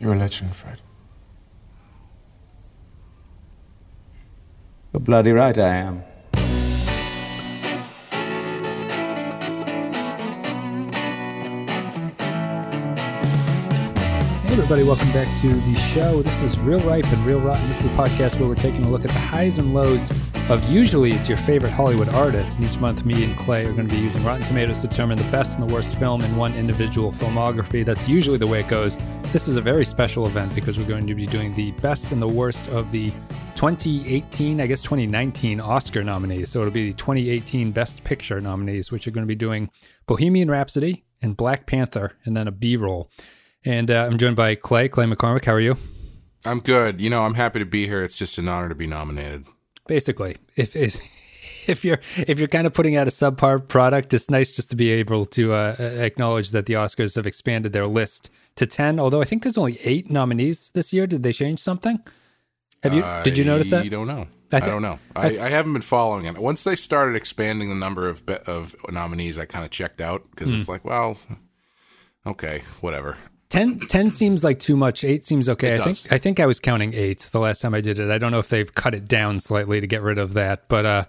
You're 0.00 0.14
a 0.14 0.16
legend, 0.16 0.56
Fred. 0.56 0.80
You're 4.92 4.98
bloody 4.98 5.32
right 5.32 5.56
I 5.56 5.76
am. 5.76 6.02
Everybody, 14.60 14.84
welcome 14.86 15.10
back 15.12 15.40
to 15.40 15.48
the 15.48 15.74
show. 15.74 16.20
This 16.20 16.42
is 16.42 16.58
Real 16.58 16.80
Ripe 16.80 17.06
and 17.06 17.24
Real 17.24 17.40
Rotten. 17.40 17.66
This 17.66 17.80
is 17.80 17.86
a 17.86 17.90
podcast 17.90 18.38
where 18.38 18.46
we're 18.46 18.54
taking 18.54 18.82
a 18.82 18.90
look 18.90 19.06
at 19.06 19.10
the 19.10 19.18
highs 19.18 19.58
and 19.58 19.72
lows 19.72 20.10
of 20.50 20.70
usually 20.70 21.12
it's 21.12 21.30
your 21.30 21.38
favorite 21.38 21.70
Hollywood 21.72 22.10
artist. 22.10 22.58
And 22.58 22.68
each 22.68 22.78
month, 22.78 23.06
me 23.06 23.24
and 23.24 23.34
Clay 23.38 23.64
are 23.64 23.72
going 23.72 23.88
to 23.88 23.94
be 23.94 23.98
using 23.98 24.22
Rotten 24.22 24.44
Tomatoes 24.44 24.80
to 24.80 24.86
determine 24.86 25.16
the 25.16 25.24
best 25.30 25.58
and 25.58 25.66
the 25.66 25.74
worst 25.74 25.96
film 25.96 26.20
in 26.20 26.36
one 26.36 26.54
individual 26.54 27.10
filmography. 27.10 27.86
That's 27.86 28.06
usually 28.06 28.36
the 28.36 28.46
way 28.46 28.60
it 28.60 28.68
goes. 28.68 28.98
This 29.32 29.48
is 29.48 29.56
a 29.56 29.62
very 29.62 29.86
special 29.86 30.26
event 30.26 30.54
because 30.54 30.78
we're 30.78 30.84
going 30.84 31.06
to 31.06 31.14
be 31.14 31.26
doing 31.26 31.54
the 31.54 31.70
best 31.80 32.12
and 32.12 32.20
the 32.20 32.28
worst 32.28 32.68
of 32.68 32.92
the 32.92 33.12
2018, 33.54 34.60
I 34.60 34.66
guess 34.66 34.82
2019 34.82 35.58
Oscar 35.60 36.04
nominees. 36.04 36.50
So 36.50 36.60
it'll 36.60 36.70
be 36.70 36.90
the 36.90 36.96
2018 36.98 37.72
Best 37.72 38.04
Picture 38.04 38.42
nominees, 38.42 38.92
which 38.92 39.08
are 39.08 39.10
going 39.10 39.24
to 39.24 39.26
be 39.26 39.34
doing 39.34 39.70
Bohemian 40.06 40.50
Rhapsody 40.50 41.06
and 41.22 41.34
Black 41.34 41.64
Panther, 41.64 42.12
and 42.26 42.36
then 42.36 42.46
a 42.46 42.52
B 42.52 42.76
roll. 42.76 43.10
And 43.64 43.90
uh, 43.90 44.06
I'm 44.06 44.18
joined 44.18 44.36
by 44.36 44.54
Clay, 44.54 44.88
Clay 44.88 45.06
McCormick. 45.06 45.44
How 45.44 45.52
are 45.52 45.60
you? 45.60 45.76
I'm 46.46 46.60
good. 46.60 47.00
You 47.00 47.10
know, 47.10 47.22
I'm 47.24 47.34
happy 47.34 47.58
to 47.58 47.66
be 47.66 47.86
here. 47.86 48.02
It's 48.02 48.16
just 48.16 48.38
an 48.38 48.48
honor 48.48 48.68
to 48.68 48.74
be 48.74 48.86
nominated. 48.86 49.44
Basically, 49.86 50.36
if 50.56 50.74
if, 50.74 50.96
if 51.68 51.84
you're 51.84 52.00
if 52.16 52.38
you're 52.38 52.48
kind 52.48 52.66
of 52.66 52.72
putting 52.72 52.96
out 52.96 53.06
a 53.06 53.10
subpar 53.10 53.66
product, 53.68 54.14
it's 54.14 54.30
nice 54.30 54.56
just 54.56 54.70
to 54.70 54.76
be 54.76 54.90
able 54.90 55.26
to 55.26 55.52
uh, 55.52 55.76
acknowledge 55.78 56.52
that 56.52 56.66
the 56.66 56.74
Oscars 56.74 57.16
have 57.16 57.26
expanded 57.26 57.72
their 57.72 57.86
list 57.86 58.30
to 58.56 58.66
ten. 58.66 58.98
Although 58.98 59.20
I 59.20 59.24
think 59.24 59.42
there's 59.42 59.58
only 59.58 59.78
eight 59.84 60.10
nominees 60.10 60.70
this 60.70 60.92
year. 60.92 61.06
Did 61.06 61.22
they 61.22 61.32
change 61.32 61.58
something? 61.58 62.00
Have 62.82 62.94
you? 62.94 63.04
did 63.24 63.36
you 63.36 63.44
notice 63.44 63.68
that? 63.70 63.84
You 63.84 63.90
don't 63.90 64.06
know. 64.06 64.26
I 64.52 64.56
I, 64.56 64.60
don't 64.60 64.82
know. 64.82 64.98
I 65.14 65.26
I, 65.26 65.28
th- 65.28 65.40
I, 65.40 65.48
haven't 65.50 65.74
been 65.74 65.82
following 65.82 66.24
it. 66.24 66.36
Once 66.38 66.64
they 66.64 66.74
started 66.74 67.14
expanding 67.14 67.68
the 67.68 67.74
number 67.74 68.08
of 68.08 68.24
be- 68.26 68.38
of 68.46 68.74
nominees, 68.90 69.38
I 69.38 69.44
kind 69.44 69.64
of 69.64 69.70
checked 69.70 70.00
out 70.00 70.28
because 70.30 70.50
Hmm. 70.50 70.56
it's 70.56 70.68
like, 70.68 70.84
well, 70.84 71.18
okay, 72.26 72.62
whatever. 72.80 73.16
10, 73.50 73.80
10 73.80 74.10
seems 74.10 74.44
like 74.44 74.58
too 74.60 74.76
much. 74.76 75.04
Eight 75.04 75.24
seems 75.24 75.48
okay. 75.48 75.74
It 75.74 75.80
I 75.80 75.84
does. 75.84 76.02
think 76.02 76.12
I 76.12 76.18
think 76.18 76.40
I 76.40 76.46
was 76.46 76.60
counting 76.60 76.94
eight 76.94 77.28
the 77.32 77.40
last 77.40 77.60
time 77.60 77.74
I 77.74 77.80
did 77.80 77.98
it. 77.98 78.10
I 78.10 78.16
don't 78.18 78.30
know 78.30 78.38
if 78.38 78.48
they've 78.48 78.72
cut 78.74 78.94
it 78.94 79.06
down 79.06 79.40
slightly 79.40 79.80
to 79.80 79.86
get 79.86 80.02
rid 80.02 80.18
of 80.18 80.34
that, 80.34 80.68
but 80.68 80.86
uh, 80.86 81.04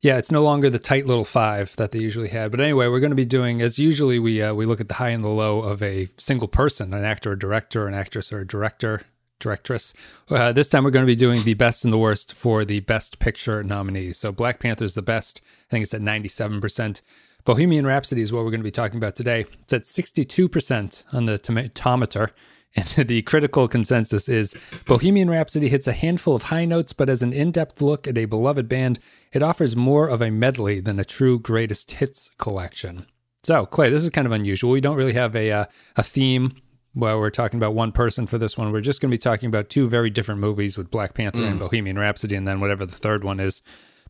yeah, 0.00 0.18
it's 0.18 0.32
no 0.32 0.42
longer 0.42 0.68
the 0.68 0.78
tight 0.78 1.06
little 1.06 1.24
five 1.24 1.76
that 1.76 1.92
they 1.92 2.00
usually 2.00 2.28
had. 2.28 2.50
But 2.50 2.60
anyway, 2.60 2.88
we're 2.88 2.98
going 3.00 3.10
to 3.10 3.16
be 3.16 3.24
doing 3.24 3.62
as 3.62 3.78
usually 3.78 4.18
we 4.18 4.42
uh, 4.42 4.54
we 4.54 4.66
look 4.66 4.80
at 4.80 4.88
the 4.88 4.94
high 4.94 5.10
and 5.10 5.22
the 5.22 5.28
low 5.28 5.60
of 5.60 5.82
a 5.82 6.08
single 6.16 6.48
person, 6.48 6.92
an 6.92 7.04
actor, 7.04 7.32
a 7.32 7.38
director, 7.38 7.86
an 7.86 7.94
actress, 7.94 8.32
or 8.32 8.40
a 8.40 8.46
director, 8.46 9.02
directress. 9.38 9.92
Uh, 10.30 10.50
this 10.50 10.68
time 10.68 10.84
we're 10.84 10.90
going 10.90 11.04
to 11.04 11.12
be 11.12 11.14
doing 11.14 11.44
the 11.44 11.54
best 11.54 11.84
and 11.84 11.92
the 11.92 11.98
worst 11.98 12.34
for 12.34 12.64
the 12.64 12.80
best 12.80 13.18
picture 13.18 13.62
nominees. 13.62 14.16
So 14.16 14.32
Black 14.32 14.60
Panther's 14.60 14.94
the 14.94 15.02
best. 15.02 15.42
I 15.68 15.70
think 15.70 15.82
it's 15.82 15.94
at 15.94 16.00
ninety 16.00 16.28
seven 16.28 16.60
percent. 16.60 17.02
Bohemian 17.44 17.86
Rhapsody 17.86 18.22
is 18.22 18.32
what 18.32 18.44
we're 18.44 18.50
going 18.50 18.60
to 18.60 18.64
be 18.64 18.70
talking 18.70 18.98
about 18.98 19.16
today. 19.16 19.46
It's 19.62 19.72
at 19.72 19.82
62% 19.82 21.04
on 21.12 21.26
the 21.26 21.38
tomatometer. 21.38 22.30
And 22.74 22.88
the 22.88 23.20
critical 23.20 23.68
consensus 23.68 24.30
is 24.30 24.56
Bohemian 24.86 25.28
Rhapsody 25.28 25.68
hits 25.68 25.86
a 25.86 25.92
handful 25.92 26.34
of 26.34 26.44
high 26.44 26.64
notes, 26.64 26.94
but 26.94 27.10
as 27.10 27.22
an 27.22 27.34
in 27.34 27.50
depth 27.50 27.82
look 27.82 28.08
at 28.08 28.16
a 28.16 28.24
beloved 28.24 28.66
band, 28.66 28.98
it 29.30 29.42
offers 29.42 29.76
more 29.76 30.08
of 30.08 30.22
a 30.22 30.30
medley 30.30 30.80
than 30.80 30.98
a 30.98 31.04
true 31.04 31.38
greatest 31.38 31.90
hits 31.90 32.30
collection. 32.38 33.04
So, 33.42 33.66
Clay, 33.66 33.90
this 33.90 34.02
is 34.02 34.08
kind 34.08 34.26
of 34.26 34.32
unusual. 34.32 34.70
We 34.70 34.80
don't 34.80 34.96
really 34.96 35.12
have 35.12 35.36
a, 35.36 35.50
uh, 35.50 35.64
a 35.96 36.02
theme 36.02 36.52
while 36.94 37.18
we're 37.18 37.28
talking 37.28 37.58
about 37.58 37.74
one 37.74 37.92
person 37.92 38.26
for 38.26 38.38
this 38.38 38.56
one. 38.56 38.72
We're 38.72 38.80
just 38.80 39.02
going 39.02 39.10
to 39.10 39.14
be 39.14 39.18
talking 39.18 39.48
about 39.48 39.68
two 39.68 39.86
very 39.86 40.08
different 40.08 40.40
movies 40.40 40.78
with 40.78 40.90
Black 40.90 41.12
Panther 41.12 41.44
and 41.44 41.58
Bohemian 41.58 41.98
Rhapsody, 41.98 42.36
and 42.36 42.48
then 42.48 42.58
whatever 42.58 42.86
the 42.86 42.94
third 42.94 43.22
one 43.22 43.38
is. 43.38 43.60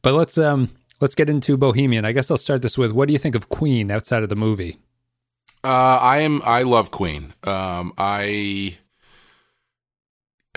But 0.02 0.14
let's 0.14 0.36
um 0.38 0.70
let's 1.02 1.16
get 1.16 1.28
into 1.28 1.58
Bohemian. 1.58 2.06
I 2.06 2.12
guess 2.12 2.30
I'll 2.30 2.38
start 2.38 2.62
this 2.62 2.78
with 2.78 2.92
what 2.92 3.08
do 3.08 3.12
you 3.12 3.18
think 3.18 3.34
of 3.34 3.50
Queen 3.50 3.90
outside 3.90 4.22
of 4.22 4.28
the 4.30 4.36
movie? 4.36 4.78
Uh, 5.64 5.98
I 6.00 6.18
am. 6.18 6.40
I 6.44 6.62
love 6.62 6.90
Queen. 6.90 7.34
Um, 7.44 7.92
I 7.98 8.78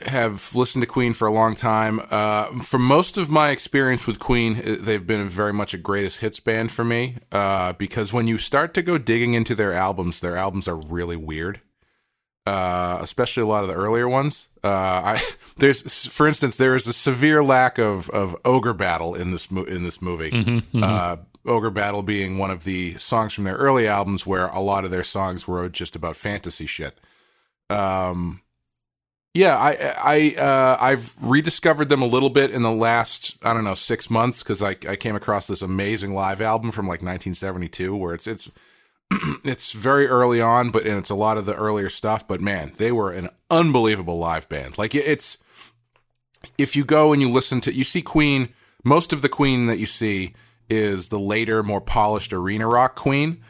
have 0.03 0.53
listened 0.56 0.84
to 0.84 0.88
Queen 0.88 1.14
for 1.14 1.28
a 1.28 1.34
long 1.34 1.56
time. 1.56 2.00
Uh, 2.12 2.46
for 2.62 2.78
most 2.78 3.18
of 3.18 3.30
my 3.30 3.50
experience 3.50 4.06
with 4.08 4.20
Queen, 4.20 4.58
uh, 4.58 4.78
they've 4.80 5.06
been 5.06 5.28
very 5.28 5.53
much 5.53 5.74
a 5.74 5.78
greatest 5.78 6.22
hits 6.22 6.40
band 6.40 6.72
for 6.72 6.86
me. 6.86 7.18
Uh, 7.31 7.74
because 7.74 8.14
when 8.14 8.28
you 8.28 8.38
start 8.38 8.74
to 8.75 8.81
go 8.81 8.97
digging 8.97 9.34
into 9.34 9.56
their 9.56 9.74
albums, 9.74 10.20
their 10.20 10.38
albums 10.38 10.68
are 10.68 10.75
really 10.75 11.18
weird. 11.18 11.62
Uh, 12.46 13.00
especially 13.02 13.42
a 13.42 13.48
lot 13.48 13.64
of 13.64 13.70
the 13.70 13.76
earlier 13.76 14.08
ones. 14.08 14.50
Uh, 14.64 14.68
I 15.18 15.22
there's, 15.58 16.06
for 16.08 16.28
instance, 16.28 16.58
there 16.58 16.76
is 16.76 16.86
a 16.86 16.94
severe 16.94 17.44
lack 17.44 17.80
of 17.80 18.10
of 18.12 18.36
ogre 18.46 18.74
battle 18.74 19.16
in 19.16 19.32
this 19.32 19.50
mo- 19.50 19.64
in 19.64 19.84
this 19.84 20.02
movie. 20.02 20.30
Uh, 20.84 21.18
ogre 21.48 21.72
battle 21.72 22.04
being 22.04 22.38
one 22.38 22.52
of 22.52 22.64
the 22.64 22.96
songs 22.98 23.34
from 23.34 23.46
their 23.46 23.56
early 23.56 23.88
albums, 23.88 24.28
where 24.28 24.48
a 24.48 24.60
lot 24.60 24.86
of 24.86 24.92
their 24.92 25.04
songs 25.04 25.48
were 25.48 25.70
just 25.70 25.96
about 25.96 26.16
fantasy 26.16 26.66
shit. 26.68 27.00
Um, 27.70 28.42
yeah, 29.34 29.58
I 29.58 30.36
I 30.38 30.42
uh, 30.42 30.78
I've 30.80 31.14
rediscovered 31.22 31.90
them 31.90 32.02
a 32.02 32.08
little 32.08 32.30
bit 32.30 32.52
in 32.52 32.62
the 32.62 32.72
last 32.72 33.38
I 33.44 33.54
don't 33.54 33.66
know 33.66 33.74
six 33.74 34.10
months 34.10 34.44
because 34.44 34.64
I 34.64 34.78
I 34.88 34.96
came 34.96 35.16
across 35.16 35.48
this 35.48 35.62
amazing 35.62 36.14
live 36.14 36.42
album 36.42 36.72
from 36.72 36.86
like 36.86 37.02
1972 37.02 37.96
where 37.96 38.14
it's 38.14 38.28
it's 38.28 38.50
it's 39.44 39.72
very 39.72 40.08
early 40.08 40.42
on, 40.42 40.72
but 40.72 40.86
and 40.86 40.98
it's 40.98 41.10
a 41.10 41.16
lot 41.16 41.38
of 41.38 41.46
the 41.46 41.56
earlier 41.56 41.90
stuff. 41.90 42.28
But 42.28 42.42
man, 42.42 42.74
they 42.78 42.92
were 42.92 43.12
an 43.12 43.30
unbelievable 43.50 44.18
live 44.18 44.50
band. 44.50 44.78
Like 44.78 44.96
it's 44.96 45.38
if 46.58 46.76
you 46.76 46.86
go 46.86 47.14
and 47.14 47.22
you 47.22 47.30
listen 47.30 47.62
to 47.62 47.74
you 47.74 47.84
see 47.84 48.02
Queen, 48.02 48.50
most 48.84 49.14
of 49.14 49.22
the 49.22 49.30
Queen 49.30 49.68
that 49.68 49.80
you 49.80 49.86
see 49.86 50.34
is 50.70 51.10
the 51.10 51.20
later, 51.20 51.64
more 51.64 51.82
polished 51.82 52.34
arena 52.34 52.68
rock 52.68 52.96
Queen. 52.96 53.42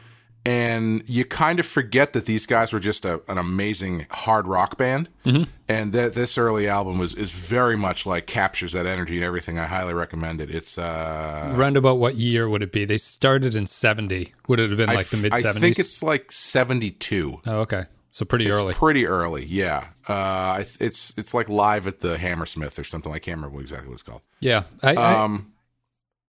And 0.46 1.02
you 1.06 1.24
kind 1.24 1.58
of 1.58 1.66
forget 1.66 2.12
that 2.12 2.26
these 2.26 2.46
guys 2.46 2.72
were 2.72 2.78
just 2.78 3.04
a, 3.04 3.20
an 3.28 3.36
amazing 3.36 4.06
hard 4.10 4.46
rock 4.46 4.78
band, 4.78 5.08
mm-hmm. 5.24 5.50
and 5.68 5.92
that 5.92 6.12
this 6.14 6.38
early 6.38 6.68
album 6.68 6.98
was 6.98 7.14
is 7.14 7.32
very 7.32 7.76
much 7.76 8.06
like 8.06 8.28
captures 8.28 8.70
that 8.70 8.86
energy 8.86 9.16
and 9.16 9.24
everything. 9.24 9.58
I 9.58 9.66
highly 9.66 9.92
recommend 9.92 10.40
it. 10.40 10.48
It's 10.48 10.78
uh, 10.78 11.52
Round 11.56 11.76
about 11.76 11.98
what 11.98 12.14
year 12.14 12.48
would 12.48 12.62
it 12.62 12.70
be? 12.70 12.84
They 12.84 12.96
started 12.96 13.56
in 13.56 13.66
70. 13.66 14.32
Would 14.46 14.60
it 14.60 14.70
have 14.70 14.76
been 14.76 14.88
I 14.88 14.94
like 14.94 15.08
the 15.08 15.16
mid 15.16 15.32
I 15.34 15.42
think 15.52 15.80
it's 15.80 16.00
like 16.00 16.30
seventy 16.30 16.90
two. 16.90 17.40
Oh, 17.44 17.62
okay. 17.62 17.86
So 18.12 18.24
pretty 18.24 18.46
It's 18.46 18.58
early. 18.58 18.72
pretty 18.72 19.04
early, 19.06 19.44
yeah. 19.44 19.88
Uh, 20.06 20.62
it's 20.78 21.12
it's 21.18 21.34
like 21.34 21.48
live 21.48 21.88
at 21.88 21.98
the 21.98 22.16
Hammersmith 22.18 22.78
or 22.78 22.84
something. 22.84 23.12
I 23.12 23.18
can't 23.18 23.38
remember 23.38 23.60
exactly 23.60 23.88
what 23.88 23.94
it's 23.94 24.02
called. 24.04 24.22
yeah. 24.40 24.62
I, 24.82 24.94
I, 24.94 25.22
Um, 25.24 25.52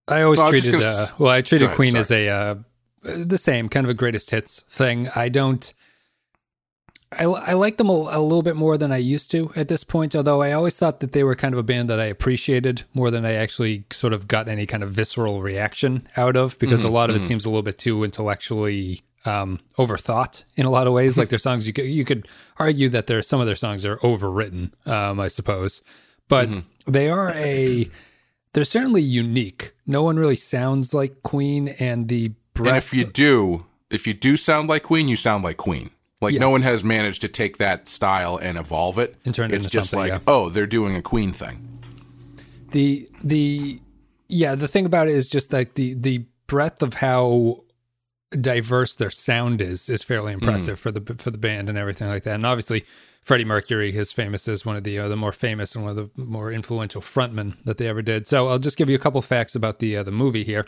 I 0.08 0.24
always 0.24 0.40
well, 0.40 0.48
I 0.48 0.50
treated 0.50 0.72
gonna 0.72 0.86
uh, 0.86 1.06
well, 1.20 1.30
I 1.32 1.42
treated 1.44 1.66
ahead, 1.66 1.76
Queen 1.76 1.92
sorry. 1.92 2.00
as 2.00 2.12
a 2.12 2.30
uh, 2.30 2.56
the 3.08 3.38
same 3.38 3.70
kind 3.70 3.86
of 3.86 3.90
a 3.90 3.94
greatest 3.94 4.32
hits 4.32 4.64
thing. 4.70 5.10
I 5.16 5.30
don't. 5.30 5.74
I, 7.18 7.24
I 7.24 7.54
like 7.54 7.78
them 7.78 7.90
a, 7.90 7.94
a 7.94 8.20
little 8.22 8.42
bit 8.42 8.58
more 8.58 8.78
than 8.78 8.92
I 8.92 8.98
used 8.98 9.32
to 9.32 9.50
at 9.56 9.70
this 9.70 9.86
point, 9.86 10.14
although 10.14 10.42
I 10.42 10.52
always 10.52 10.78
thought 10.78 11.00
that 11.00 11.14
they 11.14 11.24
were 11.24 11.36
kind 11.36 11.54
of 11.54 11.58
a 11.58 11.64
band 11.64 11.90
that 11.90 12.02
I 12.02 12.06
appreciated 12.06 12.84
more 12.94 13.10
than 13.12 13.26
I 13.26 13.34
actually 13.36 13.86
sort 13.92 14.12
of 14.12 14.28
got 14.28 14.50
any 14.50 14.66
kind 14.66 14.84
of 14.84 14.92
visceral 14.92 15.42
reaction 15.42 16.06
out 16.18 16.36
of 16.36 16.60
because 16.60 16.82
Mm-hmm, 16.82 16.90
a 16.90 16.92
lot 16.92 17.10
of 17.10 17.16
it 17.16 17.26
seems 17.26 17.46
a 17.46 17.50
little 17.50 17.64
bit 17.64 17.78
too 17.78 18.04
intellectually 18.04 19.04
um, 19.24 19.62
overthought 19.78 20.44
in 20.58 20.66
a 20.66 20.70
lot 20.70 20.86
of 20.86 20.92
ways. 20.92 21.18
like 21.18 21.30
their 21.30 21.40
songs, 21.40 21.66
you 21.66 21.72
could, 21.74 21.86
you 21.86 22.04
could 22.04 22.28
argue 22.60 22.90
that 22.90 23.08
there 23.08 23.22
some 23.24 23.40
of 23.40 23.46
their 23.46 23.56
songs 23.56 23.86
are 23.86 23.98
overwritten, 23.98 24.72
um, 24.86 25.20
I 25.22 25.30
suppose, 25.30 25.82
but 26.28 26.50
Mm-hmm. 26.50 26.92
they 26.92 27.10
are 27.10 27.32
a 27.34 27.90
they're 28.52 28.64
certainly 28.66 29.02
unique. 29.02 29.72
No 29.86 30.04
one 30.04 30.18
really 30.18 30.36
sounds 30.36 30.94
like 30.94 31.24
Queen, 31.24 31.70
and 31.80 32.10
the 32.10 32.32
breadth. 32.58 32.68
and 32.70 32.78
if 32.78 32.94
you 32.94 33.06
do, 33.06 33.66
if 33.90 34.06
you 34.08 34.14
do 34.14 34.36
sound 34.38 34.70
like 34.70 34.84
Queen, 34.84 35.08
you 35.08 35.16
sound 35.16 35.44
like 35.44 35.58
Queen. 35.58 35.92
Like 36.20 36.34
no 36.36 36.50
one 36.50 36.62
has 36.62 36.84
managed 36.84 37.22
to 37.22 37.28
take 37.28 37.58
that 37.58 37.88
style 37.88 38.38
and 38.38 38.58
evolve 38.58 38.98
it. 38.98 39.16
And 39.24 39.36
turn 39.36 39.52
it 39.52 39.56
it's 39.56 39.66
into 39.66 39.78
just 39.78 39.94
like, 39.94 40.12
yeah. 40.12 40.20
oh, 40.28 40.50
they're 40.50 40.66
doing 40.66 40.96
a 40.96 41.02
Queen 41.02 41.32
thing. 41.32 41.80
the 42.72 43.08
the 43.24 43.80
yeah 44.28 44.56
the 44.56 44.68
thing 44.68 44.86
about 44.86 45.08
it 45.08 45.14
is 45.14 45.28
just 45.28 45.54
like 45.54 45.76
the 45.76 45.94
the 45.94 46.26
breadth 46.48 46.84
of 46.84 46.96
how 46.96 47.64
diverse 48.42 48.96
their 48.96 49.10
sound 49.10 49.62
is 49.62 49.90
is 49.90 50.04
fairly 50.04 50.34
impressive 50.34 50.78
for 50.78 50.92
the 50.92 51.16
for 51.18 51.32
the 51.32 51.38
band 51.38 51.70
and 51.70 51.78
everything 51.78 52.08
like 52.10 52.24
that 52.24 52.36
and 52.36 52.46
obviously 52.46 52.84
Freddie 53.24 53.46
Mercury 53.46 53.96
is 53.96 54.12
famous 54.12 54.48
as 54.50 54.66
one 54.66 54.76
of 54.76 54.84
the 54.84 55.00
uh, 55.00 55.08
the 55.08 55.16
more 55.16 55.32
famous 55.32 55.76
and 55.76 55.86
one 55.86 55.98
of 55.98 56.14
the 56.14 56.22
more 56.22 56.52
influential 56.52 57.02
frontmen 57.02 57.56
that 57.64 57.78
they 57.78 57.88
ever 57.88 58.02
did 58.02 58.28
so 58.28 58.50
I'll 58.50 58.60
just 58.60 58.78
give 58.78 58.90
you 58.90 58.96
a 58.96 59.00
couple 59.00 59.22
facts 59.22 59.56
about 59.56 59.80
the 59.80 59.96
uh, 59.98 60.04
the 60.04 60.12
movie 60.12 60.44
here 60.44 60.68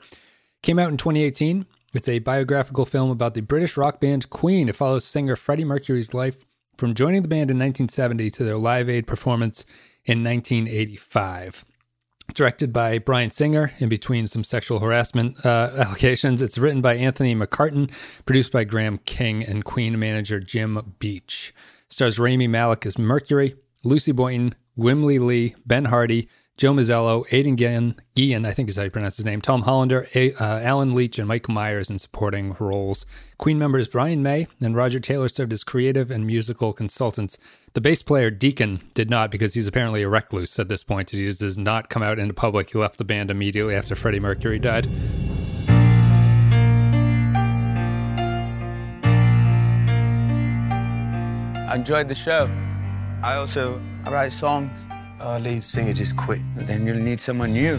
came 0.62 0.80
out 0.80 0.89
in 0.89 0.95
2018 0.95 1.65
it's 1.94 2.09
a 2.09 2.19
biographical 2.19 2.86
film 2.86 3.09
about 3.09 3.33
the 3.33 3.41
British 3.41 3.77
rock 3.77 4.00
band 4.00 4.30
Queen 4.30 4.69
it 4.69 4.75
follows 4.75 5.06
singer 5.06 5.36
Freddie 5.36 5.65
Mercury's 5.65 6.13
life 6.13 6.45
from 6.77 6.94
joining 6.94 7.21
the 7.21 7.27
band 7.27 7.51
in 7.51 7.57
1970 7.57 8.30
to 8.31 8.44
their 8.44 8.57
Live 8.57 8.89
Aid 8.89 9.07
performance 9.07 9.65
in 10.06 10.24
1985 10.24 11.65
directed 12.33 12.71
by 12.71 13.00
Bryan 13.00 13.30
Singer 13.30 13.71
in 13.80 13.89
between 13.89 14.27
some 14.27 14.44
sexual 14.44 14.80
harassment 14.80 15.44
uh, 15.45 15.71
allegations. 15.77 16.41
It's 16.41 16.57
written 16.57 16.81
by 16.81 16.95
Anthony 16.95 17.36
McCarten, 17.36 17.92
produced 18.25 18.51
by 18.51 18.63
Graham 18.63 19.00
King 19.00 19.44
and 19.44 19.65
Queen 19.65 19.97
manager 19.97 20.39
Jim 20.39 20.94
Beach. 21.00 21.53
Stars 21.88 22.19
Rami 22.19 22.47
Malek 22.47 22.85
as 22.85 22.97
Mercury, 22.97 23.56
Lucy 23.83 24.12
Boynton, 24.12 24.56
Gwilym 24.77 25.25
Lee, 25.25 25.56
Ben 25.65 25.85
Hardy, 25.85 26.30
Joe 26.59 26.73
Mazzello, 26.73 27.23
Aidan 27.31 27.56
Gillen, 27.56 27.95
Guillen, 28.15 28.45
I 28.45 28.51
think 28.51 28.67
is 28.67 28.75
how 28.75 28.83
you 28.83 28.89
pronounce 28.91 29.15
his 29.15 29.23
name, 29.23 29.39
Tom 29.39 29.61
Hollander, 29.61 30.07
A- 30.13 30.33
uh, 30.33 30.59
Allen 30.59 30.94
Leech, 30.94 31.17
and 31.17 31.25
Mike 31.25 31.47
Myers 31.47 31.89
in 31.89 32.00
supporting 32.00 32.53
roles. 32.59 33.06
Queen 33.38 33.57
members 33.57 33.88
Brian 33.88 34.21
May 34.21 34.45
and 34.59 34.75
Roger 34.75 35.00
Taylor 35.00 35.29
served 35.29 35.53
as 35.53 35.63
creative 35.63 36.11
and 36.11 36.27
musical 36.27 36.73
consultants. 36.73 37.38
The 37.75 37.79
bass 37.79 38.03
player 38.03 38.29
Deacon 38.29 38.81
did 38.94 39.09
not 39.09 39.31
because 39.31 39.53
he's 39.53 39.67
apparently 39.67 40.03
a 40.03 40.09
recluse 40.09 40.59
at 40.59 40.67
this 40.67 40.83
point. 40.83 41.11
He 41.11 41.23
does 41.31 41.57
not 41.57 41.88
come 41.88 42.03
out 42.03 42.19
into 42.19 42.33
public. 42.33 42.73
He 42.73 42.77
left 42.77 42.97
the 42.97 43.06
band 43.06 43.31
immediately 43.31 43.73
after 43.73 43.95
Freddie 43.95 44.19
Mercury 44.19 44.59
died. 44.59 44.89
I 51.69 51.75
enjoyed 51.75 52.09
the 52.09 52.15
show. 52.15 52.51
I 53.23 53.35
also 53.35 53.81
write 54.06 54.33
songs. 54.33 54.88
Our 55.19 55.38
lead 55.38 55.63
singer 55.63 55.92
just 55.92 56.16
quit. 56.16 56.39
Then 56.56 56.88
you'll 56.88 56.98
need 56.98 57.19
someone 57.19 57.51
new. 57.51 57.77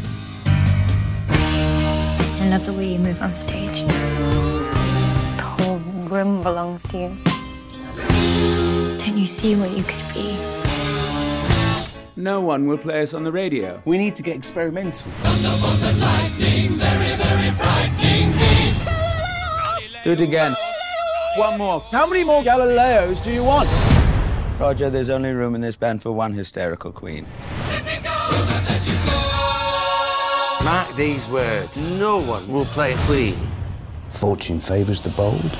I 1.28 2.48
love 2.50 2.66
the 2.66 2.72
way 2.74 2.92
you 2.92 2.98
move 2.98 3.22
on 3.22 3.34
stage. 3.34 3.80
The 3.80 5.42
whole 5.42 5.78
room 5.78 6.42
belongs 6.42 6.82
to 6.88 6.98
you. 6.98 7.16
Don't 8.98 9.16
you 9.16 9.26
see 9.26 9.56
what 9.56 9.70
you 9.70 9.84
could 9.84 10.14
be? 10.14 10.36
No 12.14 12.42
one 12.42 12.66
will 12.66 12.76
play 12.76 13.00
us 13.02 13.14
on 13.14 13.24
the 13.24 13.32
radio. 13.32 13.80
We 13.86 13.96
need 13.96 14.14
to 14.16 14.22
get 14.22 14.36
experimental. 14.36 15.10
Do 20.04 20.12
it 20.12 20.20
again. 20.20 20.54
One 21.36 21.56
more. 21.56 21.80
How 21.90 22.06
many 22.06 22.22
more 22.22 22.42
Galileos 22.42 23.22
do 23.22 23.32
you 23.32 23.44
want? 23.44 23.68
Roger, 24.60 24.90
there's 24.90 25.08
only 25.08 25.32
room 25.32 25.54
in 25.54 25.62
this 25.62 25.74
band 25.74 26.02
for 26.02 26.12
one 26.12 26.34
hysterical 26.34 26.92
queen. 26.92 27.26
Mark 30.62 30.94
these 30.96 31.26
words. 31.30 31.80
No 31.98 32.18
one 32.18 32.46
will 32.46 32.66
play 32.66 32.94
Queen. 33.06 33.38
Fortune 34.10 34.60
favours 34.60 35.00
the 35.00 35.08
bold. 35.08 35.50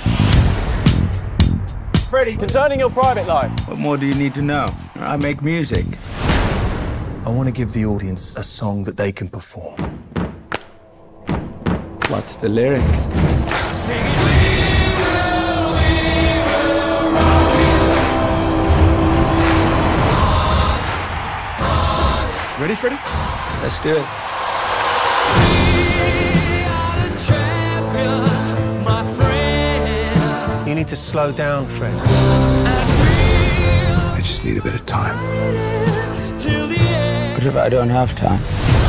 Freddie, 2.10 2.36
concerning 2.36 2.78
your 2.78 2.90
private 2.90 3.26
life. 3.26 3.50
What 3.66 3.78
more 3.78 3.96
do 3.96 4.04
you 4.04 4.14
need 4.14 4.34
to 4.34 4.42
know? 4.42 4.68
I 4.96 5.16
make 5.16 5.40
music. 5.40 5.86
I 7.24 7.30
want 7.30 7.48
to 7.48 7.52
give 7.52 7.72
the 7.72 7.86
audience 7.86 8.36
a 8.36 8.42
song 8.42 8.84
that 8.84 8.98
they 8.98 9.12
can 9.12 9.30
perform. 9.30 9.80
What's 12.08 12.36
the 12.36 12.50
lyric? 12.50 12.82
Ready, 22.60 22.74
Freddie? 22.74 22.98
Let's 23.62 23.78
do 23.78 23.96
it. 23.96 24.06
You 30.68 30.74
need 30.74 30.88
to 30.88 30.96
slow 30.96 31.32
down, 31.32 31.66
Fred. 31.66 31.94
I 34.14 34.20
just 34.22 34.44
need 34.44 34.58
a 34.58 34.62
bit 34.62 34.74
of 34.74 34.84
time. 34.84 35.16
What 37.32 37.46
if 37.46 37.56
I 37.56 37.70
don't 37.70 37.88
have 37.88 38.14
time? 38.14 38.79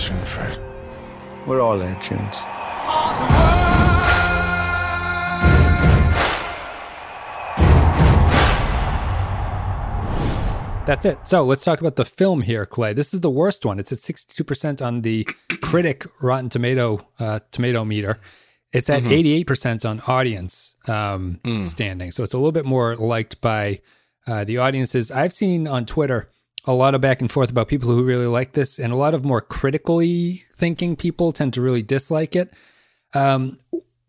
Legend, 0.00 0.28
Fred. 0.28 0.58
We're 1.46 1.60
all 1.60 1.76
legends. 1.76 2.38
That's 10.86 11.04
it. 11.04 11.18
So 11.24 11.44
let's 11.44 11.62
talk 11.62 11.80
about 11.80 11.96
the 11.96 12.04
film 12.04 12.40
here, 12.40 12.66
Clay. 12.66 12.94
This 12.94 13.14
is 13.14 13.20
the 13.20 13.30
worst 13.30 13.64
one. 13.64 13.78
It's 13.78 13.92
at 13.92 13.98
62% 13.98 14.84
on 14.84 15.02
the 15.02 15.24
critic 15.60 16.04
Rotten 16.20 16.48
Tomato 16.48 17.06
uh, 17.18 17.40
tomato 17.52 17.84
meter. 17.84 18.18
It's 18.72 18.88
at 18.88 19.02
88% 19.02 19.88
on 19.88 20.00
audience 20.06 20.76
um, 20.86 21.40
standing. 21.62 22.10
So 22.12 22.22
it's 22.22 22.32
a 22.32 22.38
little 22.38 22.52
bit 22.52 22.64
more 22.64 22.96
liked 22.96 23.40
by 23.40 23.80
uh, 24.26 24.44
the 24.44 24.58
audiences. 24.58 25.10
I've 25.10 25.32
seen 25.32 25.66
on 25.68 25.84
Twitter 25.86 26.30
a 26.64 26.72
lot 26.72 26.94
of 26.94 27.00
back 27.00 27.20
and 27.20 27.30
forth 27.30 27.50
about 27.50 27.68
people 27.68 27.90
who 27.90 28.04
really 28.04 28.26
like 28.26 28.52
this, 28.52 28.78
and 28.78 28.92
a 28.92 28.96
lot 28.96 29.14
of 29.14 29.24
more 29.24 29.40
critically 29.40 30.44
thinking 30.56 30.96
people 30.96 31.32
tend 31.32 31.54
to 31.54 31.62
really 31.62 31.82
dislike 31.82 32.36
it. 32.36 32.52
Um, 33.14 33.58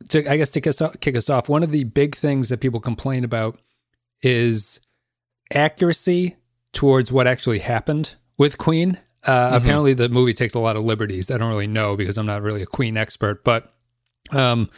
to, 0.09 0.29
I 0.29 0.37
guess 0.37 0.49
to 0.51 0.61
kick 0.61 0.67
us, 0.67 0.81
off, 0.81 0.99
kick 0.99 1.15
us 1.15 1.29
off, 1.29 1.49
one 1.49 1.63
of 1.63 1.71
the 1.71 1.85
big 1.85 2.15
things 2.15 2.49
that 2.49 2.59
people 2.59 2.79
complain 2.79 3.23
about 3.23 3.59
is 4.21 4.79
accuracy 5.53 6.35
towards 6.73 7.11
what 7.11 7.27
actually 7.27 7.59
happened 7.59 8.15
with 8.37 8.57
Queen. 8.57 8.99
Uh, 9.23 9.51
Apparently, 9.53 9.93
the 9.93 10.09
movie 10.09 10.33
takes 10.33 10.53
a 10.53 10.59
lot 10.59 10.75
of 10.75 10.83
liberties. 10.83 11.29
I 11.29 11.37
don't 11.37 11.49
really 11.49 11.67
know 11.67 11.95
because 11.95 12.17
I'm 12.17 12.25
not 12.25 12.41
really 12.41 12.63
a 12.63 12.67
Queen 12.67 12.97
expert, 12.97 13.43
but 13.43 13.71
um, 14.31 14.69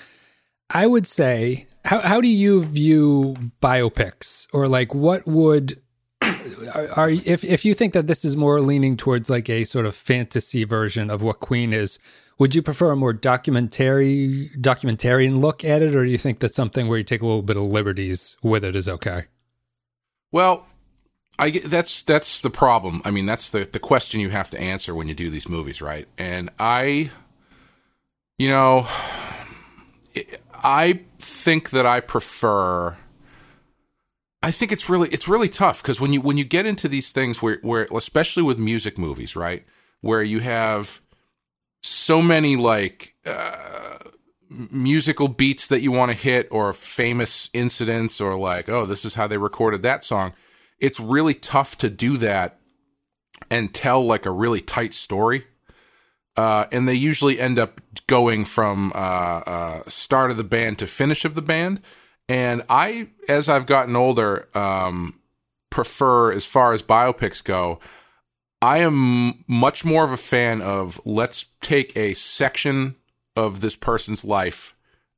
I 0.70 0.86
would 0.86 1.08
say, 1.08 1.68
how 1.86 2.02
how 2.02 2.22
do 2.22 2.28
you 2.28 2.64
view 2.64 3.36
biopics, 3.62 4.48
or 4.54 4.68
like 4.68 4.94
what 4.94 5.25
would 5.28 5.81
are, 6.96 7.10
if 7.10 7.44
if 7.44 7.66
you 7.66 7.74
think 7.74 7.94
that 7.94 8.08
this 8.08 8.25
is 8.25 8.36
more 8.38 8.62
leaning 8.62 8.96
towards 8.96 9.30
like 9.30 9.50
a 9.50 9.64
sort 9.64 9.86
of 9.86 9.96
fantasy 9.96 10.64
version 10.64 11.10
of 11.10 11.22
what 11.22 11.40
Queen 11.40 11.74
is? 11.74 12.00
Would 12.40 12.56
you 12.56 12.62
prefer 12.62 12.92
a 12.92 12.96
more 12.96 13.14
documentary 13.14 14.52
documentarian 14.58 15.40
look 15.40 15.64
at 15.64 15.81
it, 15.81 15.96
or 15.96 16.04
do 16.04 16.12
you 16.12 16.18
think 16.18 16.40
that 16.40 16.54
something 16.54 16.88
where 16.88 16.98
you 16.98 17.04
take 17.04 17.22
a 17.22 17.25
little 17.25 17.44
bit 17.44 17.58
of 17.58 17.64
liberties 17.64 18.38
with 18.42 18.64
it 18.64 18.75
is 18.75 18.90
okay? 18.90 19.25
Well, 20.31 20.66
I 21.40 21.52
that's 21.52 22.04
that's 22.04 22.42
the 22.42 22.50
problem. 22.50 23.02
I 23.06 23.12
mean, 23.12 23.25
that's 23.25 23.50
the 23.50 23.66
the 23.66 23.80
question 23.80 24.20
you 24.20 24.30
have 24.30 24.50
to 24.52 24.60
answer 24.60 24.94
when 24.96 25.08
you 25.08 25.14
do 25.14 25.30
these 25.30 25.50
movies, 25.50 25.81
right? 25.81 26.08
And 26.18 26.50
I, 26.60 27.12
you 28.38 28.50
know, 28.50 28.88
I 30.64 31.02
think 31.20 31.72
that 31.72 31.86
I 31.86 32.00
prefer. 32.00 32.98
I 34.44 34.51
think 34.51 34.72
it's 34.72 34.89
really 34.89 35.10
it's 35.10 35.27
really 35.27 35.50
tough 35.50 35.82
because 35.82 36.00
when 36.00 36.13
you 36.13 36.22
when 36.22 36.38
you 36.38 36.44
get 36.44 36.65
into 36.65 36.88
these 36.88 37.12
things 37.12 37.41
where 37.41 37.60
where 37.62 37.88
especially 37.96 38.44
with 38.44 38.60
music 38.60 38.98
movies, 38.98 39.36
right, 39.36 39.65
where 40.01 40.22
you 40.22 40.39
have 40.39 41.01
so 41.82 42.22
many 42.22 42.56
like 42.56 43.15
uh, 43.25 43.98
musical 44.50 45.27
beats 45.29 45.67
that 45.67 45.82
you 45.82 45.91
want 45.91 46.12
to 46.12 46.17
hit 46.17 46.48
or 46.51 46.74
famous 46.74 47.50
incidents 47.53 48.22
or 48.22 48.38
like 48.38 48.70
oh 48.70 48.86
this 48.86 49.03
is 49.03 49.15
how 49.15 49.27
they 49.27 49.38
recorded 49.38 49.82
that 49.84 50.03
song 50.03 50.34
it's 50.84 51.00
really 51.00 51.34
tough 51.34 51.77
to 51.77 51.89
do 51.89 52.17
that 52.17 52.60
and 53.50 53.74
tell 53.74 54.06
like 54.06 54.25
a 54.25 54.32
really 54.32 54.60
tight 54.60 54.94
story. 54.94 55.46
Uh, 56.36 56.65
and 56.72 56.89
they 56.89 56.94
usually 56.94 57.39
end 57.39 57.58
up 57.58 57.79
going 58.08 58.44
from 58.44 58.91
uh, 58.94 59.41
uh, 59.46 59.82
start 59.88 60.29
of 60.29 60.36
the 60.36 60.44
band 60.44 60.79
to 60.79 60.88
finish 60.88 61.24
of 61.24 61.36
the 61.36 61.41
band 61.41 61.79
and 62.30 62.63
i 62.70 63.08
as 63.27 63.50
i've 63.50 63.65
gotten 63.65 63.96
older 63.96 64.48
um, 64.56 65.20
prefer 65.70 66.32
as 66.32 66.46
far 66.46 66.74
as 66.74 66.84
biopics 66.84 67.44
go 67.44 67.80
I 68.63 68.77
am 68.77 69.44
much 69.46 69.84
more 69.84 70.06
of 70.06 70.13
a 70.13 70.18
fan 70.18 70.62
of 70.62 71.01
let's 71.03 71.48
take 71.60 71.92
a 71.98 72.13
section 72.13 72.96
of 73.36 73.60
this 73.60 73.75
person's 73.75 74.24
life 74.24 74.74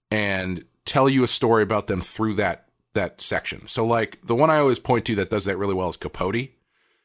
and 0.09 0.65
tell 0.83 1.07
you 1.07 1.23
a 1.23 1.27
story 1.27 1.61
about 1.61 1.85
them 1.85 2.01
through 2.01 2.33
that 2.35 2.69
that 2.95 3.21
section. 3.21 3.67
So 3.67 3.85
like 3.85 4.19
the 4.25 4.33
one 4.33 4.49
I 4.49 4.57
always 4.57 4.79
point 4.79 5.05
to 5.05 5.15
that 5.17 5.29
does 5.29 5.45
that 5.45 5.57
really 5.59 5.75
well 5.75 5.89
is 5.89 5.97
Capote. 5.97 6.49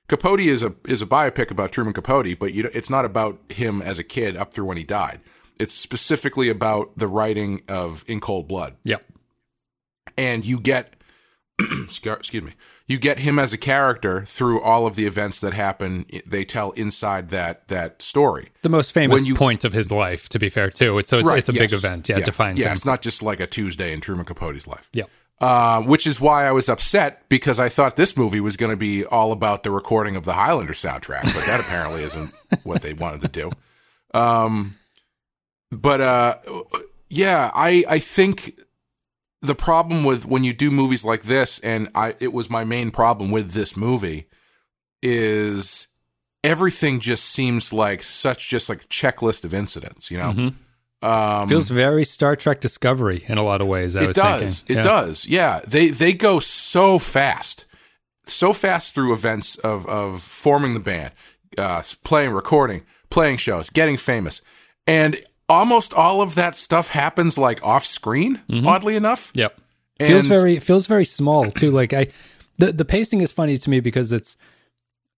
Capote 0.09 0.41
is 0.41 0.63
a 0.63 0.75
is 0.89 1.03
a 1.03 1.07
biopic 1.07 1.51
about 1.51 1.73
Truman 1.73 1.93
Capote, 1.93 2.39
but 2.39 2.55
you, 2.55 2.71
it's 2.73 2.89
not 2.89 3.05
about 3.05 3.39
him 3.51 3.83
as 3.83 3.99
a 3.99 4.05
kid 4.05 4.35
up 4.35 4.55
through 4.55 4.65
when 4.65 4.79
he 4.79 4.85
died. 4.85 5.21
It's 5.59 5.75
specifically 5.75 6.49
about 6.49 6.97
the 6.97 7.07
writing 7.07 7.61
of 7.69 8.03
In 8.07 8.19
Cold 8.19 8.49
Blood. 8.49 8.77
Yep. 8.85 9.05
And 10.29 10.45
you 10.45 10.61
get 10.61 10.95
excuse 11.61 12.43
me 12.43 12.53
you 12.87 12.99
get 12.99 13.19
him 13.21 13.39
as 13.39 13.53
a 13.53 13.59
character 13.59 14.25
through 14.25 14.61
all 14.61 14.85
of 14.87 14.97
the 14.97 15.07
events 15.07 15.41
that 15.41 15.53
happen 15.53 16.05
they 16.27 16.45
tell 16.45 16.71
inside 16.73 17.29
that 17.31 17.69
that 17.69 18.03
story 18.03 18.49
The 18.63 18.69
most 18.69 18.93
famous 18.93 19.25
you- 19.27 19.35
point 19.35 19.65
of 19.65 19.73
his 19.73 19.93
life, 19.93 20.29
to 20.31 20.39
be 20.39 20.49
fair, 20.49 20.71
too. 20.71 20.99
It's, 20.99 21.09
so 21.11 21.19
it's, 21.19 21.31
it's 21.31 21.49
a 21.49 21.53
big 21.53 21.73
event. 21.73 22.09
Yeah, 22.09 22.19
it 22.19 22.25
defines 22.25 22.59
yeah 22.61 22.69
him. 22.69 22.75
it's 22.75 22.85
not 22.85 23.01
just 23.03 23.23
like 23.23 23.41
a 23.41 23.47
tuesday 23.47 23.93
in 23.93 24.01
truman 24.01 24.25
capote's 24.27 24.67
life 24.67 24.89
Yeah. 24.93 25.05
uh, 25.41 25.81
which 25.83 26.07
is 26.07 26.21
why 26.21 26.47
i 26.47 26.53
was 26.53 26.69
upset 26.69 27.11
because 27.29 27.59
i 27.61 27.69
thought 27.69 27.97
this 27.97 28.17
movie 28.17 28.41
was 28.41 28.57
going 28.57 28.71
to 28.71 28.77
be 28.91 29.05
all 29.05 29.31
about 29.33 29.63
the 29.63 29.71
recording 29.71 30.17
of 30.17 30.25
the 30.25 30.33
highlander 30.33 30.73
soundtrack 30.75 31.23
but 31.35 31.45
that 31.47 31.61
apparently 31.61 32.03
isn't 32.03 32.31
what 32.65 32.83
they 32.83 32.95
wanted 32.95 33.21
to 33.23 33.29
do 33.29 33.51
um, 34.19 34.75
but 35.71 36.01
uh, 36.01 36.35
yeah 37.09 37.51
i 37.55 37.85
i 37.89 37.99
think 37.99 38.59
the 39.43 39.55
problem 39.55 40.05
with 40.05 40.27
when 40.27 40.45
you 40.45 40.53
do 40.53 40.71
movies 40.71 41.05
like 41.05 41.23
this, 41.23 41.59
and 41.61 41.89
I, 41.95 42.15
it 42.21 42.33
was 42.33 42.51
my 42.51 42.65
main 42.65 42.91
problem 42.91 43.31
with 43.31 43.53
this 43.53 43.77
movie, 43.77 44.27
is 45.03 45.89
everything 46.45 47.01
just 47.01 47.25
seems 47.25 47.73
like 47.73 48.03
such 48.03 48.49
just 48.49 48.69
like 48.69 48.83
a 48.83 48.87
checklist 48.89 49.45
of 49.45 49.55
incidents. 49.55 50.11
You 50.11 50.19
know, 50.19 50.53
um, 51.09 51.49
Feels 51.49 51.69
very 51.71 52.05
Star 52.05 52.37
Trek 52.37 52.61
Discovery 52.61 53.25
in 53.27 53.39
a 53.39 53.43
lot 53.43 53.61
of 53.61 53.67
ways. 53.67 53.97
I 53.97 54.03
it 54.05 54.07
was 54.09 54.17
does. 54.17 54.61
thinking. 54.63 54.77
It 54.77 54.79
Yeah. 54.79 54.83
does. 54.91 55.27
Yeah. 55.27 55.61
They 55.67 55.89
they 55.89 56.13
go 56.13 56.39
so 56.41 56.99
fast, 56.99 57.65
so 58.27 58.53
fast 58.53 58.95
through 58.95 59.13
events 59.13 59.57
of 59.57 59.87
of 59.87 60.21
forming 60.23 60.75
the 60.75 60.81
band, 60.81 61.13
uh, 61.57 61.83
playing, 62.05 62.31
recording, 62.33 62.83
playing 63.09 63.39
shows, 63.39 63.71
getting 63.71 63.97
famous, 63.97 64.43
and 64.87 65.17
almost 65.51 65.93
all 65.93 66.23
of 66.23 66.35
that 66.37 66.55
stuff 66.57 66.89
happens 66.89 67.37
like 67.37 67.63
off 67.65 67.85
screen. 67.85 68.41
Mm-hmm. 68.49 68.67
Oddly 68.67 68.97
enough. 68.97 69.33
Yep. 69.35 69.61
feels 69.99 70.27
very 70.27 70.59
feels 70.59 70.87
very 70.87 71.05
small 71.05 71.51
too. 71.51 71.71
Like 71.71 71.93
I, 71.93 72.07
the 72.59 72.73
the 72.73 72.85
pacing 72.85 73.21
is 73.21 73.33
funny 73.33 73.59
to 73.59 73.69
me 73.71 73.81
because 73.81 74.13
it's, 74.13 74.37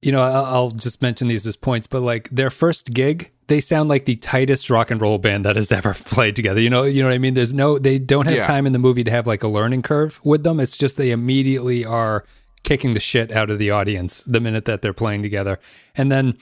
you 0.00 0.10
know, 0.10 0.20
I'll, 0.22 0.44
I'll 0.46 0.70
just 0.70 1.02
mention 1.02 1.28
these 1.28 1.46
as 1.46 1.54
points, 1.56 1.86
but 1.86 2.00
like 2.00 2.28
their 2.30 2.50
first 2.50 2.92
gig, 2.92 3.30
they 3.46 3.60
sound 3.60 3.88
like 3.88 4.04
the 4.06 4.16
tightest 4.16 4.70
rock 4.70 4.90
and 4.90 5.00
roll 5.00 5.18
band 5.18 5.44
that 5.44 5.54
has 5.56 5.70
ever 5.80 5.94
played 5.94 6.34
together. 6.34 6.60
You 6.60 6.70
know, 6.70 6.82
you 6.84 7.02
know 7.02 7.08
what 7.08 7.14
I 7.14 7.18
mean? 7.18 7.34
There's 7.34 7.54
no, 7.54 7.78
they 7.78 7.98
don't 7.98 8.26
have 8.26 8.34
Yeah. 8.36 8.42
time 8.42 8.66
in 8.66 8.72
the 8.72 8.78
movie 8.80 9.04
to 9.04 9.10
have 9.10 9.26
like 9.28 9.42
a 9.44 9.48
learning 9.48 9.82
curve 9.82 10.20
with 10.24 10.42
them. 10.42 10.58
It's 10.58 10.76
just 10.76 10.96
they 10.96 11.10
immediately 11.12 11.84
are 11.84 12.24
kicking 12.64 12.94
the 12.94 13.00
shit 13.00 13.30
out 13.32 13.50
of 13.50 13.58
the 13.58 13.70
audience 13.70 14.22
the 14.24 14.40
minute 14.40 14.64
that 14.64 14.82
they're 14.82 14.92
playing 14.92 15.22
together, 15.22 15.58
and 15.96 16.10
then 16.10 16.38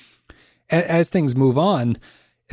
a- 0.71 0.91
as 0.91 1.09
things 1.09 1.35
move 1.35 1.57
on, 1.59 1.97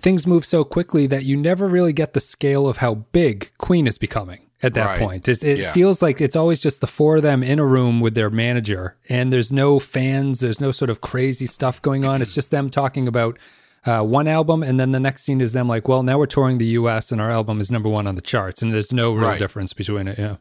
things 0.02 0.26
move 0.28 0.46
so 0.46 0.64
quickly 0.64 1.08
that 1.08 1.24
you 1.24 1.36
never 1.38 1.68
really 1.68 1.94
get 1.94 2.14
the 2.14 2.20
scale 2.20 2.68
of 2.68 2.78
how 2.78 2.96
big 2.96 3.52
Queen 3.58 3.88
is 3.88 3.98
becoming 3.98 4.42
at 4.64 4.74
that 4.74 4.86
Right. 4.86 5.00
point. 5.00 5.28
It, 5.28 5.44
it 5.44 5.60
Yeah. 5.60 5.72
feels 5.72 6.02
like 6.02 6.20
it's 6.22 6.36
always 6.36 6.60
just 6.60 6.82
the 6.82 6.88
four 6.88 7.18
of 7.18 7.22
them 7.24 7.44
in 7.44 7.60
a 7.60 7.66
room 7.66 8.00
with 8.00 8.16
their 8.16 8.30
manager, 8.30 8.96
and 9.10 9.32
there's 9.32 9.52
no 9.52 9.80
fans, 9.80 10.40
there's 10.40 10.62
no 10.62 10.72
sort 10.72 10.90
of 10.90 11.02
crazy 11.02 11.46
stuff 11.46 11.82
going 11.82 12.06
on. 12.06 12.22
It's 12.22 12.34
just 12.34 12.52
them 12.52 12.70
talking 12.70 13.08
about 13.08 13.38
uh, 13.86 14.04
one 14.04 14.28
album, 14.28 14.64
and 14.64 14.80
then 14.80 14.92
the 14.92 15.00
next 15.00 15.24
scene 15.24 15.40
is 15.40 15.54
them 15.54 15.68
like, 15.68 15.88
well, 15.88 16.04
now 16.04 16.18
we're 16.18 16.26
touring 16.26 16.58
the 16.58 16.66
U.S. 16.82 17.12
and 17.12 17.22
our 17.22 17.30
album 17.32 17.60
is 17.62 17.72
number 17.72 17.88
one 17.88 18.06
on 18.08 18.16
the 18.16 18.22
charts, 18.22 18.62
and 18.62 18.74
there's 18.74 18.92
no 18.92 19.14
real 19.14 19.30
Right. 19.30 19.40
difference 19.40 19.72
between 19.74 20.08
it. 20.08 20.18
Yeah. 20.20 20.38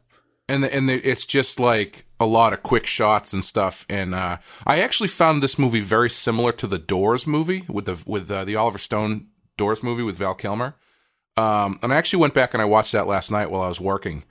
and 0.48 0.64
the, 0.64 0.74
and 0.74 0.88
the, 0.88 0.94
it's 1.08 1.26
just 1.26 1.58
like 1.60 2.06
a 2.18 2.26
lot 2.26 2.52
of 2.52 2.62
quick 2.62 2.86
shots 2.86 3.32
and 3.32 3.44
stuff. 3.44 3.84
And 3.88 4.14
uh, 4.14 4.38
I 4.66 4.80
actually 4.80 5.08
found 5.08 5.42
this 5.42 5.58
movie 5.58 5.80
very 5.80 6.08
similar 6.10 6.52
to 6.52 6.66
the 6.66 6.78
Doors 6.78 7.26
movie 7.26 7.64
with 7.68 7.84
the 7.84 8.02
with 8.06 8.30
uh, 8.30 8.44
the 8.44 8.56
Oliver 8.56 8.78
Stone 8.78 9.26
Doors 9.56 9.82
movie 9.82 10.02
with 10.02 10.16
Val 10.16 10.34
Kilmer. 10.34 10.74
Um, 11.36 11.78
and 11.82 11.92
I 11.92 11.96
actually 11.96 12.20
went 12.20 12.34
back 12.34 12.54
and 12.54 12.62
I 12.62 12.66
watched 12.66 12.92
that 12.92 13.06
last 13.06 13.30
night 13.30 13.50
while 13.50 13.62
I 13.62 13.68
was 13.68 13.80
working, 13.80 14.24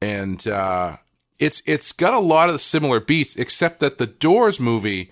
and 0.00 0.44
uh, 0.48 0.96
it's 1.38 1.62
it's 1.66 1.92
got 1.92 2.14
a 2.14 2.18
lot 2.18 2.48
of 2.48 2.54
the 2.54 2.58
similar 2.58 2.98
beats, 3.00 3.36
except 3.36 3.80
that 3.80 3.98
the 3.98 4.06
Doors 4.06 4.58
movie 4.58 5.10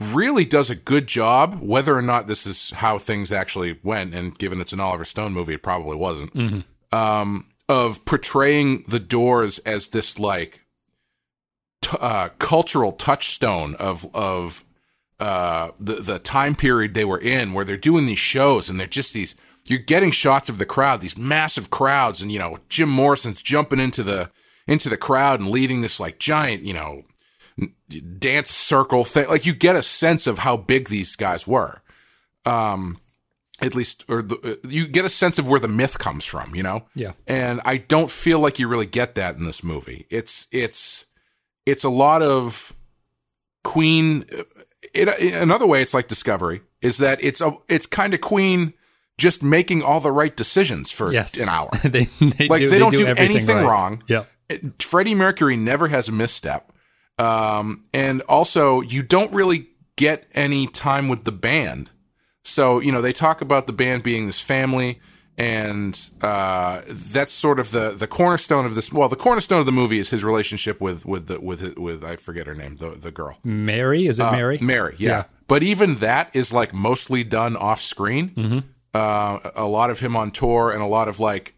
really 0.00 0.44
does 0.44 0.68
a 0.68 0.74
good 0.74 1.06
job. 1.06 1.60
Whether 1.60 1.96
or 1.96 2.02
not 2.02 2.26
this 2.26 2.44
is 2.44 2.70
how 2.70 2.98
things 2.98 3.30
actually 3.30 3.78
went, 3.84 4.14
and 4.14 4.36
given 4.36 4.60
it's 4.60 4.72
an 4.72 4.80
Oliver 4.80 5.04
Stone 5.04 5.32
movie, 5.32 5.54
it 5.54 5.62
probably 5.62 5.96
wasn't. 5.96 6.64
Um, 6.90 7.46
of 7.68 8.04
portraying 8.04 8.84
the 8.88 8.98
Doors 8.98 9.60
as 9.60 9.88
this 9.88 10.18
like 10.18 10.64
t- 11.82 11.96
uh, 12.00 12.30
cultural 12.40 12.90
touchstone 12.90 13.76
of 13.76 14.12
of 14.12 14.64
uh, 15.20 15.70
the 15.78 15.94
the 15.94 16.18
time 16.18 16.54
period 16.54 16.94
they 16.94 17.04
were 17.04 17.20
in, 17.20 17.52
where 17.52 17.64
they're 17.64 17.76
doing 17.76 18.06
these 18.06 18.18
shows 18.18 18.68
and 18.68 18.80
they're 18.80 18.86
just 18.86 19.14
these. 19.14 19.36
You're 19.66 19.78
getting 19.78 20.10
shots 20.10 20.48
of 20.48 20.58
the 20.58 20.66
crowd, 20.66 21.00
these 21.00 21.18
massive 21.18 21.70
crowds, 21.70 22.20
and 22.20 22.32
you 22.32 22.38
know 22.38 22.58
Jim 22.68 22.88
Morrison's 22.88 23.42
jumping 23.42 23.78
into 23.78 24.02
the 24.02 24.30
into 24.66 24.88
the 24.88 24.96
crowd 24.96 25.40
and 25.40 25.50
leading 25.50 25.80
this 25.80 26.00
like 26.00 26.18
giant, 26.18 26.64
you 26.64 26.72
know, 26.72 27.02
dance 28.18 28.50
circle 28.50 29.04
thing. 29.04 29.28
Like 29.28 29.44
you 29.44 29.52
get 29.52 29.76
a 29.76 29.82
sense 29.82 30.26
of 30.26 30.38
how 30.38 30.56
big 30.56 30.88
these 30.88 31.16
guys 31.16 31.46
were. 31.46 31.82
Um, 32.46 33.00
at 33.60 33.74
least, 33.74 34.04
or 34.08 34.22
the, 34.22 34.36
uh, 34.64 34.68
you 34.68 34.86
get 34.88 35.04
a 35.04 35.10
sense 35.10 35.38
of 35.38 35.46
where 35.46 35.60
the 35.60 35.68
myth 35.68 35.98
comes 35.98 36.24
from, 36.24 36.54
you 36.54 36.62
know. 36.62 36.84
Yeah. 36.94 37.12
And 37.26 37.60
I 37.64 37.76
don't 37.76 38.10
feel 38.10 38.38
like 38.38 38.58
you 38.58 38.68
really 38.68 38.86
get 38.86 39.16
that 39.16 39.36
in 39.36 39.44
this 39.44 39.62
movie. 39.62 40.06
It's 40.08 40.46
it's 40.50 41.06
it's 41.66 41.84
a 41.84 41.90
lot 41.90 42.22
of 42.22 42.74
Queen. 43.64 44.24
It, 44.94 45.34
another 45.34 45.66
way, 45.66 45.82
it's 45.82 45.94
like 45.94 46.08
Discovery 46.08 46.62
is 46.82 46.98
that 46.98 47.22
it's 47.22 47.40
a 47.40 47.52
it's 47.68 47.86
kind 47.86 48.14
of 48.14 48.20
Queen 48.20 48.74
just 49.18 49.42
making 49.42 49.82
all 49.82 50.00
the 50.00 50.10
right 50.12 50.34
decisions 50.36 50.90
for 50.90 51.12
Yes. 51.12 51.38
an 51.38 51.48
hour. 51.48 51.68
they, 51.84 52.04
they 52.20 52.48
Like, 52.48 52.60
do, 52.60 52.70
they 52.70 52.78
don't 52.78 52.96
do 52.96 53.06
everything 53.06 53.36
anything 53.36 53.56
right. 53.56 53.64
wrong. 53.66 54.02
It- 54.48 54.82
Freddie 54.82 55.14
Mercury 55.14 55.56
never 55.56 55.88
has 55.88 56.08
a 56.08 56.12
misstep. 56.12 56.72
Um, 57.18 57.84
and 57.92 58.22
also, 58.22 58.80
you 58.80 59.02
don't 59.02 59.32
really 59.34 59.68
get 59.96 60.26
any 60.32 60.66
time 60.66 61.08
with 61.08 61.24
the 61.24 61.32
band. 61.32 61.90
So, 62.44 62.80
you 62.80 62.90
know, 62.90 63.02
they 63.02 63.12
talk 63.12 63.42
about 63.42 63.66
the 63.66 63.74
band 63.74 64.02
being 64.02 64.24
this 64.24 64.40
family, 64.40 64.98
and 65.40 66.10
uh, 66.20 66.82
that's 66.86 67.32
sort 67.32 67.58
of 67.58 67.70
the, 67.70 67.90
the 67.92 68.06
cornerstone 68.06 68.66
of 68.66 68.74
this. 68.74 68.92
Well, 68.92 69.08
the 69.08 69.16
cornerstone 69.16 69.58
of 69.58 69.66
the 69.66 69.72
movie 69.72 69.98
is 69.98 70.10
his 70.10 70.22
relationship 70.22 70.80
with 70.80 71.06
with 71.06 71.26
the, 71.28 71.40
with 71.40 71.78
with 71.78 72.04
I 72.04 72.16
forget 72.16 72.46
her 72.46 72.54
name, 72.54 72.76
the 72.76 72.90
the 72.90 73.10
girl, 73.10 73.38
Mary, 73.42 74.06
is 74.06 74.20
it 74.20 74.24
Uh, 74.24 74.32
Mary? 74.32 74.58
Mary, 74.60 74.96
yeah. 74.98 75.08
Yeah. 75.08 75.24
But 75.48 75.62
even 75.62 75.96
that 75.96 76.30
is 76.34 76.52
like 76.52 76.72
mostly 76.74 77.24
done 77.24 77.56
off 77.56 77.80
screen. 77.80 78.30
Mm-hmm. 78.30 78.58
Uh, 78.92 79.38
a 79.54 79.64
lot 79.66 79.90
of 79.90 80.00
him 80.00 80.14
on 80.16 80.30
tour 80.30 80.70
and 80.70 80.82
a 80.82 80.86
lot 80.86 81.08
of 81.08 81.18
like 81.20 81.54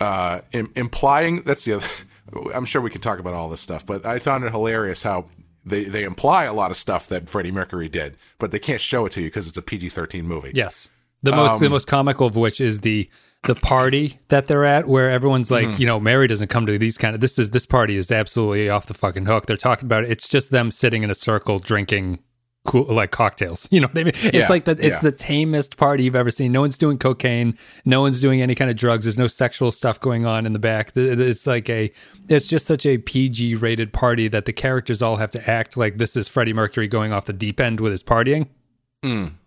uh, 0.00 0.40
Im- 0.52 0.72
implying. 0.74 1.42
That's 1.42 1.64
the 1.64 1.74
other. 1.74 1.86
I'm 2.54 2.64
sure 2.64 2.82
we 2.82 2.90
could 2.90 3.02
talk 3.02 3.18
about 3.18 3.34
all 3.34 3.48
this 3.48 3.60
stuff, 3.60 3.86
but 3.86 4.04
I 4.04 4.18
found 4.18 4.42
it 4.44 4.50
hilarious 4.50 5.02
how 5.02 5.26
they 5.64 5.84
they 5.84 6.02
imply 6.04 6.44
a 6.44 6.52
lot 6.52 6.70
of 6.70 6.76
stuff 6.76 7.06
that 7.08 7.28
Freddie 7.28 7.52
Mercury 7.52 7.88
did, 7.88 8.16
but 8.38 8.50
they 8.50 8.58
can't 8.58 8.80
show 8.80 9.06
it 9.06 9.12
to 9.12 9.20
you 9.20 9.28
because 9.28 9.46
it's 9.46 9.56
a 9.56 9.62
PG-13 9.62 10.24
movie. 10.24 10.50
Yes. 10.54 10.88
The 11.24 11.32
most 11.32 11.52
Um, 11.54 11.60
the 11.60 11.70
most 11.70 11.86
comical 11.86 12.26
of 12.26 12.36
which 12.36 12.60
is 12.60 12.80
the 12.80 13.08
the 13.46 13.54
party 13.54 14.18
that 14.28 14.46
they're 14.46 14.64
at 14.64 14.88
where 14.88 15.10
everyone's 15.10 15.50
like, 15.50 15.66
Mm-hmm. 15.68 15.80
you 15.80 15.86
know, 15.86 16.00
Mary 16.00 16.26
doesn't 16.26 16.48
come 16.48 16.64
to 16.66 16.78
these 16.78 16.96
kind 16.96 17.14
of 17.14 17.20
this 17.20 17.38
is 17.38 17.50
this 17.50 17.66
party 17.66 17.96
is 17.96 18.10
absolutely 18.10 18.68
off 18.70 18.86
the 18.86 18.94
fucking 18.94 19.26
hook. 19.26 19.46
They're 19.46 19.56
talking 19.58 19.84
about 19.86 20.04
it. 20.04 20.10
It's 20.10 20.28
just 20.28 20.50
them 20.50 20.70
sitting 20.70 21.02
in 21.02 21.10
a 21.10 21.14
circle 21.14 21.58
drinking 21.58 22.20
cool 22.66 22.84
like 22.84 23.10
cocktails. 23.10 23.68
You 23.74 23.80
know 23.80 23.88
what 23.88 23.98
I 23.98 24.04
mean? 24.04 24.14
It's 24.16 24.32
Yeah, 24.34 24.46
like 24.48 24.64
the 24.64 24.70
it's 24.72 24.82
yeah. 24.82 25.00
the 25.00 25.12
tamest 25.12 25.76
party 25.76 26.04
you've 26.04 26.16
ever 26.16 26.30
seen. 26.30 26.52
No 26.52 26.62
one's 26.62 26.78
doing 26.78 26.96
cocaine, 26.96 27.58
no 27.84 28.00
one's 28.00 28.22
doing 28.22 28.40
any 28.40 28.54
kind 28.54 28.70
of 28.70 28.76
drugs. 28.78 29.04
There's 29.04 29.18
no 29.18 29.26
sexual 29.26 29.70
stuff 29.70 30.00
going 30.00 30.24
on 30.24 30.46
in 30.46 30.54
the 30.54 30.58
back. 30.58 30.92
It's 30.96 31.46
like 31.46 31.68
a 31.68 31.92
it's 32.30 32.48
just 32.48 32.64
such 32.64 32.86
a 32.86 32.96
PG 32.96 33.56
rated 33.56 33.92
party 33.92 34.28
that 34.28 34.46
the 34.46 34.54
characters 34.54 35.02
all 35.02 35.16
have 35.16 35.30
to 35.32 35.50
act 35.50 35.76
like 35.76 35.98
this 35.98 36.16
is 36.16 36.28
Freddie 36.28 36.54
Mercury 36.54 36.88
going 36.88 37.12
off 37.12 37.26
the 37.26 37.34
deep 37.34 37.60
end 37.60 37.80
with 37.80 37.92
his 37.92 38.02
partying. 38.02 38.48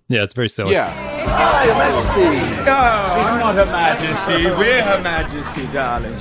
Yeah, 0.10 0.24
it's 0.24 0.34
very 0.34 0.48
silly. 0.48 0.72
Yeah, 0.72 1.66
Your 1.66 1.76
Majesty. 1.76 2.22
Oh, 2.62 3.16
We're 3.18 3.40
not 3.40 3.56
Her 3.56 3.66
Majesty. 3.66 4.46
We're 4.58 4.82
Her 4.82 5.02
Majesty, 5.02 5.68
darling. 5.74 6.16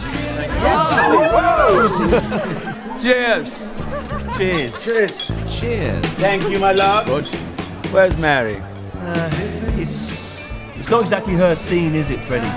Cheers. 3.00 3.50
Cheers. 4.36 4.84
Cheers. 4.84 5.30
Cheers. 5.60 6.04
Thank 6.18 6.50
you, 6.50 6.58
my 6.58 6.72
love. 6.72 7.06
Where's 7.92 8.16
Mary? 8.16 8.56
Uh, 8.96 9.30
it's 9.78 10.50
it's 10.74 10.90
not 10.90 11.00
exactly 11.02 11.34
her 11.34 11.54
scene, 11.54 11.94
is 11.94 12.10
it, 12.10 12.22
Freddie? 12.24 12.48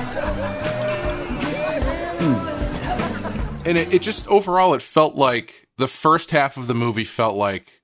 Hmm. 2.19 3.67
and 3.67 3.77
it, 3.77 3.93
it 3.93 4.01
just 4.01 4.27
overall 4.27 4.73
it 4.73 4.81
felt 4.81 5.15
like 5.15 5.67
the 5.77 5.87
first 5.87 6.31
half 6.31 6.57
of 6.57 6.67
the 6.67 6.73
movie 6.73 7.03
felt 7.05 7.35
like 7.35 7.81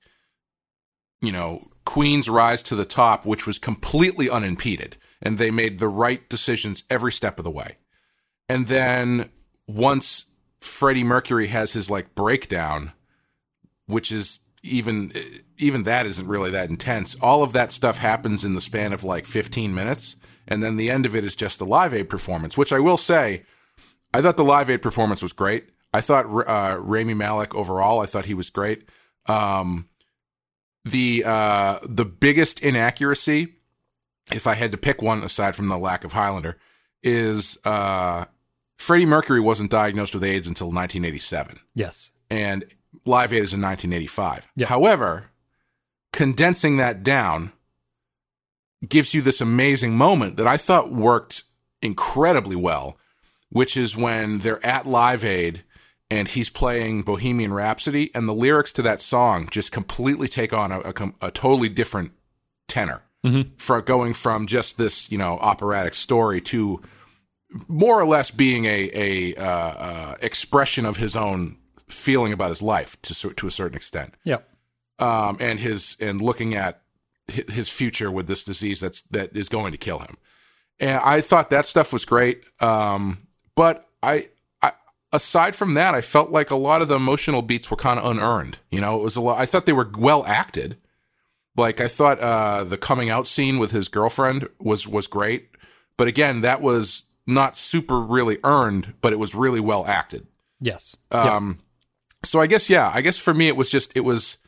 you 1.22 1.30
know 1.32 1.68
queen's 1.86 2.28
rise 2.28 2.62
to 2.62 2.74
the 2.74 2.84
top 2.84 3.24
which 3.24 3.46
was 3.46 3.58
completely 3.58 4.28
unimpeded 4.28 4.96
and 5.22 5.38
they 5.38 5.50
made 5.50 5.78
the 5.78 5.88
right 5.88 6.28
decisions 6.28 6.84
every 6.90 7.12
step 7.12 7.38
of 7.38 7.44
the 7.44 7.50
way 7.50 7.78
and 8.48 8.66
then 8.66 9.30
once 9.66 10.26
freddie 10.60 11.04
mercury 11.04 11.46
has 11.46 11.72
his 11.72 11.90
like 11.90 12.14
breakdown 12.14 12.92
which 13.86 14.12
is 14.12 14.40
even 14.62 15.10
even 15.56 15.84
that 15.84 16.04
isn't 16.04 16.28
really 16.28 16.50
that 16.50 16.68
intense 16.68 17.14
all 17.22 17.42
of 17.42 17.54
that 17.54 17.70
stuff 17.70 17.98
happens 17.98 18.44
in 18.44 18.52
the 18.52 18.60
span 18.60 18.92
of 18.92 19.02
like 19.02 19.24
15 19.24 19.74
minutes 19.74 20.16
and 20.46 20.62
then 20.62 20.76
the 20.76 20.90
end 20.90 21.06
of 21.06 21.16
it 21.16 21.24
is 21.24 21.34
just 21.34 21.60
a 21.60 21.64
live 21.64 21.94
aid 21.94 22.10
performance 22.10 22.58
which 22.58 22.72
i 22.72 22.78
will 22.78 22.98
say 22.98 23.42
I 24.16 24.22
thought 24.22 24.38
the 24.38 24.44
Live 24.44 24.70
Aid 24.70 24.80
performance 24.80 25.20
was 25.20 25.34
great. 25.34 25.68
I 25.92 26.00
thought 26.00 26.24
uh, 26.24 26.78
Rami 26.80 27.12
Malek 27.12 27.54
overall, 27.54 28.00
I 28.00 28.06
thought 28.06 28.24
he 28.24 28.32
was 28.32 28.48
great. 28.48 28.88
Um, 29.26 29.88
the 30.86 31.24
uh, 31.26 31.78
the 31.86 32.04
biggest 32.04 32.60
inaccuracy, 32.60 33.54
if 34.32 34.46
I 34.46 34.54
had 34.54 34.70
to 34.72 34.78
pick 34.78 35.02
one 35.02 35.22
aside 35.22 35.54
from 35.56 35.68
the 35.68 35.76
lack 35.78 36.04
of 36.04 36.12
Highlander, 36.12 36.56
is 37.02 37.58
uh, 37.64 38.24
Freddie 38.78 39.06
Mercury 39.06 39.40
wasn't 39.40 39.70
diagnosed 39.70 40.14
with 40.14 40.24
AIDS 40.24 40.46
until 40.46 40.68
1987, 40.68 41.60
Yes. 41.74 42.10
and 42.30 42.64
Live 43.04 43.32
Aid 43.32 43.42
is 43.44 43.52
in 43.54 43.60
1985. 43.60 44.48
Yeah. 44.56 44.66
However, 44.68 45.30
condensing 46.12 46.76
that 46.78 47.02
down 47.02 47.52
gives 48.88 49.12
you 49.14 49.22
this 49.22 49.40
amazing 49.40 49.96
moment 49.96 50.36
that 50.36 50.46
I 50.46 50.56
thought 50.56 50.92
worked 50.92 51.42
incredibly 51.82 52.56
well 52.56 52.98
which 53.48 53.76
is 53.76 53.96
when 53.96 54.38
they're 54.38 54.64
at 54.66 54.86
Live 54.86 55.24
Aid 55.24 55.62
and 56.10 56.28
he's 56.28 56.50
playing 56.50 57.02
Bohemian 57.02 57.52
Rhapsody, 57.52 58.10
and 58.14 58.28
the 58.28 58.34
lyrics 58.34 58.72
to 58.74 58.82
that 58.82 59.00
song 59.00 59.48
just 59.50 59.72
completely 59.72 60.28
take 60.28 60.52
on 60.52 60.70
a, 60.72 60.80
a, 60.80 61.12
a 61.20 61.30
totally 61.30 61.68
different 61.68 62.12
tenor. 62.68 63.02
For 63.56 63.82
going 63.82 64.14
from 64.14 64.46
just 64.46 64.78
this, 64.78 65.10
you 65.10 65.18
know, 65.18 65.36
operatic 65.38 65.94
story 65.94 66.40
to 66.42 66.80
more 67.66 68.00
or 68.00 68.06
less 68.06 68.30
being 68.30 68.66
a 68.66 68.88
a 68.94 69.34
uh, 69.34 69.44
uh, 69.44 70.14
expression 70.22 70.86
of 70.86 70.98
his 70.98 71.16
own 71.16 71.56
feeling 71.88 72.32
about 72.32 72.50
his 72.50 72.62
life 72.62 73.00
to 73.02 73.30
to 73.34 73.46
a 73.48 73.50
certain 73.50 73.76
extent 73.76 74.14
Yeah. 74.22 74.38
um, 75.00 75.38
and 75.40 75.58
his 75.58 75.96
and 75.98 76.22
looking 76.22 76.54
at 76.54 76.82
his 77.26 77.68
future 77.68 78.12
with 78.12 78.28
this 78.28 78.44
disease 78.44 78.78
that's 78.78 79.02
that 79.10 79.36
is 79.36 79.48
going 79.48 79.72
to 79.72 79.78
kill 79.78 79.98
him. 79.98 80.18
And 80.78 81.00
I 81.04 81.20
thought 81.20 81.50
that 81.50 81.66
stuff 81.66 81.92
was 81.92 82.04
great. 82.04 82.44
Um, 82.62 83.26
but 83.56 83.86
I, 84.04 84.28
aside 85.16 85.56
from 85.56 85.74
that, 85.74 85.94
I 85.94 86.00
felt 86.00 86.30
like 86.30 86.50
a 86.50 86.56
lot 86.56 86.82
of 86.82 86.88
the 86.88 86.94
emotional 86.94 87.42
beats 87.42 87.70
were 87.70 87.76
kind 87.76 87.98
of 87.98 88.08
unearned. 88.08 88.58
You 88.70 88.80
know, 88.80 88.96
it 88.96 89.02
was 89.02 89.16
a 89.16 89.20
lot. 89.20 89.40
I 89.40 89.46
thought 89.46 89.66
they 89.66 89.72
were 89.72 89.90
well 89.98 90.24
acted. 90.26 90.76
Like 91.56 91.80
I 91.80 91.88
thought 91.88 92.20
uh, 92.20 92.64
the 92.64 92.76
coming 92.76 93.10
out 93.10 93.26
scene 93.26 93.58
with 93.58 93.72
his 93.72 93.88
girlfriend 93.88 94.48
was 94.60 94.86
was 94.86 95.06
great. 95.06 95.48
But 95.96 96.06
again, 96.06 96.42
that 96.42 96.60
was 96.60 97.04
not 97.26 97.56
super 97.56 98.00
really 98.00 98.38
earned, 98.44 98.94
but 99.00 99.12
it 99.12 99.18
was 99.18 99.34
really 99.34 99.60
well 99.60 99.84
acted. 99.86 100.26
Yes. 100.60 100.96
Um, 101.10 101.58
so 102.24 102.40
I 102.40 102.46
guess 102.46 102.70
yeah, 102.70 102.90
I 102.94 103.00
guess 103.00 103.18
for 103.18 103.34
me 103.34 103.48
it 103.48 103.56
was 103.56 103.70
just 103.70 103.96
it 103.96 104.00
was 104.00 104.38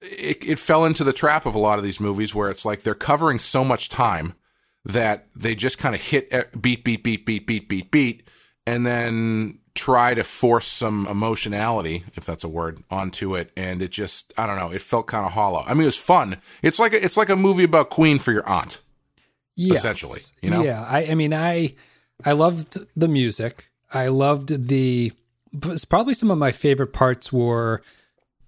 it, 0.00 0.44
it 0.46 0.58
fell 0.58 0.84
into 0.84 1.04
the 1.04 1.12
trap 1.12 1.44
of 1.44 1.54
a 1.54 1.58
lot 1.58 1.78
of 1.78 1.84
these 1.84 2.00
movies 2.00 2.34
where 2.34 2.50
it's 2.50 2.64
like 2.64 2.82
they're 2.82 2.94
covering 2.94 3.38
so 3.38 3.64
much 3.64 3.88
time 3.88 4.34
that 4.84 5.26
they 5.34 5.54
just 5.54 5.78
kind 5.78 5.94
of 5.94 6.00
hit 6.00 6.30
beat 6.60 6.84
beat 6.84 7.02
beat 7.02 7.26
beat 7.26 7.46
beat 7.46 7.68
beat 7.68 7.90
beat 7.90 8.28
and 8.68 8.86
then 8.86 9.58
try 9.78 10.14
to 10.14 10.24
force 10.24 10.66
some 10.66 11.06
emotionality 11.06 12.04
if 12.14 12.24
that's 12.24 12.44
a 12.44 12.48
word 12.48 12.82
onto 12.90 13.34
it 13.34 13.50
and 13.56 13.80
it 13.80 13.90
just 13.90 14.32
I 14.36 14.46
don't 14.46 14.56
know 14.56 14.70
it 14.70 14.82
felt 14.82 15.06
kind 15.06 15.24
of 15.24 15.32
hollow. 15.32 15.62
I 15.66 15.74
mean 15.74 15.82
it 15.82 15.86
was 15.86 15.96
fun. 15.96 16.36
It's 16.62 16.78
like 16.78 16.92
a, 16.92 17.04
it's 17.04 17.16
like 17.16 17.28
a 17.28 17.36
movie 17.36 17.64
about 17.64 17.90
Queen 17.90 18.18
for 18.18 18.32
your 18.32 18.48
aunt. 18.48 18.80
Yes. 19.58 19.78
essentially, 19.78 20.20
you 20.40 20.50
know? 20.50 20.62
Yeah, 20.62 20.84
I, 20.88 21.06
I 21.06 21.14
mean, 21.16 21.34
I 21.34 21.74
I 22.24 22.32
loved 22.32 22.78
the 22.96 23.08
music. 23.08 23.70
I 23.92 24.06
loved 24.06 24.68
the. 24.68 25.12
Probably 25.88 26.14
some 26.14 26.30
of 26.30 26.38
my 26.38 26.52
favorite 26.52 26.92
parts 26.92 27.32
were, 27.32 27.82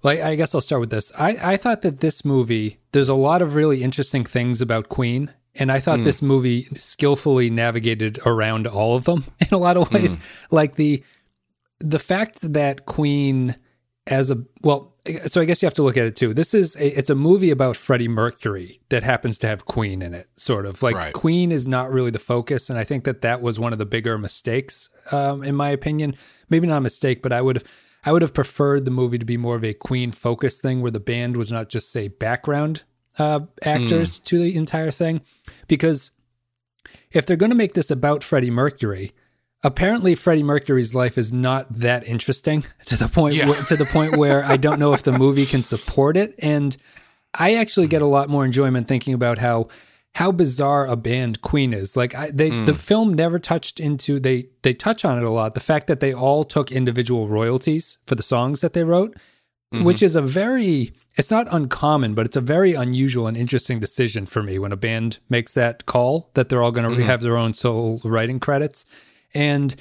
like, 0.05 0.21
I 0.21 0.37
guess 0.37 0.55
I'll 0.55 0.61
start 0.61 0.81
with 0.81 0.91
this. 0.91 1.11
I 1.19 1.37
I 1.43 1.57
thought 1.57 1.83
that 1.83 1.99
this 1.99 2.25
movie, 2.25 2.79
there's 2.93 3.09
a 3.09 3.15
lot 3.15 3.43
of 3.43 3.57
really 3.57 3.83
interesting 3.83 4.25
things 4.25 4.63
about 4.63 4.89
Queen, 4.89 5.33
and 5.57 5.73
I 5.73 5.81
thought 5.81 5.99
hmm. 5.99 6.05
this 6.05 6.23
movie 6.23 6.69
skillfully 6.75 7.51
navigated 7.51 8.21
around 8.25 8.69
all 8.69 8.95
of 8.95 9.05
them 9.05 9.25
in 9.41 9.49
a 9.51 9.59
lot 9.59 9.77
of 9.77 9.93
ways. 9.93 10.15
Hmm. 10.15 10.23
Like 10.53 10.77
the 10.77 11.03
the 11.81 11.99
fact 11.99 12.53
that 12.53 12.87
Queen 12.87 13.57
as 14.07 14.31
a 14.31 14.43
well, 14.63 14.97
so 15.27 15.41
I 15.41 15.45
guess 15.45 15.63
you 15.63 15.67
have 15.67 15.75
to 15.75 15.83
look 15.83 15.97
at 15.97 16.05
it 16.07 16.17
too. 16.17 16.35
This 16.35 16.55
is 16.55 16.75
a, 16.77 16.99
it's 16.99 17.11
a 17.11 17.15
movie 17.15 17.51
about 17.51 17.77
Freddie 17.77 18.09
Mercury 18.09 18.81
that 18.89 19.03
happens 19.03 19.39
to 19.39 19.47
have 19.47 19.67
Queen 19.67 20.03
in 20.03 20.15
it, 20.15 20.29
sort 20.37 20.67
of 20.67 20.83
like 20.83 20.97
Right. 20.97 21.13
Queen 21.13 21.53
is 21.53 21.67
not 21.67 21.93
really 21.93 22.11
the 22.11 22.19
focus, 22.19 22.71
and 22.71 22.79
I 22.79 22.85
think 22.85 23.05
that 23.05 23.23
that 23.23 23.43
was 23.43 23.59
one 23.61 23.73
of 23.73 23.79
the 23.79 23.87
bigger 23.87 24.19
mistakes, 24.19 24.89
um, 25.13 25.43
in 25.45 25.55
my 25.55 25.71
opinion. 25.71 26.17
Maybe 26.49 26.67
not 26.67 26.79
a 26.79 26.81
mistake, 26.81 27.23
but 27.23 27.33
I 27.33 27.41
would 27.41 27.63
I 28.05 28.13
would 28.13 28.23
have 28.23 28.35
preferred 28.35 28.85
the 28.85 28.91
movie 28.91 29.19
to 29.19 29.27
be 29.27 29.37
more 29.37 29.57
of 29.57 29.65
a 29.65 29.75
Queen 29.75 30.11
focused 30.13 30.63
thing, 30.63 30.81
where 30.81 30.91
the 30.91 31.01
band 31.01 31.37
was 31.37 31.53
not 31.53 31.69
just 31.69 31.91
say 31.93 32.09
background 32.09 32.83
uh, 33.19 33.41
actors 33.63 34.19
to 34.21 34.39
the 34.39 34.57
entire 34.57 34.91
thing, 34.91 35.21
because 35.69 36.11
if 37.13 37.27
they're 37.27 37.37
going 37.37 37.51
to 37.51 37.57
make 37.57 37.75
this 37.75 37.91
about 37.91 38.25
Freddie 38.25 38.51
Mercury, 38.51 39.13
apparently 39.63 40.15
Freddie 40.15 40.43
Mercury's 40.43 40.95
life 40.95 41.19
is 41.19 41.33
not 41.33 41.67
that 41.75 42.07
interesting 42.07 42.65
to 42.87 42.97
the 42.97 43.09
point 43.09 43.35
Yeah. 43.35 43.49
where, 43.49 43.63
to 43.63 43.77
the 43.77 43.87
point 43.87 44.17
where 44.17 44.45
I 44.45 44.57
don't 44.57 44.79
know 44.79 44.93
if 44.93 45.03
the 45.03 45.13
movie 45.13 45.47
can 45.47 45.63
support 45.63 46.17
it. 46.17 46.35
And 46.39 46.77
I 47.35 47.55
actually 47.55 47.87
get 47.87 48.03
a 48.03 48.07
lot 48.07 48.29
more 48.29 48.45
enjoyment 48.45 48.89
thinking 48.89 49.15
about 49.15 49.39
how 49.39 49.69
how 50.17 50.33
bizarre 50.33 50.87
a 50.87 50.97
band 50.97 51.41
Queen 51.41 51.73
is. 51.73 51.97
Like 51.97 52.17
I, 52.17 52.33
they, 52.33 52.49
hmm. 52.51 52.65
the 52.65 52.75
film 52.75 53.15
never 53.15 53.39
touched 53.39 53.79
into 53.79 54.19
they 54.19 54.49
they 54.63 54.73
touch 54.73 55.05
on 55.05 55.19
it 55.19 55.25
a 55.25 55.31
lot. 55.31 55.55
The 55.55 55.61
fact 55.61 55.87
that 55.87 56.01
they 56.01 56.13
all 56.13 56.45
took 56.45 56.73
individual 56.73 57.29
royalties 57.29 57.99
for 58.07 58.17
the 58.17 58.23
songs 58.23 58.61
that 58.61 58.73
they 58.73 58.83
wrote, 58.83 59.15
mm-hmm. 59.73 59.85
which 59.85 60.03
is 60.03 60.17
a 60.17 60.23
very 60.23 60.93
it's 61.17 61.31
not 61.31 61.47
uncommon, 61.51 62.15
but 62.15 62.27
it's 62.27 62.37
a 62.37 62.41
very 62.41 62.75
unusual 62.75 63.27
and 63.27 63.37
interesting 63.37 63.79
decision 63.79 64.27
for 64.27 64.43
me 64.43 64.59
when 64.59 64.73
a 64.73 64.77
band 64.77 65.19
makes 65.29 65.55
that 65.55 65.87
call 65.87 66.31
that 66.35 66.49
they're 66.49 66.63
all 66.63 66.73
going 66.73 66.89
to 66.89 66.97
mm-hmm. 66.97 67.07
have 67.07 67.23
their 67.23 67.37
own 67.37 67.53
sole 67.53 68.01
writing 68.05 68.41
credits. 68.41 68.85
And 69.35 69.75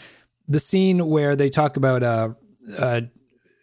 the 0.48 0.60
scene 0.60 1.08
where 1.08 1.36
they 1.36 1.50
talk 1.50 1.78
about 1.78 2.04
uh, 2.04 2.30
uh 2.78 3.02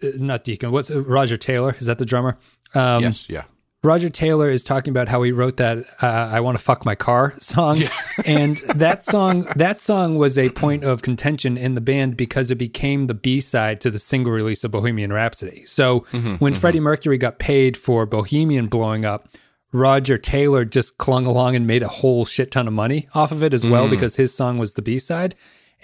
not 0.03 0.45
Deacon, 0.45 0.71
what's 0.73 0.91
Roger 0.91 1.37
Taylor? 1.37 1.75
Is 1.79 1.87
that 1.87 1.99
the 1.99 2.07
drummer? 2.07 2.39
Um, 2.75 3.03
yes, 3.03 3.29
yeah. 3.29 3.45
Roger 3.83 4.11
Taylor 4.11 4.51
is 4.51 4.65
talking 4.65 4.91
about 4.91 5.09
how 5.09 5.23
he 5.23 5.31
wrote 5.31 5.59
that 5.59 5.79
uh, 6.03 6.07
"I 6.07 6.41
Want 6.41 6.59
to 6.59 6.65
Fuck 6.65 6.85
My 6.85 6.95
Car" 6.95 7.35
song, 7.39 7.81
and 8.27 8.57
that 8.75 9.05
song 9.05 9.47
that 9.55 9.81
song 9.81 10.17
was 10.17 10.39
a 10.39 10.51
point 10.51 10.83
of 10.83 11.03
contention 11.03 11.57
in 11.57 11.77
the 11.77 11.81
band 11.81 12.17
because 12.17 12.51
it 12.51 12.57
became 12.57 13.07
the 13.07 13.15
B 13.15 13.41
side 13.41 13.81
to 13.83 13.91
the 13.91 13.99
single 13.99 14.33
release 14.33 14.65
of 14.65 14.73
Bohemian 14.73 15.13
Rhapsody. 15.13 15.65
So 15.67 16.01
when 16.41 16.55
Freddie 16.55 16.81
Mercury 16.81 17.17
got 17.17 17.39
paid 17.39 17.77
for 17.77 18.07
Bohemian 18.07 18.67
blowing 18.67 19.05
up, 19.05 19.29
Roger 19.73 20.19
Taylor 20.19 20.65
just 20.65 20.99
clung 20.99 21.27
along 21.27 21.55
and 21.55 21.67
made 21.67 21.83
a 21.83 21.89
whole 21.89 22.25
shit 22.25 22.51
ton 22.51 22.67
of 22.67 22.75
money 22.75 23.09
off 23.15 23.31
of 23.31 23.43
it 23.43 23.55
as 23.55 23.65
well 23.65 23.89
because 23.89 24.17
his 24.17 24.35
song 24.35 24.59
was 24.59 24.75
the 24.75 24.83
B 24.83 24.99
side, 24.99 25.35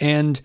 and 0.03 0.43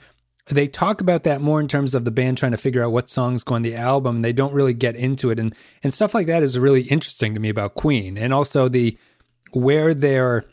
they 0.49 0.67
talk 0.67 1.01
about 1.01 1.23
that 1.23 1.41
more 1.41 1.59
in 1.59 1.67
terms 1.67 1.93
of 1.93 2.05
the 2.05 2.11
band 2.11 2.37
trying 2.37 2.53
to 2.53 2.57
figure 2.57 2.83
out 2.83 2.93
what 2.93 3.09
songs 3.09 3.43
go 3.43 3.55
on 3.55 3.63
the 3.63 3.75
album. 3.75 4.21
They 4.21 4.31
don't 4.31 4.53
really 4.53 4.73
get 4.73 4.95
into 4.95 5.29
it, 5.31 5.39
and 5.39 5.53
and 5.83 5.93
stuff 5.93 6.13
like 6.13 6.27
that 6.27 6.43
is 6.43 6.57
really 6.57 6.83
interesting 6.83 7.33
to 7.33 7.39
me 7.39 7.49
about 7.49 7.75
Queen, 7.75 8.17
and 8.17 8.33
also 8.33 8.69
the 8.69 8.97
where 9.51 9.93
their 9.93 10.45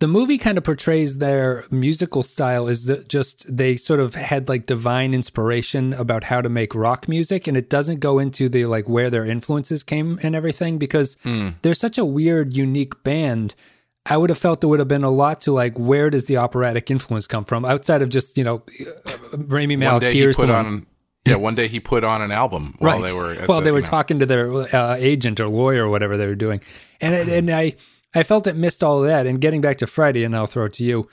the 0.00 0.08
movie 0.08 0.38
kind 0.38 0.58
of 0.58 0.64
portrays 0.64 1.18
their 1.18 1.64
musical 1.70 2.22
style 2.22 2.68
is 2.68 2.92
just 3.08 3.56
they 3.56 3.76
sort 3.76 4.00
of 4.00 4.14
had 4.14 4.48
like 4.48 4.66
divine 4.66 5.14
inspiration 5.14 5.94
about 5.94 6.24
how 6.24 6.42
to 6.42 6.48
make 6.48 6.74
rock 6.74 7.08
music. 7.08 7.46
And 7.46 7.56
it 7.56 7.70
doesn't 7.70 8.00
go 8.00 8.18
into 8.18 8.48
the 8.48 8.66
like 8.66 8.88
where 8.88 9.08
their 9.08 9.24
influences 9.24 9.82
came 9.82 10.18
and 10.22 10.34
everything 10.34 10.78
because 10.78 11.16
hmm. 11.22 11.50
they're 11.62 11.74
such 11.74 11.96
a 11.96 12.04
weird 12.04 12.54
unique 12.54 13.02
band 13.02 13.54
I 14.06 14.16
would 14.16 14.28
have 14.30 14.38
felt 14.38 14.60
there 14.60 14.68
would 14.68 14.80
have 14.80 14.88
been 14.88 15.04
a 15.04 15.10
lot 15.10 15.40
to 15.42 15.52
like 15.52 15.78
where 15.78 16.10
does 16.10 16.26
the 16.26 16.36
operatic 16.36 16.90
influence 16.90 17.26
come 17.26 17.44
from 17.44 17.64
outside 17.64 18.02
of 18.02 18.08
just 18.10 18.36
you 18.36 18.44
know 18.44 18.62
Rami 19.32 19.76
One 19.76 19.80
Malek 19.80 20.00
day 20.02 20.12
he 20.12 20.26
put 20.26 20.34
someone- 20.36 20.66
on 20.66 20.86
yeah, 21.26 21.36
one 21.36 21.54
day 21.54 21.68
he 21.68 21.80
put 21.80 22.04
on 22.04 22.20
an 22.20 22.30
album 22.30 22.74
while 22.80 23.00
they 23.00 23.14
were 23.14 23.34
while 23.46 23.60
the, 23.60 23.64
they 23.66 23.70
were 23.70 23.78
you 23.78 23.82
know- 23.84 23.88
talking 23.88 24.18
to 24.18 24.26
their 24.26 24.52
uh, 24.76 24.96
agent 24.98 25.40
or 25.40 25.48
lawyer 25.48 25.86
or 25.86 25.88
whatever 25.88 26.18
they 26.18 26.26
were 26.26 26.34
doing, 26.34 26.60
and 27.00 27.14
it, 27.14 27.28
and 27.30 27.50
I 27.50 27.76
I 28.14 28.24
felt 28.24 28.46
it 28.46 28.56
missed 28.56 28.84
all 28.84 29.02
of 29.02 29.08
that. 29.08 29.26
And 29.26 29.40
getting 29.40 29.62
back 29.62 29.78
to 29.78 29.86
Freddie, 29.86 30.24
and 30.24 30.36
I'll 30.36 30.46
throw 30.46 30.66
it 30.66 30.74
to 30.74 30.84
you. 30.84 31.08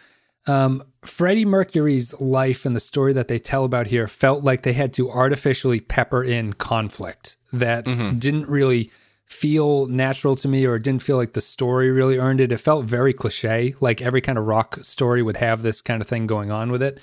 Um, 0.47 0.83
Freddie 1.03 1.45
Mercury's 1.45 2.13
life 2.19 2.65
and 2.65 2.75
the 2.75 2.79
story 2.81 3.13
that 3.13 3.27
they 3.29 3.37
tell 3.39 3.63
about 3.63 3.87
here 3.87 4.05
felt 4.07 4.43
like 4.43 4.63
they 4.63 4.73
had 4.73 4.91
to 4.95 5.09
artificially 5.09 5.79
pepper 5.79 6.23
in 6.23 6.53
conflict 6.53 7.37
that 7.53 7.85
didn't 8.19 8.49
really 8.49 8.91
feel 9.31 9.87
natural 9.87 10.35
to 10.35 10.47
me 10.47 10.65
or 10.65 10.75
it 10.75 10.83
didn't 10.83 11.01
feel 11.01 11.17
like 11.17 11.33
the 11.33 11.41
story 11.41 11.91
really 11.91 12.17
earned 12.17 12.41
it. 12.41 12.51
It 12.51 12.59
felt 12.59 12.85
very 12.85 13.13
cliche, 13.13 13.73
like 13.79 14.01
every 14.01 14.21
kind 14.21 14.37
of 14.37 14.45
rock 14.45 14.79
story 14.81 15.23
would 15.23 15.37
have 15.37 15.61
this 15.61 15.81
kind 15.81 16.01
of 16.01 16.07
thing 16.07 16.27
going 16.27 16.51
on 16.51 16.71
with 16.71 16.81
it. 16.81 16.99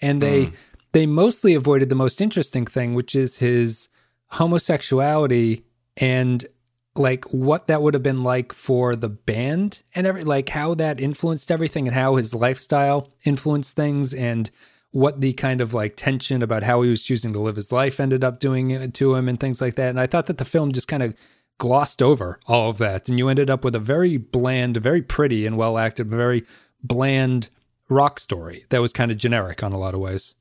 And 0.00 0.22
they 0.22 0.46
hmm. 0.46 0.54
they 0.92 1.06
mostly 1.06 1.54
avoided 1.54 1.88
the 1.88 1.94
most 1.94 2.20
interesting 2.20 2.64
thing, 2.64 2.94
which 2.94 3.14
is 3.14 3.38
his 3.38 3.88
homosexuality 4.28 5.64
and 5.96 6.46
like 6.94 7.24
what 7.26 7.66
that 7.66 7.82
would 7.82 7.94
have 7.94 8.02
been 8.02 8.22
like 8.22 8.52
for 8.52 8.94
the 8.94 9.08
band 9.08 9.82
and 9.94 10.06
every 10.06 10.22
like 10.22 10.48
how 10.50 10.74
that 10.74 11.00
influenced 11.00 11.50
everything 11.50 11.86
and 11.88 11.94
how 11.94 12.16
his 12.16 12.34
lifestyle 12.34 13.08
influenced 13.24 13.76
things 13.76 14.12
and 14.12 14.50
what 14.90 15.20
the 15.20 15.32
kind 15.32 15.60
of 15.60 15.72
like 15.74 15.96
tension 15.96 16.42
about 16.42 16.62
how 16.62 16.82
he 16.82 16.90
was 16.90 17.02
choosing 17.02 17.32
to 17.32 17.38
live 17.38 17.56
his 17.56 17.72
life 17.72 17.98
ended 17.98 18.22
up 18.22 18.38
doing 18.38 18.92
to 18.92 19.14
him 19.14 19.28
and 19.28 19.40
things 19.40 19.60
like 19.60 19.74
that. 19.76 19.88
And 19.88 19.98
I 19.98 20.06
thought 20.06 20.26
that 20.26 20.38
the 20.38 20.44
film 20.44 20.72
just 20.72 20.88
kind 20.88 21.02
of 21.02 21.14
glossed 21.62 22.02
over 22.02 22.40
all 22.48 22.70
of 22.70 22.78
that. 22.78 23.08
And 23.08 23.18
you 23.20 23.28
ended 23.28 23.48
up 23.48 23.62
with 23.62 23.76
a 23.76 23.78
very 23.78 24.16
bland, 24.16 24.76
very 24.78 25.00
pretty 25.00 25.46
and 25.46 25.56
well 25.56 25.78
acted, 25.78 26.10
very 26.10 26.44
bland 26.82 27.50
rock 27.88 28.18
story 28.18 28.66
that 28.70 28.80
was 28.80 28.92
kind 28.92 29.12
of 29.12 29.16
generic 29.16 29.62
on 29.62 29.70
a 29.72 29.78
lot 29.78 29.94
of 29.94 30.00
ways. 30.00 30.34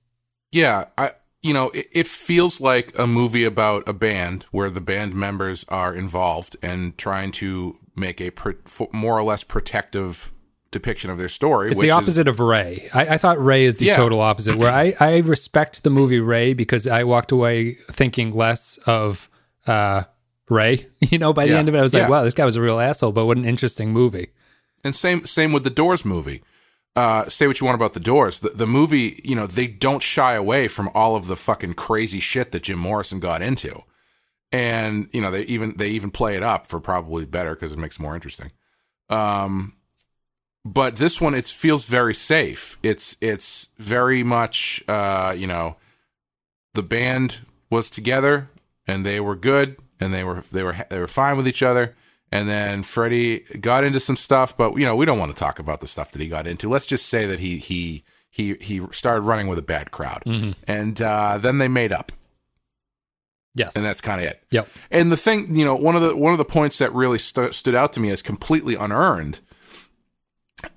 Yeah, 0.52 0.86
I 0.98 1.12
you 1.44 1.54
know, 1.54 1.70
it, 1.70 1.88
it 1.92 2.08
feels 2.08 2.60
like 2.60 2.98
a 2.98 3.06
movie 3.06 3.44
about 3.46 3.88
a 3.88 3.94
band 3.94 4.46
where 4.52 4.72
the 4.72 4.82
band 4.82 5.14
members 5.14 5.64
are 5.70 5.94
involved 5.94 6.56
and 6.64 6.98
trying 6.98 7.32
to 7.34 7.78
make 7.96 8.20
a 8.20 8.32
pr- 8.32 8.52
more 8.92 9.18
or 9.18 9.24
less 9.24 9.44
protective 9.44 10.32
depiction 10.72 11.12
of 11.12 11.18
their 11.20 11.30
story. 11.30 11.70
It's 11.70 11.80
the 11.80 11.88
is- 11.88 11.94
opposite 11.94 12.28
of 12.28 12.40
Ray. 12.40 12.90
I, 12.96 13.14
I 13.14 13.18
thought 13.18 13.44
Ray 13.44 13.66
is 13.66 13.78
the 13.78 13.86
Yeah. 13.86 13.96
total 13.96 14.22
opposite. 14.22 14.58
Where 14.58 14.72
I, 14.72 14.96
I 15.00 15.18
respect 15.20 15.84
the 15.84 15.90
movie 15.92 16.20
Ray 16.20 16.54
because 16.56 16.88
I 16.88 17.04
walked 17.04 17.32
away 17.32 17.76
thinking 17.92 18.32
less 18.32 18.78
of 18.88 19.30
uh, 19.68 20.04
Ray. 20.52 20.86
You 21.00 21.18
know, 21.18 21.34
by 21.34 21.46
the 21.46 21.54
Yeah. 21.54 21.60
end 21.60 21.70
of 21.70 21.76
it, 21.76 21.80
I 21.80 21.82
was 21.82 21.94
Yeah. 21.94 22.02
like, 22.02 22.10
wow, 22.12 22.24
this 22.24 22.34
guy 22.36 22.46
was 22.46 22.56
a 22.58 22.62
real 22.62 22.80
asshole. 22.80 23.12
But 23.12 23.26
what 23.26 23.38
an 23.38 23.46
interesting 23.46 23.92
movie. 23.92 24.28
and 24.84 24.94
same 24.96 25.26
same 25.26 25.52
with 25.54 25.64
the 25.64 25.70
Doors 25.70 26.04
movie. 26.06 26.44
uh, 26.98 27.24
say 27.30 27.48
what 27.48 27.60
you 27.62 27.66
want 27.66 27.76
about 27.76 27.94
the 27.94 28.00
Doors. 28.02 28.40
The, 28.42 28.50
the 28.50 28.68
movie, 28.68 29.22
you 29.24 29.34
know, 29.36 29.48
they 29.48 29.66
don't 29.66 30.04
shy 30.04 30.34
away 30.34 30.68
from 30.68 30.90
all 30.94 31.16
of 31.16 31.28
the 31.28 31.38
fucking 31.38 31.74
crazy 31.76 32.20
shit 32.20 32.52
that 32.52 32.64
Jim 32.64 32.78
Morrison 32.80 33.20
got 33.22 33.42
into, 33.42 33.84
and 34.52 35.08
you 35.14 35.22
know 35.22 35.32
they 35.32 35.44
even 35.44 35.74
they 35.78 35.90
even 35.90 36.12
play 36.12 36.36
it 36.36 36.44
up 36.44 36.68
for 36.68 36.80
probably 36.82 37.26
better 37.26 37.56
because 37.56 37.72
it 37.72 37.78
makes 37.80 37.96
it 37.98 38.02
more 38.02 38.14
interesting. 38.14 38.52
Um, 39.10 39.74
but 40.66 40.98
this 40.98 41.20
one 41.22 41.34
it 41.34 41.46
feels 41.46 41.86
very 41.86 42.14
safe. 42.14 42.78
It's 42.84 43.16
it's 43.22 43.70
very 43.78 44.22
much 44.22 44.84
uh, 44.90 45.34
you 45.38 45.48
know, 45.48 45.78
the 46.74 46.84
band 46.84 47.40
was 47.70 47.90
together 47.90 48.50
and 48.86 49.06
they 49.06 49.20
were 49.22 49.36
good 49.38 49.78
and 50.02 50.14
they 50.14 50.24
were 50.26 50.42
they 50.52 50.64
were 50.64 50.76
they 50.90 51.00
were 51.00 51.08
fine 51.08 51.38
with 51.38 51.48
each 51.48 51.64
other. 51.64 51.96
And 52.34 52.48
then 52.48 52.82
Freddie 52.84 53.40
got 53.60 53.84
into 53.84 54.00
some 54.00 54.16
stuff, 54.16 54.56
but 54.58 54.76
you 54.78 54.86
know 54.86 54.96
we 54.96 55.06
don't 55.06 55.20
want 55.20 55.32
to 55.32 55.38
talk 55.38 55.60
about 55.60 55.82
the 55.82 55.88
stuff 55.88 56.12
that 56.14 56.22
he 56.22 56.28
got 56.28 56.48
into. 56.48 56.70
Let's 56.70 56.86
just 56.86 57.06
say 57.08 57.26
that 57.26 57.40
he 57.40 57.58
he 57.58 58.04
he 58.30 58.56
he 58.56 58.82
started 58.92 59.22
running 59.22 59.48
with 59.48 59.60
a 59.60 59.64
bad 59.64 59.92
crowd, 59.92 60.24
and 60.68 61.02
uh, 61.02 61.38
then 61.38 61.58
they 61.58 61.68
made 61.68 61.92
up, 61.92 62.14
Yes. 63.54 63.76
and 63.76 63.84
that's 63.84 64.00
kind 64.00 64.22
of 64.22 64.28
it. 64.28 64.42
Yep. 64.52 64.70
And 64.92 65.12
the 65.12 65.18
thing, 65.18 65.54
you 65.54 65.66
know, 65.66 65.76
one 65.76 65.98
of 65.98 66.02
the 66.02 66.16
one 66.16 66.32
of 66.32 66.38
the 66.38 66.46
points 66.46 66.78
that 66.78 66.94
really 66.94 67.18
stu- 67.18 67.52
stood 67.52 67.76
out 67.76 67.92
to 67.94 68.00
me 68.00 68.10
as 68.10 68.22
completely 68.22 68.76
unearned 68.76 69.42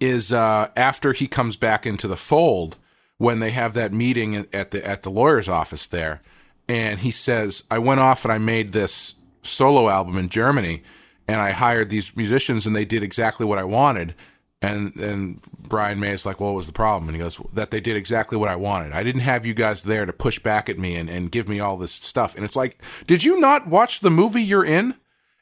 is 0.01 0.33
uh, 0.33 0.71
after 0.77 1.13
he 1.13 1.27
comes 1.29 1.57
back 1.57 1.87
into 1.87 2.09
the 2.09 2.17
fold 2.17 2.79
when 3.19 3.39
they 3.39 3.51
have 3.51 3.75
that 3.75 3.93
meeting 3.93 4.35
at 4.53 4.71
the 4.73 4.85
at 4.87 5.03
the 5.05 5.11
lawyer's 5.11 5.49
office 5.49 5.87
there, 5.87 6.21
and 6.69 7.01
he 7.01 7.11
says, 7.11 7.65
"I 7.71 7.79
went 7.79 8.01
off 8.01 8.25
and 8.25 8.33
I 8.33 8.39
made 8.39 8.73
this 8.73 9.15
solo 9.43 9.89
album 9.89 10.17
in 10.17 10.29
Germany, 10.29 10.83
and 11.29 11.41
I 11.41 11.51
hired 11.51 11.91
these 11.91 12.17
musicians, 12.17 12.67
and 12.67 12.75
they 12.75 12.85
did 12.85 13.03
exactly 13.03 13.47
what 13.47 13.59
I 13.59 13.65
wanted." 13.65 14.15
And 14.63 14.95
and 14.97 15.43
Brian 15.69 16.01
May 16.01 16.11
is 16.11 16.25
like, 16.25 16.41
"Well, 16.41 16.51
what 16.51 16.57
was 16.57 16.67
the 16.67 16.73
problem?" 16.73 17.09
And 17.09 17.17
he 17.17 17.23
goes, 17.23 17.39
"That 17.53 17.71
they 17.71 17.81
did 17.81 17.97
exactly 17.97 18.39
what 18.39 18.49
I 18.49 18.57
wanted. 18.57 18.93
I 18.93 19.03
didn't 19.03 19.23
have 19.23 19.45
you 19.45 19.53
guys 19.53 19.83
there 19.83 20.07
to 20.07 20.13
push 20.13 20.39
back 20.39 20.69
at 20.69 20.79
me 20.79 20.97
and, 20.97 21.11
and 21.11 21.31
give 21.31 21.49
me 21.49 21.61
all 21.61 21.77
this 21.77 21.93
stuff." 21.93 22.35
And 22.35 22.45
it's 22.45 22.57
like, 22.57 22.81
did 23.07 23.25
you 23.25 23.39
not 23.39 23.67
watch 23.67 24.01
the 24.01 24.11
movie 24.11 24.43
you're 24.43 24.65
in? 24.65 24.95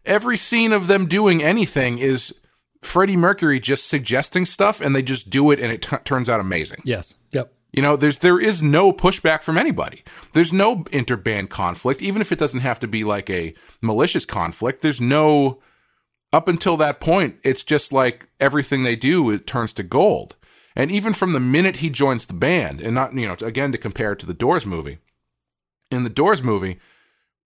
Every 0.05 0.37
scene 0.37 0.73
of 0.73 0.89
them 0.89 1.07
doing 1.07 1.41
anything 1.43 1.99
is 1.99 2.35
Freddie 2.83 3.17
Mercury 3.17 3.61
just 3.61 3.89
suggesting 3.89 4.45
stuff, 4.45 4.81
and 4.81 4.97
they 4.97 5.03
just 5.03 5.31
do 5.31 5.53
it, 5.53 5.61
and 5.61 5.73
it 5.73 5.83
t- 5.83 5.97
turns 6.05 6.29
out 6.29 6.41
amazing. 6.41 6.81
Yes. 6.85 7.15
Yep. 7.31 7.53
You 7.73 7.81
know, 7.81 7.97
there's 7.97 8.19
there 8.19 8.39
is 8.39 8.63
no 8.63 8.93
pushback 8.93 9.43
from 9.43 9.57
anybody. 9.57 10.05
There's 10.35 10.53
no 10.53 10.85
interband 10.85 11.49
conflict, 11.49 12.03
even 12.03 12.21
if 12.21 12.31
it 12.31 12.39
doesn't 12.39 12.61
have 12.61 12.79
to 12.81 12.89
be 12.89 13.03
like 13.03 13.31
a 13.31 13.55
malicious 13.81 14.27
conflict. 14.27 14.83
There's 14.83 15.01
no 15.01 15.61
up 16.33 16.49
until 16.49 16.77
that 16.79 17.01
point, 17.01 17.37
it's 17.45 17.63
just 17.63 17.93
like 17.93 18.29
everything 18.41 18.83
they 18.83 18.97
do 18.97 19.31
it 19.31 19.47
turns 19.47 19.73
to 19.75 19.83
gold. 19.83 20.37
And 20.75 20.91
even 20.91 21.13
from 21.13 21.35
the 21.35 21.41
minute 21.41 21.77
he 21.77 21.91
joins 21.91 22.25
the 22.27 22.35
band, 22.35 22.81
and 22.81 22.95
not 22.95 23.15
you 23.15 23.27
know 23.27 23.37
again 23.43 23.73
to 23.73 23.79
compare 23.79 24.13
it 24.13 24.19
to 24.21 24.27
the 24.27 24.35
Doors 24.35 24.67
movie, 24.67 24.99
in 25.91 26.03
the 26.03 26.11
Doors 26.11 26.43
movie, 26.43 26.79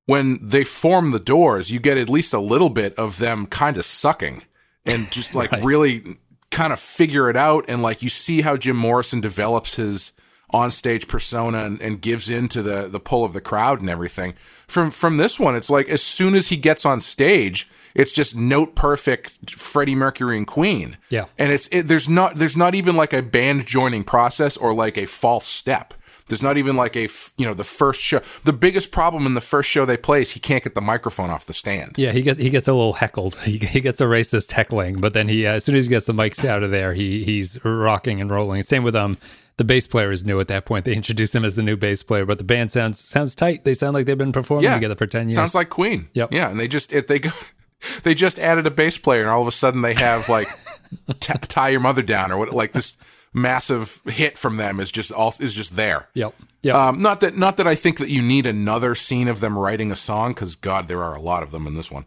when 0.06 0.38
they 0.40 0.62
form 0.62 1.10
the 1.10 1.18
Doors, 1.20 1.70
you 1.70 1.80
get 1.80 1.98
at 1.98 2.08
least 2.08 2.32
a 2.32 2.40
little 2.40 2.70
bit 2.70 2.94
of 2.94 3.18
them 3.18 3.46
kind 3.46 3.76
of 3.76 3.84
sucking 3.84 4.42
and 4.84 5.10
just 5.10 5.34
like 5.34 5.50
really 5.62 6.16
kind 6.50 6.72
of 6.72 6.80
figure 6.80 7.28
it 7.30 7.36
out. 7.36 7.64
And 7.68 7.82
like 7.82 8.02
you 8.02 8.08
see 8.08 8.42
how 8.42 8.56
Jim 8.56 8.76
Morrison 8.76 9.20
develops 9.20 9.76
his 9.76 10.12
onstage 10.52 11.08
persona 11.08 11.64
and, 11.64 11.82
and 11.82 12.00
gives 12.00 12.30
in 12.30 12.48
to 12.48 12.62
the 12.62 12.88
the 12.90 13.00
pull 13.00 13.24
of 13.24 13.32
the 13.32 13.40
crowd 13.40 13.80
and 13.80 13.90
everything. 13.90 14.34
From 14.66 14.90
from 14.90 15.16
this 15.16 15.38
one, 15.38 15.56
it's 15.56 15.70
like 15.70 15.88
as 15.88 16.02
soon 16.02 16.34
as 16.34 16.48
he 16.48 16.56
gets 16.56 16.86
on 16.86 17.00
stage, 17.00 17.68
it's 17.94 18.12
just 18.12 18.36
note 18.36 18.74
perfect 18.74 19.50
Freddie 19.50 19.94
Mercury 19.94 20.36
and 20.36 20.46
Queen. 20.46 20.96
Yeah. 21.08 21.26
And 21.38 21.52
it's 21.52 21.68
it, 21.68 21.88
there's 21.88 22.08
not 22.08 22.36
there's 22.36 22.56
not 22.56 22.74
even 22.74 22.96
like 22.96 23.12
a 23.12 23.22
band 23.22 23.66
joining 23.66 24.04
process 24.04 24.56
or 24.56 24.72
like 24.74 24.96
a 24.96 25.06
false 25.06 25.46
step. 25.46 25.94
There's 26.28 26.42
not 26.42 26.56
even 26.58 26.74
like 26.76 26.96
a 26.96 27.04
f- 27.04 27.32
you 27.36 27.46
know 27.46 27.54
the 27.54 27.64
first 27.64 28.02
show. 28.02 28.20
The 28.44 28.52
biggest 28.52 28.90
problem 28.90 29.26
in 29.26 29.34
the 29.34 29.40
first 29.40 29.70
show 29.70 29.84
they 29.84 29.96
play 29.96 30.22
is 30.22 30.32
he 30.32 30.40
can't 30.40 30.64
get 30.64 30.74
the 30.74 30.80
microphone 30.80 31.30
off 31.30 31.46
the 31.46 31.54
stand. 31.54 31.96
Yeah, 31.96 32.12
he 32.12 32.22
gets 32.22 32.40
he 32.40 32.50
gets 32.50 32.66
a 32.68 32.72
little 32.72 32.94
heckled. 32.94 33.36
He, 33.46 33.58
he 33.58 33.80
gets 33.80 34.00
a 34.00 34.04
racist 34.06 34.50
heckling, 34.52 35.00
but 35.00 35.14
then 35.14 35.28
he 35.28 35.46
uh, 35.46 35.52
as 35.52 35.64
soon 35.64 35.76
as 35.76 35.86
he 35.86 35.90
gets 35.90 36.06
the 36.06 36.12
mics 36.12 36.44
out 36.44 36.62
of 36.64 36.70
there, 36.72 36.94
he 36.94 37.22
he's 37.24 37.64
rocking 37.64 38.20
and 38.20 38.28
rolling. 38.30 38.62
Same 38.64 38.82
with 38.82 38.96
um 38.96 39.18
the 39.56 39.64
bass 39.64 39.86
player 39.86 40.10
is 40.10 40.24
new 40.24 40.40
at 40.40 40.48
that 40.48 40.66
point. 40.66 40.84
They 40.84 40.94
introduced 40.94 41.34
him 41.34 41.44
as 41.44 41.56
the 41.56 41.62
new 41.62 41.76
bass 41.76 42.02
player, 42.02 42.26
but 42.26 42.38
the 42.38 42.44
band 42.44 42.72
sounds 42.72 42.98
sounds 42.98 43.34
tight. 43.34 43.64
They 43.64 43.72
sound 43.74 43.94
like 43.94 44.06
they've 44.06 44.18
been 44.18 44.32
performing 44.32 44.70
together 44.72 44.96
for 44.96 45.06
ten 45.06 45.28
years. 45.28 45.36
Sounds 45.36 45.54
like 45.54 45.70
Queen. 45.70 46.08
Yep. 46.14 46.32
Yeah, 46.32 46.50
and 46.50 46.58
they 46.58 46.68
just 46.68 46.92
if 46.92 47.06
they 47.06 47.20
go, 47.20 47.30
they 48.02 48.14
just 48.14 48.38
added 48.38 48.66
a 48.66 48.70
bass 48.70 48.98
player, 48.98 49.20
and 49.20 49.30
all 49.30 49.40
of 49.42 49.46
a 49.48 49.52
sudden 49.52 49.82
they 49.82 49.94
have 49.94 50.28
like 50.28 50.48
t- 51.20 51.32
tie 51.42 51.68
your 51.68 51.80
mother 51.80 52.02
down 52.02 52.32
or 52.32 52.36
what 52.38 52.52
like 52.52 52.72
this 52.72 52.96
massive 53.36 54.00
hit 54.06 54.36
from 54.38 54.56
them 54.56 54.80
is 54.80 54.90
just 54.90 55.12
all 55.12 55.32
is 55.38 55.54
just 55.54 55.76
there. 55.76 56.08
Yep. 56.14 56.34
Yep. 56.62 56.74
Um, 56.74 57.02
not 57.02 57.20
that 57.20 57.36
not 57.36 57.58
that 57.58 57.66
I 57.68 57.74
think 57.76 57.98
that 57.98 58.08
you 58.08 58.22
need 58.22 58.46
another 58.46 58.94
scene 58.96 59.28
of 59.28 59.38
them 59.40 59.56
writing 59.58 59.92
a 59.92 59.96
song 59.96 60.30
because 60.32 60.56
God, 60.56 60.88
there 60.88 61.02
are 61.04 61.14
a 61.14 61.20
lot 61.20 61.42
of 61.44 61.50
them 61.52 61.66
in 61.66 61.74
this 61.74 61.90
one. 61.90 62.06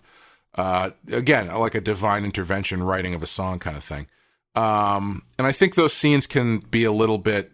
Uh, 0.55 0.89
again, 1.11 1.47
like 1.53 1.75
a 1.75 1.81
divine 1.81 2.25
intervention 2.25 2.81
writing 2.83 3.13
of 3.13 3.21
a 3.23 3.27
song 3.27 3.59
kind 3.59 3.77
of 3.77 3.83
thing. 3.83 4.07
Um, 4.55 5.21
and 5.37 5.45
I 5.47 5.51
think 5.51 5.75
those 5.75 5.93
scenes 5.93 6.25
can 6.27 6.59
be 6.59 6.83
a 6.83 6.91
little 6.91 7.19
bit. 7.19 7.51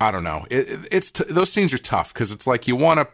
I 0.00 0.10
don't 0.10 0.24
know. 0.24 0.44
It, 0.50 0.68
it- 0.68 0.88
it's 0.90 1.10
t- 1.12 1.24
those 1.28 1.52
scenes 1.52 1.72
are 1.72 1.78
tough 1.78 2.12
because 2.12 2.32
it's 2.32 2.46
like 2.46 2.66
you 2.68 2.76
want 2.76 2.98
to 3.00 3.08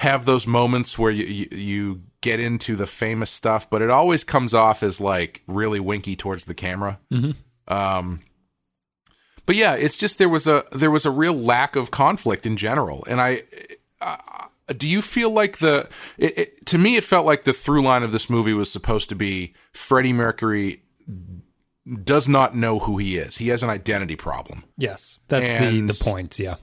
have 0.00 0.24
those 0.24 0.46
moments 0.46 0.98
where 0.98 1.10
you, 1.12 1.24
you 1.26 1.46
you 1.56 2.02
get 2.22 2.40
into 2.40 2.74
the 2.74 2.86
famous 2.86 3.30
stuff, 3.30 3.68
but 3.70 3.82
it 3.82 3.90
always 3.90 4.24
comes 4.24 4.52
off 4.54 4.82
as 4.82 5.00
like 5.00 5.42
really 5.46 5.78
winky 5.78 6.16
towards 6.16 6.46
the 6.46 6.54
camera. 6.54 6.98
Mhm. 7.12 7.34
Um, 7.68 8.20
but 9.46 9.56
yeah, 9.56 9.74
it's 9.74 9.96
just 9.96 10.18
there 10.18 10.28
was 10.28 10.46
a 10.46 10.64
there 10.72 10.90
was 10.90 11.06
a 11.06 11.10
real 11.10 11.32
lack 11.34 11.76
of 11.76 11.90
conflict 11.90 12.46
in 12.46 12.56
general, 12.56 13.04
and 13.08 13.20
I. 13.20 13.42
Uh, 14.00 14.16
do 14.76 14.88
you 14.88 15.00
feel 15.00 15.30
like 15.30 15.58
the 15.58 15.88
it, 16.18 16.38
it, 16.38 16.66
to 16.66 16.76
me 16.76 16.96
it 16.96 17.04
felt 17.04 17.24
like 17.24 17.44
the 17.44 17.52
through 17.52 17.82
line 17.82 18.02
of 18.02 18.10
this 18.10 18.28
movie 18.28 18.52
was 18.52 18.70
supposed 18.70 19.08
to 19.08 19.14
be 19.14 19.54
Freddie 19.72 20.12
Mercury 20.12 20.82
does 22.02 22.28
not 22.28 22.56
know 22.56 22.80
who 22.80 22.98
he 22.98 23.16
is. 23.16 23.36
He 23.38 23.48
has 23.48 23.62
an 23.62 23.70
identity 23.70 24.16
problem. 24.16 24.64
yes, 24.76 25.18
that's 25.28 25.44
and- 25.48 25.88
the 25.88 25.94
the 25.94 26.04
point. 26.04 26.38
Yeah. 26.38 26.56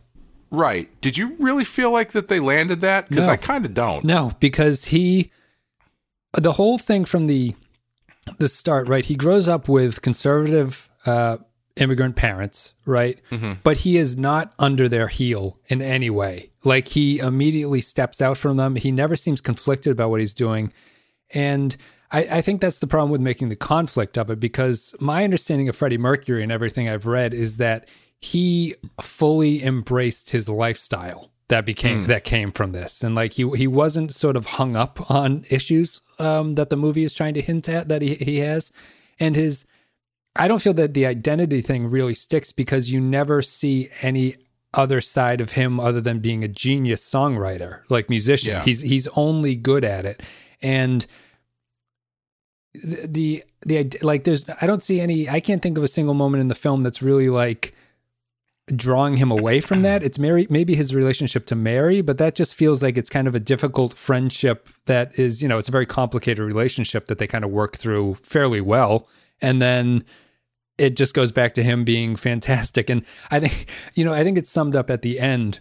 Right. 0.51 0.89
Did 1.01 1.17
you 1.17 1.35
really 1.39 1.63
feel 1.63 1.89
like 1.89 2.11
that 2.11 2.27
they 2.27 2.39
landed 2.39 2.81
that? 2.81 3.09
Because 3.09 3.25
No. 3.27 3.33
I 3.33 3.37
kind 3.37 3.65
of 3.65 3.73
don't. 3.73 4.03
No, 4.03 4.33
because 4.39 4.85
he 4.85 5.31
the 6.33 6.51
whole 6.51 6.77
thing 6.77 7.05
from 7.05 7.25
the 7.27 7.55
the 8.37 8.47
start, 8.49 8.87
right? 8.89 9.03
He 9.05 9.15
grows 9.15 9.47
up 9.47 9.67
with 9.67 10.01
conservative 10.01 10.89
uh 11.05 11.37
immigrant 11.75 12.15
parents, 12.15 12.73
right? 12.85 13.19
But 13.63 13.77
he 13.77 13.97
is 13.97 14.15
not 14.15 14.53
under 14.59 14.87
their 14.87 15.07
heel 15.07 15.59
in 15.67 15.81
any 15.81 16.09
way. 16.09 16.51
Like 16.63 16.89
he 16.89 17.19
immediately 17.19 17.81
steps 17.81 18.21
out 18.21 18.37
from 18.37 18.57
them. 18.57 18.75
He 18.75 18.91
never 18.91 19.15
seems 19.15 19.41
conflicted 19.41 19.91
about 19.91 20.09
what 20.09 20.19
he's 20.19 20.33
doing. 20.33 20.71
And 21.33 21.75
I, 22.11 22.27
I 22.37 22.41
think 22.41 22.61
that's 22.61 22.79
the 22.79 22.87
problem 22.87 23.09
with 23.09 23.21
making 23.21 23.49
the 23.49 23.55
conflict 23.55 24.17
of 24.17 24.29
it 24.29 24.39
because 24.39 24.93
my 24.99 25.23
understanding 25.23 25.67
of 25.67 25.75
Freddie 25.75 25.97
Mercury 25.97 26.43
and 26.43 26.51
everything 26.51 26.87
I've 26.87 27.07
read 27.07 27.33
is 27.33 27.57
that 27.57 27.89
he 28.21 28.75
fully 29.01 29.63
embraced 29.63 30.29
his 30.29 30.47
lifestyle 30.47 31.31
that 31.49 31.65
became 31.65 32.07
that 32.07 32.23
came 32.23 32.53
from 32.53 32.71
this 32.71 33.03
and 33.03 33.13
like 33.15 33.33
he 33.33 33.47
he 33.57 33.67
wasn't 33.67 34.13
sort 34.13 34.37
of 34.37 34.45
hung 34.45 34.77
up 34.77 35.11
on 35.11 35.43
issues 35.49 36.01
um 36.19 36.55
that 36.55 36.69
the 36.69 36.77
movie 36.77 37.03
is 37.03 37.13
trying 37.13 37.33
to 37.33 37.41
hint 37.41 37.67
at 37.67 37.89
that 37.89 38.01
he, 38.01 38.15
he 38.15 38.37
has 38.37 38.71
and 39.19 39.35
his 39.35 39.65
I 40.35 40.47
don't 40.47 40.61
feel 40.61 40.73
that 40.75 40.93
the 40.93 41.05
identity 41.05 41.61
thing 41.61 41.87
really 41.87 42.15
sticks 42.15 42.51
because 42.51 42.91
you 42.91 42.99
never 42.99 43.41
see 43.41 43.89
any 44.01 44.37
other 44.73 45.01
side 45.01 45.39
of 45.39 45.51
him 45.51 45.79
other 45.79 46.01
than 46.01 46.19
being 46.19 46.43
a 46.43 46.47
genius 46.47 47.07
songwriter, 47.07 47.81
like 47.89 48.09
musician. 48.09 48.53
Yeah. 48.53 48.63
He's 48.63 48.81
he's 48.81 49.07
only 49.09 49.55
good 49.55 49.83
at 49.83 50.05
it. 50.05 50.23
And 50.61 51.05
the, 52.73 53.43
the 53.65 53.83
the 53.85 53.99
like 54.01 54.23
there's 54.23 54.45
I 54.61 54.65
don't 54.65 54.81
see 54.81 54.99
any 54.99 55.29
I 55.29 55.39
can't 55.39 55.61
think 55.61 55.77
of 55.77 55.83
a 55.83 55.87
single 55.87 56.15
moment 56.15 56.41
in 56.41 56.47
the 56.47 56.55
film 56.55 56.81
that's 56.81 57.03
really 57.03 57.29
like 57.29 57.75
drawing 58.75 59.17
him 59.17 59.29
away 59.29 59.61
from 59.61 59.83
that. 59.83 60.01
It's 60.01 60.17
Mary 60.17 60.47
maybe 60.49 60.73
his 60.73 60.95
relationship 60.95 61.45
to 61.47 61.55
Mary, 61.55 62.01
but 62.01 62.17
that 62.17 62.33
just 62.33 62.55
feels 62.55 62.81
like 62.81 62.97
it's 62.97 63.09
kind 63.09 63.27
of 63.27 63.35
a 63.35 63.39
difficult 63.39 63.93
friendship 63.93 64.69
that 64.85 65.17
is, 65.19 65.43
you 65.43 65.49
know, 65.49 65.57
it's 65.57 65.69
a 65.69 65.71
very 65.71 65.85
complicated 65.85 66.43
relationship 66.43 67.07
that 67.07 67.19
they 67.19 67.27
kind 67.27 67.43
of 67.43 67.51
work 67.51 67.77
through 67.77 68.15
fairly 68.23 68.61
well. 68.61 69.07
And 69.41 69.61
then 69.61 70.05
it 70.77 70.95
just 70.95 71.13
goes 71.13 71.31
back 71.31 71.53
to 71.55 71.63
him 71.63 71.83
being 71.83 72.15
fantastic. 72.15 72.89
And 72.89 73.05
I 73.31 73.39
think, 73.39 73.69
you 73.95 74.03
know, 74.03 74.13
I 74.13 74.23
think 74.23 74.37
it's 74.37 74.49
summed 74.49 74.75
up 74.75 74.89
at 74.89 75.01
the 75.01 75.19
end 75.19 75.59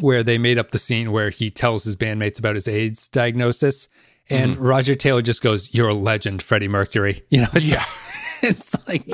where 0.00 0.22
they 0.22 0.38
made 0.38 0.58
up 0.58 0.72
the 0.72 0.78
scene 0.78 1.12
where 1.12 1.30
he 1.30 1.50
tells 1.50 1.84
his 1.84 1.96
bandmates 1.96 2.38
about 2.38 2.56
his 2.56 2.66
AIDS 2.66 3.08
diagnosis. 3.08 3.88
And 4.30 4.56
Roger 4.56 4.94
Taylor 4.94 5.22
just 5.22 5.42
goes, 5.42 5.72
You're 5.74 5.88
a 5.90 5.94
legend, 5.94 6.42
Freddie 6.42 6.68
Mercury. 6.68 7.24
You 7.30 7.42
know, 7.42 7.48
it's, 7.52 7.64
Yeah. 7.64 7.84
it's 8.42 8.74
like 8.86 9.06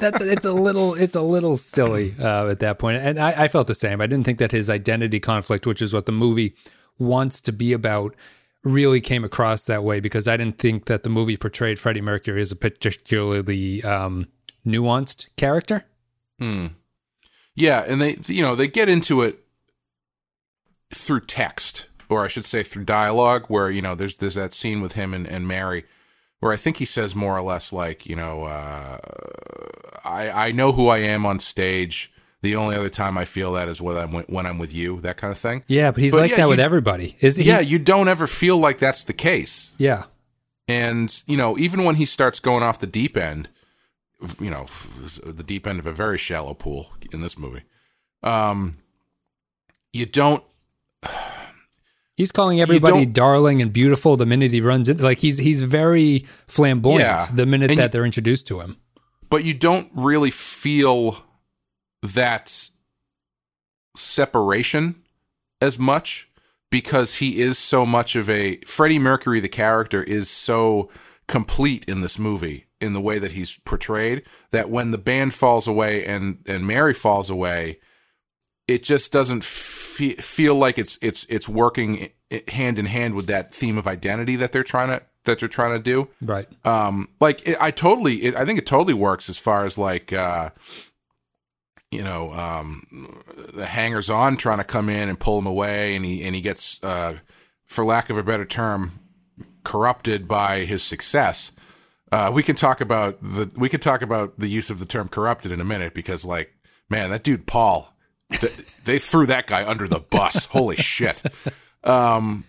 that's 0.00 0.20
it's 0.20 0.44
a 0.44 0.52
little 0.52 0.94
it's 0.94 1.14
a 1.14 1.20
little 1.20 1.56
silly 1.56 2.14
uh, 2.18 2.48
at 2.48 2.60
that 2.60 2.78
point. 2.78 2.98
And 3.02 3.18
I, 3.18 3.44
I 3.44 3.48
felt 3.48 3.66
the 3.66 3.74
same. 3.74 4.00
I 4.00 4.06
didn't 4.06 4.24
think 4.24 4.38
that 4.38 4.52
his 4.52 4.70
identity 4.70 5.20
conflict, 5.20 5.66
which 5.66 5.82
is 5.82 5.92
what 5.92 6.06
the 6.06 6.12
movie 6.12 6.54
wants 6.98 7.40
to 7.42 7.52
be 7.52 7.72
about, 7.72 8.16
really 8.64 9.00
came 9.00 9.24
across 9.24 9.64
that 9.66 9.84
way 9.84 10.00
because 10.00 10.26
I 10.26 10.36
didn't 10.36 10.58
think 10.58 10.86
that 10.86 11.02
the 11.02 11.10
movie 11.10 11.36
portrayed 11.36 11.78
Freddie 11.78 12.00
Mercury 12.00 12.40
as 12.40 12.52
a 12.52 12.56
particularly 12.56 13.82
um, 13.84 14.26
nuanced 14.66 15.28
character. 15.36 15.84
Yeah, 17.54 17.84
and 17.86 18.00
they 18.00 18.16
you 18.26 18.42
know 18.42 18.54
they 18.56 18.66
get 18.68 18.88
into 18.88 19.22
it 19.22 19.38
through 20.92 21.20
text, 21.20 21.88
or 22.08 22.24
I 22.24 22.28
should 22.28 22.44
say 22.44 22.62
through 22.62 22.84
dialogue, 22.84 23.44
where 23.48 23.70
you 23.70 23.82
know 23.82 23.94
there's 23.94 24.16
there's 24.16 24.34
that 24.34 24.52
scene 24.52 24.80
with 24.80 24.94
him 24.94 25.14
and, 25.14 25.26
and 25.26 25.46
Mary, 25.46 25.84
where 26.40 26.52
I 26.52 26.56
think 26.56 26.78
he 26.78 26.84
says 26.84 27.14
more 27.14 27.36
or 27.36 27.42
less 27.42 27.72
like 27.72 28.06
you 28.06 28.16
know 28.16 28.44
uh, 28.44 28.98
I 30.04 30.48
I 30.48 30.52
know 30.52 30.72
who 30.72 30.88
I 30.88 30.98
am 30.98 31.24
on 31.26 31.38
stage. 31.38 32.10
The 32.40 32.56
only 32.56 32.74
other 32.74 32.88
time 32.88 33.16
I 33.16 33.24
feel 33.24 33.52
that 33.52 33.68
is 33.68 33.80
when 33.80 33.96
I'm 33.96 34.12
when 34.12 34.46
I'm 34.46 34.58
with 34.58 34.74
you, 34.74 35.00
that 35.02 35.16
kind 35.16 35.30
of 35.30 35.38
thing. 35.38 35.62
Yeah, 35.68 35.92
but 35.92 36.02
he's 36.02 36.10
But 36.10 36.22
like 36.22 36.30
yeah, 36.32 36.38
that 36.38 36.48
with 36.48 36.58
everybody. 36.58 37.16
Is 37.20 37.36
he 37.36 37.44
Yeah, 37.44 37.60
you 37.60 37.78
don't 37.78 38.08
ever 38.08 38.26
feel 38.26 38.56
like 38.58 38.78
that's 38.78 39.04
the 39.04 39.12
case. 39.12 39.74
yeah. 39.78 40.04
And, 40.68 41.22
you 41.26 41.36
know, 41.36 41.58
even 41.58 41.84
when 41.84 41.96
he 41.96 42.04
starts 42.04 42.38
going 42.40 42.62
off 42.62 42.78
the 42.78 42.86
deep 42.86 43.16
end, 43.16 43.48
you 44.40 44.50
know, 44.50 44.64
the 45.24 45.42
deep 45.44 45.66
end 45.66 45.78
of 45.78 45.86
a 45.86 45.92
very 45.92 46.18
shallow 46.18 46.54
pool 46.54 46.92
in 47.12 47.20
this 47.20 47.38
movie, 47.38 47.62
um, 48.22 48.76
you 49.92 50.06
don't, 50.06 50.42
He's 52.16 52.30
calling 52.30 52.60
everybody 52.60 53.06
darling 53.06 53.62
and 53.62 53.72
beautiful 53.72 54.16
the 54.18 54.26
minute 54.26 54.52
he 54.52 54.60
runs 54.60 54.88
in. 54.90 54.98
Like 54.98 55.18
he's 55.18 55.38
he's 55.38 55.62
very 55.62 56.26
flamboyant 56.46 57.00
Yeah. 57.00 57.26
the 57.32 57.46
minute 57.46 57.68
that 57.68 57.76
you- 57.84 57.88
they're 57.88 58.04
introduced 58.04 58.46
to 58.48 58.60
him. 58.60 58.76
but 59.30 59.44
you 59.44 59.54
don't 59.54 59.88
really 59.94 60.30
feel 60.30 61.24
that 62.02 62.68
separation 63.96 64.96
as 65.60 65.78
much 65.78 66.28
because 66.70 67.16
he 67.16 67.40
is 67.40 67.58
so 67.58 67.84
much 67.86 68.16
of 68.16 68.28
a 68.30 68.56
Freddie 68.66 68.98
Mercury 68.98 69.40
the 69.40 69.48
character 69.48 70.02
is 70.02 70.28
so 70.30 70.90
complete 71.28 71.84
in 71.86 72.00
this 72.02 72.18
movie 72.18 72.66
in 72.82 72.92
the 72.92 73.00
way 73.00 73.18
that 73.18 73.32
he's 73.32 73.56
portrayed 73.64 74.22
that 74.50 74.68
when 74.68 74.90
the 74.90 74.98
band 74.98 75.32
falls 75.32 75.66
away 75.68 76.04
and 76.04 76.38
and 76.46 76.66
Mary 76.66 76.92
falls 76.94 77.30
away 77.30 77.78
it 78.68 78.82
just 78.82 79.12
doesn't 79.12 79.44
fe- 79.44 80.14
feel 80.16 80.54
like 80.54 80.78
it's 80.78 80.98
it's 81.02 81.24
it's 81.30 81.48
working 81.48 82.08
hand 82.48 82.78
in 82.78 82.86
hand 82.86 83.14
with 83.14 83.26
that 83.26 83.52
theme 83.54 83.78
of 83.78 83.86
identity 83.86 84.36
that 84.36 84.52
they're 84.52 84.62
trying 84.64 84.88
to 84.88 85.02
that 85.24 85.38
they're 85.38 85.48
trying 85.48 85.76
to 85.76 85.82
do 85.82 86.08
Right. 86.20 86.48
um 86.66 87.08
like 87.20 87.46
it, 87.48 87.56
i 87.60 87.70
totally 87.70 88.22
it, 88.24 88.34
i 88.36 88.44
think 88.44 88.58
it 88.58 88.66
totally 88.66 88.94
works 88.94 89.28
as 89.28 89.38
far 89.38 89.64
as 89.64 89.78
like 89.78 90.12
uh 90.12 90.50
you 91.90 92.02
know 92.02 92.32
um 92.32 93.22
the 93.54 93.66
hangers 93.66 94.08
on 94.10 94.36
trying 94.36 94.58
to 94.58 94.64
come 94.64 94.88
in 94.88 95.08
and 95.08 95.18
pull 95.20 95.38
him 95.38 95.46
away 95.46 95.94
and 95.94 96.04
he 96.04 96.24
and 96.24 96.34
he 96.34 96.40
gets 96.40 96.82
uh 96.82 97.18
for 97.66 97.84
lack 97.84 98.10
of 98.10 98.16
a 98.16 98.22
better 98.22 98.44
term 98.44 98.98
corrupted 99.64 100.26
by 100.26 100.60
his 100.60 100.82
success 100.82 101.52
uh 102.12 102.30
we 102.32 102.42
can 102.44 102.54
talk 102.54 102.80
about 102.80 103.18
the 103.20 103.50
we 103.56 103.68
can 103.68 103.80
talk 103.80 104.02
about 104.02 104.38
the 104.38 104.46
use 104.48 104.70
of 104.70 104.78
the 104.78 104.86
term 104.86 105.08
corrupted 105.08 105.50
in 105.50 105.60
a 105.60 105.64
minute 105.64 105.94
because 105.94 106.24
like 106.24 106.54
man 106.88 107.10
that 107.10 107.24
dude 107.24 107.46
paul 107.46 107.92
th- 108.30 108.52
they 108.84 108.98
threw 108.98 109.26
that 109.26 109.46
guy 109.48 109.68
under 109.68 109.88
the 109.88 109.98
bus. 109.98 110.46
Holy 110.46 110.76
shit. 110.94 111.22
Um 111.82 112.44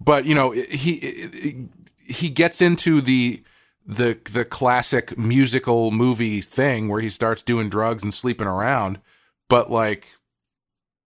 but 0.00 0.26
you 0.26 0.34
know 0.34 0.50
he 0.50 1.66
he 2.04 2.28
gets 2.30 2.60
into 2.60 3.00
the 3.00 3.42
the 3.86 4.18
the 4.30 4.44
classic 4.44 5.16
musical 5.16 5.90
movie 5.90 6.40
thing 6.40 6.88
where 6.88 7.00
he 7.00 7.08
starts 7.08 7.42
doing 7.42 7.68
drugs 7.68 8.02
and 8.02 8.12
sleeping 8.12 8.46
around 8.46 9.00
but 9.48 9.70
like 9.70 10.08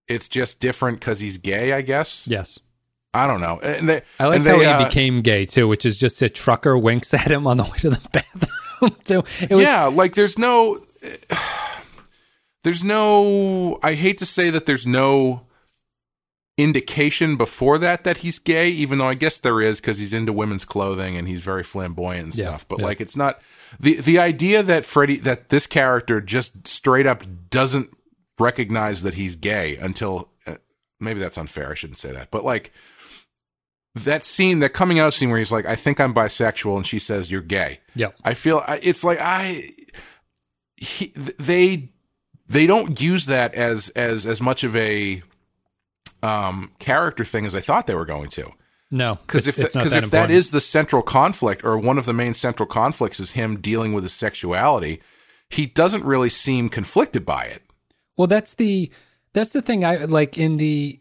it's 0.07 0.27
just 0.27 0.59
different 0.59 1.01
cuz 1.01 1.19
he's 1.19 1.37
gay 1.37 1.73
I 1.73 1.81
guess? 1.81 2.27
Yes. 2.27 2.59
I 3.15 3.27
don't 3.27 3.41
know 3.41 3.59
and 3.63 3.87
they, 3.89 4.01
I 4.19 4.25
like 4.27 4.39
how 4.45 4.57
they, 4.57 4.59
he 4.59 4.65
uh, 4.65 4.85
became 4.85 5.21
gay 5.21 5.45
too, 5.45 5.67
which 5.67 5.85
is 5.85 5.97
just 5.99 6.21
a 6.21 6.29
trucker 6.29 6.77
winks 6.77 7.13
at 7.13 7.31
him 7.31 7.47
on 7.47 7.57
the 7.57 7.63
way 7.63 7.77
to 7.79 7.89
the 7.91 8.01
bathroom. 8.13 8.95
so 9.05 9.23
it 9.41 9.51
was 9.55 9.63
yeah 9.63 9.85
like 9.85 10.15
there's 10.15 10.37
no 10.37 10.77
there's 12.63 12.83
no 12.83 13.79
I 13.83 13.93
hate 13.93 14.17
to 14.19 14.25
say 14.25 14.49
that 14.49 14.65
there's 14.65 14.85
no 14.87 15.41
indication 16.57 17.35
before 17.35 17.77
that 17.77 18.05
that 18.05 18.17
he's 18.19 18.39
gay 18.39 18.69
even 18.69 18.97
though 18.97 19.07
I 19.07 19.13
guess 19.13 19.39
there 19.39 19.59
is 19.61 19.81
cuz 19.81 19.99
he's 19.99 20.13
into 20.13 20.31
women's 20.31 20.63
clothing 20.63 21.17
and 21.17 21.27
he's 21.27 21.43
very 21.43 21.63
flamboyant 21.63 22.23
and 22.23 22.35
Yeah, 22.35 22.47
stuff 22.49 22.67
but 22.69 22.79
yeah. 22.79 22.85
like 22.85 23.01
it's 23.01 23.17
not 23.17 23.41
the 23.79 23.95
the 23.95 24.19
idea 24.19 24.63
that 24.63 24.85
Freddie 24.85 25.17
that 25.17 25.49
this 25.49 25.67
character 25.67 26.21
just 26.21 26.65
straight 26.65 27.05
up 27.05 27.23
doesn't 27.49 27.89
recognize 28.39 29.03
that 29.03 29.15
he's 29.15 29.35
gay 29.35 29.75
until 29.77 30.29
uh, 30.47 30.55
maybe 30.99 31.19
that's 31.19 31.37
unfair 31.37 31.71
I 31.71 31.75
shouldn't 31.75 31.97
say 31.97 32.13
that 32.13 32.31
but 32.31 32.45
like 32.45 32.71
that 33.95 34.23
scene 34.23 34.59
that 34.59 34.69
coming 34.69 34.99
out 34.99 35.13
scene 35.13 35.29
where 35.29 35.39
he's 35.39 35.51
like 35.51 35.65
I 35.65 35.75
think 35.75 35.99
I'm 35.99 36.13
bisexual 36.13 36.75
and 36.77 36.85
she 36.85 36.99
says 36.99 37.31
you're 37.31 37.41
gay 37.41 37.79
yeah. 37.95 38.11
I 38.23 38.33
feel 38.33 38.61
it's 38.67 39.03
like 39.03 39.19
I 39.21 39.61
he, 40.75 41.11
they 41.39 41.89
they 42.47 42.67
don't 42.67 42.99
use 43.01 43.25
that 43.27 43.55
as 43.55 43.89
as 43.89 44.25
as 44.25 44.41
much 44.41 44.63
of 44.63 44.75
a 44.75 45.21
um 46.21 46.71
character 46.79 47.23
thing 47.23 47.45
as 47.45 47.55
I 47.55 47.61
thought 47.61 47.87
they 47.87 47.95
were 47.95 48.05
going 48.05 48.29
to. 48.31 48.51
No, 48.91 49.15
Because 49.15 49.47
if 49.47 49.55
because 49.57 49.93
if 49.93 50.11
that 50.11 50.29
important. 50.29 50.31
is 50.31 50.51
the 50.51 50.61
central 50.61 51.01
conflict 51.01 51.63
or 51.63 51.77
one 51.77 51.97
of 51.97 52.05
the 52.05 52.13
main 52.13 52.33
central 52.33 52.67
conflicts 52.67 53.19
is 53.19 53.31
him 53.31 53.59
dealing 53.59 53.93
with 53.93 54.03
his 54.03 54.13
sexuality, 54.13 55.01
he 55.49 55.65
doesn't 55.65 56.03
really 56.05 56.29
seem 56.29 56.69
conflicted 56.69 57.25
by 57.25 57.45
it. 57.45 57.63
Well, 58.15 58.27
that's 58.27 58.53
the 58.53 58.91
that's 59.33 59.53
the 59.53 59.61
thing 59.61 59.83
I 59.83 60.05
like 60.05 60.37
in 60.37 60.57
the 60.57 60.99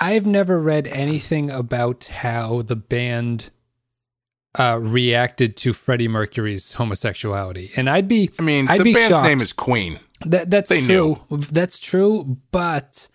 I've 0.00 0.26
never 0.26 0.58
read 0.58 0.86
anything 0.88 1.50
about 1.50 2.04
how 2.04 2.62
the 2.62 2.76
band 2.76 3.50
uh 4.58 4.78
reacted 4.82 5.56
to 5.58 5.72
Freddie 5.72 6.08
Mercury's 6.08 6.72
homosexuality. 6.72 7.70
And 7.76 7.90
I'd 7.90 8.08
be 8.08 8.30
I 8.38 8.42
mean, 8.42 8.68
I'd 8.68 8.80
the 8.80 8.92
band's 8.94 9.16
shocked. 9.16 9.26
name 9.26 9.40
is 9.40 9.52
Queen. 9.52 10.00
That 10.24 10.50
that's 10.50 10.70
They 10.70 10.80
true. 10.80 11.20
That's 11.30 11.78
true, 11.78 12.38
but 12.50 13.08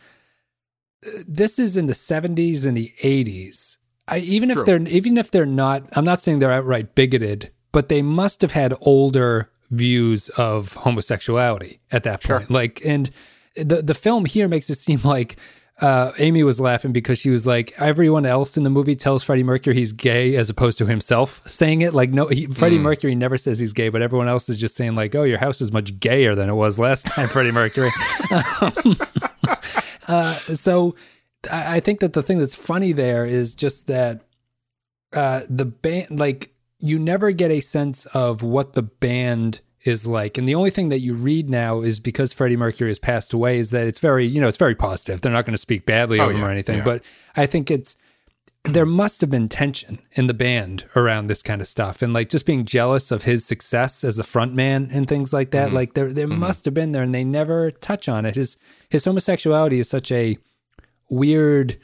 uh, 1.05 1.09
this 1.27 1.57
is 1.57 1.77
in 1.77 1.87
the 1.87 1.93
70s 1.93 2.65
and 2.67 2.77
the 2.77 2.93
80s. 3.01 3.77
I 4.07 4.19
even 4.19 4.49
True. 4.49 4.59
if 4.61 4.65
they're 4.65 4.81
even 4.87 5.17
if 5.17 5.31
they're 5.31 5.45
not 5.45 5.83
I'm 5.93 6.05
not 6.05 6.21
saying 6.21 6.39
they're 6.39 6.51
outright 6.51 6.93
bigoted, 6.95 7.51
but 7.71 7.89
they 7.89 8.01
must 8.01 8.41
have 8.41 8.51
had 8.51 8.75
older 8.81 9.49
views 9.71 10.29
of 10.29 10.73
homosexuality 10.73 11.79
at 11.91 12.03
that 12.03 12.21
Sure. 12.21 12.39
point. 12.39 12.51
Like 12.51 12.81
and 12.85 13.09
the 13.55 13.81
the 13.81 13.93
film 13.93 14.25
here 14.25 14.47
makes 14.47 14.69
it 14.69 14.77
seem 14.77 14.99
like 15.03 15.37
uh, 15.81 16.11
Amy 16.19 16.43
was 16.43 16.61
laughing 16.61 16.91
because 16.93 17.17
she 17.17 17.31
was 17.31 17.47
like, 17.47 17.73
everyone 17.79 18.25
else 18.25 18.55
in 18.55 18.63
the 18.63 18.69
movie 18.69 18.95
tells 18.95 19.23
Freddie 19.23 19.43
Mercury 19.43 19.75
he's 19.75 19.93
gay 19.93 20.35
as 20.35 20.49
opposed 20.49 20.77
to 20.77 20.85
himself 20.85 21.41
saying 21.47 21.81
it. 21.81 21.93
Like, 21.93 22.11
no, 22.11 22.27
he, 22.27 22.45
Freddie 22.45 22.77
Hmm. 22.77 22.83
Mercury 22.83 23.15
never 23.15 23.35
says 23.35 23.59
he's 23.59 23.73
gay, 23.73 23.89
but 23.89 24.01
everyone 24.03 24.27
else 24.27 24.47
is 24.47 24.57
just 24.57 24.75
saying, 24.75 24.95
like, 24.95 25.15
oh, 25.15 25.23
your 25.23 25.39
house 25.39 25.59
is 25.59 25.71
much 25.71 25.99
gayer 25.99 26.35
than 26.35 26.49
it 26.49 26.53
was 26.53 26.77
last 26.77 27.07
time, 27.07 27.27
Freddie 27.27 27.51
Mercury. 27.51 27.89
Um, 28.61 28.97
uh, 30.07 30.23
so 30.33 30.95
I, 31.51 31.77
I 31.77 31.79
think 31.79 31.99
that 32.01 32.13
the 32.13 32.21
thing 32.21 32.37
that's 32.37 32.55
funny 32.55 32.91
there 32.91 33.25
is 33.25 33.55
just 33.55 33.87
that 33.87 34.21
uh, 35.13 35.41
the 35.49 35.65
band, 35.65 36.19
like, 36.19 36.53
you 36.79 36.99
never 36.99 37.31
get 37.31 37.49
a 37.49 37.59
sense 37.59 38.05
of 38.07 38.43
what 38.43 38.73
the 38.73 38.83
band 38.83 39.61
is 39.83 40.05
like. 40.07 40.37
And 40.37 40.47
the 40.47 40.55
only 40.55 40.69
thing 40.69 40.89
that 40.89 40.99
you 40.99 41.13
read 41.13 41.49
now 41.49 41.81
is 41.81 41.99
because 41.99 42.33
Freddie 42.33 42.57
Mercury 42.57 42.89
has 42.89 42.99
passed 42.99 43.33
away, 43.33 43.57
is 43.59 43.69
that 43.71 43.87
it's 43.87 43.99
very, 43.99 44.25
you 44.25 44.39
know, 44.41 44.47
it's 44.47 44.57
very 44.57 44.75
positive. 44.75 45.21
They're 45.21 45.31
not 45.31 45.45
going 45.45 45.53
to 45.53 45.57
speak 45.57 45.85
badly 45.85 46.19
Oh, 46.19 46.29
of 46.29 46.35
him 46.35 46.43
or 46.43 46.49
anything. 46.49 46.77
yeah. 46.79 46.83
But 46.83 47.03
I 47.35 47.45
think 47.45 47.71
it's, 47.71 47.95
there 48.65 48.85
must 48.85 49.21
have 49.21 49.31
been 49.31 49.49
tension 49.49 49.97
in 50.11 50.27
the 50.27 50.35
band 50.35 50.85
around 50.95 51.25
this 51.25 51.41
kind 51.41 51.61
of 51.61 51.67
stuff 51.67 52.03
and 52.03 52.13
like 52.13 52.29
just 52.29 52.45
being 52.45 52.63
jealous 52.63 53.09
of 53.09 53.23
his 53.23 53.43
success 53.43 54.03
as 54.03 54.19
a 54.19 54.23
front 54.23 54.53
man 54.53 54.87
and 54.91 55.07
things 55.07 55.33
like 55.33 55.49
Mm-hmm. 55.49 55.65
that 55.69 55.73
like 55.73 55.95
there 55.95 56.13
there 56.13 56.27
must 56.27 56.65
have 56.65 56.75
been 56.75 56.91
there 56.91 57.01
and 57.01 57.15
they 57.15 57.23
never 57.23 57.71
touch 57.71 58.07
on 58.07 58.23
it 58.23 58.35
his 58.35 58.57
his 58.89 59.03
homosexuality 59.03 59.79
is 59.79 59.89
such 59.89 60.11
a 60.11 60.37
weird 61.09 61.77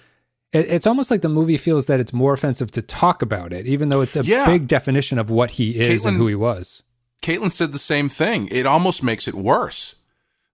it's 0.54 0.88
almost 0.88 1.12
like 1.12 1.22
the 1.22 1.30
movie 1.30 1.58
feels 1.58 1.88
that 1.88 2.00
it's 2.00 2.14
more 2.14 2.34
offensive 2.34 2.70
to 2.72 2.82
talk 2.84 3.22
about 3.24 3.52
it 3.54 3.66
even 3.66 3.90
though 3.90 4.02
it's 4.02 4.16
a 4.16 4.24
Yeah. 4.24 4.46
big 4.46 4.68
definition 4.68 5.18
of 5.18 5.30
what 5.32 5.50
he 5.52 5.72
is 5.80 6.06
and 6.06 6.16
who 6.16 6.28
he 6.28 6.36
was 6.36 6.84
Caitlin 7.22 7.52
said 7.52 7.72
the 7.72 7.80
same 7.80 8.10
thing. 8.10 8.48
It 8.52 8.66
almost 8.66 9.04
makes 9.04 9.28
it 9.28 9.36
worse. 9.36 9.96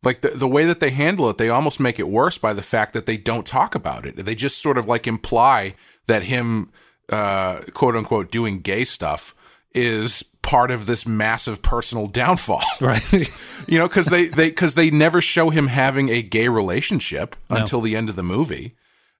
Like 0.03 0.21
the 0.21 0.29
the 0.29 0.47
way 0.47 0.65
that 0.65 0.79
they 0.79 0.91
handle 0.91 1.29
it, 1.29 1.37
they 1.37 1.49
almost 1.49 1.79
make 1.79 1.99
it 1.99 2.09
worse 2.09 2.37
by 2.37 2.53
the 2.53 2.61
fact 2.61 2.93
that 2.93 3.05
they 3.05 3.17
don't 3.17 3.45
talk 3.45 3.73
about 3.73 4.05
it. 4.05 4.17
They 4.17 4.35
just 4.35 4.61
sort 4.61 4.77
of 4.77 4.85
like 4.85 5.07
imply 5.07 5.75
that 6.07 6.23
him, 6.23 6.71
uh, 7.09 7.59
quote 7.73 7.95
unquote, 7.95 8.29
doing 8.29 8.59
gay 8.59 8.83
stuff 8.83 9.33
is 9.73 10.23
part 10.41 10.71
of 10.71 10.85
this 10.85 11.07
massive 11.07 11.61
personal 11.61 12.07
downfall. 12.07 12.61
right 12.81 13.01
you 13.67 13.79
know, 13.79 13.87
because 13.87 14.07
they 14.07 14.25
they 14.25 14.49
because 14.49 14.75
they 14.75 14.91
never 14.91 15.21
show 15.21 15.49
him 15.49 15.67
having 15.67 16.09
a 16.09 16.21
gay 16.21 16.49
relationship 16.49 17.35
until 17.49 17.81
the 17.81 17.95
end 17.95 18.09
of 18.09 18.15
the 18.15 18.23
movie. 18.23 18.75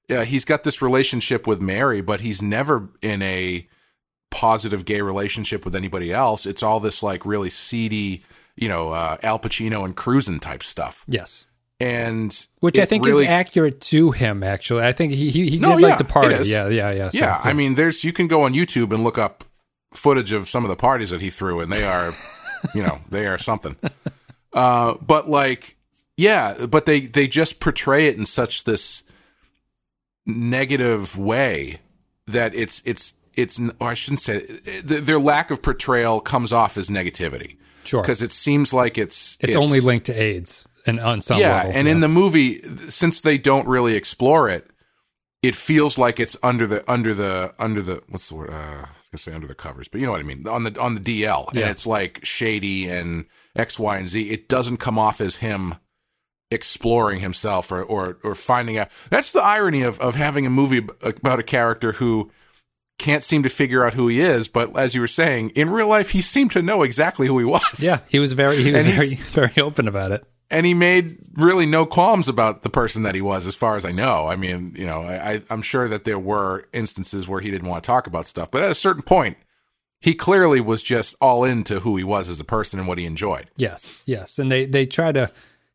Yeah, 0.10 0.26
he's 0.26 0.44
got 0.44 0.64
this 0.64 0.82
relationship 0.82 1.48
with 1.48 1.62
Mary, 1.62 2.02
but 2.02 2.20
he's 2.20 2.42
never 2.42 2.90
in 3.02 3.22
a 3.22 3.68
positive 4.34 4.84
gay 4.86 5.02
relationship 5.02 5.64
with 5.64 5.76
anybody 5.76 6.12
else. 6.12 6.46
It's 6.46 6.64
all 6.64 6.80
this 6.80 7.04
like 7.04 7.26
really 7.26 7.50
seedy, 7.50 8.22
you 8.56 8.68
know, 8.68 8.92
uh, 8.92 9.18
Al 9.22 9.40
Pacino 9.40 9.86
and 9.86 9.96
cruising 9.96 10.40
type 10.40 10.64
stuff, 10.64 11.06
yes 11.08 11.46
and 11.80 12.48
which 12.62 12.80
I 12.80 12.86
think 12.86 13.06
really- 13.06 13.26
is 13.26 13.30
accurate 13.30 13.82
to 13.82 14.12
him. 14.12 14.42
Actually, 14.42 14.86
I 14.86 14.94
think 14.94 15.12
he 15.14 15.30
he, 15.30 15.50
he 15.50 15.60
No, 15.60 15.70
did 15.72 15.82
yeah, 15.82 15.88
like 15.88 15.98
to 15.98 16.04
party. 16.06 16.36
Yeah, 16.48 16.70
yeah, 16.70 16.92
yeah. 16.92 17.10
So, 17.10 17.18
yeah, 17.18 17.42
I 17.44 17.52
mean, 17.54 17.76
there's 17.76 18.04
you 18.04 18.14
can 18.14 18.28
go 18.28 18.44
on 18.44 18.54
YouTube 18.54 18.94
and 18.94 19.04
look 19.04 19.18
up 19.18 19.44
footage 19.94 20.32
of 20.32 20.48
some 20.48 20.64
of 20.64 20.70
the 20.70 20.76
parties 20.78 21.10
that 21.10 21.20
he 21.20 21.30
threw, 21.30 21.60
and 21.60 21.72
they 21.72 21.84
are, 21.84 22.14
you 22.74 22.84
know, 22.84 23.00
they 23.10 23.28
are 23.28 23.38
something. 23.38 23.76
Uh, 24.54 24.94
but 25.02 25.30
like, 25.30 25.76
yeah, 26.16 26.66
but 26.68 26.86
they 26.86 27.02
they 27.02 27.28
just 27.28 27.60
portray 27.60 28.08
it 28.08 28.16
in 28.18 28.26
such 28.26 28.64
this 28.64 29.04
negative 30.26 31.18
way 31.18 31.80
that 32.28 32.56
it's 32.56 32.82
it's 32.86 33.16
it's 33.36 33.60
or 33.80 33.90
I 33.90 33.94
shouldn't 33.94 34.20
say 34.22 34.38
it, 34.48 34.82
their 34.88 35.20
lack 35.20 35.52
of 35.52 35.62
portrayal 35.62 36.20
comes 36.22 36.52
off 36.54 36.78
as 36.78 36.90
negativity. 36.90 37.58
Sure. 37.86 38.02
because 38.02 38.22
it 38.22 38.32
seems 38.32 38.74
like 38.74 38.98
it's 38.98 39.38
It's, 39.42 39.58
only 39.58 39.82
linked 39.82 40.06
to 40.06 40.14
AIDS 40.14 40.66
and 40.86 41.02
on 41.02 41.22
some 41.22 41.38
yeah, 41.38 41.58
level. 41.58 41.72
and 41.76 41.88
in 41.90 42.00
the 42.00 42.08
movie, 42.08 42.62
since 42.62 43.20
they 43.20 43.38
don't 43.38 43.68
really 43.68 43.96
explore 43.96 44.48
it, 44.48 44.70
it 45.42 45.54
feels 45.54 45.98
like 45.98 46.18
it's 46.18 46.38
under 46.42 46.66
the 46.66 46.90
under 46.90 47.14
the 47.14 47.54
under 47.60 47.82
the 47.82 48.02
what's 48.08 48.30
the 48.30 48.36
word? 48.36 48.50
Uh, 48.52 48.54
I 48.54 48.80
was 48.80 49.10
gonna 49.12 49.18
say 49.18 49.34
under 49.34 49.48
the 49.48 49.56
covers, 49.56 49.90
but 49.90 50.00
you 50.00 50.06
know 50.06 50.14
what 50.14 50.22
I 50.22 50.24
mean 50.24 50.48
on 50.48 50.64
the 50.64 50.80
on 50.80 50.96
the 50.96 51.02
DL, 51.02 51.50
and 51.50 51.58
it's 51.60 51.86
like 51.86 52.22
shady 52.24 52.88
and 52.88 53.26
X, 53.54 53.78
Y, 53.78 53.98
and 53.98 54.08
Z. 54.08 54.30
It 54.30 54.48
doesn't 54.48 54.78
come 54.78 54.98
off 54.98 55.20
as 55.20 55.38
him 55.38 55.76
exploring 56.52 57.20
himself 57.20 57.72
or 57.72 57.84
or 57.84 58.18
or 58.24 58.36
finding 58.36 58.78
out. 58.78 58.90
That's 59.10 59.32
the 59.34 59.44
irony 59.44 59.82
of 59.82 60.00
of 60.00 60.16
having 60.16 60.46
a 60.46 60.50
movie 60.50 60.88
about 61.02 61.40
a 61.40 61.44
character 61.44 61.94
who 61.94 62.32
can't 62.98 63.24
seem 63.24 63.44
to 63.44 63.50
figure 63.50 63.86
out 63.86 63.94
who 63.94 64.08
he 64.08 64.20
is, 64.20 64.48
but 64.48 64.78
as 64.78 64.96
you 64.96 65.02
were 65.02 65.08
saying, 65.08 65.50
in 65.52 65.70
real 65.70 65.88
life, 65.88 66.12
he 66.12 66.22
seemed 66.22 66.52
to 66.52 66.62
know 66.62 66.84
exactly 66.84 67.28
who 67.28 67.38
he 67.40 67.46
was. 67.46 67.80
yeah, 67.80 67.98
he 68.08 68.20
was 68.20 68.34
very 68.34 68.62
he 68.62 68.72
was 68.74 68.84
very 68.84 69.16
very 69.32 69.62
open 69.62 69.88
about 69.88 70.12
it. 70.12 70.24
and 70.52 70.66
he 70.66 70.74
made 70.74 71.18
really 71.36 71.66
no 71.66 71.86
qualms 71.86 72.30
about 72.30 72.62
the 72.62 72.70
person 72.70 73.04
that 73.04 73.16
he 73.16 73.22
was, 73.22 73.48
as 73.48 73.56
far 73.56 73.76
as 73.76 73.84
I 73.86 73.92
know. 73.92 74.28
I 74.28 74.36
mean, 74.36 74.74
you 74.78 74.86
know, 74.86 75.02
I, 75.02 75.42
I'm 75.50 75.62
sure 75.64 75.88
that 75.90 76.04
there 76.04 76.20
were 76.20 76.66
instances 76.74 77.28
where 77.28 77.42
he 77.42 77.50
didn't 77.52 77.68
want 77.68 77.84
to 77.84 77.88
talk 77.88 78.08
about 78.08 78.28
stuff, 78.28 78.52
but 78.52 78.62
at 78.62 78.72
a 78.72 78.76
certain 78.76 79.04
point, 79.04 79.38
he 80.00 80.14
clearly 80.14 80.62
was 80.62 80.84
just 80.84 81.16
all 81.20 81.44
into 81.44 81.80
who 81.80 81.96
he 81.98 82.04
was 82.04 82.30
as 82.30 82.40
a 82.40 82.44
person 82.44 82.78
and 82.80 82.88
what 82.88 82.98
he 83.00 83.06
enjoyed. 83.06 83.50
Yes, 83.58 84.04
yes, 84.06 84.38
and 84.38 84.52
they 84.52 84.66
they 84.66 84.86
try 84.86 85.12
to 85.12 85.32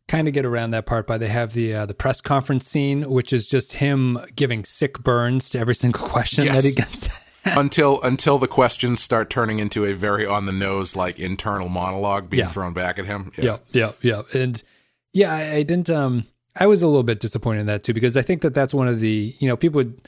kind 0.08 0.26
of 0.26 0.34
get 0.34 0.44
around 0.44 0.72
that 0.72 0.86
part 0.86 1.06
by 1.06 1.18
they 1.18 1.28
have 1.28 1.52
the 1.52 1.74
uh, 1.74 1.86
the 1.86 1.94
press 1.94 2.20
conference 2.20 2.66
scene, 2.66 3.08
which 3.08 3.32
is 3.32 3.46
just 3.46 3.74
him 3.74 4.18
giving 4.34 4.64
sick 4.64 4.98
burns 5.00 5.50
to 5.50 5.58
every 5.58 5.74
single 5.74 6.06
question 6.08 6.44
Yes. 6.46 6.56
that 6.62 6.68
he 6.68 6.74
gets. 6.74 7.08
until 7.58 8.02
until 8.02 8.38
the 8.38 8.48
questions 8.48 9.00
start 9.00 9.30
turning 9.30 9.58
into 9.58 9.84
a 9.84 9.92
very 9.94 10.26
on 10.26 10.44
the 10.46 10.52
nose 10.52 10.96
like 10.96 11.18
internal 11.18 11.68
monologue 11.68 12.28
being 12.28 12.40
Yeah. 12.40 12.46
thrown 12.48 12.72
back 12.72 12.98
at 12.98 13.06
him. 13.06 13.32
Yeah, 13.38 13.58
yeah, 13.72 13.92
yeah, 14.02 14.22
And 14.34 14.62
yeah, 15.12 15.32
I, 15.32 15.54
I 15.56 15.62
didn't. 15.62 15.88
Um, 15.88 16.26
I 16.56 16.66
was 16.66 16.82
a 16.82 16.88
little 16.88 17.04
bit 17.04 17.20
disappointed 17.20 17.60
in 17.60 17.66
that 17.66 17.84
too 17.84 17.94
because 17.94 18.16
I 18.16 18.22
think 18.22 18.42
that 18.42 18.52
that's 18.54 18.74
one 18.74 18.88
of 18.88 19.00
the 19.00 19.34
you 19.38 19.48
know 19.48 19.56
people 19.56 19.78
would 19.78 20.00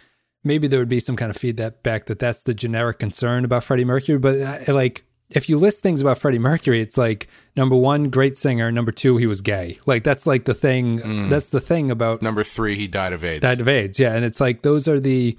maybe 0.43 0.67
there 0.67 0.79
would 0.81 0.89
be 0.89 1.01
some 1.01 1.17
kind 1.17 1.31
of 1.31 1.37
feedback 1.37 1.83
back 1.83 2.07
that 2.07 2.19
that's 2.19 2.43
the 2.43 2.55
generic 2.55 2.99
concern 2.99 3.45
about 3.45 3.63
Freddie 3.65 3.85
Mercury, 3.85 4.19
but 4.19 4.41
I, 4.41 4.73
like. 4.73 5.05
If 5.31 5.49
you 5.49 5.59
list 5.59 5.83
things 5.83 6.01
about 6.01 6.19
Freddie 6.19 6.41
Mercury, 6.41 6.81
it's 6.81 6.99
like 6.99 7.29
number 7.57 7.77
one, 7.77 8.11
great 8.11 8.37
singer. 8.37 8.73
Number 8.73 8.91
two, 8.91 9.17
he 9.17 9.27
was 9.27 9.41
gay. 9.41 9.79
Like 9.87 10.03
that's 10.03 10.27
like 10.27 10.45
the 10.45 10.55
thing. 10.55 11.29
That's 11.29 11.51
the 11.51 11.61
thing 11.61 11.91
about 11.91 12.21
Number 12.23 12.43
three, 12.43 12.75
he 12.77 12.89
died 12.89 13.13
of 13.13 13.23
AIDS. 13.25 13.43
died 13.43 13.61
of 13.61 13.69
AIDS. 13.69 13.99
Yeah, 14.01 14.15
and 14.15 14.25
it's 14.25 14.41
like 14.41 14.63
those 14.63 14.89
are 14.89 14.99
the. 14.99 15.37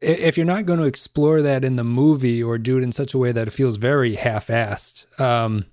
If 0.00 0.36
you're 0.36 0.44
not 0.44 0.66
going 0.66 0.80
to 0.80 0.84
explore 0.84 1.42
that 1.42 1.64
in 1.64 1.76
the 1.76 1.84
movie 1.84 2.42
or 2.42 2.58
do 2.58 2.76
it 2.76 2.82
in 2.82 2.90
such 2.90 3.14
a 3.14 3.18
way 3.18 3.30
that 3.30 3.46
it 3.46 3.52
feels 3.52 3.76
very 3.76 4.16
half-assed, 4.16 5.20
um, 5.20 5.66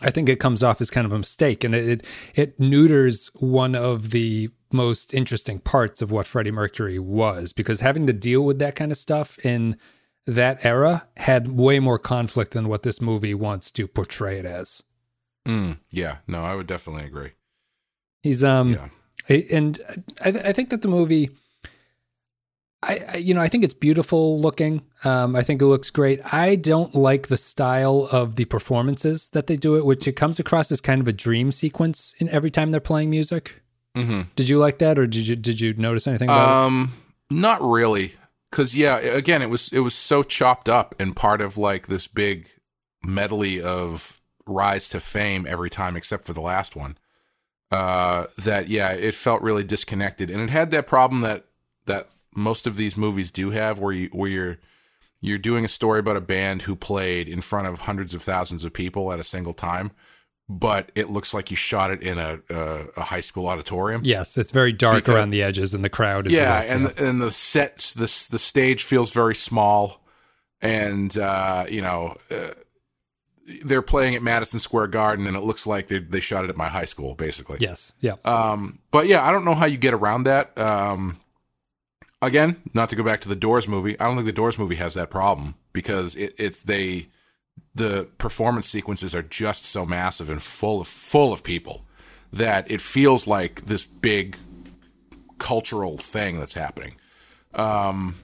I 0.00 0.10
think 0.10 0.30
it 0.30 0.40
comes 0.40 0.62
off 0.62 0.80
as 0.80 0.90
kind 0.90 1.04
of 1.04 1.12
a 1.12 1.18
mistake, 1.18 1.64
and 1.64 1.74
it, 1.74 1.86
it 1.88 2.06
it 2.34 2.58
neuters 2.60 3.30
one 3.34 3.74
of 3.74 4.10
the 4.10 4.48
most 4.72 5.12
interesting 5.12 5.58
parts 5.60 6.00
of 6.02 6.10
what 6.10 6.26
Freddie 6.26 6.50
Mercury 6.50 6.98
was, 6.98 7.52
because 7.52 7.80
having 7.80 8.06
to 8.06 8.12
deal 8.12 8.42
with 8.42 8.58
that 8.58 8.74
kind 8.74 8.90
of 8.90 8.96
stuff 8.96 9.38
in 9.44 9.76
that 10.28 10.64
era 10.64 11.06
had 11.16 11.48
way 11.48 11.80
more 11.80 11.98
conflict 11.98 12.52
than 12.52 12.68
what 12.68 12.82
this 12.84 13.00
movie 13.00 13.34
wants 13.34 13.70
to 13.72 13.88
portray 13.88 14.38
it 14.38 14.44
as. 14.44 14.82
Mm, 15.46 15.78
yeah, 15.90 16.18
no, 16.28 16.44
I 16.44 16.54
would 16.54 16.66
definitely 16.66 17.04
agree. 17.04 17.32
He's 18.22 18.44
um, 18.44 18.72
Yeah. 18.74 18.88
I- 19.28 19.46
and 19.50 19.80
I, 20.24 20.28
I 20.28 20.52
think 20.52 20.70
that 20.70 20.82
the 20.82 20.88
movie, 20.88 21.30
I, 22.82 23.00
I 23.14 23.16
you 23.16 23.34
know 23.34 23.40
I 23.40 23.48
think 23.48 23.64
it's 23.64 23.74
beautiful 23.74 24.40
looking. 24.40 24.82
Um, 25.04 25.34
I 25.34 25.42
think 25.42 25.60
it 25.62 25.66
looks 25.66 25.90
great. 25.90 26.20
I 26.32 26.54
don't 26.56 26.94
like 26.94 27.28
the 27.28 27.36
style 27.36 28.08
of 28.12 28.36
the 28.36 28.44
performances 28.44 29.30
that 29.30 29.46
they 29.48 29.56
do 29.56 29.76
it, 29.76 29.84
which 29.84 30.06
it 30.06 30.12
comes 30.12 30.38
across 30.38 30.70
as 30.70 30.80
kind 30.80 31.00
of 31.00 31.08
a 31.08 31.12
dream 31.12 31.50
sequence 31.52 32.14
in 32.18 32.28
every 32.28 32.50
time 32.50 32.70
they're 32.70 32.80
playing 32.80 33.10
music. 33.10 33.60
hmm 33.96 34.22
Did 34.36 34.48
you 34.48 34.58
like 34.58 34.78
that, 34.78 34.98
or 34.98 35.06
did 35.06 35.26
you 35.26 35.36
did 35.36 35.60
you 35.60 35.74
notice 35.74 36.06
anything 36.06 36.28
about 36.30 36.48
it? 36.48 36.54
Um, 36.54 36.92
not 37.30 37.60
really, 37.62 38.12
because 38.50 38.76
yeah, 38.76 38.98
again, 38.98 39.42
it 39.42 39.50
was 39.50 39.72
it 39.72 39.80
was 39.80 39.94
so 39.94 40.22
chopped 40.22 40.68
up 40.68 40.94
and 40.98 41.14
part 41.14 41.40
of 41.40 41.58
like 41.58 41.86
this 41.86 42.06
big 42.06 42.48
medley 43.02 43.60
of 43.60 44.20
rise 44.46 44.88
to 44.90 45.00
fame 45.00 45.46
every 45.48 45.70
time, 45.70 45.96
except 45.96 46.24
for 46.24 46.32
the 46.32 46.40
last 46.40 46.74
one. 46.74 46.96
Uh, 47.70 48.24
that 48.38 48.68
yeah, 48.68 48.92
it 48.92 49.14
felt 49.14 49.42
really 49.42 49.64
disconnected, 49.64 50.30
and 50.30 50.40
it 50.40 50.50
had 50.50 50.70
that 50.70 50.86
problem 50.86 51.20
that 51.20 51.44
that 51.86 52.08
most 52.34 52.66
of 52.66 52.76
these 52.76 52.96
movies 52.96 53.30
do 53.30 53.50
have, 53.50 53.78
where 53.78 53.92
you 53.92 54.08
where 54.12 54.30
you're 54.30 54.58
you're 55.20 55.38
doing 55.38 55.64
a 55.64 55.68
story 55.68 55.98
about 55.98 56.16
a 56.16 56.20
band 56.20 56.62
who 56.62 56.76
played 56.76 57.28
in 57.28 57.40
front 57.40 57.66
of 57.66 57.80
hundreds 57.80 58.14
of 58.14 58.22
thousands 58.22 58.64
of 58.64 58.72
people 58.72 59.12
at 59.12 59.18
a 59.18 59.24
single 59.24 59.52
time, 59.52 59.90
but 60.48 60.90
it 60.94 61.10
looks 61.10 61.34
like 61.34 61.50
you 61.50 61.56
shot 61.56 61.90
it 61.90 62.02
in 62.02 62.18
a 62.18 62.40
a, 62.50 62.84
a 62.96 63.02
high 63.02 63.20
school 63.20 63.46
auditorium. 63.48 64.00
Yes, 64.04 64.36
it's 64.38 64.50
very 64.52 64.72
dark 64.72 64.96
Because- 65.04 65.14
around 65.14 65.30
the 65.30 65.42
edges, 65.42 65.74
and 65.74 65.84
the 65.84 65.90
crowd 65.90 66.26
is 66.26 66.32
yeah, 66.34 66.60
and 66.66 66.86
the, 66.86 67.08
and 67.08 67.20
the 67.20 67.30
sets, 67.30 67.92
the 67.94 68.02
the 68.30 68.38
stage 68.38 68.82
feels 68.84 69.12
very 69.12 69.34
small, 69.34 70.00
and 70.62 71.16
uh, 71.18 71.64
you 71.70 71.82
know 71.82 72.16
uh, 72.30 72.50
they're 73.64 73.82
playing 73.82 74.14
at 74.14 74.22
Madison 74.22 74.60
Square 74.60 74.88
Garden, 74.88 75.26
and 75.26 75.36
it 75.36 75.42
looks 75.42 75.66
like 75.66 75.88
they 75.88 75.98
they 75.98 76.20
shot 76.20 76.44
it 76.44 76.50
at 76.50 76.56
my 76.56 76.68
high 76.68 76.84
school, 76.84 77.14
basically. 77.14 77.58
yes, 77.60 77.92
yeah, 78.00 78.14
Um, 78.24 78.78
but 78.90 79.06
yeah, 79.06 79.26
I 79.26 79.30
don't 79.32 79.44
know 79.44 79.54
how 79.54 79.66
you 79.66 79.76
get 79.78 79.94
around 79.94 80.24
that. 80.24 80.56
Um, 80.58 81.18
again, 82.20 82.60
not 82.74 82.90
to 82.90 82.96
go 82.96 83.02
back 83.02 83.20
to 83.22 83.28
the 83.28 83.36
Doors 83.36 83.68
movie, 83.68 83.98
I 84.00 84.04
don't 84.06 84.16
think 84.16 84.26
the 84.26 84.32
Doors 84.32 84.58
movie 84.58 84.74
has 84.76 84.94
that 84.94 85.10
problem 85.10 85.54
because 85.72 86.14
it, 86.16 86.34
it's 86.38 86.62
they 86.62 87.08
the 87.74 88.08
performance 88.18 88.66
sequences 88.66 89.14
are 89.14 89.22
just 89.22 89.64
so 89.64 89.86
massive 89.86 90.30
and 90.30 90.42
full 90.42 90.80
of 90.80 90.86
full 90.88 91.32
of 91.32 91.42
people 91.42 91.84
that 92.32 92.70
it 92.70 92.80
feels 92.80 93.26
like 93.26 93.66
this 93.66 93.86
big 93.86 94.36
cultural 95.38 95.96
thing 95.98 96.38
that's 96.38 96.54
happening. 96.54 96.96
Um, 97.54 98.16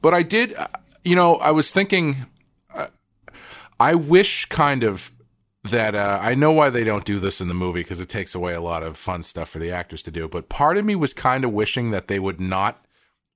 but 0.00 0.14
I 0.14 0.22
did, 0.22 0.54
uh, 0.54 0.68
you 1.04 1.16
know, 1.16 1.36
I 1.36 1.50
was 1.50 1.70
thinking, 1.70 2.26
uh, 2.74 2.86
I 3.78 3.94
wish 3.94 4.46
kind 4.46 4.84
of 4.84 5.12
that 5.64 5.94
uh, 5.94 6.20
I 6.22 6.34
know 6.34 6.52
why 6.52 6.70
they 6.70 6.84
don't 6.84 7.04
do 7.04 7.18
this 7.18 7.40
in 7.40 7.48
the 7.48 7.54
movie 7.54 7.80
because 7.80 8.00
it 8.00 8.08
takes 8.08 8.34
away 8.34 8.54
a 8.54 8.60
lot 8.60 8.82
of 8.82 8.96
fun 8.96 9.22
stuff 9.22 9.50
for 9.50 9.58
the 9.58 9.70
actors 9.72 10.02
to 10.02 10.10
do. 10.10 10.28
But 10.28 10.48
part 10.48 10.78
of 10.78 10.84
me 10.84 10.94
was 10.94 11.12
kind 11.12 11.44
of 11.44 11.52
wishing 11.52 11.90
that 11.90 12.08
they 12.08 12.18
would 12.18 12.40
not 12.40 12.84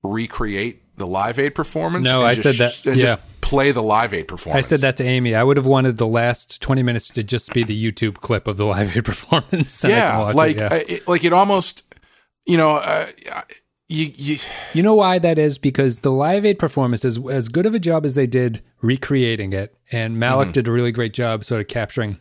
recreate 0.03 0.97
the 0.97 1.07
Live 1.07 1.39
Aid 1.39 1.55
performance. 1.55 2.07
No, 2.07 2.23
I 2.23 2.33
just, 2.35 2.57
said 2.59 2.93
that- 2.95 2.97
yeah. 2.97 3.07
just 3.07 3.21
play 3.53 3.71
the 3.71 3.83
Live 3.83 4.15
Aid 4.15 4.29
performance. 4.29 4.67
I 4.67 4.69
said 4.69 4.81
that 4.81 4.97
to 4.97 5.05
Amy. 5.05 5.35
I 5.35 5.43
would 5.45 5.57
have 5.59 5.67
wanted 5.67 5.99
the 5.99 6.07
last 6.07 6.61
twenty 6.63 6.83
minutes 6.83 7.09
to 7.11 7.23
just 7.23 7.53
be 7.53 7.63
the 7.65 7.77
YouTube 7.93 8.15
clip 8.17 8.49
of 8.49 8.57
the 8.57 8.65
live 8.65 8.97
aid 8.97 9.05
performance. 9.13 9.85
I 9.85 9.89
Yeah, 9.91 10.19
watch 10.19 10.35
it, 10.35 10.37
like 10.37 10.57
yeah. 10.57 10.67
uh, 10.73 10.81
it, 10.89 11.07
like 11.09 11.25
it 11.25 11.33
almost, 11.33 11.95
you 12.47 12.57
know, 12.57 12.77
uh, 12.77 13.07
you 13.89 14.13
you. 14.17 14.39
You 14.73 14.83
know 14.83 14.95
why 14.95 15.19
that 15.19 15.39
is? 15.39 15.59
Because 15.59 16.01
the 16.01 16.11
Live 16.13 16.47
Aid 16.47 16.59
performance 16.59 17.05
is 17.05 17.19
as 17.29 17.49
good 17.51 17.67
of 17.67 17.75
a 17.75 17.79
job 17.79 18.07
as 18.07 18.15
they 18.15 18.27
did 18.27 18.63
recreating 18.81 19.53
it, 19.53 19.77
and 19.93 20.19
Malek 20.19 20.47
Mm-hmm. 20.47 20.53
did 20.53 20.69
a 20.69 20.73
really 20.73 20.93
great 20.93 21.13
job 21.13 21.45
sort 21.45 21.61
of 21.61 21.69
capturing. 21.69 22.19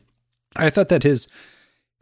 I 0.57 0.69
thought 0.69 0.89
that 0.89 1.03
his 1.03 1.29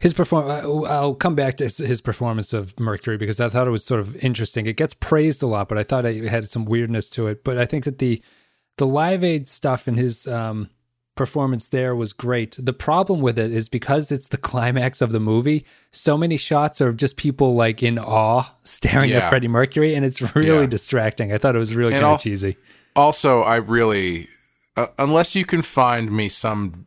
his 0.00 0.12
perform. 0.12 0.50
I'll 0.50 1.14
come 1.14 1.36
back 1.36 1.56
to 1.58 1.64
his 1.68 2.00
performance 2.00 2.52
of 2.52 2.78
Mercury 2.80 3.16
because 3.16 3.38
I 3.38 3.48
thought 3.48 3.68
it 3.68 3.70
was 3.70 3.84
sort 3.84 4.00
of 4.00 4.16
interesting. 4.24 4.66
It 4.66 4.76
gets 4.76 4.94
praised 4.94 5.40
a 5.42 5.46
lot, 5.46 5.68
but 5.68 5.78
I 5.78 5.84
thought 5.84 6.04
it 6.04 6.24
had 6.24 6.46
some 6.48 6.64
weirdness 6.64 7.08
to 7.10 7.28
it. 7.28 7.44
But 7.44 7.58
I 7.58 7.64
think 7.66 7.84
that 7.84 7.98
the 8.00 8.20
the 8.78 8.86
Live 8.86 9.22
Aid 9.24 9.46
stuff 9.48 9.86
in 9.88 9.94
his 9.96 10.26
um, 10.26 10.70
performance 11.16 11.68
there 11.68 11.94
was 11.94 12.12
great. 12.12 12.56
The 12.58 12.72
problem 12.72 13.20
with 13.20 13.38
it 13.38 13.52
is 13.52 13.68
because 13.68 14.10
it's 14.10 14.28
the 14.28 14.36
climax 14.50 15.00
of 15.02 15.12
the 15.12 15.20
movie, 15.20 15.66
so 15.92 16.16
many 16.16 16.36
shots 16.36 16.80
are 16.80 16.88
of 16.88 16.96
just 16.96 17.16
people 17.16 17.54
like 17.54 17.82
in 17.82 17.98
awe 17.98 18.44
staring 18.62 19.12
at 19.12 19.28
Freddie 19.28 19.48
Mercury, 19.48 19.94
and 19.94 20.04
it's 20.04 20.34
really 20.34 20.62
Yeah. 20.62 20.66
distracting. 20.66 21.32
I 21.32 21.38
thought 21.38 21.54
it 21.56 21.58
was 21.58 21.74
really 21.74 21.92
kind 21.92 22.04
of 22.04 22.20
cheesy. 22.20 22.56
Also, 22.96 23.42
I 23.42 23.56
really, 23.56 24.28
uh, 24.76 24.86
unless 24.98 25.36
you 25.36 25.44
can 25.44 25.62
find 25.62 26.10
me 26.10 26.28
some 26.28 26.86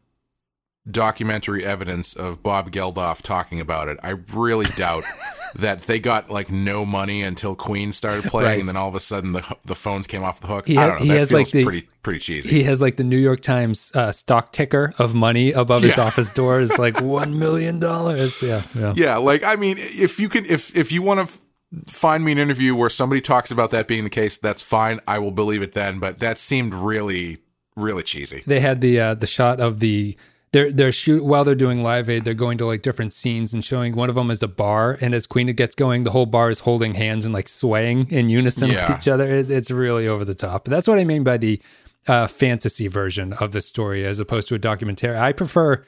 documentary 0.89 1.63
evidence 1.63 2.13
of 2.13 2.43
Bob 2.43 2.71
Geldof 2.71 3.21
talking 3.21 3.59
about 3.59 3.87
it, 3.87 3.97
I 4.03 4.15
really 4.33 4.65
doubt 4.77 5.03
that 5.55 5.83
they 5.83 5.99
got 5.99 6.29
like 6.29 6.51
no 6.51 6.85
money 6.85 7.21
until 7.23 7.55
Queen 7.55 7.91
started 7.91 8.25
playing, 8.25 8.47
Right. 8.47 8.59
and 8.59 8.67
then 8.67 8.75
all 8.75 8.89
of 8.89 8.95
a 8.95 8.99
sudden 8.99 9.31
the 9.31 9.55
the 9.65 9.75
phones 9.75 10.07
came 10.07 10.23
off 10.23 10.41
the 10.41 10.47
hook. 10.47 10.67
He 10.67 10.77
I 10.77 10.81
ha- 10.81 10.87
don't 10.87 10.97
know. 10.99 11.03
he 11.03 11.09
that 11.09 11.19
has, 11.19 11.29
feels 11.29 11.39
like, 11.39 11.51
the- 11.51 11.63
pretty 11.63 11.87
pretty 12.01 12.19
cheesy. 12.19 12.49
He 12.49 12.63
has 12.63 12.81
like 12.81 12.97
the 12.97 13.03
New 13.03 13.17
York 13.17 13.39
Times 13.41 13.91
uh, 13.95 14.11
stock 14.11 14.51
ticker 14.51 14.93
of 14.99 15.15
money 15.15 15.51
above 15.53 15.81
his 15.81 15.95
Yeah. 15.97 16.03
office 16.05 16.31
door 16.33 16.59
is 16.59 16.77
like 16.77 16.99
one 17.19 17.39
million 17.39 17.79
dollars. 17.79 18.41
Yeah, 18.43 18.61
yeah. 18.75 18.93
yeah, 18.95 19.17
like 19.17 19.43
I 19.43 19.55
mean, 19.55 19.77
if 19.79 20.19
you 20.19 20.27
can, 20.27 20.45
if 20.45 20.75
if 20.75 20.91
you 20.91 21.01
want 21.01 21.19
to 21.19 21.33
f- 21.33 21.39
find 21.87 22.25
me 22.25 22.31
an 22.33 22.37
interview 22.39 22.75
where 22.75 22.89
somebody 22.89 23.21
talks 23.21 23.51
about 23.51 23.69
that 23.71 23.87
being 23.87 24.03
the 24.03 24.09
case, 24.09 24.37
that's 24.37 24.61
fine. 24.61 24.99
I 25.07 25.19
will 25.19 25.31
believe 25.31 25.61
it 25.61 25.71
then. 25.71 25.99
But 25.99 26.19
that 26.19 26.37
seemed 26.37 26.73
really 26.73 27.37
really 27.75 28.03
cheesy. 28.03 28.43
They 28.45 28.59
had 28.59 28.81
the 28.81 28.99
uh, 28.99 29.13
the 29.13 29.27
shot 29.27 29.59
of 29.59 29.79
the 29.79 30.17
they're 30.53 30.71
they're 30.71 30.91
shoot 30.93 31.23
while 31.25 31.43
they're 31.43 31.55
doing 31.55 31.83
live 31.83 32.09
aid 32.09 32.23
they're 32.23 32.33
going 32.33 32.57
to 32.59 32.65
like 32.65 32.81
different 32.81 33.11
scenes 33.11 33.53
and 33.53 33.65
showing 33.65 33.93
one 33.95 34.07
of 34.09 34.15
them 34.15 34.31
is 34.31 34.41
a 34.41 34.47
bar 34.47 34.97
and 35.01 35.13
as 35.13 35.27
queen 35.27 35.47
gets 35.53 35.75
going 35.75 36.03
the 36.05 36.11
whole 36.11 36.25
bar 36.25 36.49
is 36.49 36.59
holding 36.59 36.93
hands 36.93 37.25
and 37.25 37.33
like 37.33 37.49
swaying 37.49 38.09
in 38.09 38.29
unison 38.29 38.69
Yeah. 38.69 38.89
with 38.89 38.99
each 39.01 39.07
other 39.09 39.27
it, 39.29 39.51
it's 39.51 39.69
really 39.71 40.07
over 40.07 40.23
the 40.23 40.35
top 40.35 40.63
but 40.63 40.71
that's 40.71 40.87
what 40.87 40.97
i 40.99 41.03
mean 41.03 41.23
by 41.23 41.37
the 41.37 41.61
uh, 42.07 42.27
fantasy 42.27 42.87
version 42.87 43.33
of 43.33 43.51
the 43.51 43.61
story 43.61 44.05
as 44.05 44.19
opposed 44.19 44.47
to 44.49 44.55
a 44.55 44.59
documentary 44.59 45.17
i 45.17 45.31
prefer 45.33 45.83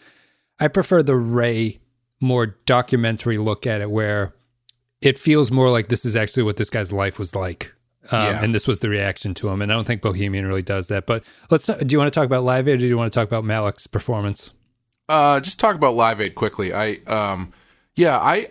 i 0.60 0.68
prefer 0.68 1.02
the 1.04 1.16
ray 1.16 1.80
more 2.22 2.56
documentary 2.66 3.38
look 3.38 3.68
at 3.68 3.82
it 3.82 3.92
where 3.92 4.34
it 5.02 5.18
feels 5.18 5.52
more 5.52 5.70
like 5.70 5.90
this 5.90 6.06
is 6.06 6.16
actually 6.16 6.44
what 6.44 6.58
this 6.58 6.70
guy's 6.70 6.92
life 6.92 7.20
was 7.20 7.36
like 7.36 7.74
um, 8.12 8.22
Yeah. 8.22 8.44
and 8.44 8.56
this 8.56 8.68
was 8.68 8.80
the 8.80 8.88
reaction 8.90 9.34
to 9.36 9.50
him 9.50 9.62
and 9.62 9.72
i 9.72 9.76
don't 9.76 9.86
think 9.86 10.02
bohemian 10.02 10.46
really 10.48 10.62
does 10.62 10.88
that 10.88 11.06
but 11.06 11.24
let's 11.52 11.66
do 11.68 11.86
you 11.90 11.98
want 12.00 12.12
to 12.12 12.18
talk 12.18 12.26
about 12.26 12.44
live 12.44 12.68
aid 12.68 12.76
or 12.76 12.78
do 12.78 12.88
you 12.88 12.98
want 12.98 13.12
to 13.12 13.20
talk 13.20 13.28
about 13.28 13.44
malek's 13.44 13.86
performance 13.86 14.54
Uh, 15.08 15.40
just 15.40 15.60
talk 15.60 15.76
about 15.76 15.96
Live 15.96 16.20
Aid 16.20 16.36
quickly. 16.36 16.74
I, 16.74 17.00
um, 17.08 17.54
yeah, 17.96 18.18
I, 18.18 18.50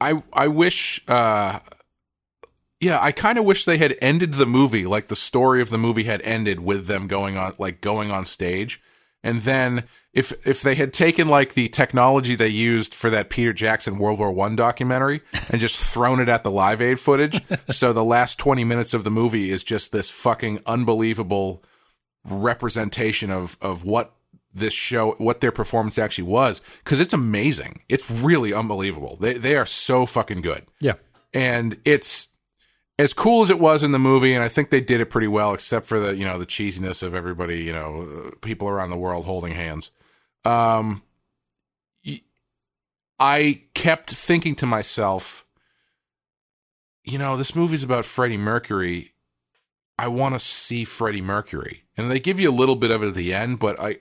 I, 0.00 0.22
I 0.32 0.48
wish, 0.48 1.02
uh, 1.08 1.60
yeah, 2.80 2.98
I 3.00 3.12
kind 3.12 3.38
of 3.38 3.44
wish 3.44 3.64
they 3.64 3.78
had 3.78 3.96
ended 4.02 4.34
the 4.34 4.46
movie 4.46 4.84
like 4.84 5.08
the 5.08 5.16
story 5.16 5.62
of 5.62 5.70
the 5.70 5.78
movie 5.78 6.04
had 6.04 6.20
ended 6.22 6.60
with 6.60 6.86
them 6.86 7.06
going 7.06 7.36
on, 7.36 7.54
like 7.58 7.80
going 7.80 8.10
on 8.10 8.24
stage, 8.24 8.80
and 9.22 9.42
then 9.42 9.84
if 10.12 10.46
if 10.46 10.60
they 10.60 10.74
had 10.74 10.92
taken 10.92 11.26
like 11.26 11.54
the 11.54 11.68
technology 11.68 12.34
they 12.34 12.48
used 12.48 12.94
for 12.94 13.08
that 13.08 13.30
Peter 13.30 13.54
Jackson 13.54 13.98
World 13.98 14.18
War 14.18 14.30
One 14.30 14.54
documentary 14.54 15.22
and 15.50 15.60
just 15.60 15.82
thrown 15.82 16.20
it 16.20 16.28
at 16.28 16.44
the 16.44 16.50
Live 16.50 16.82
Aid 16.82 17.00
footage, 17.00 17.42
so 17.70 17.92
the 17.92 18.04
last 18.04 18.38
twenty 18.38 18.64
minutes 18.64 18.92
of 18.92 19.02
the 19.02 19.10
movie 19.10 19.50
is 19.50 19.64
just 19.64 19.90
this 19.90 20.10
fucking 20.10 20.60
unbelievable 20.66 21.62
representation 22.28 23.30
of 23.30 23.56
of 23.62 23.84
what 23.84 24.12
this 24.54 24.72
show 24.72 25.12
what 25.18 25.40
their 25.40 25.52
performance 25.52 25.98
actually 25.98 26.24
was 26.24 26.62
because 26.82 27.00
it's 27.00 27.12
amazing. 27.12 27.82
It's 27.88 28.10
really 28.10 28.54
unbelievable. 28.54 29.16
They 29.20 29.34
they 29.34 29.56
are 29.56 29.66
so 29.66 30.06
fucking 30.06 30.40
good. 30.42 30.64
Yeah. 30.80 30.94
And 31.32 31.80
it's 31.84 32.28
as 32.98 33.12
cool 33.12 33.42
as 33.42 33.50
it 33.50 33.58
was 33.58 33.82
in 33.82 33.90
the 33.90 33.98
movie 33.98 34.32
and 34.32 34.44
i 34.44 34.48
think 34.48 34.70
they 34.70 34.80
did 34.80 35.00
it 35.00 35.06
pretty 35.06 35.26
well 35.26 35.52
except 35.52 35.84
for 35.84 35.98
the 35.98 36.16
you 36.16 36.24
know 36.24 36.38
the 36.38 36.46
cheesiness 36.46 37.02
of 37.02 37.12
everybody 37.12 37.60
you 37.60 37.72
know 37.72 38.30
people 38.40 38.68
around 38.68 38.90
the 38.90 38.96
world 38.96 39.24
holding 39.24 39.52
hands. 39.52 39.90
Um 40.44 41.02
I 43.18 43.62
kept 43.74 44.10
thinking 44.10 44.54
to 44.56 44.66
myself 44.66 45.44
you 47.02 47.18
know 47.18 47.36
this 47.36 47.56
movie's 47.56 47.82
about 47.82 48.04
freddie 48.04 48.36
mercury. 48.36 49.10
I 49.98 50.08
want 50.08 50.34
to 50.34 50.40
see 50.40 50.84
Freddie 50.84 51.20
Mercury, 51.20 51.84
and 51.96 52.10
they 52.10 52.18
give 52.18 52.40
you 52.40 52.50
a 52.50 52.52
little 52.52 52.74
bit 52.74 52.90
of 52.90 53.02
it 53.02 53.08
at 53.08 53.14
the 53.14 53.32
end. 53.32 53.60
But 53.60 53.78
I, 53.80 53.98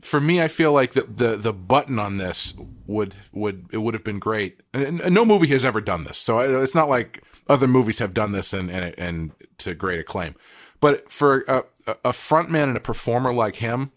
for 0.00 0.20
me, 0.20 0.40
I 0.42 0.48
feel 0.48 0.72
like 0.72 0.92
the 0.92 1.02
the, 1.02 1.36
the 1.36 1.52
button 1.52 1.98
on 1.98 2.16
this 2.18 2.54
would 2.86 3.14
would 3.32 3.66
it 3.72 3.78
would 3.78 3.94
have 3.94 4.04
been 4.04 4.18
great. 4.18 4.60
And, 4.72 5.00
and 5.00 5.14
no 5.14 5.24
movie 5.24 5.48
has 5.48 5.64
ever 5.64 5.80
done 5.80 6.04
this, 6.04 6.18
so 6.18 6.38
I- 6.38 6.62
it's 6.62 6.74
not 6.74 6.88
like 6.88 7.22
other 7.48 7.68
movies 7.68 7.98
have 7.98 8.14
done 8.14 8.32
this 8.32 8.52
and 8.52 8.70
and, 8.70 8.94
and 8.98 9.32
to 9.58 9.74
great 9.74 10.00
acclaim. 10.00 10.34
But 10.80 11.10
for 11.10 11.40
a, 11.48 11.64
a 12.04 12.10
frontman 12.12 12.64
and 12.64 12.76
a 12.76 12.80
performer 12.80 13.32
like 13.32 13.56
him, 13.56 13.90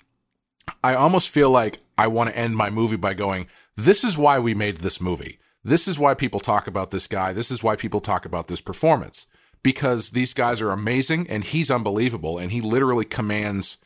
I 0.84 0.96
almost 0.96 1.30
feel 1.30 1.52
like 1.52 1.80
I 1.98 2.08
want 2.08 2.30
to 2.32 2.38
end 2.38 2.58
my 2.58 2.70
movie 2.70 2.96
by 2.96 3.14
going, 3.14 3.48
"This 3.76 4.04
is 4.04 4.18
why 4.18 4.40
we 4.40 4.54
made 4.56 4.78
this 4.78 5.00
movie. 5.00 5.40
This 5.64 5.88
is 5.88 6.00
why 6.00 6.16
people 6.16 6.40
talk 6.40 6.66
about 6.66 6.90
this 6.90 7.06
guy. 7.08 7.34
This 7.34 7.52
is 7.52 7.62
why 7.62 7.76
people 7.76 8.02
talk 8.02 8.26
about 8.26 8.48
this 8.48 8.62
performance." 8.62 9.28
because 9.64 10.10
these 10.10 10.34
guys 10.34 10.60
are 10.60 10.72
amazing 10.72 11.28
and 11.30 11.44
he's 11.44 11.70
unbelievable 11.70 12.40
and 12.40 12.52
he 12.52 12.62
literally 12.62 13.06
commands 13.06 13.78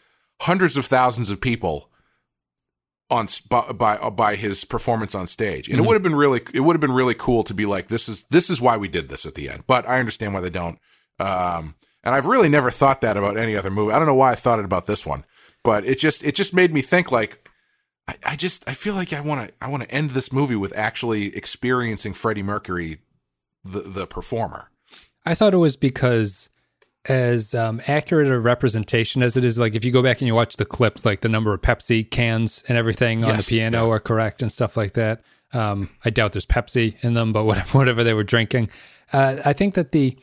hundreds 0.43 0.77
of 0.77 0.85
thousands 0.85 1.29
of 1.29 1.41
people 1.41 1.89
on 3.09 3.27
by 3.49 3.71
by, 3.71 4.09
by 4.09 4.35
his 4.35 4.65
performance 4.65 5.15
on 5.15 5.27
stage. 5.27 5.69
And 5.69 5.79
it 5.79 5.85
would 5.85 5.93
have 5.93 6.03
been 6.03 6.15
really 6.15 6.41
it 6.53 6.61
would 6.61 6.75
have 6.75 6.81
been 6.81 6.91
really 6.91 7.15
cool 7.15 7.43
to 7.43 7.53
be 7.53 7.65
like 7.65 7.87
this 7.87 8.09
is 8.09 8.25
this 8.25 8.49
is 8.49 8.61
why 8.61 8.77
we 8.77 8.87
did 8.87 9.09
this 9.09 9.25
at 9.25 9.35
the 9.35 9.49
end. 9.49 9.63
But 9.67 9.87
i 9.87 9.99
understand 9.99 10.33
why 10.33 10.41
they 10.41 10.49
don't 10.49 10.79
um 11.19 11.75
and 12.03 12.13
i've 12.13 12.25
really 12.25 12.49
never 12.49 12.69
thought 12.69 13.01
that 13.01 13.17
about 13.17 13.37
any 13.37 13.55
other 13.55 13.71
movie. 13.71 13.93
I 13.93 13.97
don't 13.97 14.07
know 14.07 14.15
why 14.15 14.31
i 14.31 14.35
thought 14.35 14.59
it 14.59 14.65
about 14.65 14.87
this 14.87 15.05
one 15.05 15.25
but 15.63 15.85
it 15.85 15.99
just 15.99 16.23
it 16.23 16.35
just 16.35 16.53
made 16.53 16.73
me 16.73 16.81
think 16.81 17.11
like 17.11 17.49
i, 18.07 18.15
I 18.23 18.35
just 18.37 18.67
i 18.69 18.73
feel 18.73 18.93
like 18.93 19.11
i 19.11 19.19
want 19.19 19.47
to 19.47 19.53
i 19.61 19.67
want 19.67 19.83
to 19.83 19.91
end 19.91 20.11
this 20.11 20.31
movie 20.31 20.55
with 20.55 20.77
actually 20.77 21.35
experiencing 21.35 22.13
freddie 22.13 22.43
mercury 22.43 22.99
the 23.65 23.81
the 23.81 24.07
performer. 24.07 24.69
I 25.25 25.33
thought 25.33 25.55
it 25.55 25.57
was 25.57 25.75
because 25.75 26.49
as 27.09 27.53
um, 27.53 27.81
accurate 27.87 28.27
a 28.27 28.39
representation 28.39 29.23
as 29.23 29.37
it 29.37 29.45
is, 29.45 29.59
like 29.59 29.75
if 29.75 29.85
you 29.85 29.91
go 29.91 30.01
back 30.01 30.21
and 30.21 30.27
you 30.27 30.35
watch 30.35 30.57
the 30.57 30.65
clips, 30.65 31.05
like 31.05 31.21
the 31.21 31.29
number 31.29 31.53
of 31.53 31.61
Pepsi 31.61 32.09
cans 32.09 32.63
and 32.67 32.77
everything 32.77 33.23
on 33.23 33.37
the 33.37 33.43
piano 33.43 33.87
yeah. 33.87 33.93
are 33.93 33.99
correct 33.99 34.41
and 34.41 34.51
stuff 34.51 34.75
like 34.77 34.93
that. 34.93 35.21
Um, 35.53 35.89
I 36.03 36.09
doubt 36.09 36.33
there's 36.33 36.45
Pepsi 36.45 36.95
in 37.03 37.13
them, 37.13 37.31
but 37.33 37.43
whatever, 37.45 37.77
whatever 37.77 38.03
they 38.03 38.13
were 38.13 38.23
drinking, 38.23 38.69
uh, 39.13 39.37
I 39.45 39.53
think 39.53 39.75
that 39.75 39.91
the 39.91 40.17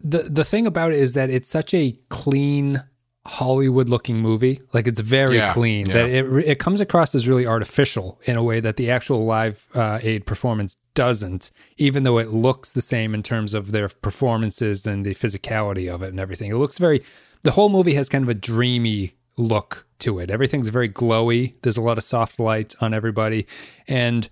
the 0.00 0.18
the 0.24 0.44
thing 0.44 0.66
about 0.66 0.92
it 0.92 0.98
is 0.98 1.14
that 1.14 1.30
it's 1.30 1.48
such 1.48 1.72
a 1.72 1.98
clean 2.10 2.82
Hollywood 3.26 3.88
looking 3.88 4.18
movie. 4.18 4.60
Like 4.72 4.86
it's 4.86 5.00
very 5.00 5.36
Yeah, 5.36 5.52
clean 5.52 5.86
yeah. 5.86 5.94
that 5.94 6.10
it 6.10 6.24
it 6.46 6.58
comes 6.58 6.80
across 6.80 7.14
as 7.14 7.26
really 7.26 7.46
artificial 7.46 8.20
in 8.24 8.36
a 8.36 8.42
way 8.42 8.60
that 8.60 8.76
the 8.76 8.90
actual 8.90 9.24
live 9.24 9.66
uh, 9.74 9.98
aid 10.02 10.26
performance 10.26 10.76
doesn't. 10.94 11.50
Even 11.78 12.02
though 12.02 12.18
it 12.18 12.28
looks 12.28 12.72
the 12.72 12.82
same 12.82 13.14
in 13.14 13.22
terms 13.22 13.54
of 13.54 13.72
their 13.72 13.88
performances 13.88 14.86
and 14.86 15.04
the 15.06 15.14
physicality 15.14 15.92
of 15.92 16.02
it 16.02 16.08
and 16.10 16.20
everything, 16.20 16.50
it 16.50 16.56
looks 16.56 16.78
very. 16.78 17.02
The 17.44 17.52
whole 17.52 17.68
movie 17.70 17.94
has 17.94 18.08
kind 18.08 18.22
of 18.24 18.28
a 18.28 18.34
dreamy 18.34 19.14
look 19.36 19.86
to 20.00 20.18
it. 20.18 20.30
Everything's 20.30 20.68
very 20.68 20.88
glowy. 20.88 21.54
There's 21.62 21.76
a 21.76 21.82
lot 21.82 21.98
of 21.98 22.04
soft 22.04 22.38
light 22.38 22.74
on 22.80 22.92
everybody, 22.92 23.46
and 23.88 24.28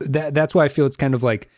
that 0.00 0.34
that's 0.34 0.54
why 0.54 0.64
I 0.64 0.68
feel 0.68 0.84
it's 0.86 0.96
kind 0.96 1.14
of 1.14 1.22
like 1.22 1.48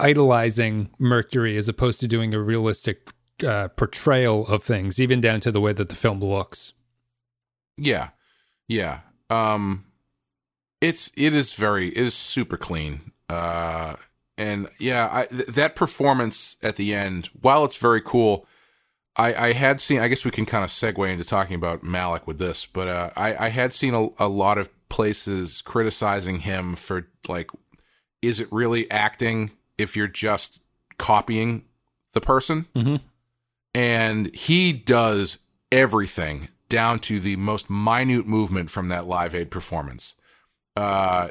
idolizing 0.00 0.90
Mercury 0.98 1.56
as 1.56 1.68
opposed 1.68 2.00
to 2.00 2.08
doing 2.08 2.34
a 2.34 2.40
realistic 2.40 3.08
uh, 3.44 3.68
portrayal 3.68 4.46
of 4.46 4.62
things, 4.62 5.00
even 5.00 5.20
down 5.20 5.40
to 5.40 5.50
the 5.50 5.60
way 5.60 5.72
that 5.72 5.88
the 5.88 5.94
film 5.94 6.20
looks. 6.20 6.72
Yeah. 7.76 8.10
Yeah. 8.68 9.00
Um 9.30 9.86
it's 10.80 11.10
it 11.16 11.34
is 11.34 11.52
very 11.52 11.88
it 11.88 11.96
is 12.04 12.14
super 12.14 12.56
clean. 12.56 13.12
Uh 13.28 13.96
and 14.38 14.68
yeah, 14.78 15.08
I 15.12 15.26
th- 15.26 15.46
that 15.46 15.76
performance 15.76 16.56
at 16.62 16.76
the 16.76 16.94
end, 16.94 17.30
while 17.40 17.64
it's 17.64 17.76
very 17.76 18.00
cool, 18.00 18.46
I 19.16 19.34
I 19.34 19.52
had 19.52 19.80
seen 19.80 20.00
I 20.00 20.08
guess 20.08 20.24
we 20.24 20.30
can 20.30 20.44
kind 20.46 20.64
of 20.64 20.70
segue 20.70 21.08
into 21.10 21.24
talking 21.24 21.54
about 21.56 21.82
Malek 21.82 22.26
with 22.26 22.38
this, 22.38 22.66
but 22.66 22.88
uh 22.88 23.10
I 23.16 23.46
I 23.46 23.48
had 23.48 23.72
seen 23.72 23.94
a, 23.94 24.08
a 24.18 24.28
lot 24.28 24.58
of 24.58 24.68
places 24.88 25.62
criticizing 25.62 26.40
him 26.40 26.76
for 26.76 27.08
like 27.28 27.50
is 28.20 28.38
it 28.38 28.48
really 28.52 28.88
acting 28.90 29.50
if 29.78 29.96
you're 29.96 30.06
just 30.08 30.60
copying 30.98 31.64
the 32.12 32.20
person? 32.20 32.66
Mhm. 32.76 33.00
And 33.74 34.34
he 34.34 34.72
does 34.72 35.38
everything 35.70 36.48
down 36.68 36.98
to 37.00 37.20
the 37.20 37.36
most 37.36 37.68
minute 37.70 38.26
movement 38.26 38.70
from 38.70 38.88
that 38.88 39.06
live 39.06 39.34
aid 39.34 39.50
performance 39.50 40.14
uh 40.76 41.28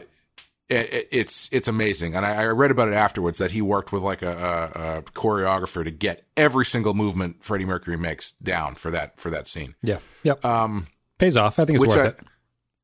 it, 0.69 0.93
it- 0.93 1.07
it's 1.11 1.49
it's 1.51 1.67
amazing 1.67 2.15
and 2.15 2.25
I, 2.25 2.43
I 2.43 2.45
read 2.47 2.71
about 2.71 2.87
it 2.87 2.93
afterwards 2.93 3.37
that 3.39 3.51
he 3.51 3.61
worked 3.61 3.91
with 3.91 4.03
like 4.03 4.21
a, 4.21 4.31
a, 4.75 4.97
a 4.97 5.01
choreographer 5.03 5.83
to 5.83 5.91
get 5.91 6.23
every 6.37 6.65
single 6.65 6.93
movement 6.93 7.43
freddie 7.43 7.65
mercury 7.65 7.97
makes 7.97 8.31
down 8.33 8.75
for 8.75 8.91
that 8.91 9.19
for 9.19 9.29
that 9.31 9.47
scene 9.47 9.75
Yeah. 9.83 9.99
Yep. 10.23 10.45
um 10.45 10.87
Pays 11.17 11.37
off. 11.37 11.59
I 11.59 11.65
think 11.65 11.79
it's 11.79 11.87
worth 11.95 12.05
I, 12.05 12.09
it. 12.09 12.19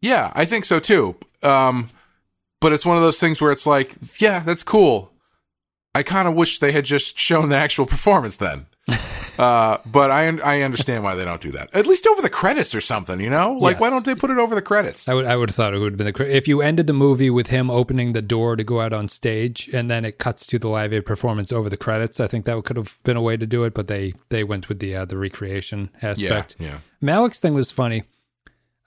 yeah 0.01 0.31
i 0.35 0.45
think 0.45 0.65
so 0.65 0.79
too 0.79 1.15
um 1.43 1.87
but 2.59 2.73
it's 2.73 2.85
one 2.85 2.97
of 2.97 3.03
those 3.03 3.19
things 3.19 3.39
where 3.41 3.51
it's 3.51 3.65
like 3.67 3.95
yeah 4.19 4.39
that's 4.39 4.63
cool 4.63 5.11
i 5.95 6.01
kind 6.03 6.27
of 6.27 6.33
wish 6.35 6.59
they 6.59 6.71
had 6.71 6.85
just 6.85 7.17
shown 7.19 7.49
the 7.49 7.55
actual 7.55 7.85
performance 7.85 8.35
then 8.37 8.65
uh 9.39 9.77
but 9.91 10.09
i 10.09 10.25
i 10.39 10.61
understand 10.61 11.03
why 11.03 11.13
they 11.13 11.25
don't 11.25 11.41
do 11.41 11.51
that 11.51 11.69
at 11.75 11.85
least 11.85 12.07
over 12.07 12.21
the 12.21 12.29
credits 12.29 12.73
or 12.73 12.81
something 12.81 13.19
you 13.19 13.29
know 13.29 13.53
like 13.53 13.79
why 13.79 13.89
don't 13.89 14.05
they 14.05 14.15
put 14.15 14.29
it 14.29 14.37
over 14.37 14.55
the 14.55 14.61
credits 14.61 15.07
I 15.07 15.13
would 15.13 15.25
I 15.25 15.35
would 15.35 15.49
have 15.49 15.55
thought 15.55 15.73
it 15.73 15.79
would 15.79 15.93
have 15.93 15.97
been 15.97 16.11
the 16.11 16.35
if 16.35 16.47
you 16.47 16.61
ended 16.61 16.87
the 16.87 16.93
movie 16.93 17.29
with 17.29 17.47
him 17.47 17.69
opening 17.69 18.13
the 18.13 18.21
door 18.21 18.55
to 18.55 18.63
go 18.63 18.81
out 18.81 18.93
on 18.93 19.07
stage 19.07 19.69
and 19.73 19.91
then 19.91 20.05
it 20.05 20.17
cuts 20.17 20.47
to 20.47 20.57
the 20.59 20.69
live 20.69 20.93
aid 20.93 21.05
performance 21.05 21.51
over 21.51 21.69
the 21.69 21.77
credits. 21.77 22.19
I 22.19 22.27
think 22.27 22.45
that 22.45 22.63
could 22.63 22.77
have 22.77 22.97
been 23.03 23.17
a 23.17 23.21
way 23.21 23.37
to 23.37 23.45
do 23.45 23.63
it, 23.63 23.73
but 23.73 23.87
they 23.87 24.13
they 24.29 24.43
went 24.43 24.69
with 24.69 24.79
the 24.79 24.95
uh, 24.95 25.05
the 25.05 25.17
recreation 25.17 25.89
aspect. 26.01 26.55
yeah 26.59 26.79
Malek's 27.01 27.39
thing 27.41 27.53
was 27.53 27.71
funny. 27.71 28.03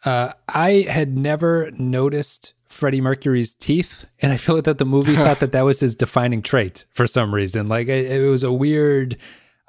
Uh, 0.05 0.32
I 0.48 0.86
had 0.88 1.16
never 1.16 1.70
noticed 1.72 2.55
Freddie 2.68 3.01
Mercury's 3.01 3.53
teeth, 3.53 4.07
and 4.20 4.32
I 4.32 4.36
feel 4.36 4.55
like 4.55 4.64
that 4.64 4.78
the 4.78 4.86
movie 4.86 5.14
thought 5.24 5.40
that 5.40 5.53
that 5.53 5.62
was 5.62 5.80
his 5.80 5.94
defining 5.94 6.42
trait 6.42 6.86
for 6.90 7.07
some 7.07 7.34
reason. 7.34 7.68
Like 7.68 7.88
it, 7.88 8.11
it 8.11 8.28
was 8.28 8.42
a 8.44 8.53
weird, 8.53 9.16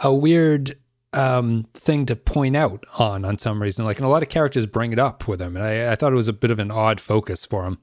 a 0.02 0.14
weird 0.14 0.76
um, 1.14 1.68
thing 1.74 2.06
to 2.08 2.16
point 2.16 2.56
out 2.56 2.86
on 2.98 3.26
on 3.26 3.38
some 3.38 3.62
reason. 3.62 3.86
Like, 3.86 3.98
and 3.98 4.06
a 4.06 4.10
lot 4.10 4.24
of 4.24 4.30
characters 4.30 4.66
bring 4.66 4.92
it 4.92 5.00
up 5.00 5.28
with 5.28 5.42
him, 5.42 5.56
and 5.56 5.66
I, 5.66 5.92
I 5.92 5.96
thought 5.96 6.12
it 6.12 6.16
was 6.16 6.28
a 6.28 6.34
bit 6.34 6.52
of 6.52 6.60
an 6.60 6.72
odd 6.72 7.00
focus 7.00 7.46
for 7.46 7.66
him 7.66 7.80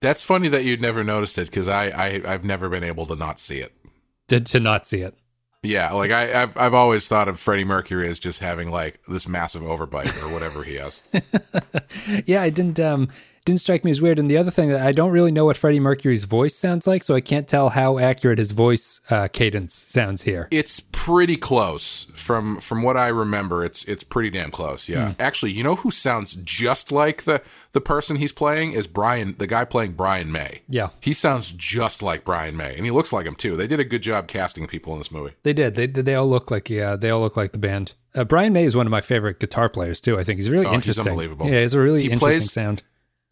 that's 0.00 0.22
funny 0.22 0.48
that 0.48 0.64
you'd 0.64 0.80
never 0.80 1.02
noticed 1.02 1.38
it 1.38 1.46
because 1.46 1.66
I, 1.66 1.86
I 1.86 2.22
i've 2.24 2.44
never 2.44 2.68
been 2.68 2.84
able 2.84 3.04
to 3.06 3.16
not 3.16 3.40
see 3.40 3.58
it 3.58 3.72
to 4.28 4.40
to 4.40 4.60
not 4.60 4.86
see 4.86 5.00
it. 5.02 5.14
Yeah, 5.64 5.90
like 5.92 6.12
I, 6.12 6.42
I've 6.42 6.56
I've 6.56 6.74
always 6.74 7.08
thought 7.08 7.28
of 7.28 7.40
Freddie 7.40 7.64
Mercury 7.64 8.08
as 8.08 8.20
just 8.20 8.40
having 8.40 8.70
like 8.70 9.02
this 9.08 9.26
massive 9.26 9.62
overbite 9.62 10.22
or 10.22 10.32
whatever 10.32 10.62
he 10.62 10.76
has. 10.76 11.02
yeah, 12.26 12.42
I 12.42 12.50
didn't 12.50 12.78
um 12.78 13.08
didn't 13.48 13.60
strike 13.60 13.84
me 13.84 13.90
as 13.90 14.00
weird. 14.00 14.18
And 14.18 14.30
the 14.30 14.36
other 14.36 14.50
thing 14.50 14.68
that 14.70 14.80
I 14.80 14.92
don't 14.92 15.10
really 15.10 15.32
know 15.32 15.44
what 15.46 15.56
Freddie 15.56 15.80
Mercury's 15.80 16.24
voice 16.24 16.54
sounds 16.54 16.86
like, 16.86 17.02
so 17.02 17.14
I 17.14 17.20
can't 17.20 17.48
tell 17.48 17.70
how 17.70 17.98
accurate 17.98 18.38
his 18.38 18.52
voice 18.52 19.00
uh, 19.10 19.26
cadence 19.28 19.74
sounds 19.74 20.22
here. 20.22 20.46
It's 20.50 20.80
pretty 20.80 21.36
close 21.36 22.06
from 22.14 22.60
from 22.60 22.82
what 22.82 22.96
I 22.96 23.08
remember. 23.08 23.64
It's 23.64 23.84
it's 23.84 24.02
pretty 24.04 24.30
damn 24.30 24.50
close. 24.50 24.88
Yeah, 24.88 25.14
actually, 25.18 25.52
you 25.52 25.62
know 25.64 25.74
who 25.76 25.90
sounds 25.90 26.34
just 26.34 26.92
like 26.92 27.24
the 27.24 27.42
the 27.72 27.80
person 27.80 28.16
he's 28.16 28.32
playing 28.32 28.72
is 28.72 28.86
Brian, 28.86 29.34
the 29.38 29.46
guy 29.46 29.64
playing 29.64 29.92
Brian 29.92 30.30
May. 30.30 30.62
Yeah. 30.68 30.90
he 31.00 31.12
sounds 31.12 31.52
just 31.52 32.02
like 32.02 32.24
Brian 32.24 32.56
May, 32.56 32.76
and 32.76 32.84
he 32.84 32.90
looks 32.90 33.12
like 33.12 33.26
him 33.26 33.34
too. 33.34 33.56
They 33.56 33.66
did 33.66 33.80
a 33.80 33.84
good 33.84 34.02
job 34.02 34.28
casting 34.28 34.66
people 34.66 34.92
in 34.92 34.98
this 34.98 35.10
movie. 35.10 35.34
They 35.42 35.52
did. 35.52 35.74
They 35.74 35.86
they 35.86 36.14
all 36.14 36.28
look 36.28 36.50
like 36.50 36.68
yeah. 36.70 36.96
They 36.96 37.10
all 37.10 37.20
look 37.20 37.36
like 37.36 37.52
the 37.52 37.58
band. 37.58 37.94
Uh, 38.14 38.24
Brian 38.24 38.52
May 38.52 38.64
is 38.64 38.74
one 38.74 38.86
of 38.86 38.90
my 38.90 39.00
favorite 39.02 39.38
guitar 39.38 39.68
players 39.68 40.00
too. 40.00 40.18
I 40.18 40.24
think 40.24 40.38
he's 40.38 40.50
really 40.50 40.64
Oh, 40.66 40.70
he's 40.70 40.76
interesting. 40.76 41.06
unbelievable. 41.08 41.46
Yeah, 41.48 41.60
he's 41.60 41.74
a 41.74 41.80
really 41.80 42.02
He 42.02 42.10
interesting 42.10 42.38
plays- 42.40 42.52
sound. 42.52 42.82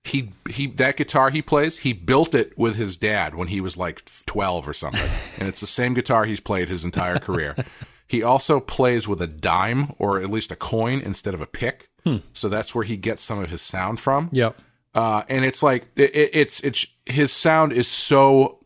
He 0.06 0.30
he 0.48 0.66
that 0.68 0.96
guitar 0.96 1.30
he 1.30 1.42
plays 1.42 1.78
he 1.78 1.92
built 1.92 2.34
it 2.34 2.56
with 2.56 2.76
his 2.76 2.96
dad 2.96 3.34
when 3.34 3.48
he 3.48 3.60
was 3.60 3.76
like 3.76 4.02
12 4.26 4.68
or 4.68 4.72
something 4.72 5.10
and 5.38 5.48
it's 5.48 5.60
the 5.60 5.66
same 5.66 5.94
guitar 5.94 6.24
he's 6.24 6.40
played 6.40 6.68
his 6.68 6.84
entire 6.84 7.18
career 7.18 7.54
he 8.06 8.22
also 8.22 8.60
plays 8.60 9.08
with 9.08 9.20
a 9.20 9.26
dime 9.26 9.88
or 9.98 10.20
at 10.20 10.30
least 10.30 10.52
a 10.52 10.56
coin 10.56 11.00
instead 11.00 11.34
of 11.34 11.40
a 11.40 11.46
pick 11.46 11.88
so 12.32 12.48
that's 12.48 12.72
where 12.72 12.84
he 12.84 12.96
gets 12.96 13.20
some 13.20 13.40
of 13.40 13.50
his 13.50 13.60
sound 13.60 13.98
from 13.98 14.28
Yep. 14.32 14.56
uh, 14.94 15.22
and 15.28 15.44
it's 15.44 15.60
like 15.62 15.88
it, 15.96 16.14
it- 16.14 16.30
it's 16.34 16.60
it's 16.60 16.86
his 17.04 17.32
sound 17.32 17.72
is 17.72 17.88
so 17.88 18.60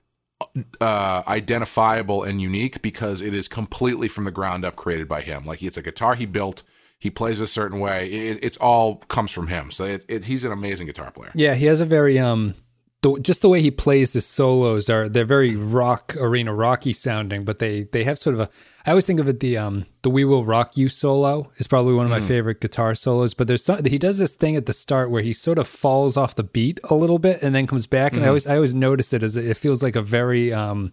uh, 0.80 1.22
identifiable 1.28 2.22
and 2.22 2.40
unique 2.40 2.82
because 2.82 3.20
it 3.20 3.34
is 3.34 3.48
completely 3.48 4.08
from 4.08 4.24
the 4.24 4.30
ground 4.30 4.64
up 4.64 4.76
created 4.76 5.06
by 5.08 5.20
him. 5.20 5.44
Like 5.44 5.62
it's 5.62 5.76
a 5.76 5.82
guitar 5.82 6.14
he 6.14 6.26
built. 6.26 6.62
He 7.00 7.10
plays 7.10 7.40
a 7.40 7.46
certain 7.46 7.80
way. 7.80 8.08
It, 8.08 8.44
it's 8.44 8.58
all 8.58 8.96
comes 8.96 9.32
from 9.32 9.48
him. 9.48 9.70
So 9.70 9.84
it, 9.84 10.04
it, 10.06 10.24
he's 10.24 10.44
an 10.44 10.52
amazing 10.52 10.86
guitar 10.86 11.10
player. 11.10 11.32
Yeah, 11.34 11.54
he 11.54 11.64
has 11.66 11.80
a 11.80 11.86
very 11.86 12.18
um, 12.18 12.54
the, 13.02 13.18
just 13.20 13.40
the 13.40 13.48
way 13.48 13.62
he 13.62 13.70
plays 13.70 14.12
his 14.12 14.26
solos 14.26 14.90
are 14.90 15.08
they're 15.08 15.24
very 15.24 15.56
rock 15.56 16.14
arena 16.18 16.52
rocky 16.54 16.92
sounding, 16.92 17.44
but 17.44 17.58
they 17.58 17.84
they 17.84 18.04
have 18.04 18.18
sort 18.18 18.34
of 18.34 18.40
a. 18.40 18.50
I 18.84 18.90
always 18.90 19.06
think 19.06 19.20
of 19.20 19.28
it 19.28 19.40
the 19.40 19.56
um 19.56 19.86
the 20.02 20.10
We 20.10 20.24
Will 20.24 20.44
Rock 20.44 20.76
You 20.76 20.88
solo 20.88 21.50
is 21.56 21.66
probably 21.66 21.94
one 21.94 22.04
of 22.04 22.10
my 22.10 22.20
favorite 22.20 22.60
guitar 22.60 22.94
solos. 22.94 23.32
But 23.32 23.48
there's 23.48 23.64
some 23.64 23.82
he 23.84 23.98
does 23.98 24.18
this 24.18 24.34
thing 24.36 24.56
at 24.56 24.66
the 24.66 24.72
start 24.74 25.10
where 25.10 25.22
he 25.22 25.32
sort 25.32 25.58
of 25.58 25.66
falls 25.66 26.18
off 26.18 26.34
the 26.34 26.42
beat 26.42 26.80
a 26.84 26.94
little 26.94 27.18
bit 27.18 27.42
and 27.42 27.54
then 27.54 27.66
comes 27.66 27.86
back, 27.86 28.14
and 28.14 28.24
I 28.24 28.28
always 28.28 28.46
I 28.46 28.56
always 28.56 28.74
notice 28.74 29.14
it 29.14 29.22
as 29.22 29.38
it 29.38 29.56
feels 29.56 29.82
like 29.82 29.96
a 29.96 30.02
very 30.02 30.52
um 30.52 30.92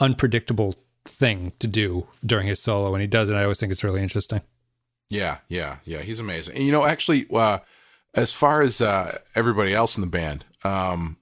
unpredictable 0.00 0.74
thing 1.04 1.52
to 1.58 1.66
do 1.66 2.06
during 2.24 2.46
his 2.46 2.60
solo 2.60 2.90
when 2.90 3.02
he 3.02 3.06
does 3.06 3.28
it. 3.28 3.34
I 3.34 3.42
always 3.42 3.60
think 3.60 3.72
it's 3.72 3.84
really 3.84 4.02
interesting. 4.02 4.40
Yeah, 5.08 5.38
yeah, 5.48 5.76
yeah. 5.84 6.00
He's 6.02 6.20
amazing. 6.20 6.56
And 6.56 6.64
you 6.64 6.72
know, 6.72 6.84
actually, 6.84 7.26
uh, 7.32 7.58
as 8.14 8.32
far 8.32 8.62
as 8.62 8.80
uh, 8.80 9.18
everybody 9.34 9.74
else 9.74 9.96
in 9.96 10.00
the 10.00 10.06
band, 10.06 10.44
um, 10.64 11.18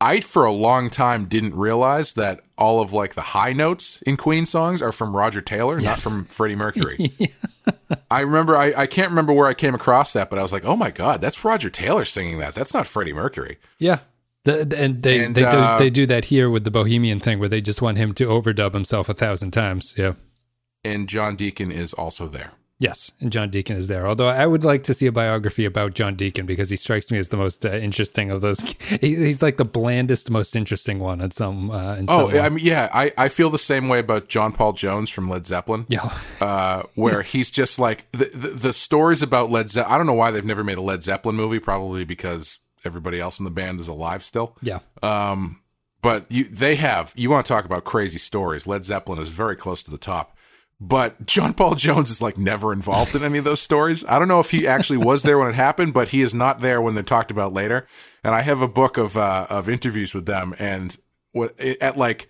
I 0.00 0.20
for 0.20 0.44
a 0.44 0.52
long 0.52 0.90
time 0.90 1.26
didn't 1.26 1.54
realize 1.54 2.14
that 2.14 2.40
all 2.58 2.80
of 2.82 2.92
like 2.92 3.14
the 3.14 3.20
high 3.20 3.52
notes 3.52 4.02
in 4.02 4.16
Queen 4.16 4.44
songs 4.46 4.82
are 4.82 4.92
from 4.92 5.16
Roger 5.16 5.40
Taylor, 5.40 5.80
not 5.80 5.98
from 6.00 6.24
Freddie 6.24 6.56
Mercury. 6.56 7.12
I 8.10 8.20
remember, 8.20 8.56
I, 8.56 8.72
I 8.74 8.86
can't 8.86 9.10
remember 9.10 9.32
where 9.32 9.46
I 9.46 9.54
came 9.54 9.74
across 9.74 10.12
that, 10.12 10.30
but 10.30 10.38
I 10.38 10.42
was 10.42 10.52
like, 10.52 10.64
oh 10.64 10.76
my 10.76 10.90
god, 10.90 11.20
that's 11.20 11.44
Roger 11.44 11.70
Taylor 11.70 12.04
singing 12.04 12.38
that. 12.38 12.54
That's 12.54 12.74
not 12.74 12.86
Freddie 12.86 13.12
Mercury. 13.12 13.58
Yeah. 13.78 14.00
The, 14.44 14.60
and 14.76 15.02
they 15.02 15.24
And, 15.24 15.34
they, 15.34 15.40
do, 15.40 15.46
uh, 15.46 15.78
they 15.78 15.88
do 15.90 16.04
that 16.06 16.26
here 16.26 16.50
with 16.50 16.64
the 16.64 16.70
Bohemian 16.70 17.18
thing 17.18 17.38
where 17.38 17.48
they 17.48 17.62
just 17.62 17.80
want 17.80 17.96
him 17.96 18.12
to 18.14 18.26
overdub 18.26 18.74
himself 18.74 19.08
a 19.08 19.14
thousand 19.14 19.52
times. 19.52 19.94
Yeah. 19.96 20.14
And 20.84 21.08
John 21.08 21.34
Deacon 21.34 21.72
is 21.72 21.94
also 21.94 22.28
there. 22.28 22.52
Yes, 22.84 23.10
and 23.20 23.32
John 23.32 23.48
Deacon 23.50 23.76
is 23.76 23.88
there. 23.88 24.06
Although 24.06 24.28
I 24.28 24.46
would 24.46 24.62
like 24.62 24.82
to 24.84 24.94
see 24.94 25.06
a 25.06 25.12
biography 25.12 25.64
about 25.64 25.94
John 25.94 26.14
Deacon 26.16 26.44
because 26.46 26.68
he 26.70 26.76
strikes 26.76 27.10
me 27.10 27.18
as 27.18 27.30
the 27.30 27.36
most 27.38 27.64
uh, 27.64 27.70
interesting 27.72 28.30
of 28.30 28.40
those. 28.40 28.60
He, 29.00 29.16
he's 29.16 29.40
like 29.42 29.56
the 29.56 29.64
blandest, 29.64 30.30
most 30.30 30.54
interesting 30.54 30.98
one 30.98 31.20
in 31.20 31.30
some. 31.30 31.70
Uh, 31.70 31.96
in 31.96 32.06
Oh, 32.08 32.28
some 32.30 32.40
I 32.40 32.48
mean, 32.50 32.64
yeah, 32.64 32.88
I, 32.92 33.12
I 33.16 33.28
feel 33.28 33.48
the 33.50 33.58
same 33.58 33.88
way 33.88 33.98
about 33.98 34.28
John 34.28 34.52
Paul 34.52 34.72
Jones 34.74 35.08
from 35.10 35.28
Led 35.28 35.46
Zeppelin. 35.46 35.86
yeah, 35.88 36.08
uh, 36.40 36.82
where 36.94 37.22
he's 37.22 37.50
just 37.50 37.78
like 37.78 38.10
the, 38.12 38.26
the 38.26 38.48
the 38.48 38.72
stories 38.72 39.22
about 39.22 39.50
Led 39.50 39.68
Zeppelin. 39.68 39.94
I 39.94 39.96
don't 39.98 40.06
know 40.06 40.12
why 40.12 40.30
they've 40.30 40.44
never 40.44 40.62
made 40.64 40.78
a 40.78 40.82
Led 40.82 41.02
Zeppelin 41.02 41.36
movie. 41.36 41.58
Probably 41.58 42.04
because 42.04 42.58
everybody 42.84 43.18
else 43.20 43.38
in 43.38 43.44
the 43.44 43.50
band 43.50 43.80
is 43.80 43.88
alive 43.88 44.22
still. 44.22 44.56
yeah, 44.60 44.80
Um, 45.02 45.60
but 46.02 46.30
you 46.30 46.44
they 46.44 46.74
have. 46.76 47.12
You 47.16 47.30
want 47.30 47.46
to 47.46 47.52
talk 47.52 47.64
about 47.64 47.84
crazy 47.84 48.18
stories? 48.18 48.66
Led 48.66 48.84
Zeppelin 48.84 49.18
is 49.18 49.30
very 49.30 49.56
close 49.56 49.82
to 49.84 49.90
the 49.90 49.98
top. 49.98 50.33
But 50.86 51.24
John 51.24 51.54
Paul 51.54 51.76
Jones 51.76 52.10
is 52.10 52.20
like 52.20 52.36
never 52.36 52.70
involved 52.72 53.14
in 53.14 53.22
any 53.22 53.38
of 53.38 53.44
those 53.44 53.60
stories. 53.60 54.04
I 54.06 54.18
don't 54.18 54.28
know 54.28 54.40
if 54.40 54.50
he 54.50 54.66
actually 54.66 54.98
was 54.98 55.22
there 55.22 55.38
when 55.38 55.48
it 55.48 55.54
happened, 55.54 55.94
but 55.94 56.10
he 56.10 56.20
is 56.20 56.34
not 56.34 56.60
there 56.60 56.82
when 56.82 56.92
they're 56.92 57.02
talked 57.02 57.30
about 57.30 57.54
later. 57.54 57.86
And 58.22 58.34
I 58.34 58.42
have 58.42 58.60
a 58.60 58.68
book 58.68 58.98
of 58.98 59.16
uh, 59.16 59.46
of 59.48 59.68
interviews 59.68 60.12
with 60.12 60.26
them, 60.26 60.54
and 60.58 60.96
at 61.80 61.96
like 61.96 62.28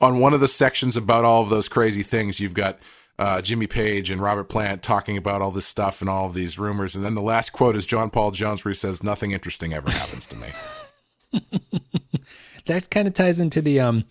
on 0.00 0.20
one 0.20 0.34
of 0.34 0.40
the 0.40 0.46
sections 0.46 0.96
about 0.96 1.24
all 1.24 1.42
of 1.42 1.48
those 1.48 1.68
crazy 1.68 2.04
things, 2.04 2.38
you've 2.38 2.54
got 2.54 2.78
uh, 3.18 3.42
Jimmy 3.42 3.66
Page 3.66 4.10
and 4.10 4.20
Robert 4.20 4.44
Plant 4.44 4.84
talking 4.84 5.16
about 5.16 5.42
all 5.42 5.50
this 5.50 5.66
stuff 5.66 6.00
and 6.00 6.08
all 6.08 6.26
of 6.26 6.34
these 6.34 6.60
rumors, 6.60 6.94
and 6.94 7.04
then 7.04 7.16
the 7.16 7.22
last 7.22 7.50
quote 7.50 7.74
is 7.74 7.86
John 7.86 8.10
Paul 8.10 8.30
Jones, 8.30 8.64
where 8.64 8.70
he 8.70 8.76
says, 8.76 9.02
"Nothing 9.02 9.32
interesting 9.32 9.72
ever 9.72 9.90
happens 9.90 10.26
to 10.26 10.36
me." 10.36 10.48
that 12.66 12.88
kind 12.90 13.08
of 13.08 13.14
ties 13.14 13.40
into 13.40 13.60
the 13.60 13.80
um 13.80 14.04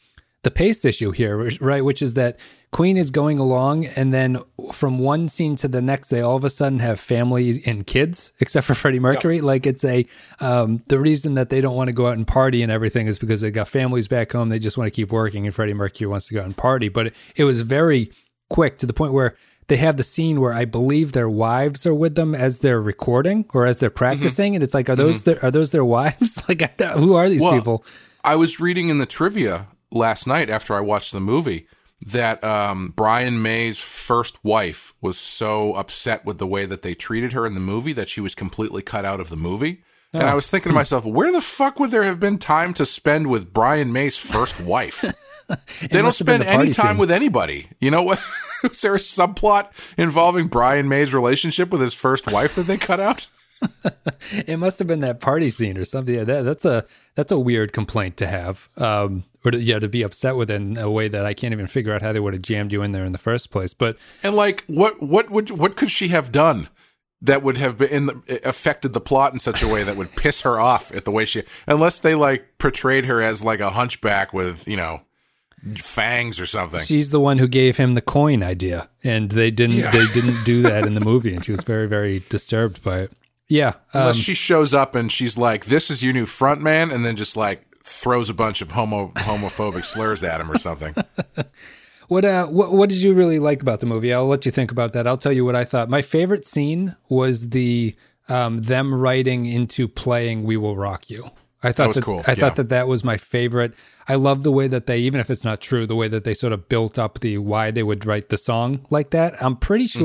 the 0.46 0.52
pace 0.52 0.86
issue 0.86 1.10
here, 1.10 1.50
right? 1.60 1.84
Which 1.84 2.04
is 2.04 2.14
that 2.14 2.39
Queen 2.72 2.98
is 2.98 3.10
going 3.10 3.39
along, 3.39 3.86
and 3.88 4.14
then 4.14 4.38
from 4.72 5.00
one 5.00 5.28
scene 5.28 5.56
to 5.58 5.68
the 5.68 5.82
next, 5.82 6.10
they 6.10 6.22
all 6.22 6.38
of 6.38 6.43
a 6.43 6.52
sudden 6.52 6.78
have 6.80 7.00
families 7.00 7.60
and 7.66 7.86
kids, 7.86 8.32
except 8.39 8.68
for 8.68 8.76
Freddie 8.76 9.00
Mercury. 9.00 9.41
Like 9.41 9.66
it's 9.66 9.84
a 9.84 10.06
um, 10.39 10.84
the 10.88 11.00
reason 11.00 11.34
that 11.34 11.50
they 11.50 11.62
don't 11.62 11.76
want 11.76 11.88
to 11.88 11.93
go 11.93 12.08
out 12.08 12.16
and 12.16 12.28
party 12.28 12.62
and 12.62 12.72
everything 12.72 13.08
is 13.08 13.18
because 13.18 13.41
they 13.41 13.50
got 13.50 13.68
families 13.68 14.08
back 14.08 14.32
home. 14.32 14.50
They 14.50 14.60
just 14.60 14.78
want 14.78 14.88
to 14.88 14.91
keep 14.91 15.12
working, 15.12 15.48
and 15.48 15.56
Freddie 15.56 15.74
Mercury 15.74 16.08
wants 16.08 16.28
to 16.28 16.36
go 16.36 16.41
out 16.41 16.46
and 16.46 16.56
party. 16.56 16.89
But 16.89 17.08
it, 17.08 17.16
it 17.36 17.43
was 17.43 17.62
very 17.62 18.12
quick 18.52 18.78
to 18.78 18.86
the 18.86 18.93
point 18.93 19.14
where 19.14 19.36
they 19.68 19.78
have 19.78 19.98
the 19.98 20.04
scene 20.04 20.39
where 20.39 20.54
I 20.54 20.66
believe 20.66 21.14
their 21.14 21.30
wives 21.30 21.88
are 21.88 21.96
with 21.96 22.14
them 22.14 22.36
as 22.36 22.60
they're 22.60 22.82
recording 22.82 23.46
or 23.56 23.66
as 23.66 23.80
they're 23.80 23.89
practicing, 23.89 24.54
and 24.54 24.64
it's 24.64 24.76
like, 24.76 24.91
are 24.91 24.96
those 24.96 25.24
their, 25.24 25.43
are 25.43 25.50
those 25.50 25.72
their 25.72 25.86
wives? 25.86 26.43
like, 26.48 26.80
who 26.80 27.16
are 27.16 27.28
these 27.30 27.41
Well, 27.41 27.56
people? 27.56 27.84
I 28.24 28.36
was 28.36 28.60
reading 28.60 28.89
in 28.89 29.00
the 29.00 29.08
trivia 29.08 29.68
last 29.96 30.28
night 30.28 30.50
after 30.50 30.76
I 30.76 30.82
watched 30.82 31.12
the 31.12 31.20
movie 31.20 31.68
that 32.06 32.43
um, 32.43 32.93
Brian 32.96 33.41
May's 33.41 33.80
first 33.80 34.43
wife 34.43 34.93
was 35.02 35.18
so 35.18 35.74
upset 35.74 36.26
with 36.26 36.38
the 36.38 36.48
way 36.48 36.66
that 36.66 36.82
they 36.82 36.93
treated 36.93 37.34
her 37.34 37.46
in 37.46 37.54
the 37.54 37.60
movie 37.60 37.93
that 37.93 38.10
she 38.10 38.22
was 38.22 38.36
completely 38.36 38.82
cut 38.82 39.06
out 39.06 39.20
of 39.20 39.30
the 39.30 39.38
movie. 39.38 39.84
And 40.14 40.24
I 40.24 40.34
was 40.34 40.50
thinking 40.50 40.70
to 40.70 40.74
myself, 40.74 41.04
where 41.04 41.32
the 41.32 41.41
fuck 41.41 41.78
would 41.78 41.91
there 41.91 42.04
have 42.04 42.22
been 42.22 42.38
time 42.38 42.74
to 42.76 42.86
spend 42.86 43.28
with 43.28 43.52
Brian 43.52 43.91
May's 43.91 44.18
first 44.18 44.66
wife? 44.66 45.02
they 45.48 45.88
don't 45.89 46.04
must 46.04 46.20
have 46.20 46.26
been 46.26 46.41
spend 46.41 46.43
the 46.43 46.64
any 46.64 46.72
time 46.72 46.93
scene. 46.93 46.98
with 46.98 47.12
anybody. 47.12 47.68
You 47.82 47.91
know 47.91 48.04
what? 48.04 48.24
Was 48.64 48.82
there 48.82 48.96
a 48.96 49.00
subplot 49.00 49.70
involving 49.98 50.48
Brian 50.48 50.88
May's 50.88 51.14
relationship 51.14 51.70
with 51.70 51.82
his 51.82 51.93
first 51.93 52.32
wife 52.32 52.56
that 52.56 52.64
they 52.64 52.78
cut 52.78 53.02
out? 53.02 53.28
It 54.47 54.58
must 54.58 54.80
have 54.80 54.88
been 54.88 55.01
that 55.01 55.20
party 55.20 55.49
scene 55.49 55.78
or 55.78 55.86
something. 55.86 56.16
Yeah, 56.16 56.24
that, 56.24 56.41
that's 56.41 56.66
a 56.66 56.86
that's 57.16 57.32
a 57.32 57.38
weird 57.39 57.74
complaint 57.74 58.18
to 58.18 58.28
have, 58.28 58.70
um, 58.78 59.24
or 59.45 59.51
to, 59.51 59.60
yeah, 59.60 59.78
to 59.78 59.88
be 59.88 60.01
upset 60.01 60.36
with 60.36 60.49
in 60.49 60.78
a 60.78 60.89
way 60.89 61.08
that 61.08 61.26
I 61.26 61.34
can't 61.36 61.53
even 61.53 61.68
figure 61.68 61.93
out 61.93 62.01
how 62.01 62.12
they 62.12 62.20
would 62.20 62.34
have 62.34 62.41
jammed 62.41 62.74
you 62.74 62.82
in 62.82 62.91
there 62.91 63.06
in 63.06 63.12
the 63.12 63.20
first 63.20 63.51
place. 63.51 63.74
But 63.76 63.97
And 64.24 64.36
like, 64.36 64.64
what 64.68 65.01
what 65.01 65.30
would 65.30 65.51
what 65.51 65.76
could 65.76 65.91
she 65.91 66.08
have 66.08 66.32
done 66.32 66.70
that 67.22 67.43
would 67.43 67.58
have 67.58 67.78
been 67.78 67.89
in 67.89 68.06
the, 68.08 68.41
affected 68.43 68.93
the 68.93 69.01
plot 69.01 69.32
in 69.34 69.39
such 69.39 69.62
a 69.62 69.68
way 69.68 69.84
that 69.84 69.95
would 69.95 70.12
piss 70.16 70.41
her 70.41 70.60
off 70.60 70.93
at 70.93 71.06
the 71.06 71.12
way 71.12 71.26
she, 71.26 71.43
unless 71.68 71.99
they 71.99 72.16
like 72.16 72.58
portrayed 72.58 73.06
her 73.06 73.22
as 73.22 73.43
like 73.43 73.60
a 73.60 73.70
hunchback 73.72 74.34
with 74.34 74.68
you 74.68 74.76
know 74.78 75.01
fangs 75.76 76.39
or 76.39 76.45
something. 76.45 76.82
she's 76.82 77.12
the 77.12 77.20
one 77.20 77.38
who 77.38 77.47
gave 77.47 77.78
him 77.78 77.93
the 77.93 78.01
coin 78.01 78.41
idea, 78.43 78.89
and 79.03 79.30
they 79.32 79.51
didn't 79.51 79.78
Yeah. 79.78 79.91
they 79.91 80.06
didn't 80.14 80.43
do 80.45 80.64
that 80.64 80.86
in 80.88 80.95
the 80.95 80.99
movie, 81.12 81.34
and 81.36 81.45
she 81.45 81.51
was 81.51 81.64
very 81.64 81.88
very 81.88 82.20
disturbed 82.30 82.84
by 82.84 83.01
it. 83.01 83.12
Yeah, 83.48 83.70
um, 83.93 84.02
Unless 84.02 84.18
she 84.18 84.34
shows 84.34 84.74
up 84.74 84.96
and 84.96 85.12
she's 85.12 85.38
like, 85.38 85.66
"This 85.66 85.91
is 85.91 86.02
your 86.04 86.14
new 86.14 86.26
front 86.26 86.62
man," 86.62 86.89
and 86.91 87.06
then 87.06 87.16
just 87.16 87.38
like 87.38 87.68
throws 87.84 88.30
a 88.30 88.34
bunch 88.34 88.62
of 88.62 88.72
homo 88.72 89.10
homophobic 89.16 89.86
slurs 89.93 90.24
at 90.24 90.41
him 90.41 90.52
or 90.52 90.58
something. 90.58 90.96
What 92.08 92.24
uh 92.24 92.46
what 92.46 92.72
what 92.72 92.89
did 92.89 93.02
you 93.02 93.14
really 93.14 93.39
like 93.39 93.62
about 93.64 93.80
the 93.80 93.88
movie? 93.88 94.14
I'll 94.14 94.28
let 94.28 94.46
you 94.46 94.52
think 94.52 94.72
about 94.72 94.93
that. 94.93 95.08
I'll 95.08 95.18
tell 95.18 95.32
you 95.32 95.43
what 95.43 95.56
I 95.56 95.64
thought. 95.64 95.89
My 95.89 96.04
favorite 96.04 96.46
scene 96.46 96.96
was 97.10 97.50
the 97.50 97.96
um 98.30 98.62
them 98.62 98.93
writing 98.93 99.46
into 99.48 99.88
playing 99.88 100.43
We 100.43 100.56
Will 100.58 100.76
Rock 100.76 101.10
You. 101.10 101.32
I 101.64 101.72
thought 101.72 101.88
was 101.88 101.96
that, 101.96 102.04
cool, 102.04 102.20
I 102.28 102.32
yeah. 102.32 102.36
thought 102.36 102.58
that 102.58 102.70
that 102.70 102.88
was 102.88 103.04
my 103.04 103.18
favorite. 103.18 103.74
I 104.08 104.16
love 104.16 104.43
the 104.43 104.52
way 104.52 104.68
that 104.68 104.86
they 104.86 105.00
even 105.00 105.20
if 105.20 105.32
it's 105.32 105.43
not 105.43 105.62
true, 105.62 105.88
the 105.88 105.96
way 105.96 106.08
that 106.08 106.26
they 106.26 106.36
sort 106.36 106.54
of 106.54 106.70
built 106.70 107.00
up 107.00 107.22
the 107.22 107.39
why 107.39 107.72
they 107.72 107.82
would 107.82 108.06
write 108.06 108.30
the 108.30 108.38
song 108.38 108.86
like 108.91 109.10
that. 109.10 109.34
I'm 109.43 109.56
pretty 109.56 109.86
Mm-hmm. 109.86 110.00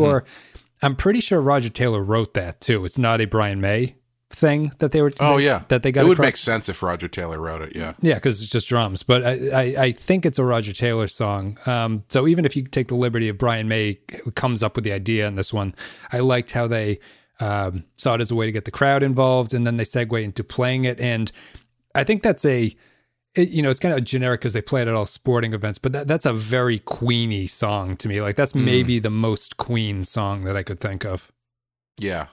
I'm 0.83 0.97
pretty 0.97 1.21
sure 1.21 1.41
Roger 1.41 1.69
Taylor 1.69 2.03
wrote 2.03 2.35
that 2.35 2.61
too. 2.61 2.85
It's 2.85 2.99
not 2.99 3.21
a 3.21 3.27
Brian 3.27 3.61
May 3.61 3.97
thing 4.31 4.71
that 4.79 4.93
they 4.93 5.03
were. 5.03 5.13
Oh 5.21 5.37
that, 5.37 5.43
yeah, 5.43 5.63
that 5.69 5.83
they 5.83 5.93
got. 5.93 6.05
It 6.05 6.09
would 6.09 6.15
across. 6.15 6.27
make 6.27 6.37
sense 6.37 6.69
if 6.69 6.83
Roger 6.83 7.09
Taylor 7.09 7.39
wrote 7.39 7.63
it. 7.63 7.77
Yeah, 7.77 7.95
Yeah, 8.01 8.15
because 8.15 8.41
it's 8.41 8.51
just 8.51 8.69
drums. 8.69 9.03
But 9.03 9.25
I, 9.25 9.33
I, 9.51 9.63
I 9.85 9.93
think 9.93 10.25
it's 10.25 10.39
a 10.39 10.45
Roger 10.45 10.73
Taylor 10.73 11.07
song. 11.07 11.59
Um, 11.67 12.05
so 12.09 12.27
even 12.27 12.45
if 12.45 12.57
you 12.57 12.63
take 12.63 12.89
the 12.89 12.97
liberty 12.97 13.29
of 13.29 13.39
Brian 13.39 13.69
May 13.69 13.99
who 14.25 14.31
comes 14.31 14.63
up 14.63 14.77
with 14.77 14.85
the 14.85 14.93
idea 14.93 15.27
in 15.27 15.35
this 15.35 15.53
one, 15.53 15.75
I 16.13 16.21
liked 16.21 16.53
how 16.53 16.67
they 16.67 17.01
um, 17.41 17.85
saw 17.97 18.15
it 18.15 18.21
as 18.21 18.31
a 18.31 18.35
way 18.35 18.47
to 18.47 18.53
get 18.53 18.65
the 18.65 18.71
crowd 18.71 19.03
involved, 19.03 19.55
and 19.55 19.67
then 19.67 19.77
they 19.77 19.85
segue 19.85 20.23
into 20.23 20.45
playing 20.45 20.85
it. 20.85 21.01
And 21.01 21.31
I 21.95 22.05
think 22.05 22.23
that's 22.23 22.45
a, 22.45 22.75
it, 23.35 23.51
you 23.51 23.63
know, 23.63 23.71
it's 23.71 23.81
kind 23.81 23.95
of 23.95 24.03
generic 24.05 24.41
because 24.41 24.53
they 24.53 24.63
play 24.63 24.83
it 24.83 24.89
at 24.89 24.95
all 24.95 25.07
sporting 25.07 25.53
events, 25.53 25.79
but 25.79 25.93
that, 25.93 26.09
that's 26.09 26.27
a 26.27 26.33
very 26.33 26.81
Queeny 26.81 27.49
song 27.49 27.97
to 27.99 28.09
me. 28.09 28.21
Like 28.21 28.37
that's 28.37 28.53
hmm. 28.53 28.65
maybe 28.65 28.99
the 28.99 29.11
most 29.11 29.57
Queen 29.57 30.05
song 30.05 30.45
that 30.45 30.57
I 30.57 30.63
could 30.63 30.81
think 30.81 31.05
of. 31.05 31.33
yeah, 31.99 32.27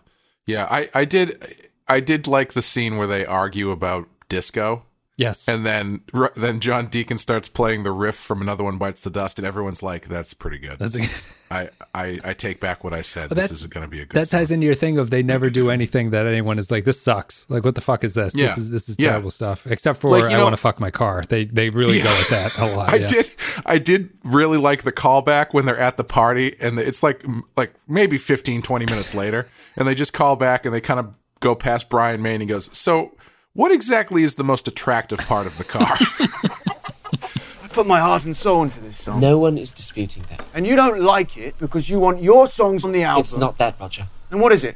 yeah. 0.45 0.68
I 0.70 0.89
I 0.93 1.06
did 1.06 1.72
I 1.88 2.00
did 2.00 2.28
like 2.28 2.54
the 2.54 2.62
scene 2.62 2.98
where 2.98 3.08
they 3.08 3.26
argue 3.26 3.72
about 3.72 4.08
disco. 4.30 4.84
Yes. 5.18 5.47
And 5.49 5.65
then, 5.65 6.01
then 6.36 6.59
John 6.59 6.86
Deacon 6.88 7.18
starts 7.18 7.49
playing 7.49 7.82
the 7.82 7.91
riff 7.91 8.15
from 8.15 8.39
Another 8.39 8.63
One 8.63 8.78
Bites 8.78 9.01
the 9.01 9.09
Dust, 9.09 9.39
and 9.39 9.47
everyone's 9.47 9.82
like, 9.82 10.07
"That's 10.07 10.36
pretty 10.36 10.59
good." 10.59 10.78
That's 10.78 10.95
a, 10.95 11.01
I, 11.51 11.70
I, 11.95 12.20
I 12.24 12.34
take 12.34 12.59
back 12.59 12.84
what 12.84 12.93
I 12.93 13.01
said. 13.01 13.32
This 13.32 13.47
that- 13.47 13.51
is 13.51 13.63
going 13.65 13.84
to 13.84 13.89
be 13.89 13.99
a 14.01 14.05
good. 14.05 14.22
that 14.22 14.30
ties 14.30 14.51
into 14.51 14.68
your 14.68 14.76
thing 14.76 14.99
of 14.99 15.09
they 15.09 15.24
never 15.24 15.49
do 15.49 15.72
anything 15.72 16.11
that 16.11 16.28
anyone 16.28 16.59
is 16.59 16.70
like, 16.70 16.86
this 16.86 17.01
sucks. 17.01 17.49
Like, 17.49 17.65
what 17.65 17.74
the 17.74 17.82
fuck 17.82 18.03
is 18.03 18.13
this? 18.13 18.36
Yeah. 18.36 18.45
This 18.47 18.57
is 18.59 18.70
this 18.70 18.89
is 18.89 18.95
Yeah. 18.99 19.09
terrible 19.09 19.32
stuff. 19.32 19.65
Except 19.65 19.97
for 19.99 20.11
Like, 20.11 20.26
I 20.26 20.34
know- 20.38 20.43
want 20.43 20.53
to 20.53 20.61
fuck 20.61 20.80
my 20.80 20.91
car. 20.91 21.24
They 21.28 21.45
they 21.45 21.72
really 21.72 21.97
go 21.99 22.09
with 22.09 22.30
that 22.30 22.59
a 22.59 22.76
lot. 22.76 22.89
I 22.93 22.97
yeah. 22.97 23.07
did. 23.07 23.32
I 23.65 23.80
did 23.80 24.11
really 24.24 24.59
like 24.59 24.84
the 24.84 24.91
callback 24.91 25.47
when 25.51 25.65
they're 25.65 25.80
at 25.80 25.97
the 25.97 26.03
party, 26.03 26.55
and 26.59 26.78
it's 26.78 27.01
like 27.01 27.26
like 27.55 27.74
maybe 27.88 28.20
15, 28.20 28.61
20 28.61 28.86
minutes 28.86 29.15
later, 29.15 29.47
and 29.76 29.88
they 29.88 29.95
just 29.95 30.13
call 30.13 30.36
back 30.36 30.63
and 30.63 30.76
they 30.76 30.82
kind 30.82 30.99
of 30.99 31.11
go 31.39 31.55
past 31.55 31.89
Brian 31.89 32.22
May, 32.22 32.34
and 32.34 32.41
he 32.43 32.47
goes, 32.47 32.70
"So, 32.78 33.13
what 33.58 33.72
exactly 33.72 34.22
is 34.24 34.36
the 34.36 34.43
most 34.43 34.68
attractive 34.68 35.20
part 35.20 35.45
of 35.47 35.58
the 35.58 35.64
car?" 35.64 35.88
I 37.64 37.68
put 37.70 37.86
my 37.88 37.99
heart 37.99 38.26
and 38.26 38.36
soul 38.36 38.64
into 38.64 38.80
this 38.80 38.97
song. 38.97 39.20
No 39.20 39.38
one 39.38 39.58
is 39.58 39.72
disputing 39.72 40.24
that. 40.30 40.41
And 40.53 40.66
you 40.66 40.76
don't 40.76 41.01
like 41.01 41.38
it 41.38 41.58
because 41.58 41.89
you 41.89 41.99
want 41.99 42.22
your 42.22 42.47
songs 42.47 42.86
on 42.86 42.91
the 42.91 43.03
album. 43.03 43.22
It's 43.22 43.36
not 43.36 43.58
that, 43.58 43.76
Roger. 43.80 44.08
And 44.32 44.41
what 44.41 44.51
is 44.51 44.64
it? 44.64 44.76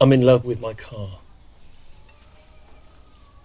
I'm 0.00 0.12
in 0.12 0.22
love 0.22 0.44
with 0.44 0.60
my 0.60 0.74
car. 0.74 1.08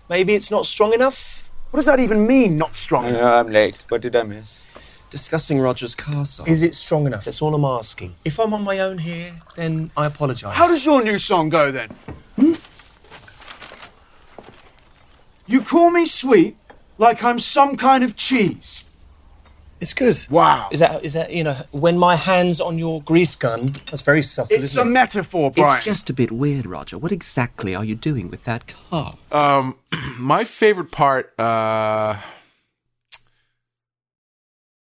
Maybe 0.09 0.33
it's 0.33 0.49
not 0.49 0.65
strong 0.65 0.93
enough? 0.93 1.47
What 1.71 1.77
does 1.77 1.85
that 1.85 1.99
even 1.99 2.25
mean, 2.25 2.57
not 2.57 2.75
strong 2.75 3.05
I 3.05 3.09
enough? 3.09 3.21
know 3.21 3.35
I'm 3.35 3.47
late. 3.47 3.83
What 3.89 4.01
did 4.01 4.15
I 4.15 4.23
miss? 4.23 4.65
Discussing 5.11 5.59
Roger's 5.59 5.95
car 5.95 6.25
song. 6.25 6.47
Is 6.47 6.63
it 6.63 6.73
strong 6.75 7.05
enough? 7.07 7.25
That's 7.25 7.41
all 7.41 7.53
I'm 7.53 7.65
asking. 7.65 8.15
If 8.25 8.39
I'm 8.39 8.53
on 8.53 8.63
my 8.63 8.79
own 8.79 8.97
here, 8.99 9.33
then 9.55 9.91
I 9.95 10.05
apologise. 10.07 10.55
How 10.55 10.67
does 10.67 10.83
your 10.85 11.03
new 11.03 11.19
song 11.19 11.49
go 11.49 11.71
then? 11.71 11.89
Hmm? 12.35 12.53
You 15.49 15.61
call 15.61 15.89
me 15.89 16.05
sweet 16.05 16.55
like 16.99 17.23
I'm 17.23 17.39
some 17.39 17.75
kind 17.75 18.03
of 18.03 18.15
cheese. 18.15 18.83
It's 19.81 19.93
good. 19.93 20.17
Wow. 20.29 20.67
Is 20.71 20.79
that 20.81 21.03
is 21.05 21.13
that 21.13 21.31
you 21.31 21.43
know 21.43 21.55
when 21.71 21.97
my 21.97 22.15
hands 22.17 22.59
on 22.61 22.77
your 22.77 23.01
grease 23.01 23.35
gun? 23.35 23.67
That's 23.89 24.01
very 24.01 24.21
subtle, 24.21 24.55
It's 24.57 24.65
isn't 24.65 24.79
a 24.87 24.89
it? 24.89 24.91
metaphor, 24.93 25.51
Brian. 25.51 25.77
It's 25.77 25.85
just 25.85 26.09
a 26.09 26.13
bit 26.13 26.31
weird, 26.31 26.65
Roger. 26.67 26.97
What 26.97 27.11
exactly 27.11 27.73
are 27.75 27.85
you 27.85 27.95
doing 27.95 28.29
with 28.29 28.43
that 28.43 28.67
car? 28.67 29.15
Um, 29.31 29.75
my 30.19 30.43
favorite 30.43 30.91
part, 30.91 31.33
uh, 31.39 32.15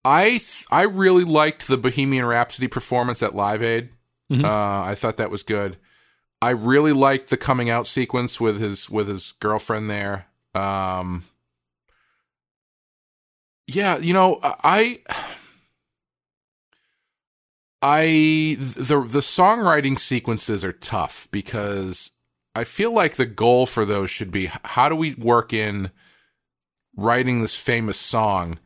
I 0.04 0.28
th- 0.30 0.64
I 0.70 0.82
really 0.82 1.24
liked 1.24 1.66
the 1.66 1.76
Bohemian 1.76 2.24
Rhapsody 2.24 2.68
performance 2.68 3.22
at 3.22 3.34
Live 3.34 3.62
Aid. 3.62 3.90
Mhm. 4.30 4.44
Uh, 4.44 4.84
I 4.88 4.94
thought 4.94 5.16
that 5.16 5.30
was 5.30 5.42
good. 5.42 5.76
I 6.40 6.50
really 6.50 6.92
liked 6.92 7.30
the 7.30 7.36
coming 7.36 7.68
out 7.70 7.86
sequence 7.88 8.40
with 8.40 8.60
his 8.60 8.88
with 8.88 9.08
his 9.08 9.32
girlfriend 9.40 9.90
there. 9.90 10.26
Um, 10.56 11.24
yeah, 13.66 13.98
you 13.98 14.14
know, 14.14 14.40
I 14.42 15.00
I 17.82 18.56
the 18.58 19.04
the 19.06 19.20
songwriting 19.20 19.98
sequences 19.98 20.64
are 20.64 20.72
tough 20.72 21.28
because 21.30 22.12
I 22.54 22.64
feel 22.64 22.92
like 22.92 23.16
the 23.16 23.26
goal 23.26 23.66
for 23.66 23.84
those 23.84 24.10
should 24.10 24.30
be 24.30 24.46
how 24.46 24.88
do 24.88 24.96
we 24.96 25.14
work 25.14 25.52
in 25.52 25.90
writing 26.96 27.42
this 27.42 27.56
famous 27.56 27.98
song 27.98 28.58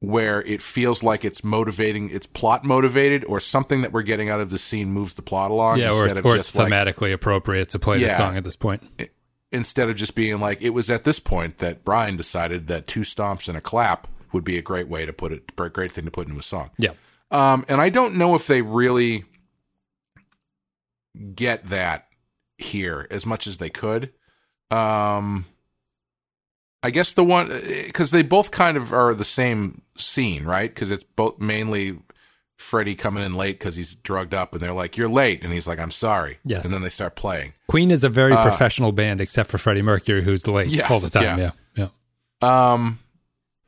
where 0.00 0.42
it 0.42 0.60
feels 0.60 1.02
like 1.02 1.24
it's 1.24 1.42
motivating, 1.42 2.10
it's 2.10 2.26
plot 2.26 2.64
motivated, 2.64 3.24
or 3.24 3.40
something 3.40 3.80
that 3.80 3.92
we're 3.92 4.02
getting 4.02 4.28
out 4.28 4.40
of 4.40 4.50
the 4.50 4.58
scene 4.58 4.90
moves 4.90 5.14
the 5.14 5.22
plot 5.22 5.50
along 5.50 5.78
yeah, 5.78 5.88
or, 5.88 6.04
or 6.24 6.36
it's 6.36 6.54
like 6.54 6.70
thematically 6.70 7.12
appropriate 7.12 7.70
to 7.70 7.78
play 7.78 7.98
the 7.98 8.08
song 8.10 8.36
at 8.36 8.44
this 8.44 8.56
point. 8.56 8.82
Instead 9.54 9.88
of 9.88 9.96
just 9.96 10.14
being 10.14 10.40
like 10.40 10.60
it 10.60 10.70
was 10.70 10.90
at 10.90 11.04
this 11.04 11.20
point 11.20 11.58
that 11.58 11.84
Brian 11.84 12.16
decided 12.16 12.66
that 12.66 12.86
two 12.86 13.00
stomps 13.00 13.48
and 13.48 13.56
a 13.56 13.60
clap 13.60 14.08
would 14.32 14.44
be 14.44 14.58
a 14.58 14.62
great 14.62 14.88
way 14.88 15.06
to 15.06 15.12
put 15.12 15.32
it, 15.32 15.52
a 15.56 15.70
great 15.70 15.92
thing 15.92 16.04
to 16.04 16.10
put 16.10 16.26
into 16.26 16.38
a 16.38 16.42
song. 16.42 16.70
Yeah. 16.76 16.90
Um, 17.30 17.64
and 17.68 17.80
I 17.80 17.88
don't 17.88 18.16
know 18.16 18.34
if 18.34 18.46
they 18.46 18.62
really 18.62 19.24
get 21.34 21.64
that 21.66 22.08
here 22.58 23.06
as 23.10 23.24
much 23.24 23.46
as 23.46 23.58
they 23.58 23.70
could. 23.70 24.12
Um, 24.70 25.46
I 26.82 26.90
guess 26.90 27.12
the 27.12 27.24
one 27.24 27.48
because 27.86 28.10
they 28.10 28.22
both 28.22 28.50
kind 28.50 28.76
of 28.76 28.92
are 28.92 29.14
the 29.14 29.24
same 29.24 29.82
scene, 29.96 30.44
right? 30.44 30.72
Because 30.72 30.90
it's 30.90 31.04
both 31.04 31.38
mainly 31.38 31.98
Freddie 32.56 32.94
coming 32.94 33.24
in 33.24 33.34
late 33.34 33.58
because 33.58 33.76
he's 33.76 33.94
drugged 33.96 34.32
up, 34.34 34.52
and 34.54 34.62
they're 34.62 34.72
like, 34.72 34.96
"You're 34.96 35.08
late," 35.08 35.42
and 35.42 35.52
he's 35.52 35.66
like, 35.66 35.78
"I'm 35.80 35.90
sorry." 35.90 36.38
Yes. 36.44 36.64
and 36.64 36.72
then 36.72 36.82
they 36.82 36.88
start 36.88 37.16
playing. 37.16 37.52
Queen 37.68 37.90
is 37.90 38.04
a 38.04 38.08
very 38.08 38.32
Uh, 38.32 38.42
professional 38.42 38.92
band, 38.92 39.20
except 39.20 39.50
for 39.50 39.58
Freddie 39.58 39.82
Mercury, 39.82 40.22
who's 40.22 40.46
late 40.46 40.68
Yes, 40.68 40.90
all 40.90 41.00
the 41.00 41.10
time. 41.10 41.38
yeah. 41.38 41.50
Yeah, 41.76 41.88
yeah. 42.42 42.72
Um, 42.72 42.98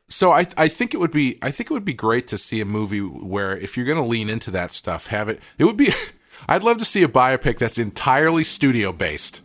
so 0.08 0.30
I 0.32 0.46
I 0.56 0.68
think 0.68 0.94
it 0.94 0.98
would 0.98 1.10
be 1.10 1.38
I 1.42 1.50
think 1.50 1.70
it 1.70 1.74
would 1.74 1.84
be 1.84 1.94
great 1.94 2.26
to 2.28 2.38
see 2.38 2.60
a 2.60 2.64
movie 2.64 3.00
where 3.00 3.56
if 3.56 3.76
you're 3.76 3.86
going 3.86 3.98
to 3.98 4.04
lean 4.04 4.30
into 4.30 4.50
that 4.52 4.70
stuff, 4.70 5.08
have 5.08 5.28
it. 5.28 5.40
It 5.58 5.64
would 5.64 5.76
be. 5.76 5.92
I'd 6.48 6.62
love 6.62 6.78
to 6.78 6.84
see 6.84 7.02
a 7.02 7.08
biopic 7.08 7.58
that's 7.58 7.78
entirely 7.78 8.44
studio 8.44 8.92
based, 8.92 9.42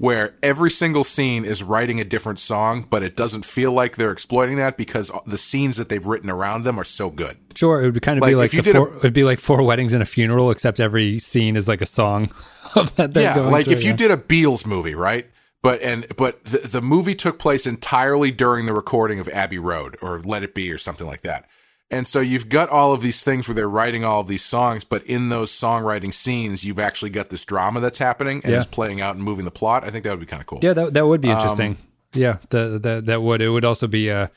where 0.00 0.34
every 0.42 0.70
single 0.70 1.04
scene 1.04 1.44
is 1.44 1.62
writing 1.62 2.00
a 2.00 2.04
different 2.04 2.38
song, 2.38 2.86
but 2.88 3.02
it 3.02 3.14
doesn't 3.14 3.44
feel 3.44 3.70
like 3.70 3.96
they're 3.96 4.10
exploiting 4.10 4.56
that 4.56 4.78
because 4.78 5.12
the 5.26 5.36
scenes 5.36 5.76
that 5.76 5.90
they've 5.90 6.06
written 6.06 6.30
around 6.30 6.64
them 6.64 6.80
are 6.80 6.84
so 6.84 7.10
good. 7.10 7.36
Sure, 7.54 7.82
it 7.82 7.92
would 7.92 8.00
kind 8.00 8.16
of 8.16 8.22
Like, 8.22 8.30
be 8.30 8.34
like 8.34 8.50
the 8.50 8.62
did 8.62 8.74
a- 8.74 8.78
four, 8.78 8.96
it'd 8.96 9.12
be 9.12 9.24
like 9.24 9.38
four 9.38 9.62
weddings 9.62 9.92
and 9.92 10.02
a 10.02 10.06
funeral, 10.06 10.50
except 10.50 10.80
every 10.80 11.18
scene 11.18 11.54
is 11.54 11.68
like 11.68 11.82
a 11.82 11.86
song 11.86 12.30
yeah, 12.74 13.34
like 13.40 13.66
through, 13.66 13.74
if 13.74 13.84
you 13.84 13.92
did 13.92 14.10
a 14.10 14.16
Beatles 14.16 14.64
movie, 14.66 14.94
right? 14.94 15.26
But 15.62 15.82
and 15.82 16.06
but 16.16 16.42
the, 16.46 16.58
the 16.58 16.80
movie 16.80 17.14
took 17.14 17.38
place 17.38 17.66
entirely 17.66 18.30
during 18.30 18.64
the 18.64 18.72
recording 18.72 19.20
of 19.20 19.28
Abbey 19.28 19.58
Road 19.58 19.98
or 20.00 20.18
Let 20.20 20.42
It 20.42 20.54
Be 20.54 20.72
or 20.72 20.78
something 20.78 21.06
like 21.06 21.20
that. 21.20 21.46
And 21.92 22.06
so 22.06 22.20
you've 22.20 22.48
got 22.48 22.68
all 22.68 22.92
of 22.92 23.02
these 23.02 23.22
things 23.24 23.48
where 23.48 23.54
they're 23.54 23.68
writing 23.68 24.04
all 24.04 24.20
of 24.20 24.28
these 24.28 24.44
songs, 24.44 24.84
but 24.84 25.02
in 25.06 25.28
those 25.28 25.50
songwriting 25.50 26.14
scenes, 26.14 26.64
you've 26.64 26.78
actually 26.78 27.10
got 27.10 27.30
this 27.30 27.44
drama 27.44 27.80
that's 27.80 27.98
happening 27.98 28.40
and 28.44 28.52
Yeah. 28.52 28.58
it's 28.58 28.66
playing 28.68 29.00
out 29.00 29.16
and 29.16 29.24
moving 29.24 29.44
the 29.44 29.50
plot. 29.50 29.82
I 29.84 29.90
think 29.90 30.04
that 30.04 30.10
would 30.10 30.20
be 30.20 30.26
kind 30.26 30.40
of 30.40 30.46
cool. 30.46 30.60
Yeah, 30.62 30.72
that 30.74 30.94
that 30.94 31.06
would 31.06 31.20
be 31.20 31.30
Um, 31.30 31.36
interesting. 31.36 31.76
yeah, 32.14 32.36
the, 32.50 32.78
the 32.80 33.02
that 33.06 33.22
would 33.22 33.42
it 33.42 33.48
would 33.50 33.64
also 33.64 33.86
be 33.88 34.10
uh 34.10 34.28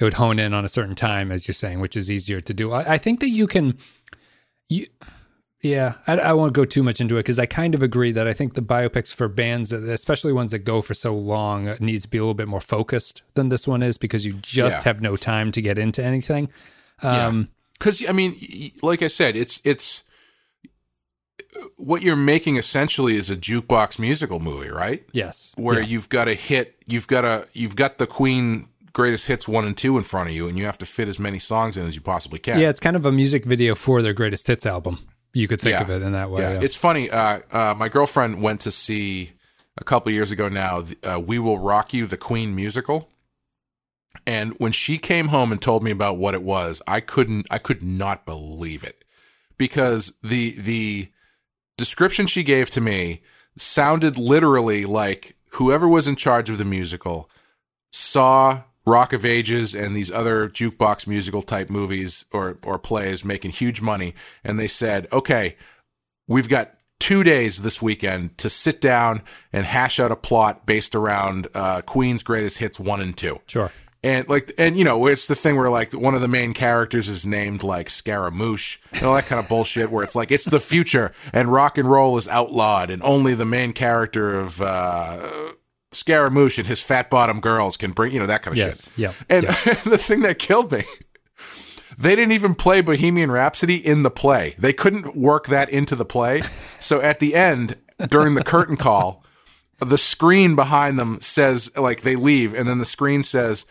it 0.00 0.04
would 0.04 0.14
hone 0.14 0.38
in 0.38 0.54
on 0.54 0.64
a 0.64 0.68
certain 0.68 0.94
time 0.94 1.30
as 1.30 1.46
you're 1.46 1.52
saying, 1.54 1.80
which 1.80 1.96
is 1.96 2.10
easier 2.10 2.40
to 2.40 2.54
do. 2.54 2.72
I, 2.72 2.94
I 2.94 2.98
think 2.98 3.20
that 3.20 3.28
you 3.28 3.46
can 3.46 3.76
you 4.70 4.86
yeah, 5.60 5.94
I, 6.08 6.16
I 6.18 6.32
won't 6.32 6.54
go 6.54 6.64
too 6.64 6.82
much 6.82 7.00
into 7.00 7.16
it 7.16 7.20
because 7.20 7.38
I 7.38 7.46
kind 7.46 7.74
of 7.74 7.82
agree 7.84 8.10
that 8.12 8.26
I 8.26 8.32
think 8.32 8.54
the 8.54 8.62
biopics 8.62 9.14
for 9.14 9.28
bands, 9.28 9.70
especially 9.72 10.32
ones 10.32 10.50
that 10.52 10.60
go 10.60 10.80
for 10.82 10.92
so 10.94 11.14
long, 11.14 11.76
needs 11.78 12.02
to 12.04 12.08
be 12.08 12.18
a 12.18 12.22
little 12.22 12.34
bit 12.34 12.48
more 12.48 12.60
focused 12.60 13.22
than 13.34 13.48
this 13.48 13.68
one 13.68 13.80
is 13.82 13.96
because 13.96 14.26
you 14.26 14.32
just 14.42 14.78
Yeah. 14.78 14.84
have 14.84 15.00
no 15.02 15.14
time 15.16 15.52
to 15.52 15.60
get 15.62 15.78
into 15.78 16.02
anything. 16.02 16.48
Um, 17.02 17.48
because 17.78 18.04
I 18.08 18.12
mean, 18.12 18.36
like 18.82 19.02
I 19.02 19.08
said, 19.08 19.36
it's 19.36 19.60
it's 19.64 20.04
what 21.76 22.02
you're 22.02 22.16
making 22.16 22.56
essentially 22.56 23.16
is 23.16 23.30
a 23.30 23.36
jukebox 23.36 23.98
musical 23.98 24.40
movie, 24.40 24.70
right? 24.70 25.04
Yes, 25.12 25.52
where 25.56 25.80
Yeah. 25.80 25.86
you've 25.86 26.08
got 26.08 26.28
a 26.28 26.34
hit, 26.34 26.76
you've 26.86 27.06
got 27.08 27.24
a 27.24 27.46
you've 27.52 27.76
got 27.76 27.98
the 27.98 28.06
Queen 28.06 28.68
greatest 28.92 29.26
hits 29.26 29.48
one 29.48 29.64
and 29.64 29.76
two 29.76 29.96
in 29.98 30.04
front 30.04 30.28
of 30.28 30.34
you, 30.34 30.46
and 30.48 30.58
you 30.58 30.64
have 30.64 30.78
to 30.78 30.86
fit 30.86 31.08
as 31.08 31.18
many 31.18 31.38
songs 31.38 31.76
in 31.76 31.86
as 31.86 31.94
you 31.94 32.00
possibly 32.02 32.38
can. 32.38 32.58
Yeah, 32.60 32.68
it's 32.68 32.80
kind 32.80 32.94
of 32.96 33.04
a 33.06 33.12
music 33.12 33.44
video 33.44 33.74
for 33.74 34.02
their 34.02 34.12
greatest 34.12 34.46
hits 34.46 34.66
album. 34.66 34.98
You 35.34 35.48
could 35.48 35.60
think 35.60 35.72
Yeah. 35.72 35.82
of 35.82 35.90
it 35.90 36.02
in 36.02 36.12
that 36.12 36.30
way. 36.30 36.42
yeah. 36.42 36.52
yeah. 36.54 36.60
It's 36.62 36.76
funny. 36.76 37.10
Uh, 37.10 37.40
uh, 37.50 37.74
my 37.76 37.88
girlfriend 37.88 38.42
went 38.42 38.60
to 38.62 38.70
see 38.70 39.32
a 39.78 39.84
couple 39.84 40.12
years 40.12 40.30
ago 40.30 40.48
now. 40.50 40.84
Uh, 41.02 41.18
we 41.18 41.38
will 41.38 41.58
rock 41.58 41.94
you, 41.94 42.06
the 42.06 42.18
Queen 42.18 42.54
musical. 42.54 43.08
And 44.26 44.54
when 44.58 44.72
she 44.72 44.98
came 44.98 45.28
home 45.28 45.52
and 45.52 45.60
told 45.60 45.82
me 45.82 45.90
about 45.90 46.16
what 46.16 46.34
it 46.34 46.42
was, 46.42 46.80
I 46.86 47.00
couldn't. 47.00 47.46
I 47.50 47.58
could 47.58 47.82
not 47.82 48.24
believe 48.24 48.84
it 48.84 49.04
because 49.58 50.12
the 50.22 50.54
the 50.58 51.10
description 51.76 52.26
she 52.26 52.42
gave 52.44 52.70
to 52.70 52.80
me 52.80 53.22
sounded 53.56 54.16
literally 54.16 54.84
like 54.84 55.36
whoever 55.50 55.88
was 55.88 56.06
in 56.06 56.16
charge 56.16 56.50
of 56.50 56.58
the 56.58 56.64
musical 56.64 57.28
saw 57.90 58.62
Rock 58.86 59.12
of 59.12 59.24
Ages 59.24 59.74
and 59.74 59.94
these 59.94 60.10
other 60.10 60.48
jukebox 60.48 61.06
musical 61.06 61.42
type 61.42 61.68
movies 61.68 62.24
or 62.32 62.58
or 62.62 62.78
plays 62.78 63.24
making 63.24 63.50
huge 63.52 63.80
money, 63.80 64.14
and 64.44 64.58
they 64.58 64.68
said, 64.68 65.08
"Okay, 65.12 65.56
we've 66.28 66.48
got 66.48 66.74
two 67.02 67.24
days 67.24 67.62
this 67.62 67.82
weekend 67.82 68.38
to 68.38 68.48
sit 68.48 68.80
down 68.80 69.22
and 69.52 69.66
hash 69.66 69.98
out 69.98 70.12
a 70.12 70.16
plot 70.16 70.64
based 70.66 70.94
around 70.94 71.48
uh, 71.52 71.80
Queen's 71.82 72.22
greatest 72.22 72.58
hits 72.58 72.78
one 72.78 73.00
and 73.00 73.16
two. 73.16 73.40
Sure. 73.48 73.72
And 74.04 74.28
like, 74.28 74.50
and 74.58 74.76
you 74.76 74.82
know, 74.84 75.06
it's 75.06 75.28
the 75.28 75.36
thing 75.36 75.56
where 75.56 75.70
like 75.70 75.92
one 75.92 76.14
of 76.14 76.20
the 76.20 76.28
main 76.28 76.54
characters 76.54 77.08
is 77.08 77.24
named 77.24 77.62
like 77.62 77.88
Scaramouche 77.88 78.78
and 78.92 79.04
all 79.04 79.14
that 79.14 79.26
kind 79.26 79.38
of 79.40 79.48
bullshit. 79.48 79.92
Where 79.92 80.02
it's 80.02 80.16
like 80.16 80.32
it's 80.32 80.44
the 80.44 80.58
future 80.58 81.12
and 81.32 81.52
rock 81.52 81.78
and 81.78 81.88
roll 81.88 82.16
is 82.16 82.26
outlawed, 82.26 82.90
and 82.90 83.00
only 83.04 83.34
the 83.34 83.44
main 83.46 83.72
character 83.72 84.40
of 84.40 84.60
uh, 84.60 85.52
Scaramouche 85.92 86.58
and 86.58 86.66
his 86.66 86.82
fat 86.82 87.10
bottom 87.10 87.38
girls 87.38 87.76
can 87.76 87.92
bring 87.92 88.12
you 88.12 88.18
know 88.18 88.26
that 88.26 88.42
kind 88.42 88.54
of 88.54 88.58
Yes. 88.58 88.86
shit. 88.86 88.92
Yeah. 88.98 89.12
And 89.28 89.44
Yeah. 89.44 89.50
the 89.84 89.98
thing 89.98 90.22
that 90.22 90.40
killed 90.40 90.72
me, 90.72 90.82
they 91.96 92.16
didn't 92.16 92.32
even 92.32 92.56
play 92.56 92.80
Bohemian 92.80 93.30
Rhapsody 93.30 93.76
in 93.76 94.02
the 94.02 94.10
play. 94.10 94.56
They 94.58 94.72
couldn't 94.72 95.14
work 95.14 95.46
that 95.46 95.70
into 95.70 95.94
the 95.94 96.04
play. 96.04 96.42
So 96.80 97.00
at 97.00 97.20
the 97.20 97.36
end, 97.36 97.76
during 98.08 98.34
the 98.34 98.42
curtain 98.42 98.76
call, 98.76 99.24
the 99.78 99.98
screen 99.98 100.56
behind 100.56 100.98
them 100.98 101.20
says 101.20 101.70
like 101.76 102.02
they 102.02 102.16
leave, 102.16 102.52
and 102.52 102.66
then 102.66 102.78
the 102.78 102.84
screen 102.84 103.22
says. 103.22 103.64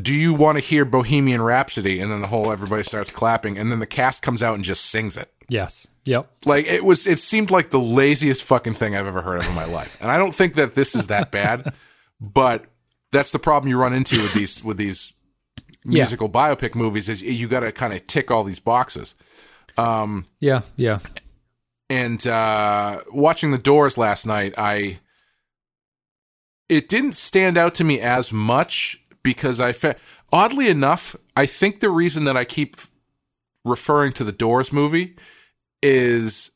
Do 0.00 0.14
you 0.14 0.32
want 0.32 0.56
to 0.58 0.64
hear 0.64 0.84
Bohemian 0.84 1.42
Rhapsody? 1.42 2.00
And 2.00 2.10
then 2.10 2.20
the 2.20 2.28
whole 2.28 2.52
everybody 2.52 2.82
starts 2.84 3.10
clapping, 3.10 3.58
and 3.58 3.70
then 3.72 3.78
the 3.80 3.86
cast 3.86 4.22
comes 4.22 4.42
out 4.42 4.54
and 4.54 4.62
just 4.64 4.86
sings 4.86 5.16
it. 5.16 5.30
Yes. 5.48 5.88
Yep. 6.04 6.30
Like 6.46 6.66
it 6.66 6.84
was, 6.84 7.06
it 7.06 7.18
seemed 7.18 7.50
like 7.50 7.70
the 7.70 7.80
laziest 7.80 8.42
fucking 8.42 8.74
thing 8.74 8.94
I've 8.94 9.06
ever 9.06 9.22
heard 9.22 9.38
of 9.40 9.46
in 9.48 9.54
my 9.54 9.64
life. 9.64 10.00
And 10.00 10.10
I 10.10 10.16
don't 10.16 10.34
think 10.34 10.54
that 10.54 10.74
this 10.74 10.94
is 10.94 11.08
that 11.08 11.30
bad, 11.30 11.72
but 12.20 12.66
that's 13.12 13.32
the 13.32 13.38
problem 13.38 13.68
you 13.68 13.76
run 13.78 13.92
into 13.92 14.20
with 14.22 14.32
these 14.34 14.62
with 14.62 14.76
these 14.76 15.14
Yeah. 15.84 16.00
musical 16.02 16.28
biopic 16.28 16.74
movies 16.74 17.08
is 17.08 17.22
you 17.22 17.48
got 17.48 17.60
to 17.60 17.72
kind 17.72 17.92
of 17.92 18.06
tick 18.06 18.30
all 18.30 18.44
these 18.44 18.60
boxes. 18.60 19.14
Um, 19.76 20.26
Yeah. 20.40 20.62
Yeah. 20.76 20.98
and 21.90 22.24
uh, 22.26 23.00
watching 23.12 23.50
The 23.50 23.58
Doors 23.58 23.96
last 23.98 24.26
night, 24.26 24.54
I 24.58 24.98
it 26.68 26.88
didn't 26.88 27.12
stand 27.12 27.56
out 27.56 27.74
to 27.76 27.84
me 27.84 28.00
as 28.00 28.32
much 28.32 29.00
because 29.28 29.60
I 29.60 29.72
fe- 29.72 29.96
oddly 30.32 30.68
enough, 30.68 31.14
I 31.36 31.44
think 31.44 31.80
the 31.80 31.90
reason 31.90 32.24
that 32.24 32.34
I 32.34 32.46
keep 32.46 32.76
referring 33.62 34.14
to 34.14 34.24
the 34.24 34.32
Doors 34.32 34.72
movie 34.72 35.16
is 35.82 36.50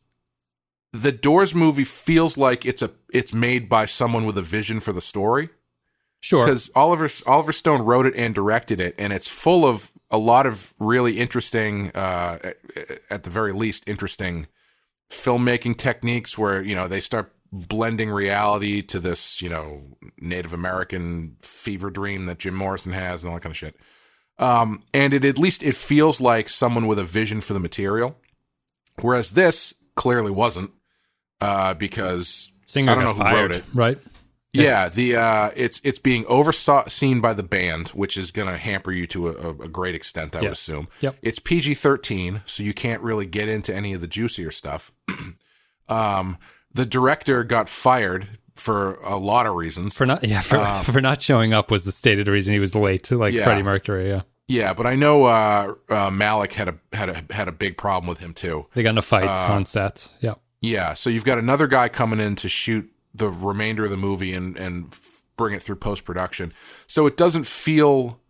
the 0.91 1.13
Doors 1.13 1.55
movie 1.55 1.85
feels 1.85 2.39
like 2.39 2.65
it's 2.65 2.81
a 2.81 2.91
it's 3.13 3.35
made 3.35 3.69
by 3.69 3.85
someone 3.85 4.25
with 4.25 4.39
a 4.39 4.43
vision 4.43 4.81
for 4.81 4.95
the 4.95 5.03
story 5.03 5.51
Sure. 6.21 6.47
because 6.47 6.71
Oliver 6.75 7.11
Oliver 7.27 7.53
Stone 7.53 7.83
wrote 7.83 8.07
it 8.07 8.15
and 8.17 8.35
directed 8.35 8.81
it, 8.81 8.95
and 8.99 9.13
it's 9.13 9.29
full 9.29 9.67
of 9.67 9.93
a 10.11 10.17
lot 10.17 10.47
of 10.47 10.73
really 10.79 11.19
interesting, 11.19 11.91
uh, 11.95 12.39
at, 12.43 12.55
at 13.11 13.23
the 13.25 13.31
very 13.31 13.53
least, 13.53 13.87
interesting 13.87 14.47
filmmaking 15.11 15.77
techniques 15.77 16.39
where 16.39 16.63
you 16.63 16.75
know 16.75 16.89
they 16.89 17.01
start 17.01 17.35
blending 17.53 18.11
reality 18.11 18.81
to 18.81 18.99
this 18.99 19.43
you 19.43 19.49
know 19.49 19.83
Native 20.19 20.53
American 20.53 21.37
fever 21.43 21.91
dream 21.91 22.27
that 22.27 22.39
Jim 22.39 22.55
Morrison 22.55 22.93
has 22.93 23.23
and 23.23 23.31
all 23.31 23.37
that 23.37 23.43
kind 23.43 23.53
of 23.53 23.57
shit. 23.57 23.77
Um, 24.39 24.83
and 24.95 25.13
it 25.13 25.25
at 25.25 25.39
least 25.39 25.63
it 25.63 25.75
feels 25.77 26.21
like 26.21 26.49
someone 26.49 26.87
with 26.87 26.99
a 26.99 27.05
vision 27.05 27.41
for 27.41 27.53
the 27.53 27.61
material, 27.61 28.17
whereas 29.01 29.33
this 29.33 29.75
clearly 29.95 30.31
wasn't 30.31 30.71
uh, 31.41 31.75
because 31.75 32.53
Singer 32.67 32.93
I 32.93 32.95
don't 32.95 33.05
know 33.05 33.13
who 33.13 33.19
fired, 33.19 33.51
wrote 33.51 33.53
it. 33.53 33.65
right? 33.75 33.99
Yeah, 34.55 34.91
the 34.91 35.17
uh, 35.17 35.51
it's 35.57 35.81
it's 35.83 35.99
being 35.99 36.27
overseen 36.27 37.21
by 37.21 37.33
the 37.33 37.43
band, 37.43 37.89
which 37.89 38.19
is 38.19 38.31
going 38.31 38.49
to 38.49 38.59
hamper 38.59 38.93
you 38.93 39.07
to 39.09 39.29
a, 39.29 39.51
a 39.51 39.69
great 39.69 39.95
extent, 39.95 40.37
I 40.37 40.43
would 40.43 40.53
assume. 40.53 40.89
Yep. 41.01 41.17
It's 41.23 41.39
PG 41.39 41.75
thirteen, 41.75 42.43
so 42.45 42.63
you 42.63 42.75
can't 42.75 43.01
really 43.01 43.25
get 43.25 43.49
into 43.49 43.75
any 43.75 43.95
of 43.95 44.03
the 44.03 44.07
juicier 44.07 44.51
stuff. 44.51 44.93
um, 45.89 46.37
the 46.75 46.87
director 46.87 47.45
got 47.45 47.69
fired 47.69 48.29
for 48.55 48.95
a 48.97 49.17
lot 49.17 49.47
of 49.47 49.55
reasons. 49.55 49.97
For 49.97 50.07
not, 50.07 50.23
yeah, 50.25 50.41
for, 50.41 50.57
Um, 50.59 50.83
for 50.85 51.01
not 51.01 51.23
showing 51.23 51.53
up 51.53 51.71
was 51.71 51.85
the 51.85 51.93
stated 51.93 52.29
reason 52.29 52.53
he 52.53 52.61
was 52.61 52.75
late 52.75 53.05
to 53.05 53.17
like 53.19 53.35
Yeah. 53.35 53.45
Freddie 53.45 53.63
Mercury. 53.63 54.09
Yeah, 54.11 54.23
yeah, 54.49 54.75
but 54.75 54.87
I 54.87 54.95
know 54.95 55.25
uh, 55.25 55.75
uh, 55.89 56.11
Malek 56.11 56.53
had 56.53 56.69
a 56.69 56.79
had 56.93 57.09
a 57.09 57.35
had 57.35 57.49
a 57.49 57.53
big 57.53 57.77
problem 57.79 58.07
with 58.09 58.19
him 58.21 58.35
too. 58.35 58.67
they 58.75 58.83
got 58.83 58.91
in 58.91 58.99
a 58.99 59.03
fight 59.03 59.25
Uh, 59.29 59.53
on 59.55 59.65
sets. 59.67 60.13
Yeah, 60.21 60.35
Yeah, 60.61 60.95
so 60.95 61.09
you've 61.11 61.25
got 61.25 61.39
another 61.39 61.67
guy 61.67 61.89
coming 61.89 62.21
in 62.21 62.35
to 62.37 62.49
shoot 62.49 62.89
the 63.15 63.29
remainder 63.29 63.85
of 63.85 63.91
the 63.91 63.97
movie 63.97 64.33
and 64.35 64.57
and 64.57 64.87
f- 64.93 65.23
bring 65.37 65.55
it 65.55 65.63
through 65.63 65.77
post 65.77 66.05
production. 66.05 66.53
So 66.87 67.07
it 67.07 67.17
doesn't 67.17 67.47
feel 67.47 68.21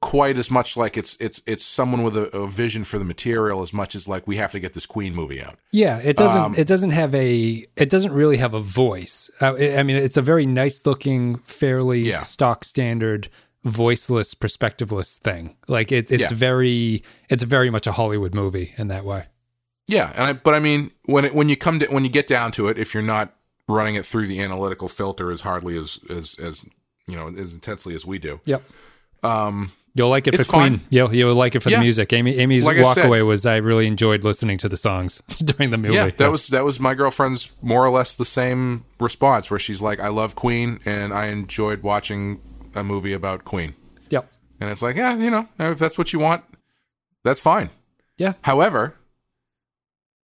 quite 0.00 0.38
as 0.38 0.50
much 0.50 0.76
like 0.78 0.96
it's 0.96 1.16
it's 1.20 1.42
it's 1.46 1.62
someone 1.64 2.02
with 2.02 2.16
a, 2.16 2.34
a 2.36 2.46
vision 2.46 2.84
for 2.84 2.98
the 2.98 3.04
material 3.04 3.60
as 3.60 3.72
much 3.74 3.94
as 3.94 4.08
like 4.08 4.26
we 4.26 4.36
have 4.36 4.50
to 4.52 4.58
get 4.60 4.72
this 4.72 4.86
Queen 4.86 5.14
movie 5.14 5.42
out. 5.42 5.56
yeah. 5.72 5.98
It 5.98 6.16
doesn't. 6.16 6.40
Um, 6.42 6.54
it 6.56 6.66
doesn't 6.66 6.90
have 6.92 7.14
a. 7.14 7.66
It 7.76 7.90
doesn't 7.90 8.12
really 8.12 8.38
have 8.38 8.54
a 8.54 8.60
voice. 8.60 9.30
Uh, 9.40 9.54
I 9.58 9.78
I 9.78 9.82
mean, 9.82 9.96
it's 9.96 10.16
a 10.16 10.22
very 10.22 10.46
nice 10.46 10.84
looking, 10.86 11.36
fairly 11.38 12.00
Yeah. 12.00 12.22
stock 12.22 12.64
standard, 12.64 13.28
voiceless, 13.64 14.34
perspectiveless 14.34 15.18
thing. 15.18 15.56
Like 15.68 15.92
it, 15.92 16.10
it's 16.10 16.30
Yeah. 16.30 16.36
very. 16.36 17.02
It's 17.28 17.42
very 17.42 17.68
much 17.70 17.86
a 17.86 17.92
Hollywood 17.92 18.34
movie 18.34 18.74
in 18.78 18.88
that 18.88 19.04
way. 19.04 19.24
Yeah, 19.86 20.12
and 20.14 20.22
I, 20.24 20.32
but 20.34 20.54
I 20.54 20.60
mean 20.60 20.92
when 21.04 21.24
it, 21.26 21.34
when 21.34 21.48
you 21.48 21.56
come 21.56 21.78
to 21.80 21.86
when 21.88 22.04
you 22.04 22.10
get 22.10 22.26
down 22.26 22.52
to 22.52 22.68
it, 22.68 22.78
if 22.78 22.94
you're 22.94 23.02
not 23.02 23.34
running 23.68 23.96
it 23.96 24.06
through 24.06 24.28
the 24.28 24.40
analytical 24.40 24.88
filter 24.88 25.30
as 25.30 25.42
hardly 25.42 25.76
as 25.76 25.98
as 26.08 26.36
as 26.38 26.64
you 27.06 27.16
know 27.16 27.28
as 27.28 27.52
intensely 27.54 27.94
as 27.94 28.06
we 28.06 28.18
do, 28.18 28.40
Yep. 28.44 28.62
um, 29.24 29.72
You'll 29.94 30.08
like 30.08 30.28
it 30.28 30.36
for 30.36 30.44
Queen. 30.44 30.80
You'll 30.90 31.12
you'll 31.14 31.34
like 31.34 31.54
it 31.56 31.60
for 31.60 31.70
Yeah. 31.70 31.78
the 31.78 31.82
music. 31.82 32.12
Amy 32.12 32.38
Amy's 32.38 32.64
Like 32.64 32.76
I 32.78 32.82
walk 32.82 32.94
said- 32.94 33.06
away 33.06 33.22
was 33.22 33.44
I 33.44 33.56
really 33.56 33.86
enjoyed 33.88 34.22
listening 34.22 34.56
to 34.58 34.68
the 34.68 34.76
songs 34.76 35.20
during 35.44 35.70
the 35.70 35.78
movie. 35.78 35.94
Yeah, 35.94 36.10
that 36.18 36.30
was 36.30 36.46
that 36.48 36.64
was 36.64 36.78
my 36.78 36.94
girlfriend's 36.94 37.50
more 37.60 37.84
or 37.84 37.90
less 37.90 38.14
the 38.14 38.24
same 38.24 38.84
response, 39.00 39.50
where 39.50 39.58
she's 39.58 39.82
like, 39.82 39.98
"I 39.98 40.08
love 40.08 40.36
Queen, 40.36 40.78
and 40.84 41.12
I 41.12 41.26
enjoyed 41.26 41.82
watching 41.82 42.40
a 42.74 42.84
movie 42.84 43.12
about 43.12 43.44
Queen." 43.44 43.74
Yep. 44.10 44.30
And 44.60 44.70
it's 44.70 44.82
like, 44.82 44.94
yeah, 44.96 45.16
you 45.16 45.30
know, 45.30 45.48
if 45.58 45.78
that's 45.78 45.96
what 45.98 46.12
you 46.12 46.18
want, 46.18 46.44
that's 47.24 47.40
fine. 47.40 47.70
Yeah. 48.18 48.34
However, 48.42 48.94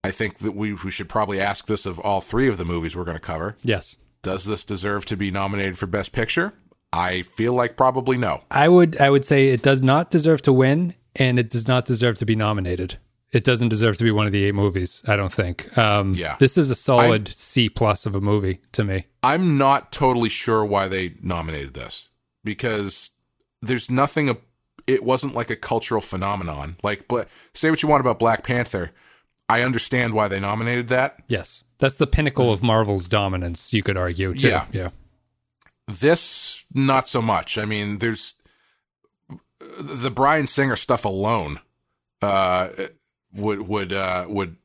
I 0.04 0.12
think 0.12 0.40
that 0.40 0.54
we, 0.56 0.74
we 0.74 0.92
should 0.92 1.08
probably 1.08 1.40
ask 1.40 1.68
this 1.68 1.86
of 1.86 2.00
all 2.00 2.20
three 2.20 2.50
of 2.50 2.58
the 2.58 2.66
movies 2.66 2.96
we're 2.98 3.06
going 3.06 3.16
to 3.18 3.22
cover. 3.22 3.56
Yes. 3.64 3.98
Does 4.22 4.46
this 4.46 4.66
deserve 4.66 5.06
to 5.06 5.16
be 5.18 5.32
nominated 5.32 5.78
for 5.78 5.86
Best 5.88 6.12
Picture? 6.14 6.54
I 6.94 7.24
feel 7.24 7.54
like 7.54 7.76
probably 7.76 8.18
no. 8.18 8.44
I 8.52 8.70
would 8.70 9.02
I 9.02 9.10
would 9.10 9.26
say 9.26 9.48
it 9.50 9.64
does 9.64 9.82
not 9.82 10.12
deserve 10.12 10.42
to 10.44 10.54
win 10.54 10.94
and 11.16 11.40
it 11.40 11.50
does 11.50 11.68
not 11.68 11.86
deserve 11.86 12.18
to 12.20 12.26
be 12.26 12.36
nominated. 12.36 12.98
It 13.32 13.44
doesn't 13.44 13.70
deserve 13.70 13.98
to 13.98 14.04
be 14.04 14.12
one 14.12 14.28
of 14.28 14.32
the 14.32 14.44
eight 14.44 14.54
movies, 14.54 15.02
I 15.08 15.16
don't 15.16 15.34
think. 15.34 15.76
Um 15.78 16.14
Yeah. 16.14 16.36
this 16.40 16.58
is 16.58 16.70
a 16.70 16.76
solid 16.76 17.28
C 17.28 17.68
plus 17.68 18.06
of 18.06 18.16
a 18.16 18.22
movie 18.22 18.60
to 18.74 18.84
me. 18.84 19.08
I'm 19.24 19.58
not 19.58 19.92
totally 19.92 20.30
sure 20.30 20.64
why 20.64 20.88
they 20.88 21.16
nominated 21.22 21.74
this 21.74 22.12
because 22.44 23.12
there's 23.62 23.90
nothing. 23.90 24.30
a- 24.30 24.38
It 24.86 25.04
wasn't 25.04 25.34
like 25.34 25.50
a 25.50 25.56
cultural 25.56 26.02
phenomenon. 26.02 26.76
Like, 26.84 27.08
but 27.08 27.28
say 27.54 27.70
what 27.70 27.82
you 27.82 27.90
want 27.90 28.02
about 28.02 28.20
Black 28.20 28.44
Panther, 28.44 28.92
I 29.50 29.62
understand 29.62 30.14
why 30.14 30.28
they 30.28 30.40
nominated 30.42 30.90
that. 30.90 31.18
Yes. 31.28 31.64
That's 31.80 31.96
the 31.98 32.06
pinnacle 32.08 32.52
of 32.52 32.62
Marvel's 32.62 33.08
dominance, 33.08 33.74
you 33.74 33.82
could 33.82 33.98
argue. 33.98 34.34
Too. 34.34 34.50
Yeah. 34.50 34.66
Yeah. 34.74 34.90
This, 35.88 36.66
not 36.74 37.08
so 37.08 37.22
much. 37.22 37.58
I 37.58 37.66
mean, 37.66 37.98
there's 37.98 38.36
the 39.80 40.12
Bryan 40.12 40.48
Singer 40.48 40.76
stuff 40.76 41.06
alone 41.06 41.60
uh, 42.22 42.70
would 43.34 43.62
would 43.68 43.94
uh, 43.94 44.26
would 44.30 44.56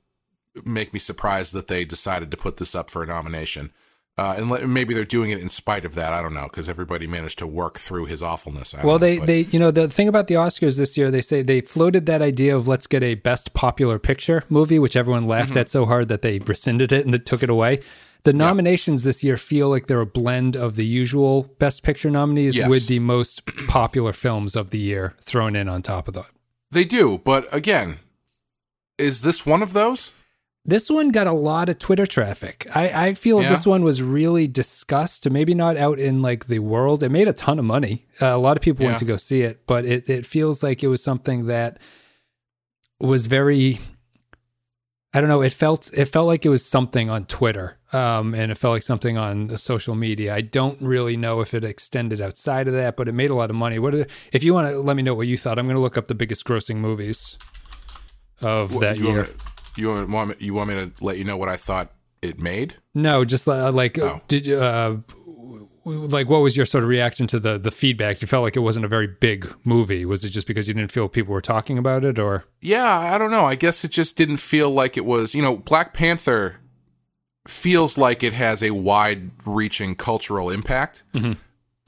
make 0.65 0.93
me 0.93 0.99
surprised 0.99 1.53
that 1.55 1.69
they 1.69 1.85
decided 1.85 2.31
to 2.31 2.37
put 2.37 2.57
this 2.57 2.75
up 2.75 2.91
for 2.91 3.03
a 3.03 3.07
nomination. 3.07 3.73
Uh, 4.17 4.35
and 4.37 4.51
le- 4.51 4.67
maybe 4.67 4.95
they're 4.95 5.05
doing 5.05 5.31
it 5.31 5.39
in 5.39 5.49
spite 5.49 5.85
of 5.85 5.95
that. 5.95 6.13
I 6.13 6.21
don't 6.21 6.35
know 6.35 6.45
because 6.51 6.69
everybody 6.69 7.07
managed 7.07 7.39
to 7.39 7.47
work 7.47 7.79
through 7.79 8.07
his 8.07 8.21
awfulness. 8.21 8.75
I 8.75 8.85
Well, 8.85 8.99
they, 8.99 9.19
but- 9.19 9.27
they, 9.29 9.41
you 9.53 9.61
know, 9.61 9.71
the 9.71 9.89
thing 9.89 10.09
about 10.09 10.27
the 10.27 10.35
Oscars 10.35 10.77
this 10.77 10.99
year, 10.99 11.13
they 11.13 11.21
say 11.21 11.43
they 11.43 11.61
floated 11.61 12.07
that 12.07 12.21
idea 12.21 12.57
of 12.57 12.67
let's 12.67 12.89
get 12.89 13.05
a 13.05 13.15
best 13.15 13.55
popular 13.55 14.01
picture 14.01 14.43
movie, 14.49 14.81
which 14.81 14.97
everyone 14.97 15.27
laughed 15.29 15.51
Mm-hmm. 15.51 15.59
at 15.61 15.71
so 15.71 15.87
hard 15.87 16.09
that 16.09 16.23
they 16.23 16.41
rescinded 16.41 16.91
it 16.93 17.05
and 17.05 17.15
they 17.15 17.19
took 17.19 17.45
it 17.45 17.51
away. 17.51 17.81
The 18.25 18.33
nominations 18.33 19.05
this 19.05 19.23
year 19.25 19.37
feel 19.37 19.69
like 19.71 19.87
they're 19.87 20.01
a 20.01 20.07
blend 20.07 20.57
of 20.57 20.77
the 20.77 20.85
usual 20.85 21.45
best 21.59 21.83
picture 21.83 22.11
nominees 22.11 22.57
Yes. 22.57 22.69
with 22.69 22.87
the 22.89 22.99
most 22.99 23.43
popular 23.69 24.13
films 24.13 24.57
of 24.57 24.71
the 24.71 24.79
year 24.79 25.15
thrown 25.21 25.57
in 25.57 25.69
on 25.69 25.83
top 25.83 26.09
of 26.09 26.15
that. 26.15 26.27
They 26.71 26.85
do, 26.85 27.19
but 27.25 27.53
again, 27.55 27.99
is 28.99 29.23
this 29.23 29.47
one 29.47 29.63
of 29.63 29.73
those? 29.73 30.13
This 30.65 30.91
one 30.91 31.09
got 31.11 31.27
a 31.27 31.33
lot 31.33 31.71
of 31.71 31.79
Twitter 31.79 32.05
traffic. 32.05 32.67
I, 32.75 33.09
I 33.09 33.15
feel 33.15 33.41
Yeah? 33.41 33.49
this 33.49 33.67
one 33.67 33.83
was 33.85 34.03
really 34.03 34.47
discussed, 34.47 35.31
maybe 35.31 35.55
not 35.55 35.79
out 35.79 35.99
in 35.99 36.21
like 36.21 36.47
the 36.49 36.59
world. 36.59 37.03
It 37.03 37.09
made 37.09 37.29
a 37.29 37.33
ton 37.33 37.59
of 37.59 37.65
money. 37.65 38.05
Uh, 38.21 38.27
a 38.27 38.37
lot 38.37 38.59
of 38.59 38.63
people 38.63 38.83
Yeah. 38.83 38.91
went 38.91 38.99
to 38.99 39.05
go 39.07 39.17
see 39.17 39.41
it, 39.43 39.63
but 39.67 39.87
it, 39.87 40.11
it 40.11 40.27
feels 40.27 40.63
like 40.63 40.83
it 40.83 40.89
was 40.89 41.03
something 41.03 41.47
that 41.47 41.79
was 43.01 43.29
very 43.29 43.79
I 45.15 45.21
don't 45.21 45.29
know, 45.31 45.41
it 45.41 45.53
felt 45.55 45.91
it 45.95 46.05
felt 46.07 46.27
like 46.27 46.45
it 46.45 46.51
was 46.51 46.65
something 46.65 47.09
on 47.09 47.25
Twitter. 47.27 47.77
Um, 47.93 48.35
and 48.35 48.53
it 48.53 48.59
felt 48.59 48.73
like 48.75 48.83
something 48.83 49.17
on 49.17 49.57
social 49.57 49.95
media. 49.95 50.35
I 50.35 50.43
don't 50.43 50.79
really 50.83 51.17
know 51.17 51.41
if 51.41 51.55
it 51.55 51.65
extended 51.65 52.21
outside 52.21 52.69
of 52.69 52.75
that, 52.75 52.97
but 52.99 53.09
it 53.09 53.13
made 53.13 53.31
a 53.31 53.35
lot 53.35 53.49
of 53.49 53.57
money. 53.57 53.79
What 53.79 53.95
if 54.33 54.45
you 54.45 54.53
want 54.53 54.69
to 54.69 54.79
let 54.81 54.95
me 54.97 55.03
know 55.03 55.15
what 55.15 55.27
you 55.27 55.39
thought? 55.39 55.59
I'm 55.59 55.65
going 55.65 55.77
to 55.77 55.81
look 55.81 55.97
up 55.97 56.07
the 56.07 56.15
biggest 56.15 56.45
grossing 56.45 56.77
movies 56.77 57.39
of 58.43 58.75
What- 58.75 58.81
that 58.83 58.99
you 58.99 59.05
year. 59.09 59.17
Want 59.23 59.37
you 59.77 60.07
want 60.07 60.29
me, 60.31 60.35
you 60.41 60.55
want 60.55 60.69
me 60.69 60.75
to 60.75 60.91
let 61.01 61.17
you 61.19 61.25
know 61.25 61.37
what 61.39 61.49
I 61.49 61.57
thought 61.57 61.93
it 62.21 62.39
made. 62.39 62.75
No, 62.95 63.25
just 63.25 63.49
uh, 63.49 63.71
like 63.73 63.99
Oh. 63.99 64.21
did 64.29 64.45
you, 64.47 64.59
uh, 64.59 64.97
like 65.89 66.29
what 66.29 66.41
was 66.43 66.57
your 66.57 66.67
sort 66.67 66.85
of 66.85 66.89
reaction 66.91 67.27
to 67.29 67.41
the 67.41 67.59
the 67.59 67.71
feedback? 67.71 68.21
You 68.23 68.29
felt 68.29 68.43
like 68.45 68.57
it 68.57 68.61
wasn't 68.61 68.85
a 68.85 68.89
very 68.89 69.07
big 69.07 69.53
movie. 69.65 70.05
Was 70.05 70.25
it 70.25 70.31
just 70.31 70.47
because 70.47 70.69
you 70.69 70.75
didn't 70.75 70.93
feel 70.93 71.09
people 71.09 71.33
were 71.35 71.41
talking 71.41 71.79
about 71.79 72.05
it, 72.05 72.19
or 72.19 72.45
Yeah, 72.61 72.99
I 72.99 73.19
don't 73.19 73.31
know. 73.31 73.45
I 73.45 73.55
guess 73.55 73.85
it 73.85 73.91
just 73.91 74.17
didn't 74.17 74.37
feel 74.39 74.71
like 74.71 74.97
it 74.97 75.05
was. 75.05 75.35
You 75.35 75.43
know, 75.43 75.57
Black 75.57 75.95
Panther 75.95 76.57
feels 77.47 77.97
like 77.97 78.23
it 78.23 78.35
has 78.35 78.63
a 78.63 78.71
wide-reaching 78.73 79.95
cultural 79.97 80.51
impact. 80.51 81.03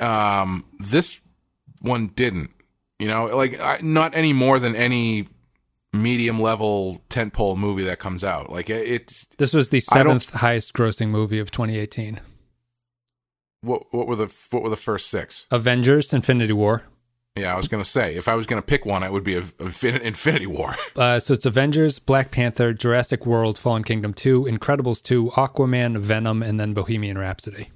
Um, 0.01 0.65
this 0.79 1.21
one 1.83 2.09
didn't. 2.09 2.51
You 2.99 3.09
know, 3.09 3.27
like 3.37 3.61
I, 3.61 3.79
not 3.83 4.15
any 4.15 4.33
more 4.33 4.59
than 4.59 4.75
any 4.77 5.29
medium-level 5.93 7.03
tentpole 7.11 7.57
movie 7.57 7.83
that 7.85 7.99
comes 7.99 8.23
out. 8.25 8.51
Like 8.51 8.71
it- 8.71 8.87
it's 8.89 9.27
this 9.39 9.53
was 9.53 9.69
the 9.71 9.81
seventh 9.81 10.31
highest 10.31 10.73
grossing 10.73 11.09
movie 11.09 11.39
of 11.41 11.51
2018? 11.51 12.21
What 13.63 13.83
what 13.93 14.07
were 14.07 14.17
the 14.17 14.33
what 14.51 14.63
were 14.63 14.71
the 14.71 14.77
first 14.77 15.09
six? 15.09 15.47
Avengers: 15.51 16.13
Infinity 16.13 16.53
War. 16.53 16.83
Yeah, 17.37 17.55
I 17.55 17.57
was 17.57 17.69
gonna 17.69 17.85
say 17.85 18.15
if 18.17 18.27
I 18.29 18.35
was 18.35 18.47
gonna 18.47 18.61
pick 18.63 18.85
one, 18.85 19.03
it 19.03 19.13
would 19.13 19.25
be 19.25 19.37
a, 19.37 19.43
a 19.61 20.07
Infinity 20.07 20.47
War. 20.47 20.75
Uh, 20.97 21.19
so 21.21 21.33
it's 21.33 21.47
Avengers, 21.47 21.99
Black 21.99 22.31
Panther, 22.31 22.73
Jurassic 22.75 23.25
World, 23.25 23.57
Fallen 23.57 23.85
Kingdom 23.85 24.13
2, 24.13 24.43
Incredibles 24.45 25.01
2, 25.03 25.31
Aquaman, 25.35 25.97
Venom, 25.99 26.43
and 26.43 26.59
then 26.61 26.75
Bohemian 26.75 27.17
Rhapsody. 27.17 27.71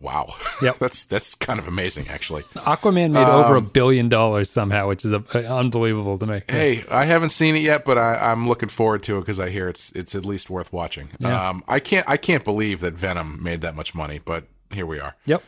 wow. 0.00 0.32
Yep. 0.62 0.76
that's 0.80 1.04
that's 1.04 1.34
kind 1.34 1.58
of 1.58 1.66
amazing, 1.66 2.06
actually. 2.08 2.42
Aquaman 2.54 3.10
made 3.10 3.26
over 3.26 3.56
a 3.56 3.58
Um, 3.58 3.66
billion 3.66 4.08
dollars 4.08 4.48
somehow, 4.48 4.88
which 4.88 5.04
is 5.04 5.12
uh 5.12 5.18
unbelievable 5.48 6.16
to 6.18 6.26
me. 6.26 6.42
Hey, 6.48 6.84
I 6.90 7.04
haven't 7.04 7.30
seen 7.30 7.56
it 7.56 7.62
yet, 7.62 7.84
but 7.84 7.98
I, 7.98 8.30
I'm 8.30 8.48
looking 8.48 8.68
forward 8.68 9.02
to 9.04 9.18
it 9.18 9.20
because 9.22 9.40
I 9.40 9.50
hear 9.50 9.68
it's 9.68 9.90
it's 9.92 10.14
at 10.14 10.24
least 10.24 10.48
worth 10.48 10.72
watching. 10.72 11.08
Yeah. 11.18 11.48
Um, 11.48 11.64
I 11.68 11.80
can't 11.80 12.08
I 12.08 12.16
can't 12.16 12.44
believe 12.44 12.80
that 12.80 12.94
Venom 12.94 13.42
made 13.42 13.60
that 13.62 13.74
much 13.74 13.94
money, 13.94 14.20
but 14.24 14.44
here 14.72 14.86
we 14.86 14.98
are. 15.00 15.16
Yep. 15.26 15.42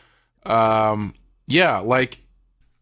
Um, 0.46 1.14
yeah, 1.46 1.78
like 1.78 2.18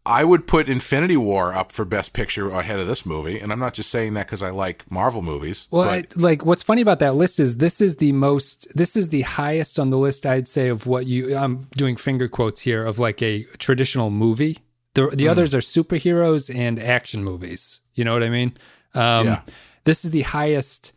I 0.05 0.23
would 0.23 0.47
put 0.47 0.69
Infinity 0.69 1.17
War 1.17 1.53
up 1.53 1.71
for 1.71 1.83
Best 1.83 2.13
Picture 2.13 2.49
ahead 2.49 2.79
of 2.79 2.87
this 2.87 3.05
movie, 3.05 3.39
and 3.39 3.51
I'm 3.51 3.59
not 3.59 3.73
just 3.73 3.89
saying 3.89 4.13
that 4.13 4.27
because 4.27 4.41
I 4.41 4.51
like 4.51 4.89
Marvel 4.89 5.21
movies. 5.21 5.67
Well, 5.71 5.85
but 5.85 6.13
I, 6.17 6.19
like 6.21 6.45
what's 6.45 6.63
funny 6.63 6.81
about 6.81 6.99
that 6.99 7.15
list 7.15 7.39
is 7.39 7.57
this 7.57 7.81
is 7.81 7.97
the 7.97 8.11
most, 8.13 8.67
this 8.75 8.95
is 8.95 9.09
the 9.09 9.21
highest 9.23 9.79
on 9.79 9.89
the 9.89 9.97
list. 9.97 10.25
I'd 10.25 10.47
say 10.47 10.69
of 10.69 10.87
what 10.87 11.07
you. 11.07 11.35
I'm 11.35 11.67
doing 11.75 11.95
finger 11.97 12.27
quotes 12.29 12.61
here 12.61 12.85
of 12.85 12.99
like 12.99 13.21
a 13.21 13.43
traditional 13.57 14.09
movie. 14.09 14.59
The 14.93 15.09
the 15.09 15.25
Hmm. 15.25 15.31
others 15.31 15.53
are 15.53 15.59
superheroes 15.59 16.53
and 16.53 16.79
action 16.79 17.23
movies. 17.23 17.81
You 17.93 18.05
know 18.05 18.13
what 18.13 18.23
I 18.23 18.29
mean? 18.29 18.57
Um, 18.93 19.25
Yeah. 19.27 19.41
This 19.83 20.03
is 20.05 20.11
the 20.11 20.21
highest 20.23 20.93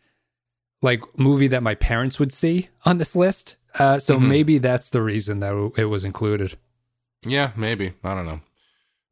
like 0.82 1.02
movie 1.18 1.48
that 1.48 1.62
my 1.62 1.74
parents 1.74 2.18
would 2.18 2.32
see 2.32 2.68
on 2.84 2.98
this 2.98 3.14
list. 3.14 3.56
Uh, 3.78 3.98
so 3.98 4.18
Mhm. 4.18 4.28
maybe 4.28 4.58
that's 4.58 4.90
the 4.90 5.02
reason 5.02 5.40
that 5.40 5.72
it 5.76 5.84
was 5.86 6.04
included. 6.04 6.56
Yeah, 7.24 7.52
maybe. 7.56 7.92
I 8.02 8.14
don't 8.14 8.26
know. 8.26 8.40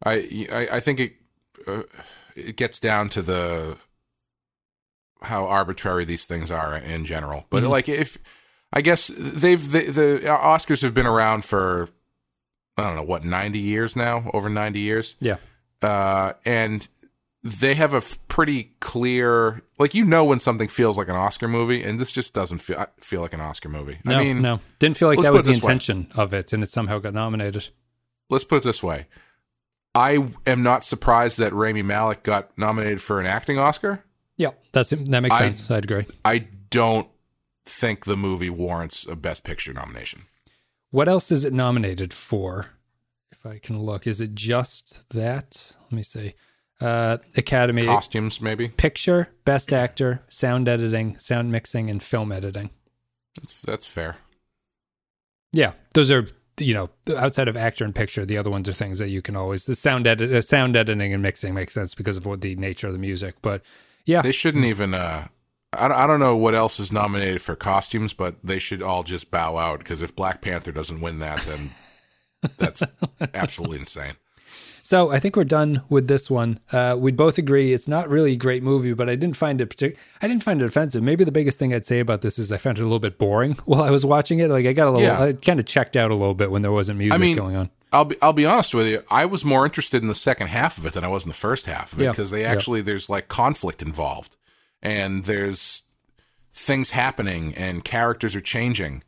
I 0.05 0.47
I, 0.53 0.69
I 0.77 0.81
think 0.81 1.01
it 1.01 1.13
uh, 1.67 1.83
it 2.35 2.57
gets 2.57 2.79
down 2.81 3.09
to 3.11 3.23
the 3.23 3.77
how 5.23 5.45
arbitrary 5.47 6.05
these 6.05 6.27
things 6.27 6.51
are 6.51 6.77
in 6.77 7.05
general. 7.05 7.47
But 7.51 7.63
Mhm. 7.65 7.69
like 7.71 7.89
if 7.89 8.19
I 8.73 8.81
guess 8.83 9.09
they've 9.09 9.71
the, 9.73 9.91
the 9.91 10.21
Oscars 10.27 10.83
have 10.83 10.95
been 10.95 11.07
around 11.07 11.45
for 11.45 11.89
I 12.77 12.83
don't 12.85 12.95
know 12.97 13.03
what 13.03 13.25
90 13.25 13.59
years 13.59 13.97
now, 13.97 14.31
over 14.33 14.49
90 14.49 14.79
years. 14.81 15.17
Yeah. 15.21 15.37
Uh 15.83 16.33
and 16.45 16.87
they 17.43 17.74
have 17.74 17.95
a 17.95 17.99
f- 17.99 18.18
pretty 18.28 18.72
clear 18.80 19.62
like 19.78 19.95
you 19.95 20.05
know 20.05 20.24
when 20.24 20.39
something 20.39 20.68
feels 20.68 20.99
like 20.99 21.09
an 21.09 21.14
Oscar 21.16 21.47
movie 21.49 21.82
and 21.84 21.99
this 21.99 22.11
just 22.12 22.34
doesn't 22.34 22.59
feel 22.59 22.84
feel 23.01 23.20
like 23.20 23.32
an 23.34 23.41
Oscar 23.41 23.68
movie. 23.68 23.99
No, 24.05 24.16
I 24.16 24.18
mean, 24.24 24.43
no, 24.43 24.61
didn't 24.78 24.97
feel 24.97 25.09
like 25.09 25.20
that 25.22 25.32
was 25.32 25.45
the 25.45 25.53
this 25.53 25.62
way. 25.62 25.72
intention 25.72 26.09
of 26.14 26.32
it, 26.32 26.53
and 26.53 26.62
it 26.62 26.70
somehow 26.70 26.99
got 26.99 27.14
nominated. 27.14 27.68
let's 28.30 28.45
put 28.45 28.57
it 28.57 28.62
this 28.64 28.82
way. 28.82 29.07
I 29.95 30.28
am 30.47 30.62
not 30.62 30.84
surprised 30.84 31.39
that 31.39 31.53
Rami 31.53 31.82
Malek 31.82 32.22
got 32.22 32.57
nominated 32.59 33.01
for 33.01 33.20
an 33.20 33.26
acting 33.26 33.59
Oscar. 33.59 34.05
Yeah, 34.36 34.51
that's 34.72 34.91
that 34.91 35.20
makes 35.20 35.34
I- 35.34 35.39
sense. 35.41 35.70
I'd 35.70 35.84
agree. 35.84 36.07
I 36.24 36.47
don't 36.70 37.09
think 37.64 38.05
the 38.05 38.16
movie 38.16 38.51
warrants 38.51 39.07
a 39.07 39.16
Best 39.16 39.45
Picture 39.45 39.72
nomination. 39.72 40.22
What 40.91 41.09
else 41.09 41.30
is 41.32 41.45
it 41.45 41.53
nominated 41.53 42.12
for? 42.12 42.66
If 43.30 43.45
I 43.47 43.59
can 43.59 43.80
look, 43.82 44.07
is 44.07 44.20
it 44.20 44.34
just 44.34 45.09
that? 45.11 45.76
Let 45.84 45.93
me 45.93 46.03
see. 46.03 46.34
Uh, 46.81 47.18
Academy 47.37 47.85
Costumes, 47.85 48.41
maybe. 48.41 48.68
Picture, 48.68 49.29
Best 49.45 49.72
Actor, 49.72 50.22
Sound 50.29 50.68
Editing, 50.68 51.18
Sound 51.18 51.51
Mixing, 51.51 51.91
and 51.91 52.03
Film 52.03 52.31
Editing. 52.31 52.70
That's 53.37 53.61
that's 53.62 53.87
fair. 53.87 54.16
Yeah, 55.53 55.72
those 55.95 56.11
are 56.11 56.26
you 56.61 56.74
know 56.74 56.91
outside 57.16 57.49
of 57.49 57.57
actor 57.57 57.85
and 57.85 57.95
picture, 57.95 58.24
the 58.26 58.39
other 58.39 58.51
ones 58.51 58.68
are 58.68 58.72
things 58.72 58.99
that 58.99 59.09
you 59.09 59.22
can 59.22 59.37
always 59.37 59.66
the 59.66 59.74
sound 59.74 60.07
edit, 60.07 60.31
uh, 60.33 60.41
sound 60.41 60.76
editing 60.76 61.12
and 61.12 61.22
mixing 61.22 61.55
makes 61.55 61.74
sense 61.74 61.95
because 61.95 62.16
of 62.16 62.26
what 62.26 62.41
the 62.41 62.55
nature 62.57 62.87
of 62.87 62.93
the 62.93 62.99
music. 62.99 63.37
But 63.43 63.62
yeah, 64.05 64.22
They 64.22 64.33
shouldn't 64.33 64.64
even. 64.64 64.95
Uh, 64.95 65.29
I 65.72 65.89
don't- 65.89 65.99
I 65.99 66.07
don't 66.07 66.20
know 66.20 66.35
what 66.37 66.55
else 66.55 66.81
is 66.81 66.91
nominated 66.91 67.43
for 67.43 67.55
costumes, 67.55 68.14
but 68.14 68.37
they 68.43 68.59
should 68.59 68.83
all 68.83 69.03
just 69.03 69.31
bow 69.31 69.59
out 69.59 69.81
because 69.81 70.01
if 70.01 70.16
Black 70.16 70.41
Panther 70.41 70.72
doesn't 70.72 71.01
win 71.01 71.18
that, 71.18 71.41
then 71.43 71.70
that's 72.57 72.83
absolutely 73.35 73.79
insane. 73.81 74.14
So 74.89 75.11
I 75.11 75.20
think 75.20 75.36
we're 75.36 75.45
done 75.45 75.82
with 75.91 76.09
this 76.09 76.30
one. 76.30 76.61
Uh, 76.72 76.97
we 76.99 77.12
both 77.12 77.36
agree 77.36 77.74
it's 77.74 77.89
not 77.89 78.09
really 78.09 78.32
a 78.32 78.36
great 78.36 78.62
movie, 78.62 78.95
but 78.95 79.07
I 79.11 79.16
didn't 79.16 79.36
find 79.36 79.61
it 79.61 79.68
partic- 79.68 79.99
I 80.22 80.28
didn't 80.28 80.43
find 80.43 80.62
it 80.62 80.64
offensive. 80.64 81.03
Maybe 81.03 81.24
the 81.24 81.30
biggest 81.30 81.59
thing 81.59 81.74
I'd 81.74 81.84
say 81.84 82.01
about 82.01 82.22
this 82.22 82.39
is 82.39 82.51
I 82.53 82.57
found 82.57 82.78
it 82.78 82.80
a 82.80 82.84
little 82.84 82.99
bit 82.99 83.18
boring 83.18 83.53
while 83.66 83.82
I 83.82 83.91
was 83.91 84.07
watching 84.07 84.39
it. 84.39 84.49
Like 84.49 84.64
I 84.64 84.72
got 84.72 84.89
a 84.89 84.91
little, 84.93 85.07
Yeah. 85.07 85.22
I 85.22 85.32
kind 85.34 85.61
of 85.61 85.66
checked 85.66 85.95
out 85.95 86.11
a 86.11 86.14
little 86.14 86.32
bit 86.32 86.51
when 86.51 86.62
there 86.62 86.72
wasn't 86.72 86.99
music 87.01 87.14
I 87.14 87.18
mean, 87.20 87.36
going 87.36 87.55
on. 87.55 87.68
I'll 87.93 88.07
be 88.07 88.16
I'll 88.22 88.32
be 88.32 88.47
honest 88.47 88.72
with 88.72 88.86
you. 88.86 89.03
I 89.11 89.26
was 89.26 89.45
more 89.45 89.66
interested 89.66 90.01
in 90.01 90.09
the 90.09 90.14
second 90.14 90.47
half 90.47 90.78
of 90.78 90.86
it 90.86 90.95
than 90.95 91.05
I 91.05 91.09
was 91.09 91.22
in 91.24 91.28
the 91.28 91.34
first 91.34 91.66
half 91.66 91.93
of 91.93 92.01
it 92.01 92.05
Yeah. 92.05 92.11
because 92.12 92.30
they 92.30 92.41
Yeah. 92.41 92.53
actually 92.53 92.80
there's 92.80 93.11
like 93.11 93.28
conflict 93.28 93.82
involved, 93.82 94.36
and 94.80 95.24
there's 95.24 95.82
things 96.55 96.91
happening 96.93 97.53
and 97.57 97.84
characters 97.84 98.34
are 98.34 98.41
changing, 98.41 99.03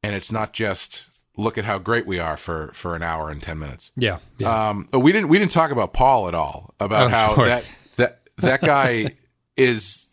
and 0.00 0.14
it's 0.14 0.30
not 0.30 0.52
just 0.52 1.08
look 1.36 1.58
at 1.58 1.64
how 1.64 1.78
great 1.78 2.06
we 2.06 2.18
are 2.18 2.36
for 2.36 2.68
for 2.74 2.94
an 2.94 3.02
hour 3.02 3.30
and 3.30 3.42
ten 3.42 3.58
minutes. 3.58 3.92
Yeah, 3.96 4.18
yeah. 4.38 4.68
Um, 4.70 4.86
we 4.92 5.12
didn't 5.12 5.28
we 5.28 5.38
didn't 5.38 5.50
talk 5.52 5.70
about 5.70 5.92
Paul 5.92 6.28
at 6.28 6.34
all 6.34 6.74
about 6.80 7.06
Oh, 7.06 7.08
how 7.08 7.34
sure. 7.34 7.46
that 7.46 7.64
that 7.96 8.20
that 8.38 8.60
guy 8.60 9.10
is 9.56 10.08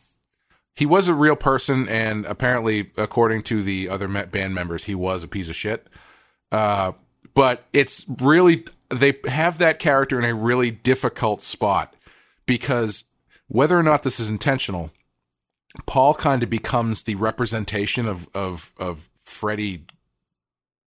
he 0.76 0.86
was 0.86 1.08
a 1.08 1.14
real 1.14 1.36
person 1.36 1.88
and 1.90 2.26
apparently 2.26 2.92
according 2.98 3.44
to 3.44 3.62
the 3.62 3.90
other 3.90 4.08
band 4.08 4.56
members 4.56 4.86
he 4.86 4.96
was 4.96 5.24
a 5.24 5.28
piece 5.28 5.50
of 5.50 5.56
shit. 5.56 5.88
Uh, 6.52 6.94
but 7.34 7.66
it's 7.74 8.06
really 8.20 8.66
they 8.90 9.18
have 9.28 9.58
that 9.60 9.80
character 9.80 10.18
in 10.20 10.26
a 10.26 10.34
really 10.34 10.70
difficult 10.72 11.42
spot 11.42 11.96
because 12.46 13.06
whether 13.48 13.78
or 13.78 13.84
not 13.84 14.04
this 14.04 14.20
is 14.20 14.30
intentional, 14.30 14.92
Paul 15.86 16.14
kind 16.14 16.44
of 16.44 16.50
becomes 16.50 17.04
the 17.04 17.16
representation 17.16 18.06
of 18.08 18.28
of 18.36 18.74
of 18.80 19.10
Freddie 19.24 19.86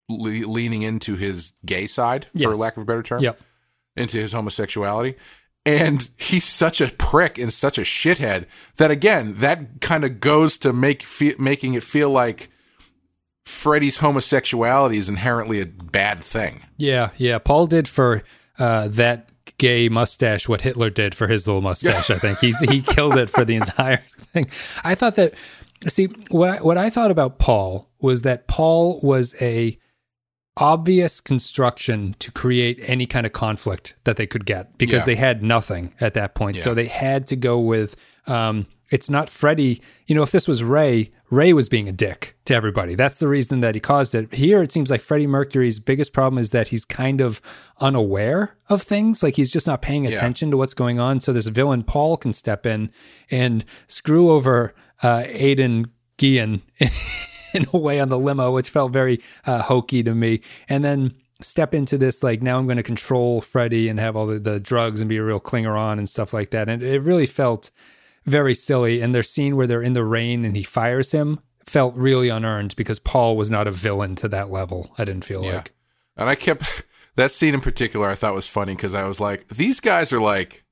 le- 0.09 0.47
leaning 0.49 0.83
into 0.83 1.17
his 1.17 1.53
gay 1.65 1.87
side, 1.87 2.25
for 2.27 2.39
Yes. 2.39 2.57
lack 2.57 2.77
of 2.77 2.83
a 2.83 2.87
better 2.87 3.03
term, 3.03 3.23
Yep. 3.23 3.41
into 3.97 4.19
his 4.19 4.33
homosexuality. 4.33 5.15
And 5.67 6.07
he's 6.19 6.45
such 6.45 6.81
a 6.83 6.89
prick 6.89 7.39
and 7.39 7.51
such 7.53 7.79
a 7.79 7.83
shithead 7.83 8.45
that 8.77 8.91
again, 8.91 9.35
that 9.39 9.81
kind 9.81 10.05
of 10.05 10.21
goes 10.21 10.59
to 10.59 10.73
make 10.75 11.03
fe- 11.03 11.37
making 11.39 11.73
it 11.75 11.83
feel 11.83 12.11
like 12.11 12.51
Freddie's 13.47 13.99
homosexuality 13.99 14.97
is 14.99 15.09
inherently 15.09 15.61
a 15.61 15.67
bad 15.67 16.23
thing. 16.23 16.65
Yeah, 16.77 17.11
yeah. 17.17 17.39
Paul 17.39 17.67
did 17.67 17.89
for 17.89 18.23
uh, 18.59 18.89
that 18.89 19.31
gay 19.59 19.89
mustache 19.89 20.49
what 20.49 20.63
Hitler 20.63 20.91
did 20.91 21.15
for 21.15 21.29
his 21.29 21.47
little 21.47 21.63
mustache. 21.63 22.11
I 22.11 22.17
think 22.17 22.39
he's 22.39 22.59
he 22.61 22.81
killed 22.83 23.17
it 23.19 23.31
for 23.31 23.45
the 23.45 23.55
entire 23.57 24.03
thing. 24.33 24.49
I 24.83 24.95
thought 24.95 25.15
that. 25.17 25.35
See 25.89 26.07
what 26.31 26.49
I, 26.49 26.63
what 26.63 26.79
I 26.79 26.89
thought 26.89 27.11
about 27.11 27.39
Paul 27.39 27.91
was 28.01 28.23
that 28.23 28.47
Paul 28.49 29.01
was 29.03 29.35
a 29.41 29.79
obvious 30.57 31.21
construction 31.21 32.15
to 32.21 32.31
create 32.31 32.79
any 32.85 33.07
kind 33.07 33.27
of 33.27 33.33
conflict 33.33 33.97
that 34.05 34.17
they 34.17 34.27
could 34.27 34.47
get 34.47 34.77
because 34.79 35.01
Yeah. 35.01 35.07
they 35.07 35.15
had 35.17 35.43
nothing 35.43 35.93
at 36.01 36.15
that 36.15 36.35
point. 36.35 36.61
So 36.61 36.75
they 36.75 36.87
had 36.87 37.27
to 37.29 37.37
go 37.37 37.59
with 37.59 37.97
um, 38.27 38.67
it's 38.91 39.11
not 39.11 39.29
Freddie. 39.29 39.83
You 40.07 40.15
know, 40.15 40.23
if 40.23 40.31
this 40.31 40.47
was 40.49 40.63
Ray, 40.63 41.11
Ray 41.31 41.53
was 41.53 41.69
being 41.69 41.89
a 41.89 41.93
dick 41.93 42.37
to 42.45 42.55
everybody. 42.55 42.95
That's 42.95 43.19
the 43.19 43.29
reason 43.29 43.61
that 43.61 43.75
he 43.75 43.81
caused 43.81 44.15
it. 44.15 44.33
Here, 44.33 44.63
it 44.63 44.71
seems 44.73 44.91
like 44.91 45.01
Freddie 45.01 45.27
Mercury's 45.27 45.79
biggest 45.81 46.13
problem 46.13 46.39
is 46.39 46.51
that 46.53 46.69
he's 46.69 46.85
kind 46.85 47.21
of 47.21 47.43
unaware 47.81 48.57
of 48.69 48.81
things. 48.83 49.23
Like 49.23 49.37
he's 49.37 49.51
just 49.53 49.67
not 49.67 49.83
paying 49.83 50.05
Yeah. 50.05 50.13
attention 50.13 50.51
to 50.53 50.57
what's 50.57 50.75
going 50.75 51.01
on. 51.01 51.21
So 51.21 51.33
this 51.33 51.49
villain 51.49 51.83
Paul 51.83 52.17
can 52.17 52.33
step 52.33 52.65
in 52.65 52.91
and 53.31 53.65
screw 53.89 54.31
over 54.31 54.75
uh, 55.03 55.25
Aidan 55.27 55.87
Gillen 56.17 56.63
in 57.61 57.67
a 57.73 57.79
way 57.79 58.01
on 58.01 58.09
the 58.09 58.19
limo, 58.19 58.53
which 58.53 58.71
felt 58.71 58.93
very 58.93 59.21
uh, 59.47 59.63
hokey 59.63 60.03
to 60.03 60.15
me. 60.15 60.41
And 60.69 60.85
then 60.85 61.15
step 61.41 61.75
into 61.75 61.99
this 61.99 62.23
like 62.23 62.43
now 62.43 62.59
I'm 62.59 62.67
going 62.67 62.77
to 62.77 62.83
control 62.83 63.41
Freddie 63.41 63.89
and 63.89 63.99
have 64.01 64.17
all 64.17 64.27
the, 64.27 64.39
the 64.39 64.61
drugs 64.61 65.01
and 65.01 65.09
be 65.09 65.17
a 65.17 65.23
real 65.25 65.41
clinger 65.41 65.79
on 65.79 65.99
and 65.99 66.09
stuff 66.09 66.33
like 66.33 66.51
that. 66.51 66.69
And 66.69 66.83
it 66.83 67.01
really 67.03 67.27
felt 67.27 67.71
very 68.25 68.55
silly. 68.55 69.01
And 69.01 69.15
their 69.15 69.23
scene 69.23 69.57
where 69.57 69.67
they're 69.67 69.83
in 69.83 69.93
the 69.95 70.05
rain 70.05 70.45
and 70.45 70.57
he 70.57 70.63
fires 70.63 71.13
him 71.13 71.41
felt 71.67 71.95
really 71.97 72.29
unearned 72.29 72.77
because 72.77 72.99
Paul 72.99 73.37
was 73.37 73.51
not 73.51 73.67
a 73.67 73.71
villain 73.73 74.15
to 74.17 74.29
that 74.29 74.51
level. 74.51 74.93
I 74.99 75.05
didn't 75.05 75.25
feel 75.25 75.43
Yeah. 75.45 75.57
like. 75.57 75.73
And 76.17 76.29
I 76.29 76.35
kept 76.35 76.85
that 77.17 77.31
scene 77.31 77.55
in 77.55 77.61
particular. 77.61 78.09
I 78.09 78.15
thought 78.15 78.35
was 78.35 78.47
funny 78.49 78.75
because 78.75 78.95
I 78.95 79.05
was 79.05 79.21
like, 79.21 79.49
these 79.49 79.81
guys 79.81 80.13
are 80.13 80.21
like 80.21 80.64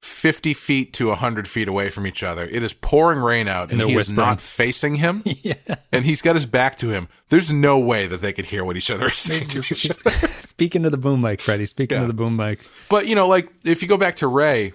fifty 0.00 0.54
feet 0.54 0.92
to 0.94 1.14
hundred 1.14 1.46
feet 1.46 1.68
away 1.68 1.90
from 1.90 2.06
each 2.06 2.22
other. 2.22 2.44
It 2.44 2.62
is 2.62 2.72
pouring 2.72 3.18
rain 3.20 3.48
out, 3.48 3.70
and, 3.70 3.80
And 3.82 3.90
he 3.90 3.96
is 3.96 4.10
not 4.10 4.40
facing 4.40 4.96
him. 4.96 5.22
yeah. 5.24 5.54
And 5.92 6.04
he's 6.04 6.22
got 6.22 6.36
his 6.36 6.46
back 6.46 6.76
to 6.78 6.90
him. 6.90 7.08
There's 7.28 7.52
no 7.52 7.78
way 7.78 8.06
that 8.06 8.20
they 8.20 8.32
could 8.32 8.46
hear 8.46 8.64
what 8.64 8.76
each 8.76 8.90
other 8.90 9.06
is 9.06 9.16
saying 9.16 9.44
to 9.44 9.58
each 9.58 9.90
other. 9.90 10.10
Speaking 10.28 10.82
to 10.84 10.90
the 10.90 10.96
boom 10.98 11.20
mic, 11.20 11.40
Freddie. 11.40 11.66
Speaking 11.66 11.96
Yeah. 11.96 12.02
to 12.02 12.06
the 12.06 12.12
boom 12.14 12.36
mic. 12.36 12.60
But 12.88 13.06
you 13.06 13.14
know, 13.14 13.28
like 13.28 13.50
if 13.64 13.82
you 13.82 13.88
go 13.88 13.96
back 13.98 14.16
to 14.16 14.26
Ray, 14.26 14.72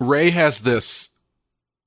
Ray 0.00 0.30
has 0.30 0.60
this 0.60 1.10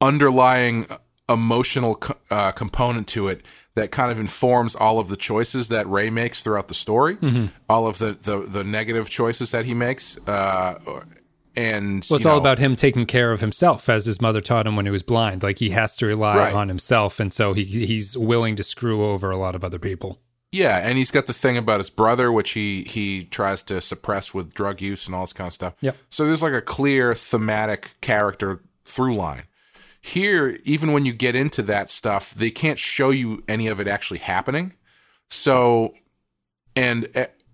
underlying 0.01 0.85
emotional 1.29 1.95
co- 1.95 2.15
uh, 2.29 2.51
component 2.51 3.07
to 3.07 3.27
it 3.29 3.41
that 3.75 3.89
kind 3.91 4.11
of 4.11 4.19
informs 4.19 4.75
all 4.75 4.99
of 4.99 5.07
the 5.07 5.15
choices 5.15 5.69
that 5.69 5.87
Ray 5.87 6.09
makes 6.09 6.41
throughout 6.41 6.67
the 6.67 6.73
story, 6.73 7.15
Mm-hmm. 7.15 7.45
all 7.69 7.87
of 7.87 7.99
the, 7.99 8.11
the 8.13 8.39
the 8.49 8.63
negative 8.65 9.09
choices 9.09 9.51
that 9.51 9.63
he 9.65 9.73
makes, 9.73 10.17
uh, 10.27 10.73
and 11.55 12.05
Well, 12.09 12.17
it's 12.17 12.25
all 12.25 12.35
know, 12.35 12.39
about 12.39 12.59
him 12.59 12.75
taking 12.75 13.05
care 13.05 13.31
of 13.31 13.41
himself, 13.41 13.89
as 13.89 14.05
his 14.05 14.21
mother 14.21 14.41
taught 14.41 14.65
him 14.67 14.75
when 14.75 14.85
he 14.85 14.91
was 14.91 15.03
blind. 15.03 15.43
Like 15.43 15.59
he 15.59 15.69
has 15.71 15.95
to 15.97 16.05
rely 16.05 16.35
Right. 16.37 16.53
on 16.53 16.67
himself, 16.67 17.19
and 17.19 17.33
so 17.33 17.53
he 17.53 17.63
he's 17.63 18.17
willing 18.17 18.55
to 18.55 18.63
screw 18.63 19.05
over 19.05 19.31
a 19.31 19.37
lot 19.37 19.55
of 19.55 19.63
other 19.63 19.79
people. 19.79 20.19
Yeah, 20.53 20.77
and 20.85 20.97
he's 20.97 21.11
got 21.11 21.27
the 21.27 21.33
thing 21.33 21.55
about 21.57 21.79
his 21.79 21.89
brother, 21.89 22.31
which 22.31 22.51
he 22.51 22.83
he 22.83 23.23
tries 23.23 23.63
to 23.63 23.79
suppress 23.81 24.33
with 24.33 24.53
drug 24.53 24.81
use 24.81 25.05
and 25.07 25.15
all 25.15 25.21
this 25.23 25.33
kind 25.33 25.47
of 25.47 25.53
stuff. 25.53 25.73
Yep. 25.81 25.95
So 26.09 26.25
there's 26.25 26.43
like 26.43 26.53
a 26.53 26.61
clear 26.61 27.13
thematic 27.15 27.95
character 28.01 28.61
through 28.83 29.15
line. 29.15 29.43
Here, 30.01 30.57
even 30.63 30.91
when 30.93 31.05
you 31.05 31.13
get 31.13 31.35
into 31.35 31.61
that 31.63 31.89
stuff, 31.89 32.33
they 32.33 32.49
can't 32.49 32.79
show 32.79 33.11
you 33.11 33.43
any 33.47 33.67
of 33.67 33.79
it 33.79 33.87
actually 33.87 34.19
happening. 34.19 34.73
So, 35.29 35.93
and 36.75 37.07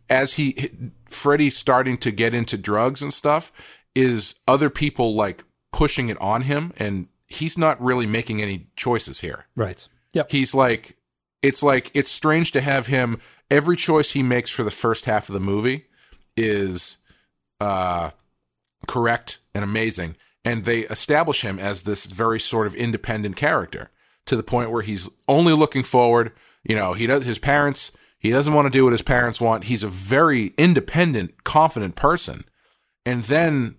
as 0.10 0.34
he 0.36 0.72
Freddie's 1.06 1.58
starting 1.58 1.98
to 2.00 2.12
get 2.12 2.34
into 2.34 2.58
drugs 2.58 3.02
and 3.04 3.14
stuff, 3.14 3.52
is 3.98 4.36
other 4.48 4.70
people 4.70 5.16
like 5.16 5.44
pushing 5.74 6.10
it 6.10 6.20
on 6.22 6.44
him, 6.44 6.72
and 6.78 7.08
he's 7.26 7.58
not 7.58 7.82
really 7.82 8.06
making 8.06 8.42
any 8.42 8.68
choices 8.76 9.20
here 9.20 9.48
Right. 9.56 9.88
Yep. 10.14 10.32
he's 10.32 10.56
like 10.56 10.96
it's 11.42 11.62
like 11.62 11.92
it's 11.94 12.10
strange 12.10 12.52
to 12.54 12.62
have 12.62 12.88
him 12.88 13.20
every 13.52 13.76
choice 13.76 14.12
he 14.12 14.24
makes 14.24 14.50
for 14.50 14.64
the 14.64 14.72
first 14.72 15.06
half 15.06 15.28
of 15.30 15.34
the 15.34 15.40
movie 15.42 15.86
is 16.38 16.98
uh 17.60 18.12
correct 18.88 19.40
and 19.54 19.64
amazing 19.64 20.16
and 20.46 20.64
they 20.64 20.80
establish 20.82 21.42
him 21.42 21.60
as 21.60 21.84
this 21.84 22.06
very 22.06 22.40
sort 22.40 22.66
of 22.66 22.76
independent 22.76 23.36
character 23.36 23.92
to 24.26 24.36
the 24.38 24.44
point 24.44 24.72
where 24.72 24.82
he's 24.82 25.10
only 25.28 25.54
looking 25.54 25.84
forward 25.84 26.32
you 26.64 26.76
know 26.76 26.94
he 26.94 27.06
does 27.08 27.26
his 27.26 27.40
parents 27.40 27.92
he 28.18 28.30
doesn't 28.32 28.54
want 28.54 28.66
to 28.66 28.70
do 28.78 28.86
what 28.86 28.94
his 28.94 29.02
parents 29.02 29.42
want 29.42 29.66
he's 29.66 29.84
a 29.84 29.90
very 29.90 30.54
independent 30.58 31.44
confident 31.44 31.96
person 31.96 32.46
and 33.06 33.26
then 33.26 33.76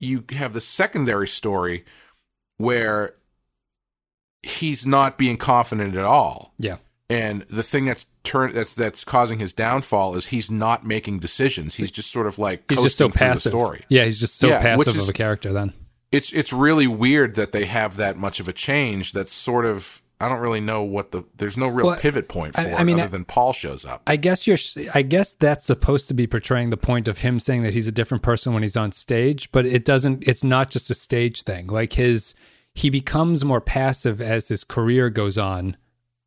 you 0.00 0.24
have 0.30 0.52
the 0.52 0.60
secondary 0.60 1.28
story 1.28 1.84
where 2.58 3.14
he's 4.42 4.86
not 4.86 5.18
being 5.18 5.36
confident 5.36 5.96
at 5.96 6.04
all 6.04 6.54
Yeah. 6.58 6.76
and 7.10 7.42
the 7.42 7.62
thing 7.62 7.84
that's 7.86 8.06
turn 8.22 8.52
that's 8.54 8.74
that's 8.74 9.04
causing 9.04 9.38
his 9.38 9.52
downfall 9.52 10.14
is 10.16 10.26
he's 10.26 10.50
not 10.50 10.84
making 10.86 11.18
decisions. 11.20 11.74
He's 11.76 11.90
just 11.90 12.10
sort 12.10 12.26
of 12.26 12.38
like 12.38 12.68
He's 12.70 12.82
just 12.82 12.98
so 12.98 13.08
passive. 13.08 13.50
story. 13.50 13.84
Yeah, 13.88 14.04
he's 14.04 14.18
just 14.20 14.36
so 14.38 14.48
Yeah, 14.48 14.60
passive 14.60 14.96
is- 14.96 15.02
of 15.04 15.08
a 15.08 15.12
character. 15.12 15.52
Then. 15.52 15.72
It's 16.12 16.32
it's 16.32 16.52
really 16.52 16.86
weird 16.86 17.34
that 17.34 17.52
they 17.52 17.64
have 17.66 17.96
that 17.96 18.16
much 18.16 18.38
of 18.40 18.48
a 18.48 18.52
change. 18.52 19.12
That's 19.12 19.32
sort 19.32 19.64
of 19.66 20.02
I 20.20 20.28
don't 20.30 20.40
really 20.40 20.60
know 20.60 20.82
what 20.82 21.12
the 21.12 21.24
there's 21.36 21.56
no 21.58 21.68
real 21.68 21.86
Well, 21.88 21.96
pivot 21.98 22.28
point 22.28 22.54
for 22.54 22.62
I- 22.62 22.72
I 22.74 22.84
mean, 22.84 22.94
other 22.96 23.04
I- 23.04 23.08
than 23.08 23.24
Paul 23.26 23.52
shows 23.52 23.84
up. 23.84 24.02
I 24.06 24.16
guess 24.16 24.46
you're. 24.46 24.56
I 24.94 25.02
guess 25.02 25.34
that's 25.34 25.64
supposed 25.64 26.08
to 26.08 26.14
be 26.14 26.26
portraying 26.26 26.70
the 26.70 26.76
point 26.78 27.06
of 27.06 27.18
him 27.18 27.38
saying 27.38 27.62
that 27.64 27.74
he's 27.74 27.86
a 27.88 27.92
different 27.92 28.22
person 28.22 28.54
when 28.54 28.62
he's 28.62 28.76
on 28.78 28.92
stage, 28.92 29.52
but 29.52 29.66
it 29.66 29.84
doesn't. 29.84 30.26
It's 30.26 30.42
not 30.42 30.70
just 30.70 30.90
a 30.90 30.94
stage 30.94 31.42
thing. 31.42 31.66
Like 31.66 31.92
his, 31.94 32.34
he 32.74 32.88
becomes 32.88 33.44
more 33.44 33.60
passive 33.60 34.20
as 34.22 34.48
his 34.48 34.64
career 34.64 35.10
goes 35.10 35.36
on, 35.36 35.76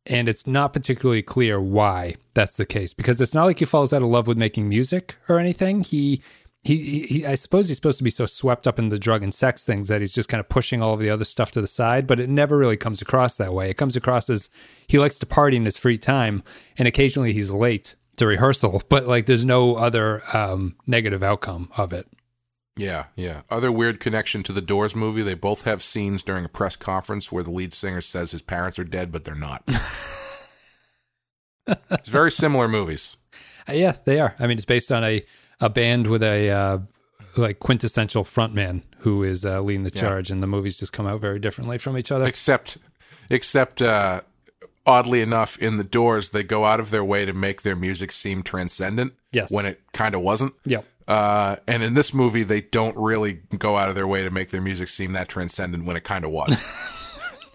and 0.06 0.28
it's 0.28 0.46
not 0.46 0.72
particularly 0.72 1.22
clear 1.22 1.60
why 1.60 2.14
that's 2.34 2.56
the 2.58 2.66
case. 2.66 2.94
Because 2.94 3.20
it's 3.20 3.34
not 3.34 3.44
like 3.44 3.58
he 3.58 3.64
falls 3.64 3.92
out 3.92 4.02
of 4.02 4.08
love 4.08 4.28
with 4.28 4.38
making 4.38 4.68
music 4.68 5.16
or 5.28 5.38
anything. 5.40 5.80
He. 5.82 6.22
He, 6.62 7.06
he, 7.06 7.26
I 7.26 7.36
suppose 7.36 7.68
he's 7.68 7.78
supposed 7.78 7.98
to 7.98 8.04
be 8.04 8.10
so 8.10 8.26
swept 8.26 8.66
up 8.66 8.78
in 8.78 8.90
the 8.90 8.98
drug 8.98 9.22
and 9.22 9.32
sex 9.32 9.64
things 9.64 9.88
that 9.88 10.00
he's 10.00 10.12
just 10.12 10.28
kind 10.28 10.40
of 10.40 10.48
pushing 10.48 10.82
all 10.82 10.92
of 10.92 11.00
the 11.00 11.08
other 11.08 11.24
stuff 11.24 11.50
to 11.52 11.60
the 11.62 11.66
side, 11.66 12.06
but 12.06 12.20
it 12.20 12.28
never 12.28 12.58
really 12.58 12.76
comes 12.76 13.00
across 13.00 13.38
that 13.38 13.54
way. 13.54 13.70
It 13.70 13.78
comes 13.78 13.96
across 13.96 14.28
as 14.28 14.50
he 14.86 14.98
likes 14.98 15.18
to 15.18 15.26
party 15.26 15.56
in 15.56 15.64
his 15.64 15.78
free 15.78 15.96
time, 15.96 16.42
and 16.76 16.86
occasionally 16.86 17.32
he's 17.32 17.50
late 17.50 17.94
to 18.16 18.26
rehearsal, 18.26 18.82
but 18.90 19.06
like 19.06 19.24
there's 19.24 19.44
no 19.44 19.76
other 19.76 20.22
um, 20.36 20.76
negative 20.86 21.22
outcome 21.22 21.70
of 21.78 21.94
it. 21.94 22.06
Yeah, 22.76 23.06
yeah. 23.16 23.42
Other 23.50 23.72
weird 23.72 23.98
connection 24.00 24.42
to 24.44 24.52
the 24.52 24.60
Doors 24.60 24.94
movie. 24.94 25.22
They 25.22 25.34
both 25.34 25.64
have 25.64 25.82
scenes 25.82 26.22
during 26.22 26.44
a 26.44 26.48
press 26.48 26.76
conference 26.76 27.32
where 27.32 27.42
the 27.42 27.50
lead 27.50 27.72
singer 27.72 28.00
says 28.00 28.30
his 28.30 28.42
parents 28.42 28.78
are 28.78 28.84
dead, 28.84 29.12
but 29.12 29.24
they're 29.24 29.34
not. 29.34 29.62
it's 31.66 32.08
very 32.08 32.30
similar 32.30 32.68
movies. 32.68 33.16
Uh, 33.68 33.72
yeah, 33.72 33.96
they 34.04 34.18
are. 34.20 34.34
I 34.38 34.46
mean, 34.46 34.56
it's 34.56 34.64
based 34.64 34.92
on 34.92 35.04
a 35.04 35.22
a 35.60 35.68
band 35.68 36.06
with 36.06 36.22
a 36.22 36.50
uh, 36.50 36.78
like 37.36 37.58
quintessential 37.60 38.24
frontman 38.24 38.82
who 38.98 39.22
is 39.22 39.44
uh, 39.46 39.60
leading 39.60 39.82
the 39.84 39.92
Yeah. 39.94 40.00
charge, 40.00 40.30
and 40.30 40.42
the 40.42 40.46
movies 40.46 40.78
just 40.78 40.92
come 40.92 41.06
out 41.06 41.20
very 41.20 41.38
differently 41.38 41.78
from 41.78 41.96
each 41.96 42.10
other. 42.12 42.24
except 42.26 42.78
except 43.30 43.80
uh 43.80 44.20
oddly 44.86 45.20
enough 45.20 45.56
in 45.58 45.76
the 45.76 45.84
doors 45.84 46.30
they 46.30 46.42
go 46.42 46.64
out 46.64 46.80
of 46.80 46.90
their 46.90 47.04
way 47.04 47.24
to 47.24 47.32
make 47.32 47.62
their 47.62 47.76
music 47.76 48.10
seem 48.10 48.42
transcendent 48.42 49.12
Yes. 49.32 49.50
when 49.50 49.66
it 49.66 49.80
kind 49.92 50.14
of 50.14 50.22
wasn't 50.22 50.54
Yep. 50.64 50.84
uh 51.06 51.56
and 51.68 51.82
in 51.82 51.94
this 51.94 52.12
movie 52.12 52.42
they 52.42 52.62
don't 52.62 52.96
really 52.96 53.34
go 53.58 53.76
out 53.76 53.88
of 53.88 53.94
their 53.94 54.06
way 54.08 54.24
to 54.24 54.30
make 54.30 54.48
their 54.50 54.60
music 54.62 54.88
seem 54.88 55.12
that 55.12 55.28
transcendent 55.28 55.84
when 55.84 55.96
it 55.96 56.02
kind 56.04 56.24
of 56.24 56.30
was 56.32 56.60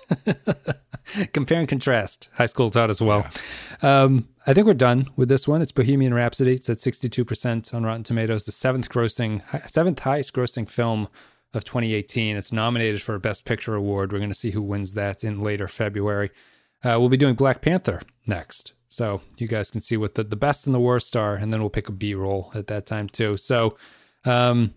Compare 1.33 1.59
and 1.59 1.67
contrast. 1.67 2.29
High 2.33 2.45
school 2.47 2.69
taught 2.69 2.89
as 2.89 3.01
well. 3.01 3.25
Um, 3.81 4.27
I 4.47 4.53
think 4.53 4.67
we're 4.67 4.75
done 4.75 5.09
with 5.15 5.27
this 5.27 5.47
one. 5.47 5.63
It's 5.63 5.71
Bohemian 5.71 6.13
Rhapsody. 6.13 6.53
It's 6.53 6.69
at 6.69 6.77
62% 6.77 7.73
on 7.73 7.83
Rotten 7.83 8.03
Tomatoes, 8.03 8.45
the 8.45 8.51
seventh 8.51 8.89
grossing, 8.89 9.41
seventh 9.67 9.99
highest 9.99 10.33
grossing 10.33 10.69
film 10.69 11.07
of 11.55 11.63
2018. 11.63 12.37
It's 12.37 12.51
nominated 12.51 13.01
for 13.01 13.15
a 13.15 13.19
Best 13.19 13.43
Picture 13.43 13.73
award. 13.73 14.11
We're 14.11 14.19
going 14.19 14.29
to 14.29 14.35
see 14.35 14.51
who 14.51 14.61
wins 14.61 14.93
that 14.93 15.23
in 15.23 15.41
later 15.41 15.67
February. 15.67 16.29
Uh, 16.83 16.97
we'll 16.99 17.09
be 17.09 17.17
doing 17.17 17.33
Black 17.33 17.63
Panther 17.63 18.03
next. 18.27 18.73
So 18.87 19.21
you 19.37 19.47
guys 19.47 19.71
can 19.71 19.81
see 19.81 19.97
what 19.97 20.13
the, 20.13 20.23
the 20.23 20.35
best 20.35 20.67
and 20.67 20.75
the 20.75 20.79
worst 20.79 21.17
are, 21.17 21.33
and 21.33 21.51
then 21.51 21.59
we'll 21.59 21.71
pick 21.71 21.89
a 21.89 21.91
B 21.91 22.13
roll 22.13 22.51
at 22.53 22.67
that 22.67 22.85
time 22.85 23.09
too. 23.09 23.37
So, 23.37 23.77
um, 24.25 24.75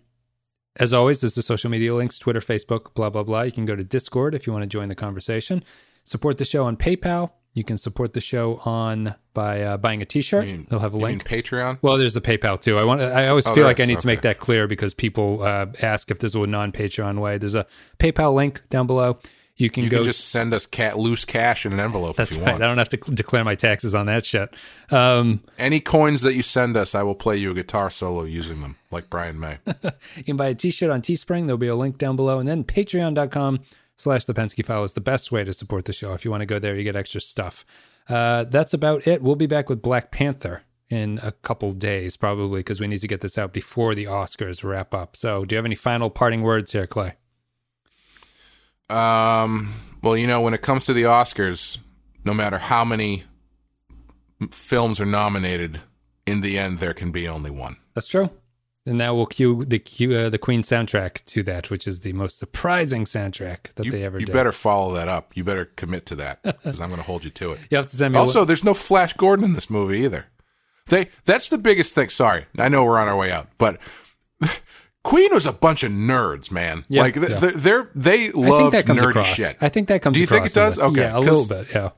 as 0.77 0.95
always, 0.95 1.21
there's 1.21 1.35
the 1.35 1.43
social 1.43 1.71
media 1.71 1.95
links 1.95 2.19
Twitter, 2.19 2.41
Facebook, 2.41 2.95
blah, 2.95 3.11
blah, 3.11 3.23
blah. 3.23 3.43
You 3.43 3.53
can 3.53 3.66
go 3.66 3.77
to 3.77 3.85
Discord 3.85 4.35
if 4.35 4.47
you 4.47 4.53
want 4.53 4.62
to 4.62 4.69
join 4.69 4.89
the 4.89 4.95
conversation. 4.95 5.62
Support 6.05 6.39
the 6.39 6.47
show 6.47 6.64
on 6.64 6.79
PayPal. 6.79 7.33
You 7.55 7.65
can 7.65 7.77
support 7.77 8.13
the 8.13 8.21
show 8.21 8.61
on 8.65 9.15
by 9.35 9.63
uh, 9.63 9.77
buying 9.79 10.01
a 10.01 10.05
T-shirt. 10.05 10.45
Mean- 10.45 10.67
They'll 10.71 10.79
have 10.79 10.95
a 10.95 10.97
you 10.99 11.05
mean 11.05 11.19
link. 11.19 11.25
patreon 11.29 11.79
Well, 11.83 11.99
there's 11.99 12.15
the 12.15 12.21
PayPal 12.21 12.61
too. 12.61 12.79
I 12.79 12.85
want. 12.85 13.01
I 13.01 13.27
always 13.29 13.47
Oh, 13.49 13.55
feel 13.55 13.65
like 13.65 13.81
I 13.81 13.85
need 13.85 13.99
to 14.01 14.07
make 14.07 14.21
that 14.21 14.39
clear 14.39 14.69
because 14.69 14.95
people 14.95 15.43
uh, 15.43 15.67
ask 15.83 16.11
if 16.11 16.19
there's 16.21 16.35
a 16.37 16.47
non-Patreon 16.47 17.19
way. 17.21 17.39
There's 17.39 17.57
a 17.57 17.67
PayPal 17.99 18.35
link 18.35 18.61
down 18.71 18.87
below. 18.87 19.17
You 19.57 19.71
can 19.71 19.83
you 19.83 19.91
go. 19.91 19.97
can 19.97 20.05
just 20.05 20.29
send 20.29 20.55
us 20.55 20.67
cat 20.67 21.01
loose 21.01 21.25
cash 21.25 21.67
in 21.67 21.73
an 21.73 21.81
envelope 21.81 22.15
that's 22.17 22.31
if 22.31 22.37
you 22.37 22.45
right. 22.45 22.53
want 22.53 22.63
I 22.63 22.69
don't 22.69 22.79
have 22.79 22.91
to 22.91 22.97
cl- 23.03 23.13
declare 23.17 23.43
my 23.43 23.57
taxes 23.57 23.93
on 23.93 24.07
that 24.07 24.25
shit. 24.25 24.55
Um, 24.93 25.43
any 25.59 25.81
coins 25.81 26.23
that 26.23 26.35
you 26.35 26.43
send 26.43 26.77
us 26.77 26.95
i 26.95 27.03
will 27.03 27.17
play 27.17 27.37
you 27.39 27.51
a 27.51 27.55
guitar 27.55 27.91
solo 27.91 28.23
using 28.23 28.61
them 28.61 28.77
like 28.93 29.11
brian 29.11 29.41
may 29.41 29.59
You 30.17 30.23
can 30.23 30.37
buy 30.37 30.47
a 30.47 30.55
t-shirt 30.55 30.91
on 30.91 31.03
Teespring. 31.03 31.47
There'll 31.47 31.59
be 31.59 31.67
a 31.67 31.75
link 31.75 31.99
down 31.99 32.15
below. 32.15 32.39
And 32.39 32.49
then 32.49 32.63
patreon.com 32.63 33.59
slash 33.99 34.25
the 34.25 34.33
Penske 34.33 34.65
file 34.65 34.85
is 34.85 34.95
the 34.95 35.01
best 35.01 35.31
way 35.31 35.45
to 35.45 35.53
support 35.53 35.85
the 35.85 35.93
show. 35.93 36.15
If 36.15 36.25
you 36.25 36.31
want 36.31 36.41
to 36.41 36.47
go 36.47 36.59
there, 36.59 36.75
you 36.75 36.85
get 36.85 36.97
extra 36.97 37.21
stuff. 37.21 37.67
Uh, 38.09 38.45
that's 38.45 38.73
about 38.73 39.07
it. 39.07 39.21
We'll 39.21 39.37
be 39.37 39.47
back 39.47 39.69
with 39.69 39.83
Black 39.83 40.11
Panther 40.11 40.63
in 40.89 41.21
a 41.23 41.33
couple 41.33 41.71
days, 41.73 42.17
probably, 42.17 42.61
because 42.61 42.81
we 42.81 42.87
need 42.87 43.01
to 43.01 43.09
get 43.09 43.21
this 43.21 43.37
out 43.37 43.53
before 43.53 43.95
the 43.95 44.05
Oscars 44.07 44.65
wrap 44.65 44.95
up. 44.95 45.17
So 45.17 45.45
do 45.45 45.55
you 45.55 45.59
have 45.59 45.67
any 45.67 45.75
final 45.75 46.09
parting 46.09 46.43
words 46.43 46.73
here, 46.73 46.87
Clay? 46.87 47.17
Um, 48.89 49.75
well, 50.03 50.17
you 50.17 50.27
know, 50.27 50.41
when 50.41 50.55
it 50.55 50.63
comes 50.63 50.87
to 50.87 50.95
the 50.95 51.03
Oscars, 51.03 51.77
no 52.25 52.33
matter 52.33 52.57
how 52.57 52.87
many 52.87 53.25
films 54.51 55.01
are 55.01 55.07
nominated, 55.07 55.83
in 56.25 56.41
the 56.41 56.59
end, 56.59 56.79
there 56.79 56.95
can 56.95 57.11
be 57.11 57.29
only 57.29 57.51
one. 57.51 57.77
That's 57.95 58.07
true. 58.07 58.31
And 58.89 58.99
now 58.99 59.14
we'll 59.14 59.26
cue 59.26 59.64
the 59.64 59.78
cue, 59.78 60.14
uh, 60.16 60.28
the 60.30 60.39
Queen 60.39 60.62
soundtrack 60.62 61.24
to 61.26 61.43
that, 61.45 61.70
which 61.70 61.86
is 61.86 62.01
the 62.01 62.12
most 62.14 62.39
surprising 62.39 63.05
soundtrack 63.05 63.74
that 63.74 63.84
You, 63.86 63.93
they 63.93 64.03
ever 64.05 64.18
did. 64.18 64.22
you 64.22 64.26
did. 64.26 64.32
better 64.32 64.51
follow 64.53 64.95
that 64.95 65.09
up. 65.09 65.36
You 65.36 65.45
better 65.45 65.66
commit 65.66 66.07
to 66.07 66.16
that 66.16 66.43
because 66.43 66.80
I'm 66.80 66.89
going 66.89 67.01
to 67.01 67.07
hold 67.07 67.22
you 67.24 67.30
to 67.30 67.53
it. 67.53 67.61
You 67.70 67.76
have 67.76 67.86
to 67.89 67.97
send 67.97 68.14
me 68.14 68.18
Also, 68.18 68.45
there's 68.45 68.64
no 68.64 68.74
Flash 68.74 69.12
Gordon 69.12 69.45
in 69.45 69.53
this 69.53 69.68
movie 69.70 69.99
either. 70.05 70.26
They 70.86 71.11
that's 71.26 71.51
the 71.51 71.59
biggest 71.59 71.95
thing. 71.95 72.09
Sorry, 72.09 72.47
I 72.59 72.68
know 72.70 72.82
we're 72.82 72.99
on 72.99 73.09
our 73.09 73.16
way 73.16 73.30
out, 73.30 73.49
but 73.59 73.78
Queen 75.05 75.32
was 75.32 75.47
a 75.47 75.53
bunch 75.53 75.82
of 75.82 75.93
nerds, 75.93 76.51
man. 76.51 76.84
Yeah, 76.89 77.03
like 77.03 77.14
th- 77.14 77.28
yeah. 77.30 77.36
they're, 77.39 77.53
they're 77.53 77.91
they 77.95 78.28
I 78.28 78.30
think 78.30 78.72
that 78.72 78.86
comes 78.86 79.01
nerdy 79.03 79.11
across. 79.11 79.26
shit. 79.34 79.57
I 79.61 79.68
think 79.68 79.89
that 79.89 80.03
comes. 80.03 80.14
Do 80.14 80.20
you 80.20 80.26
think 80.26 80.47
it 80.47 80.55
does? 80.55 80.80
Okay, 80.80 81.01
yeah, 81.03 81.11
a 81.18 81.22
'cause- 81.22 81.51
little 81.51 81.64
bit. 81.64 81.74
Yeah, 81.74 81.91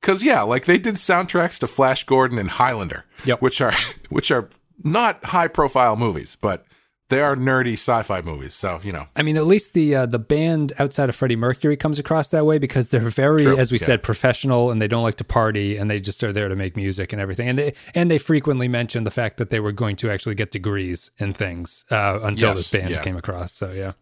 Because 0.00 0.22
yeah, 0.24 0.42
like 0.42 0.64
they 0.66 0.78
did 0.78 0.94
soundtracks 0.94 1.58
to 1.60 1.66
Flash 1.66 2.04
Gordon 2.04 2.38
and 2.38 2.50
Highlander, 2.50 3.04
Yep. 3.24 3.40
which 3.40 3.60
are 3.60 3.72
which 4.08 4.30
are 4.30 4.48
not 4.84 5.24
high 5.24 5.48
profile 5.48 5.96
movies, 5.96 6.36
but 6.40 6.66
they 7.10 7.20
are 7.20 7.36
nerdy 7.36 7.74
sci-fi 7.74 8.22
movies. 8.22 8.54
So 8.54 8.80
you 8.82 8.92
know, 8.92 9.06
I 9.14 9.22
mean, 9.22 9.36
at 9.36 9.46
least 9.46 9.74
the 9.74 9.94
uh, 9.94 10.06
the 10.06 10.18
band 10.18 10.72
outside 10.78 11.08
of 11.08 11.16
Freddie 11.16 11.36
Mercury 11.36 11.76
comes 11.76 11.98
across 11.98 12.28
that 12.28 12.46
way 12.46 12.58
because 12.58 12.88
they're 12.88 13.00
very, 13.00 13.42
True, 13.42 13.56
as 13.58 13.70
we 13.70 13.78
yeah. 13.78 13.86
said, 13.86 14.02
professional, 14.02 14.70
and 14.70 14.80
they 14.80 14.88
don't 14.88 15.02
like 15.02 15.16
to 15.16 15.24
party, 15.24 15.76
and 15.76 15.90
they 15.90 16.00
just 16.00 16.24
are 16.24 16.32
there 16.32 16.48
to 16.48 16.56
make 16.56 16.76
music 16.76 17.12
and 17.12 17.20
everything. 17.20 17.48
And 17.48 17.58
they 17.58 17.74
and 17.94 18.10
they 18.10 18.18
frequently 18.18 18.68
mention 18.68 19.04
the 19.04 19.10
fact 19.10 19.36
that 19.36 19.50
they 19.50 19.60
were 19.60 19.72
going 19.72 19.96
to 19.96 20.10
actually 20.10 20.34
get 20.34 20.50
degrees 20.50 21.10
in 21.18 21.34
things 21.34 21.84
uh, 21.90 22.20
until 22.22 22.50
Yes, 22.50 22.58
this 22.58 22.70
band 22.70 22.90
yeah. 22.90 23.02
came 23.02 23.16
across. 23.16 23.52
So 23.52 23.72
yeah, 23.72 23.92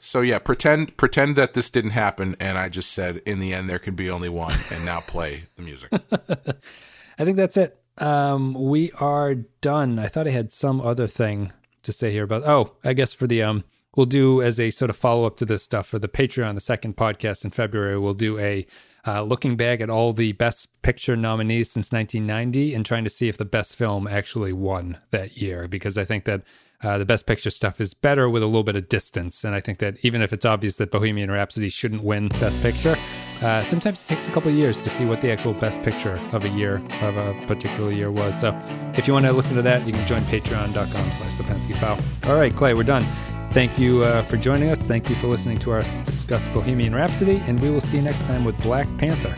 so 0.00 0.20
yeah, 0.22 0.38
pretend 0.38 0.96
pretend 0.96 1.36
that 1.36 1.54
this 1.54 1.68
didn't 1.68 1.92
happen, 1.92 2.36
and 2.40 2.56
I 2.56 2.68
just 2.68 2.90
said 2.92 3.18
in 3.26 3.38
the 3.38 3.52
end 3.52 3.68
there 3.68 3.78
can 3.78 3.94
be 3.94 4.10
only 4.10 4.28
one, 4.28 4.54
and 4.72 4.84
now 4.84 5.00
play 5.00 5.44
the 5.56 5.62
music. 5.62 5.90
I 7.18 7.24
think 7.24 7.36
that's 7.36 7.56
it. 7.56 7.80
Um, 7.98 8.54
we 8.54 8.92
are 8.92 9.34
done. 9.34 9.98
I 9.98 10.06
thought 10.06 10.26
I 10.26 10.30
had 10.30 10.52
some 10.52 10.80
other 10.80 11.06
thing 11.06 11.52
to 11.82 11.92
say 11.92 12.12
here 12.12 12.24
about. 12.24 12.44
Oh, 12.44 12.76
I 12.84 12.92
guess 12.92 13.12
for 13.12 13.26
the 13.26 13.42
um, 13.42 13.64
we'll 13.96 14.06
do 14.06 14.42
as 14.42 14.60
a 14.60 14.70
sort 14.70 14.90
of 14.90 14.96
follow 14.96 15.24
up 15.24 15.36
to 15.38 15.44
this 15.44 15.62
stuff 15.62 15.86
for 15.86 15.98
the 15.98 16.08
Patreon, 16.08 16.54
the 16.54 16.60
second 16.60 16.96
podcast 16.96 17.44
in 17.44 17.50
February. 17.50 17.98
We'll 17.98 18.14
do 18.14 18.38
a 18.38 18.66
uh, 19.06 19.22
looking 19.22 19.56
back 19.56 19.80
at 19.80 19.88
all 19.88 20.12
the 20.12 20.32
Best 20.32 20.68
Picture 20.82 21.16
nominees 21.16 21.70
since 21.70 21.92
1990 21.92 22.74
and 22.74 22.84
trying 22.84 23.04
to 23.04 23.10
see 23.10 23.28
if 23.28 23.38
the 23.38 23.44
best 23.44 23.76
film 23.76 24.06
actually 24.06 24.52
won 24.52 24.98
that 25.10 25.36
year. 25.36 25.68
Because 25.68 25.96
I 25.96 26.04
think 26.04 26.24
that 26.24 26.42
uh, 26.82 26.98
the 26.98 27.04
Best 27.04 27.26
Picture 27.26 27.50
stuff 27.50 27.80
is 27.80 27.94
better 27.94 28.28
with 28.28 28.42
a 28.42 28.46
little 28.46 28.64
bit 28.64 28.76
of 28.76 28.88
distance, 28.88 29.44
and 29.44 29.54
I 29.54 29.60
think 29.60 29.78
that 29.78 29.98
even 30.02 30.22
if 30.22 30.32
it's 30.32 30.44
obvious 30.44 30.76
that 30.76 30.90
Bohemian 30.90 31.30
Rhapsody 31.30 31.68
shouldn't 31.68 32.02
win 32.02 32.28
Best 32.28 32.60
Picture, 32.62 32.96
uh, 33.42 33.62
sometimes 33.62 34.02
it 34.02 34.06
takes 34.06 34.28
a 34.28 34.30
couple 34.30 34.50
of 34.50 34.56
years 34.56 34.80
to 34.82 34.90
see 34.90 35.04
what 35.04 35.20
the 35.20 35.30
actual 35.30 35.52
best 35.54 35.82
picture 35.82 36.16
of 36.32 36.44
a 36.44 36.48
year 36.48 36.76
of 37.02 37.16
a 37.16 37.34
particular 37.46 37.92
year 37.92 38.10
was. 38.10 38.38
So 38.38 38.58
if 38.94 39.06
you 39.06 39.12
want 39.12 39.26
to 39.26 39.32
listen 39.32 39.56
to 39.56 39.62
that, 39.62 39.86
you 39.86 39.92
can 39.92 40.06
join 40.06 40.20
patreon.com 40.22 41.12
slash 41.12 41.34
the 41.34 41.42
Penske 41.42 41.76
file. 41.78 41.98
All 42.24 42.38
right, 42.38 42.54
Clay, 42.54 42.74
we're 42.74 42.84
done. 42.84 43.04
Thank 43.52 43.78
you 43.78 44.02
uh, 44.02 44.22
for 44.22 44.36
joining 44.36 44.70
us. 44.70 44.86
Thank 44.86 45.08
you 45.08 45.16
for 45.16 45.28
listening 45.28 45.58
to 45.60 45.72
us 45.72 45.98
discuss 46.00 46.48
Bohemian 46.48 46.94
Rhapsody, 46.94 47.42
and 47.46 47.60
we 47.60 47.70
will 47.70 47.80
see 47.80 47.96
you 47.96 48.02
next 48.02 48.24
time 48.24 48.44
with 48.44 48.60
Black 48.62 48.86
Panther. 48.98 49.34